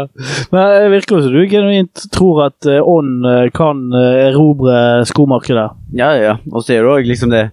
Men 0.53 0.73
det 0.75 0.91
virker 0.99 1.17
jo 1.17 1.23
som 1.25 1.33
du 1.37 1.45
genuint 1.49 2.03
tror 2.13 2.43
at 2.51 2.67
eh, 2.69 2.83
Ånd 2.85 3.25
eh, 3.27 3.47
kan 3.55 3.87
erobre 3.97 5.05
skomarkedet. 5.09 5.71
Ja, 5.97 6.11
ja. 6.21 6.35
Og 6.53 6.63
så 6.65 6.77
er 6.77 6.85
det 6.85 6.93
òg 6.93 7.09
liksom 7.09 7.33
det 7.33 7.47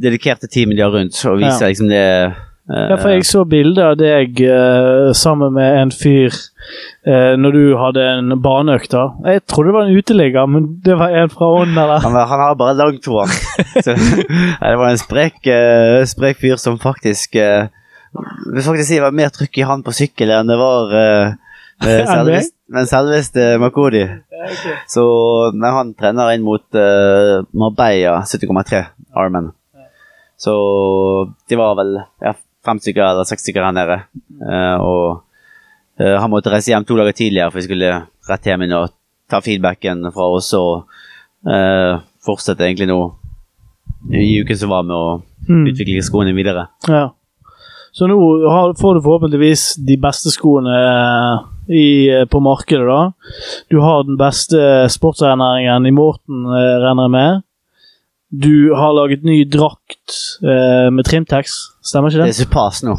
dedikerte 0.00 0.48
teamet 0.48 0.78
de 0.78 0.84
har 0.86 0.94
rundt, 0.94 1.18
og 1.28 1.40
viser 1.42 1.66
Ja. 1.66 1.72
liksom 1.74 1.90
det 1.92 2.04
Ja, 2.70 2.94
for 3.02 3.10
jeg 3.10 3.24
så 3.26 3.42
bilde 3.50 3.82
av 3.82 3.96
deg 3.98 4.38
uh, 4.46 5.10
sammen 5.16 5.56
med 5.56 5.74
en 5.80 5.90
fyr 5.90 6.30
uh, 7.02 7.34
når 7.34 7.56
du 7.56 7.62
hadde 7.80 8.04
en 8.06 8.36
baneøkt. 8.44 8.94
Jeg 9.26 9.42
trodde 9.50 9.72
det 9.72 9.74
var 9.74 9.88
en 9.88 9.98
uteligger, 9.98 10.46
men 10.46 10.68
det 10.84 10.94
var 11.00 11.10
en 11.10 11.32
fra 11.34 11.48
Ånd, 11.64 11.74
eller? 11.74 11.98
han, 11.98 12.14
han 12.14 12.44
har 12.44 12.54
bare 12.54 12.76
langt 12.78 13.04
hår. 13.10 13.26
Det 13.82 14.76
var 14.78 14.86
en 14.88 15.02
sprek, 15.02 15.42
uh, 15.50 16.06
sprek 16.06 16.38
fyr 16.38 16.56
som 16.62 16.78
faktisk 16.78 17.34
Jeg 17.34 17.68
vil 18.54 18.62
faktisk 18.66 18.88
si 18.88 18.96
det 18.98 19.04
var 19.04 19.14
mer 19.14 19.30
trykk 19.34 19.58
i 19.62 19.66
han 19.68 19.82
på 19.86 19.92
sykkel 19.94 20.32
enn 20.34 20.48
det 20.50 20.56
var 20.58 20.90
uh, 20.94 21.32
selvest, 22.10 22.54
men 22.74 22.88
selveste 22.90 23.46
Makodi. 23.62 24.02
Så 24.90 25.04
nei, 25.54 25.70
han 25.72 25.94
trener 25.98 26.32
inn 26.34 26.44
mot 26.44 26.64
uh, 26.76 27.40
Marbella 27.56 28.18
70,3 28.26 28.82
Armen. 29.16 29.50
Så 30.40 30.52
de 31.48 31.58
var 31.60 31.74
vel 31.78 31.98
ja, 32.24 32.34
fem 32.64 32.80
stykker 32.80 33.04
eller 33.04 33.28
seks 33.28 33.44
stykker 33.46 33.64
her 33.68 33.74
nede. 33.76 33.98
Uh, 34.40 34.76
og 34.80 35.06
uh, 36.00 36.16
han 36.22 36.30
måtte 36.32 36.52
reise 36.52 36.72
hjem 36.72 36.86
to 36.88 36.96
dager 36.98 37.16
tidligere, 37.16 37.52
for 37.52 37.60
vi 37.60 37.66
skulle 37.68 37.94
rett 38.30 38.48
hjem 38.48 38.64
inn 38.66 38.76
og 38.78 38.92
ta 39.30 39.38
feedbacken 39.44 40.08
fra 40.14 40.26
oss 40.34 40.48
og 40.58 40.88
uh, 41.46 42.00
fortsette 42.26 42.64
egentlig 42.66 42.88
nå 42.90 43.00
i 44.16 44.40
uken 44.42 44.56
som 44.58 44.72
var 44.72 44.86
med 44.88 44.96
å 44.96 45.10
Mm. 45.48 45.62
utvikle 45.70 46.02
skoene 46.04 46.34
videre. 46.36 46.66
Ja. 46.86 47.06
Så 47.92 48.06
nå 48.06 48.16
har, 48.48 48.74
får 48.78 48.94
du 48.94 49.00
forhåpentligvis 49.02 49.64
de 49.86 49.96
beste 50.00 50.30
skoene 50.30 50.74
eh, 50.78 51.40
i, 51.74 51.86
eh, 52.10 52.24
på 52.30 52.40
markedet, 52.42 52.86
da. 52.86 53.00
Du 53.70 53.80
har 53.82 54.04
den 54.06 54.18
beste 54.20 54.60
sportsrennæringen 54.94 55.86
i 55.90 55.94
Morten, 55.96 56.44
eh, 56.54 56.76
regner 56.84 57.08
jeg 57.08 57.14
med. 57.16 57.42
Du 58.30 58.52
har 58.78 58.92
laget 58.94 59.24
ny 59.26 59.40
drakt 59.50 60.20
eh, 60.46 60.86
med 60.94 61.04
trimtex, 61.08 61.56
stemmer 61.82 62.12
ikke 62.12 62.22
Det 62.22 62.28
det? 62.30 62.36
er 62.36 62.44
Surpass 62.44 62.82
nå. 62.86 62.94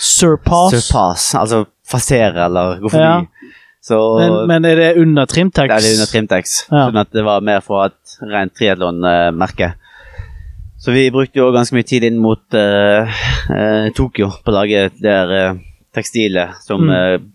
Surpass. 0.00 0.72
Surpass, 0.78 1.26
altså 1.36 1.64
passere 1.90 2.46
eller 2.46 2.78
gå 2.80 2.88
forbi. 2.88 3.04
Ja. 3.04 3.50
Så 3.84 3.96
Men, 4.20 4.34
men 4.48 4.64
er 4.68 4.76
det 4.76 4.88
under 5.00 5.24
trimtex? 5.28 5.68
det 5.68 5.76
er 5.76 5.84
det 5.84 5.92
under 5.98 6.08
Trimtex, 6.12 6.56
Ja. 6.70 6.86
sånn 6.88 6.98
at 7.00 7.12
det 7.16 7.22
var 7.24 7.40
mer 7.44 7.60
for 7.64 7.86
et 7.88 8.16
rent 8.28 8.52
triatlon-merke. 8.56 9.70
Så 10.80 10.94
vi 10.96 11.10
brukte 11.12 11.36
jo 11.42 11.50
ganske 11.52 11.76
mye 11.76 11.84
tid 11.84 12.06
inn 12.08 12.16
mot 12.22 12.56
uh, 12.56 13.04
uh, 13.52 13.88
Tokyo 13.96 14.30
på 14.40 14.48
å 14.52 14.54
lage 14.56 14.86
det 14.96 15.02
der 15.04 15.34
eh, 15.36 15.58
tekstilet 15.96 16.56
som 16.64 16.88
Mm. 16.88 17.28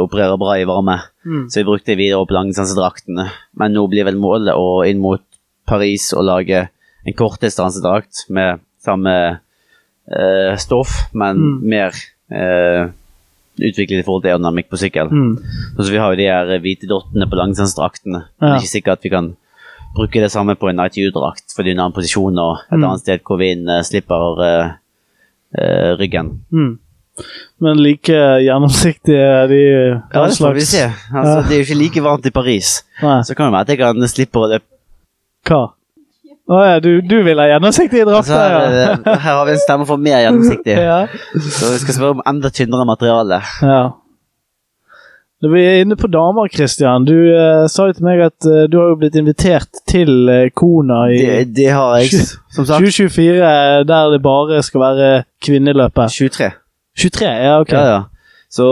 opererer 0.00 0.38
bra 0.40 0.54
i 0.56 0.64
varme. 0.64 0.94
Mm. 1.26 1.42
Så 1.52 1.58
vi 1.60 1.64
brukte 1.68 1.90
det 1.92 1.98
videre 2.00 2.24
på 2.24 2.32
langdistansedraktene. 2.32 3.26
Men 3.60 3.74
nå 3.76 3.82
blir 3.92 4.06
vel 4.08 4.16
målet 4.16 4.56
å 4.56 4.80
inn 4.88 4.96
mot 5.04 5.20
Paris 5.68 6.06
og 6.16 6.24
lage 6.24 6.62
en 7.04 7.12
kortdistansedrakt 7.18 8.30
med 8.32 8.62
samme 8.80 9.12
stoff, 10.56 10.94
men 11.12 11.36
Mm. 11.36 11.68
mer 11.68 11.92
utviklet 13.60 14.00
i 14.00 14.06
forhold 14.06 14.22
til 14.24 14.32
aerodynamikk 14.32 14.70
på 14.72 14.80
sykkel. 14.80 15.12
Mm. 15.12 15.36
Så 15.76 15.90
vi 15.92 15.98
har 16.00 16.14
jo 16.14 16.20
de 16.22 16.30
her 16.32 16.58
hvite 16.64 16.88
dottene 16.88 17.28
på 17.28 17.36
langdistansedraktene. 17.36 18.22
Ja. 18.40 18.40
Det 18.40 18.48
er 18.54 18.60
ikke 18.62 18.72
sikkert 18.72 18.96
at 18.98 19.04
vi 19.04 19.12
kan 19.12 19.28
bruke 19.96 20.20
det 20.22 20.30
samme 20.32 20.54
på 20.60 20.68
en 20.70 20.80
ITU-drakt, 20.86 21.50
fordi 21.56 21.72
en 21.74 21.80
annen 21.84 21.94
posisjon 21.96 22.38
og 22.42 22.58
et 22.66 22.76
Mm. 22.76 22.84
annet 22.84 23.00
sted 23.04 23.22
hvor 23.26 23.38
vinden 23.40 23.68
eh, 23.72 23.82
slipper 23.86 24.40
uh, 24.40 24.74
uh, 25.58 25.92
ryggen. 26.00 26.34
Mm. 26.52 26.74
Men 27.64 27.78
like 27.80 28.12
gjennomsiktige 28.44 29.16
er 29.24 29.46
de 29.48 29.60
Ja, 30.12 30.26
det 30.26 30.36
får 30.36 30.54
vi 30.54 30.60
se. 30.68 30.82
Altså, 31.14 31.36
Ja. 31.38 31.42
Det 31.48 31.52
er 31.56 31.62
jo 31.62 31.66
ikke 31.66 31.78
like 31.82 32.02
varmt 32.04 32.26
i 32.26 32.30
Paris. 32.30 32.82
Nei. 33.02 33.22
Så 33.24 33.34
kan 33.34 33.46
det 33.48 33.52
være 33.56 33.64
at 33.64 33.68
jeg 33.72 33.78
kan 33.80 34.08
slippe 34.08 34.36
å 34.42 34.50
løpe. 34.52 34.68
Hva? 35.48 35.62
Å 36.46 36.58
ja, 36.62 36.74
du, 36.78 37.00
du 37.02 37.16
vil 37.26 37.38
ha 37.42 37.46
gjennomsiktige 37.50 38.04
Altså, 38.06 38.36
drakter, 38.36 38.70
her, 38.70 39.00
ja. 39.06 39.14
her 39.18 39.34
har 39.40 39.46
vi 39.48 39.54
en 39.56 39.62
stemme 39.64 39.86
for 39.88 39.96
mer 39.98 40.20
gjennomsiktig. 40.22 40.76
ja. 40.92 40.98
Så 41.40 41.72
vi 41.72 41.78
skal 41.82 41.96
spørre 41.96 42.18
om 42.18 42.22
enda 42.30 42.50
tynnere 42.54 42.84
materiale. 42.86 43.40
ja. 43.62 43.80
Når 45.46 45.52
vi 45.54 45.60
er 45.62 45.76
inne 45.84 45.94
på 45.94 46.08
damer, 46.10 46.48
Christian, 46.50 47.04
du 47.06 47.12
eh, 47.30 47.68
sa 47.70 47.84
jo 47.86 47.92
til 47.94 48.02
meg 48.08 48.18
at 48.24 48.46
eh, 48.50 48.64
du 48.66 48.80
har 48.80 48.88
jo 48.90 48.96
blitt 48.98 49.14
invitert 49.20 49.78
til 49.86 50.26
eh, 50.32 50.48
Kona 50.58 51.04
i 51.14 51.20
Det, 51.22 51.36
det 51.54 51.68
har 51.70 51.92
jeg, 52.00 52.24
som 52.50 52.66
sagt. 52.66 52.82
2024, 52.82 53.84
der 53.86 54.08
det 54.10 54.18
bare 54.24 54.58
skal 54.66 54.82
være 54.82 55.10
kvinneløpet. 55.46 56.10
23. 56.16 56.48
23, 56.98 57.28
ja, 57.30 57.52
ok. 57.62 57.70
Ja, 57.76 57.84
ja. 57.92 58.00
Så 58.50 58.66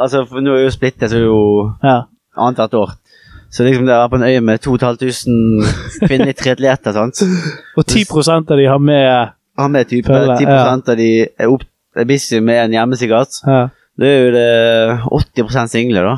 Altså, 0.00 0.22
for 0.24 0.40
nå 0.40 0.54
er 0.56 0.62
jo 0.64 0.70
splittet, 0.72 1.10
så 1.12 1.18
er 1.18 1.26
jo 1.26 1.40
Ja. 1.84 1.98
annethvert 2.40 2.74
år. 2.78 2.94
Så 3.52 3.66
liksom 3.66 3.84
det 3.84 3.92
er 3.98 4.06
på 4.08 4.16
en 4.16 4.22
øy 4.24 4.38
med 4.40 4.58
2500 4.64 6.06
kvinnelige 6.06 6.38
triatleter, 6.40 6.94
sant. 6.96 7.20
Og 7.76 7.84
10% 7.84 8.48
av 8.48 8.56
de 8.56 8.64
har 8.70 8.78
med 8.78 9.28
Han 9.58 9.72
med 9.74 9.84
type 9.90 10.08
Følger, 10.08 10.38
10% 10.40 10.88
av 10.88 10.96
de 10.96 11.10
er, 11.26 11.50
opp, 11.52 11.66
er 11.96 12.08
busy 12.08 12.38
med 12.40 12.62
en 12.64 12.72
hjemme, 12.78 12.96
sikkert. 12.96 13.42
ja. 13.46 13.66
Det 14.00 14.08
er 14.08 14.20
jo 14.24 14.30
det 14.32 15.44
80 15.44 15.68
single, 15.70 16.00
da. 16.06 16.14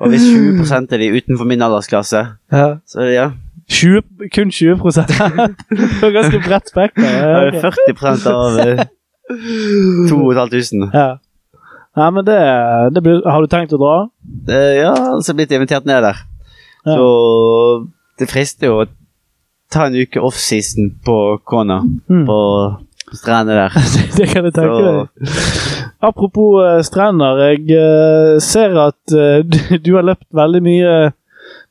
Og 0.00 0.08
hvis 0.12 0.22
20 0.30 0.92
er 0.94 0.98
de 1.02 1.08
utenfor 1.18 1.44
min 1.50 1.62
aldersklasse, 1.66 2.20
Ja. 2.52 2.68
så 2.86 3.08
ja, 3.10 3.30
20, 3.70 4.02
kun 4.34 4.50
20 4.50 4.76
Det 4.78 6.06
er 6.06 6.14
ganske 6.14 6.40
bredt 6.46 6.70
spekter. 6.70 7.02
Ja, 7.06 7.48
okay. 7.48 7.94
40 7.98 8.30
av 8.30 8.60
eh, 8.62 8.86
2500. 10.10 10.90
ja. 10.94 11.10
Nei, 11.98 12.06
men 12.14 12.22
det, 12.24 12.36
det 12.94 13.00
blir, 13.02 13.18
Har 13.26 13.42
du 13.42 13.48
tenkt 13.50 13.72
å 13.74 13.78
dra? 13.80 13.94
Eh, 14.46 14.76
ja, 14.78 14.92
altså 15.16 15.34
blitt 15.34 15.50
invitert 15.52 15.88
ned 15.90 16.04
der. 16.06 16.20
Ja. 16.86 16.94
Så 16.94 17.06
det 18.20 18.28
frister 18.30 18.70
jo 18.70 18.76
å 18.84 18.86
ta 19.74 19.88
en 19.88 19.96
uke 19.98 20.22
offseason 20.22 20.92
på 21.04 21.16
Kona. 21.46 21.80
Mm. 22.06 22.22
På 22.30 22.38
strendene 23.18 23.64
der. 23.64 23.78
Det 24.18 24.28
kan 24.30 24.46
jeg 24.46 24.54
tenke 24.56 24.80
meg. 24.84 25.32
Apropos 26.02 26.60
uh, 26.60 26.78
strender. 26.86 27.40
Jeg 27.50 27.64
uh, 27.76 28.36
ser 28.42 28.76
at 28.80 29.14
uh, 29.14 29.40
du, 29.44 29.58
du 29.78 29.96
har 29.96 30.06
løpt 30.06 30.28
veldig 30.36 30.62
mye 30.64 30.94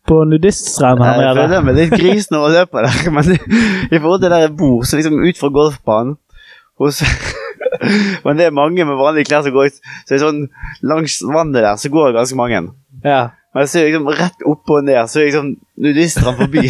på 0.09 0.23
nudiststrender 0.25 1.05
her 1.05 1.21
Jeg 1.21 1.37
føler 1.37 1.65
meg 1.65 1.75
litt 1.77 1.91
gris 1.93 2.29
når 2.33 2.45
jeg 2.45 2.55
løper 2.63 2.87
der, 2.87 3.09
men 3.15 3.33
i 3.35 3.99
forhold 3.99 4.23
til 4.23 4.33
der 4.33 4.45
jeg 4.45 4.55
bor, 4.57 4.85
så 4.87 4.97
liksom 4.99 5.19
ut 5.21 5.41
fra 5.41 5.51
golfbanen 5.53 6.15
hos 6.81 7.03
Men 8.25 8.39
det 8.39 8.47
er 8.47 8.55
mange 8.55 8.85
med 8.87 8.97
vanlige 8.97 9.29
klær 9.29 9.43
som 9.45 9.53
går 9.53 9.69
ut. 9.69 9.75
Så 9.77 10.09
det 10.09 10.17
er 10.17 10.23
sånn 10.23 10.39
langs 10.89 11.19
vannet 11.23 11.61
der 11.61 11.77
så 11.79 11.91
går 11.93 12.09
det 12.09 12.17
ganske 12.17 12.37
mange. 12.39 12.61
Ja. 13.03 13.19
Men 13.55 13.69
så 13.69 13.79
er 13.79 13.85
det 13.85 13.91
liksom 13.91 14.09
rett 14.19 14.45
opp 14.47 14.73
og 14.73 14.87
ned, 14.87 14.99
så 15.09 15.21
er 15.21 15.29
liksom 15.29 15.51
nudistene 15.85 16.33
forbi. 16.39 16.65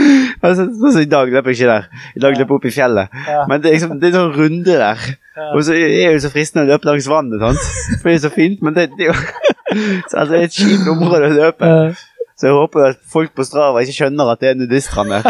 altså, 0.46 0.66
altså, 0.68 1.00
I 1.04 1.08
dag 1.10 1.30
løper 1.32 1.50
jeg 1.52 1.58
ikke 1.60 1.70
der. 1.70 1.88
I 2.16 2.22
dag 2.24 2.36
løper 2.36 2.46
jeg 2.46 2.56
opp 2.58 2.68
i 2.68 2.72
fjellet. 2.74 3.18
Ja. 3.28 3.42
Men 3.50 3.62
det 3.62 3.70
er 3.70 3.76
liksom, 3.76 3.96
det 4.00 4.08
er 4.10 4.16
sånn 4.18 4.32
runde 4.36 4.76
der. 4.84 5.04
Ja. 5.36 5.48
Og 5.54 5.64
så 5.66 5.74
er 5.76 6.14
det 6.14 6.22
så 6.24 6.30
fristende 6.32 6.66
å 6.66 6.70
løpe 6.72 6.88
langs 6.90 7.08
vannet, 7.10 7.40
sant? 7.42 7.98
for 8.00 8.08
det 8.10 8.14
er 8.18 8.22
så 8.26 8.32
fint. 8.34 8.62
Men 8.66 8.76
det, 8.76 8.88
det 8.98 9.08
er 9.08 9.12
jo 9.12 9.18
så, 10.10 10.14
altså, 10.22 10.30
det 10.32 10.40
er 10.40 10.48
et 10.48 10.56
kjipt 10.60 10.88
område 10.94 11.30
å 11.30 11.36
løpe. 11.36 11.70
Eh, 11.70 12.06
Så 12.40 12.48
jeg 12.48 12.56
håper 12.56 12.86
at 12.88 13.00
folk 13.12 13.34
på 13.36 13.44
Strava 13.44 13.82
ikke 13.84 13.98
skjønner 13.98 14.30
at 14.32 14.40
det 14.40 14.48
er 14.54 14.60
nudiststrand 14.62 15.12
der. 15.14 15.26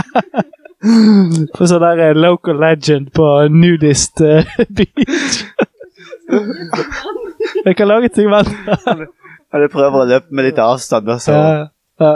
For 1.59 1.67
sånn 1.69 1.83
der 1.83 1.99
er 2.07 2.15
local 2.17 2.57
legend 2.63 3.11
på 3.17 3.27
nudist 3.53 4.23
uh, 4.23 4.47
beach. 4.71 5.41
Jeg 7.67 7.75
kan 7.77 7.89
lage 7.91 8.09
ting 8.15 8.31
verre. 8.31 8.55
Men 9.51 9.65
jeg 9.65 9.73
prøver 9.73 10.05
å 10.05 10.07
løpe 10.09 10.31
med 10.39 10.47
litt 10.47 10.61
avstand. 10.63 11.09
da, 11.11 11.19
Så. 11.21 11.35
Ja, 11.35 11.67
ja. 12.01 12.13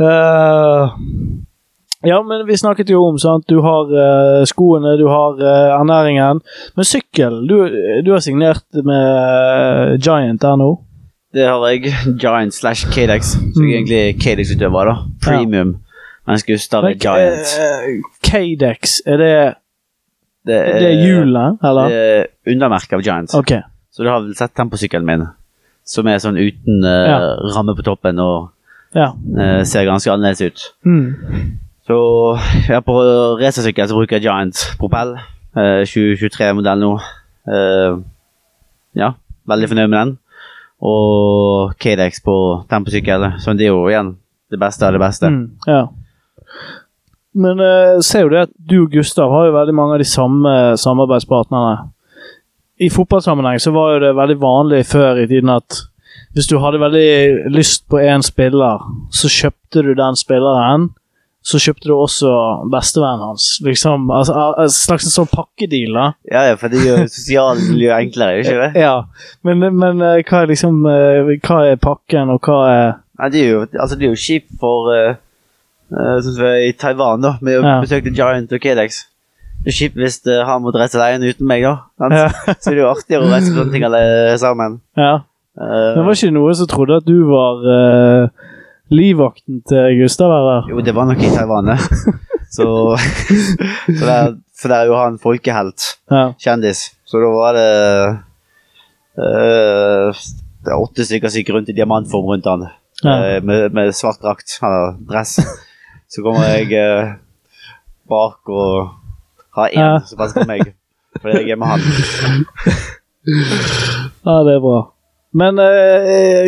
Eh, 0.00 0.92
ja, 2.08 2.22
men 2.22 2.46
vi 2.46 2.56
snakket 2.56 2.90
jo 2.92 3.00
om 3.08 3.18
sant? 3.18 3.44
Du 3.50 3.58
har 3.64 3.90
uh, 3.90 4.44
skoene, 4.46 4.94
du 5.00 5.06
har 5.10 5.34
uh, 5.40 5.80
ernæringen. 5.80 6.40
Men 6.78 6.86
sykkel 6.86 7.40
Du, 7.48 7.56
du 8.06 8.12
har 8.14 8.22
signert 8.24 8.62
med 8.86 9.98
Giant 10.04 10.40
der 10.42 10.56
nå. 10.60 10.68
Det 11.34 11.44
har 11.44 11.64
jeg. 11.68 11.90
Giant 12.22 12.54
slash 12.54 12.86
Kadex. 12.94 13.34
Så 13.34 13.60
jeg 13.64 13.72
er 13.72 13.78
egentlig 13.82 14.20
Kadex-utøver, 14.22 14.88
da. 14.92 14.94
Premium. 15.24 15.74
Mens 16.28 16.44
Gustav 16.46 16.84
er 16.88 16.94
Giant. 17.00 17.50
eh, 17.58 17.98
Cadex, 18.24 19.00
er 19.06 19.16
det, 19.20 19.32
Det 20.46 20.56
det 20.78 20.86
er 20.92 21.02
hjulene, 21.02 21.58
eller? 21.64 21.88
Det 21.92 21.98
er 21.98 22.54
undermerket 22.54 22.92
av 22.96 23.02
Giant. 23.04 23.34
Okay. 23.34 23.60
Så 23.92 24.04
du 24.06 24.08
har 24.12 24.22
vel 24.22 24.34
sett 24.38 24.54
den 24.56 24.70
på 24.70 24.78
sykkelen 24.80 25.06
min, 25.08 25.26
som 25.84 26.06
er 26.08 26.20
sånn 26.22 26.38
uten 26.38 26.84
Ja. 26.84 27.18
ramme 27.56 27.74
på 27.76 27.82
toppen 27.84 28.20
og 28.22 28.52
Ja. 28.96 29.12
Uh, 29.14 29.62
ser 29.68 29.88
ganske 29.88 30.12
annerledes 30.12 30.40
ut. 30.42 30.68
Mm. 30.86 31.58
Så 31.88 31.98
ja, 32.68 32.80
på 32.84 32.94
racersykkel 33.40 33.88
så 33.88 33.96
bruker 33.96 34.18
jeg 34.18 34.28
Giant 34.28 34.64
Propell. 34.80 35.16
Uh, 35.56 35.82
2023-modell 35.88 36.82
nå. 36.84 36.94
Uh, 37.48 38.00
ja, 38.98 39.12
veldig 39.48 39.70
fornøyd 39.72 39.92
med 39.92 39.98
den. 39.98 40.16
Og 40.84 41.74
Kadex 41.80 42.22
på 42.24 42.34
temposykkel. 42.70 43.32
Så 43.42 43.56
det 43.58 43.68
er 43.68 43.74
jo 43.74 43.88
igjen 43.90 44.16
det 44.50 44.60
beste 44.60 44.86
av 44.86 44.94
det 44.94 45.02
beste. 45.02 45.30
Mm. 45.32 45.46
Ja. 45.66 45.86
Men 47.38 47.60
eh, 47.60 48.00
ser 48.04 48.26
jo 48.26 48.32
det 48.32 48.46
at 48.48 48.54
du 48.56 48.80
og 48.82 48.92
Gustav 48.92 49.30
har 49.32 49.48
jo 49.48 49.56
veldig 49.56 49.74
mange 49.76 49.96
av 49.96 50.02
de 50.02 50.08
samme 50.08 50.54
samarbeidspartnerne. 50.80 51.90
I 52.78 52.90
fotballsammenheng 52.94 53.60
så 53.62 53.72
var 53.74 53.94
jo 53.94 54.02
det 54.06 54.16
veldig 54.16 54.38
vanlig 54.42 54.84
før 54.86 55.20
i 55.22 55.26
tiden 55.30 55.50
at 55.52 55.82
hvis 56.38 56.46
du 56.46 56.56
hadde 56.62 56.78
veldig 56.78 57.50
lyst 57.50 57.82
på 57.90 57.98
én 57.98 58.22
spiller, 58.22 58.84
så 59.10 59.26
kjøpte 59.32 59.82
du 59.82 59.92
den 59.98 60.14
spilleren. 60.18 60.88
Så 61.48 61.56
kjøpte 61.62 61.88
du 61.88 61.94
også 61.94 62.28
bestevennen 62.70 63.22
hans. 63.30 63.44
Liksom, 63.64 64.08
altså, 64.12 64.34
En 64.60 64.68
slags 64.74 65.06
en 65.06 65.14
sånn 65.14 65.28
pakkedeal, 65.30 65.94
da. 65.96 66.06
Ja, 66.28 66.42
ja, 66.50 66.56
for 66.60 66.68
det 66.68 66.82
gjør 66.84 67.04
sosialt 67.14 67.62
miljø 67.70 67.92
enklere, 67.94 68.42
ikke 68.42 68.56
det? 68.58 68.82
Ja, 68.82 68.94
men, 69.46 69.62
men 69.78 70.02
eh, 70.04 70.18
hva 70.28 70.42
er 70.44 70.50
liksom 70.50 70.82
eh, 70.90 71.30
Hva 71.46 71.60
er 71.70 71.78
pakken, 71.80 72.34
og 72.34 72.42
hva 72.44 72.58
er 72.72 72.88
Nei, 73.22 73.30
det 73.34 73.40
er 73.44 73.48
jo, 73.54 73.62
altså, 73.80 73.96
det 73.98 74.06
er 74.06 74.12
jo 74.12 74.20
kjipt 74.26 74.52
for 74.60 74.90
uh, 74.92 75.14
Sånn 76.20 76.34
som 76.36 76.44
er 76.50 76.66
i 76.68 76.74
Taiwan, 76.78 77.22
da, 77.24 77.32
med 77.40 77.62
å 77.62 77.64
Ja. 77.64 77.78
besøke 77.86 78.12
Giant 78.14 78.52
og 78.52 78.60
Kedex. 78.62 79.00
Det 79.64 79.72
er 79.72 79.78
kjipt 79.78 79.96
hvis 79.98 80.20
uh, 80.28 80.42
han 80.46 80.62
måtte 80.66 80.82
reise 80.82 81.00
alene 81.00 81.32
uten 81.32 81.48
meg, 81.48 81.64
da. 81.64 81.72
Ja. 82.12 82.28
Så 82.60 82.70
det 82.70 82.76
er 82.76 82.82
jo 82.84 82.90
artigere 82.92 83.24
å 83.26 83.32
reise 83.32 83.54
sånne 83.56 83.72
ting 83.74 83.86
alle 83.88 84.04
sammen. 84.42 84.78
ja. 85.00 85.16
Eh, 85.58 85.94
Det 85.96 86.04
var 86.06 86.12
ikke 86.14 86.30
noe 86.34 86.54
som 86.54 86.66
trodde 86.70 86.96
at 87.00 87.06
du 87.08 87.16
var 87.28 87.54
uh, 87.66 88.28
livvakten 88.94 89.62
til 89.68 89.98
Gustav 90.02 90.30
her. 90.34 90.68
Jo, 90.70 90.78
det 90.80 90.94
var 90.94 91.04
nok 91.10 91.18
i 91.22 91.30
Taiwan. 91.34 91.74
Så, 92.48 92.64
så 92.96 94.04
der, 94.08 94.30
For 94.56 94.68
det 94.72 94.76
er 94.78 94.86
jo 94.88 94.94
han 94.96 95.18
folkehelt. 95.20 95.84
Ja. 96.10 96.30
Kjendis. 96.40 96.86
Så 97.04 97.20
da 97.20 97.28
var 97.34 97.52
det 97.58 97.72
uh, 99.20 100.16
det 100.64 100.72
er 100.72 100.80
åtte 100.80 101.04
stykker 101.04 101.28
som 101.28 101.38
gikk 101.42 101.52
rundt 101.54 101.68
i 101.68 101.76
diamantform 101.76 102.24
rundt 102.32 102.48
han. 102.48 102.64
Ja. 103.04 103.18
Uh, 103.36 103.44
med, 103.44 103.68
med 103.76 103.92
svart 103.94 104.22
drakt, 104.24 104.56
eller 104.64 104.96
dress. 105.10 105.36
Så 106.08 106.22
kommer 106.24 106.40
jeg 106.48 106.72
eh, 106.72 107.10
bak 108.08 108.40
og 108.48 108.94
har 109.58 109.68
én 109.68 109.76
Ja. 109.82 109.98
som 110.08 110.16
passer 110.16 110.40
på 110.40 110.48
meg. 110.48 110.70
Fordi 111.20 111.42
jeg 111.44 111.52
er 111.52 111.60
med 111.60 111.68
han. 111.68 111.80
ja, 114.24 114.36
det 114.48 114.54
er 114.56 114.62
bra. 114.64 114.78
Men 115.36 115.60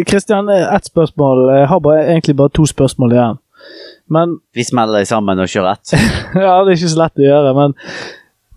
Kristian, 0.08 0.48
ett 0.48 0.86
spørsmål. 0.88 1.42
Jeg 1.58 1.68
har 1.68 1.80
bare, 1.84 2.04
egentlig 2.08 2.36
bare 2.36 2.52
to 2.56 2.64
spørsmål 2.66 3.12
igjen. 3.12 3.40
Men 4.08 4.38
Vi 4.56 4.64
smeller 4.64 5.04
sammen 5.04 5.42
og 5.42 5.50
kjører 5.50 5.76
ett. 5.76 5.92
Ja, 6.34 6.60
det 6.64 6.72
er 6.72 6.78
ikke 6.78 6.92
så 6.94 7.02
lett 7.02 7.20
å 7.20 7.26
gjøre, 7.26 7.56
men 7.58 7.76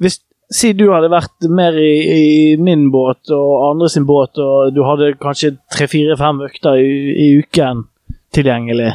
hvis 0.04 0.22
Si 0.54 0.70
du 0.78 0.84
hadde 0.92 1.08
vært 1.10 1.48
mer 1.50 1.74
i, 1.82 1.94
i 2.14 2.26
min 2.62 2.92
båt 2.94 3.32
og 3.34 3.72
andre 3.72 3.88
sin 3.90 4.04
båt, 4.06 4.38
og 4.38 4.76
du 4.76 4.84
hadde 4.86 5.16
kanskje 5.18 5.56
tre-fire-fem 5.74 6.44
økter 6.46 6.78
i, 6.78 6.92
i 7.24 7.28
uken 7.42 7.88
tilgjengelig. 8.36 8.92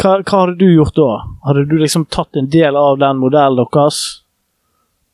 Hva, 0.00 0.14
hva 0.22 0.38
hadde 0.44 0.56
du 0.62 0.70
gjort 0.70 0.96
da? 0.96 1.10
Hadde 1.44 1.66
du 1.68 1.76
liksom 1.76 2.06
tatt 2.08 2.40
en 2.40 2.48
del 2.48 2.78
av 2.78 2.96
den 3.02 3.20
modellen 3.20 3.60
deres? 3.60 4.00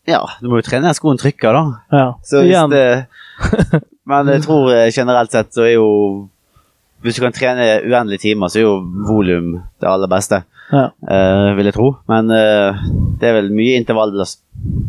Ja, 0.07 0.23
du 0.39 0.47
må 0.53 0.61
jo 0.61 0.69
trene 0.69 0.95
skoen 0.95 1.19
trykker, 1.19 1.59
da. 1.59 1.65
Ja. 1.91 2.07
Så 2.23 2.45
hvis 2.45 2.55
Igjen. 2.55 2.71
det, 2.71 3.83
men 4.09 4.29
jeg 4.33 4.43
tror 4.47 4.71
eh, 4.75 4.89
generelt 4.95 5.31
sett 5.35 5.53
så 5.55 5.63
er 5.69 5.75
jo 5.77 5.89
Hvis 7.05 7.15
du 7.15 7.23
kan 7.23 7.33
trene 7.37 7.67
uendelige 7.87 8.25
timer, 8.25 8.49
så 8.51 8.59
er 8.59 8.65
jo 8.65 8.79
volum 9.07 9.53
det 9.79 9.87
aller 9.87 10.11
beste. 10.11 10.41
Ja. 10.73 10.89
Uh, 11.07 11.55
vil 11.57 11.69
jeg 11.71 11.75
tro. 11.77 11.93
Men 12.11 12.27
uh, 12.35 12.75
det 13.21 13.29
er 13.29 13.37
vel 13.39 13.53
mye 13.55 13.77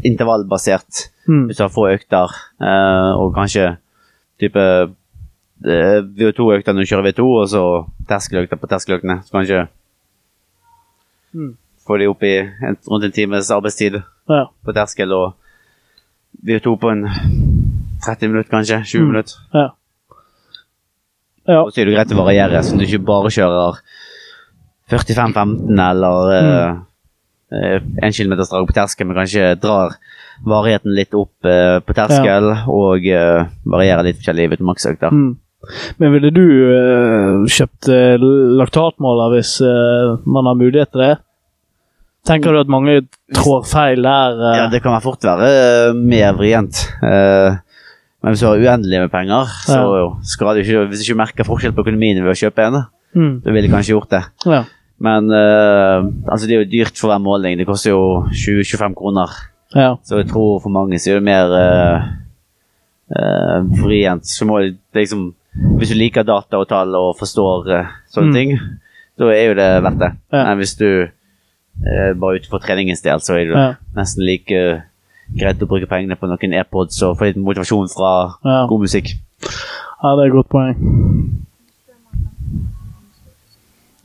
intervallbasert 0.03 1.09
Mm. 1.29 1.43
hvis 1.45 1.57
du 1.59 1.61
har 1.63 1.69
få 1.69 1.83
økter, 1.93 2.31
uh, 2.57 3.11
og 3.21 3.35
kanskje 3.35 3.75
type 4.41 4.57
eh, 4.59 5.99
VO2-økter 6.17 6.73
når 6.73 6.81
du 6.81 6.89
kjører 6.89 7.05
V2, 7.11 7.25
og 7.41 7.45
så 7.51 7.61
terskeløkter 8.09 8.57
på 8.57 8.69
terskeløktene. 8.71 9.19
Så 9.27 9.35
kanskje 9.37 9.67
Mm. 11.33 11.51
få 11.85 11.97
de 12.01 12.07
opp 12.09 12.23
i 12.25 12.33
en, 12.39 12.77
rundt 12.89 13.05
en 13.05 13.11
times 13.11 13.51
arbeidstid 13.51 13.99
Ja. 14.29 14.45
på 14.65 14.73
terskel, 14.73 15.11
og 15.13 15.33
VO2 16.47 16.75
på 16.81 16.89
en 16.89 17.05
30 18.05 18.27
minutter, 18.31 18.49
kanskje. 18.51 18.81
20 18.85 19.01
Mm. 19.03 19.07
minutter. 19.11 19.35
Ja. 19.53 19.67
ja. 21.47 21.61
Og 21.63 21.71
så 21.73 21.81
er 21.81 21.85
det 21.89 21.95
greit 21.97 22.13
å 22.13 22.19
variere, 22.23 22.61
så 22.63 22.77
du 22.77 22.85
ikke 22.85 23.01
bare 23.05 23.31
kjører 23.33 23.79
45-15 24.89 25.79
eller 25.79 26.31
Mm. 26.39 26.85
eh, 27.51 27.79
1 28.03 28.13
km 28.15 28.35
drag 28.37 28.67
på 28.67 28.73
terskel, 28.73 29.07
men 29.07 29.17
kanskje 29.17 29.55
drar 29.61 29.95
varigheten 30.45 30.93
litt 30.95 31.13
opp 31.13 31.33
eh, 31.45 31.79
på 31.79 31.93
terskel 31.97 32.51
og 32.69 33.05
eh, 33.05 33.45
varierer 33.65 34.03
litt 34.05 34.17
forskjellig 34.21 34.49
ved 34.51 34.59
maksøkter. 34.61 35.09
Mm. 35.11 35.37
Men 35.99 36.13
ville 36.13 36.29
du 36.31 36.45
eh, 36.71 37.47
kjøpt 37.51 37.89
uh, 37.91 38.15
laktatmåler 38.61 39.33
hvis 39.35 39.57
eh, 39.61 40.13
man 40.25 40.45
har 40.47 40.55
mulighet 40.55 40.91
til 40.93 41.01
det? 41.03 41.17
Tenker 42.25 42.53
du 42.55 42.59
at 42.61 42.71
mange 42.71 43.01
trår 43.35 43.65
feil 43.67 44.01
der? 44.03 44.39
eh? 44.39 44.57
Ja, 44.57 44.67
det 44.71 44.81
kan 44.83 44.93
være 44.95 45.03
fort 45.03 45.21
være 45.27 45.49
eh, 45.49 45.93
mer 45.99 46.33
vrient. 46.39 46.79
Eh, 47.03 47.57
men 48.23 48.33
hvis 48.33 48.41
du 48.41 48.47
har 48.47 48.57
uendelig 48.59 48.99
med 49.05 49.11
penger, 49.11 49.45
så 49.65 49.81
skal 50.27 50.55
du 50.55 50.61
ikke, 50.61 50.87
hvis 50.89 50.99
du 50.99 51.05
ikke 51.13 51.21
merker 51.21 51.47
forskjell 51.47 51.71
på 51.73 51.85
økonomien 51.85 52.19
ved 52.23 52.33
å 52.33 52.39
kjøpe 52.45 52.65
en, 52.67 52.83
Mm. 53.15 53.41
så 53.41 53.51
ville 53.55 53.69
kanskje 53.71 53.95
gjort 53.95 54.09
det. 54.11 54.23
Ja. 54.45 54.63
Men 55.01 55.31
uh, 55.31 56.03
altså 56.29 56.45
det 56.45 56.53
er 56.57 56.59
jo 56.65 56.69
dyrt 56.69 56.97
for 56.99 57.07
hver 57.09 57.17
måling. 57.23 57.55
Det 57.57 57.65
koster 57.65 57.89
jo 57.95 58.25
20-25 58.29 58.93
kroner. 58.99 59.29
ja. 59.73 59.95
Så 60.03 60.17
jeg 60.19 60.27
tror 60.29 60.59
for 60.61 60.69
mange 60.69 60.99
så 60.99 61.09
er 61.15 61.15
det 61.17 61.23
mer 61.23 61.49
uh, 63.09 63.59
vrient. 63.81 64.25
Så 64.29 64.45
må 64.45 64.59
det 64.61 64.75
liksom 64.93 65.33
Hvis 65.79 65.89
du 65.89 65.95
liker 65.97 66.23
data 66.23 66.59
og 66.61 66.67
tall 66.69 66.93
og 66.95 67.15
forstår 67.17 67.65
uh, 67.73 67.87
sånne 68.13 68.29
Mm. 68.29 68.33
ting, 68.35 68.51
da 69.17 69.25
er 69.33 69.47
jo 69.49 69.55
det 69.57 69.69
verdt 69.83 69.99
det. 69.99 70.11
Ja. 70.31 70.43
Men 70.45 70.57
hvis 70.61 70.75
du 70.77 71.07
bare 72.19 72.35
ute 72.37 72.47
for 72.51 72.59
treningens 72.59 73.01
del, 73.01 73.19
så 73.19 73.33
er 73.33 73.45
det 73.49 73.55
Ja. 73.57 73.73
nesten 73.95 74.23
like 74.25 74.83
greit 75.37 75.61
å 75.61 75.67
bruke 75.69 75.89
pengene 75.89 76.17
på 76.17 76.27
noen 76.29 76.53
AirPods 76.57 77.01
og 77.05 77.17
få 77.19 77.29
litt 77.29 77.37
motivasjon 77.37 77.89
fra 77.93 78.35
Ja. 78.45 78.65
god 78.67 78.79
musikk. 78.85 79.13
ja, 80.03 80.15
det 80.15 80.23
er 80.23 80.27
et 80.27 80.33
godt 80.33 80.49
poeng. 80.49 80.75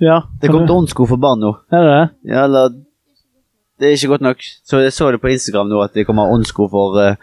Ja, 0.00 0.22
Det 0.40 0.50
kom 0.50 0.66
donsko 0.66 1.06
for 1.06 1.16
barn 1.16 1.40
nå. 1.40 1.54
Er 1.72 1.82
det 1.82 1.92
det? 1.94 2.32
Ja, 2.32 2.44
eller 2.44 2.68
Det 3.78 3.88
er 3.88 3.96
ikke 3.96 4.08
godt 4.08 4.20
nok. 4.20 4.36
Så 4.64 4.78
jeg 4.78 4.92
så 4.92 5.10
det 5.10 5.20
på 5.20 5.28
Instagram 5.32 5.68
nå, 5.68 5.80
at 5.82 5.94
det 5.94 6.06
kommer 6.06 6.30
åndsko 6.30 6.68
for 6.70 6.94
uh, 6.94 7.16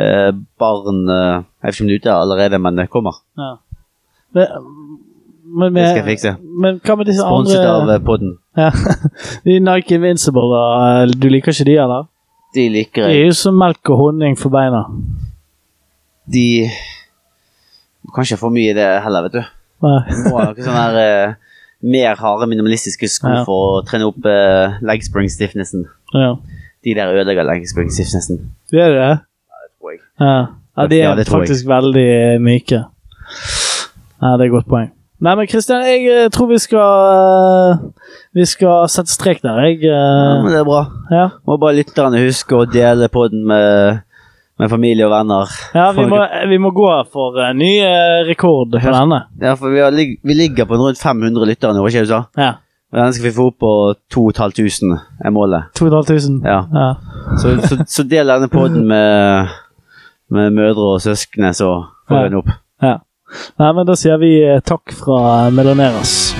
eh, 0.00 0.32
barn 0.58 1.08
eh, 1.10 1.42
Jeg 1.62 1.68
vet 1.68 1.74
ikke 1.74 1.84
om 1.84 1.88
det 1.88 1.94
er 1.94 2.00
ute 2.00 2.12
allerede, 2.12 2.58
men 2.58 2.76
det 2.76 2.90
kommer. 2.90 3.12
Ja. 3.36 3.56
Men, 4.32 4.46
men, 5.44 5.74
Det 5.74 5.90
skal 5.90 6.00
jeg 6.00 6.04
fikse. 6.04 6.36
men 6.40 6.80
hva 6.80 6.96
med 6.96 7.06
disse 7.06 7.20
Sponset 7.20 7.60
av 7.60 7.82
Sponset 7.82 8.00
av 8.00 8.04
podden. 8.06 8.38
ja. 8.56 8.70
De 9.44 9.58
Nike 9.60 9.94
Invincible, 9.94 10.48
da. 10.48 11.06
Du 11.12 11.28
liker 11.28 11.52
ikke 11.52 11.64
de, 11.68 11.76
eller? 11.76 12.08
De 12.54 12.68
liker 12.68 13.08
De 13.08 13.16
er 13.16 13.26
jo 13.30 13.36
som 13.36 13.56
melk 13.56 13.88
og 13.90 13.98
honning 14.00 14.36
for 14.38 14.52
beina. 14.52 14.84
De 16.32 16.68
Kanskje 18.12 18.36
for 18.36 18.52
mye 18.52 18.72
i 18.72 18.76
det 18.76 18.86
heller, 19.04 19.28
vet 19.28 19.36
du. 19.38 19.42
Nei. 19.86 19.98
Må 20.28 20.36
ha 20.36 20.46
noen 20.50 20.58
sånne 20.66 20.80
her, 20.82 20.96
eh, 21.00 21.34
mer 21.82 22.18
harde, 22.18 22.48
minimalistiske 22.50 23.08
sko 23.10 23.30
Ja. 23.30 23.44
for 23.46 23.78
å 23.80 23.84
trene 23.86 24.06
opp 24.10 24.26
uh, 24.26 24.76
leg 24.82 25.02
spring 25.06 25.30
stiffnessen. 25.30 25.86
Ja. 26.14 26.34
De 26.84 26.94
der 26.98 27.14
ødelegger 27.14 27.46
leg 27.46 27.64
spring 27.70 27.90
stiffnessen. 27.94 28.42
Det 28.70 28.82
er 28.82 28.92
det? 28.96 29.12
tror 29.78 29.94
jeg. 29.94 30.00
Ja. 30.20 30.34
ja 30.76 30.86
de 30.86 30.98
er 31.00 31.02
Ja, 31.02 31.14
jeg. 31.16 31.26
faktisk 31.30 31.66
veldig 31.66 32.40
myke. 32.42 32.84
Ja, 34.22 34.36
det 34.36 34.44
er 34.44 34.50
et 34.50 34.54
godt 34.54 34.68
poeng. 34.70 34.90
Nei, 35.22 35.34
men 35.38 35.46
Kristian, 35.46 35.84
jeg 35.86 36.06
eh, 36.10 36.28
tror 36.34 36.48
vi 36.50 36.56
skal 36.58 37.02
eh, 37.14 37.82
Vi 38.34 38.46
skal 38.48 38.88
sette 38.90 39.12
strek 39.12 39.42
der, 39.44 39.60
jeg. 39.68 39.76
Ja, 39.86 39.98
eh, 39.98 40.40
men 40.42 40.50
det 40.50 40.58
er 40.62 40.66
bra. 40.66 40.80
Ja, 41.14 41.26
Må 41.46 41.58
bare 41.62 41.76
lytterne 41.78 42.18
huske 42.24 42.56
å 42.58 42.64
dele 42.66 43.06
podden 43.12 43.44
med, 43.46 44.00
med 44.58 44.72
familie 44.72 45.06
og 45.06 45.12
venner. 45.14 45.52
ja 45.76 45.84
vi, 45.94 46.08
må, 46.10 46.18
vi 46.50 46.58
må 46.64 46.72
gå 46.74 46.88
for 47.12 47.38
en 47.44 47.60
ny 47.62 47.70
rekord 48.26 48.74
på 48.74 48.82
denne. 48.96 49.20
Ja, 49.42 49.54
for 49.60 49.70
vi, 49.70 49.78
har, 49.84 49.94
vi 49.94 50.36
ligger 50.40 50.66
på 50.66 50.80
rundt 50.80 50.98
500 50.98 51.46
lyttere 51.52 51.76
nå, 51.76 51.86
ikke 51.86 52.02
sant? 52.10 52.32
Ja. 52.40 52.56
Og 52.92 52.98
denne 52.98 53.14
skal 53.16 53.28
vi 53.30 53.34
få 53.38 53.46
opp 53.52 53.60
på 53.62 53.72
2500, 54.12 54.98
er 55.24 55.32
målet. 55.32 55.70
2500. 55.78 56.42
Ja. 56.44 56.58
Ja. 56.74 57.36
Så, 57.40 57.54
så, 57.70 57.78
så 57.88 58.04
del 58.10 58.28
denne 58.28 58.50
podden 58.52 58.84
med, 58.90 59.54
med 60.34 60.50
mødre 60.58 60.96
og 60.96 61.00
søskne, 61.06 61.54
så 61.56 61.70
får 62.10 62.18
Ja. 62.18 62.26
vi 62.26 62.34
den 62.34 62.42
opp. 62.42 62.52
Nei, 63.60 63.72
men 63.72 63.86
da 63.88 63.96
sier 63.98 64.20
vi 64.22 64.34
eh, 64.44 64.60
takk 64.64 64.94
fra 64.96 65.50
Meloneras. 65.54 66.31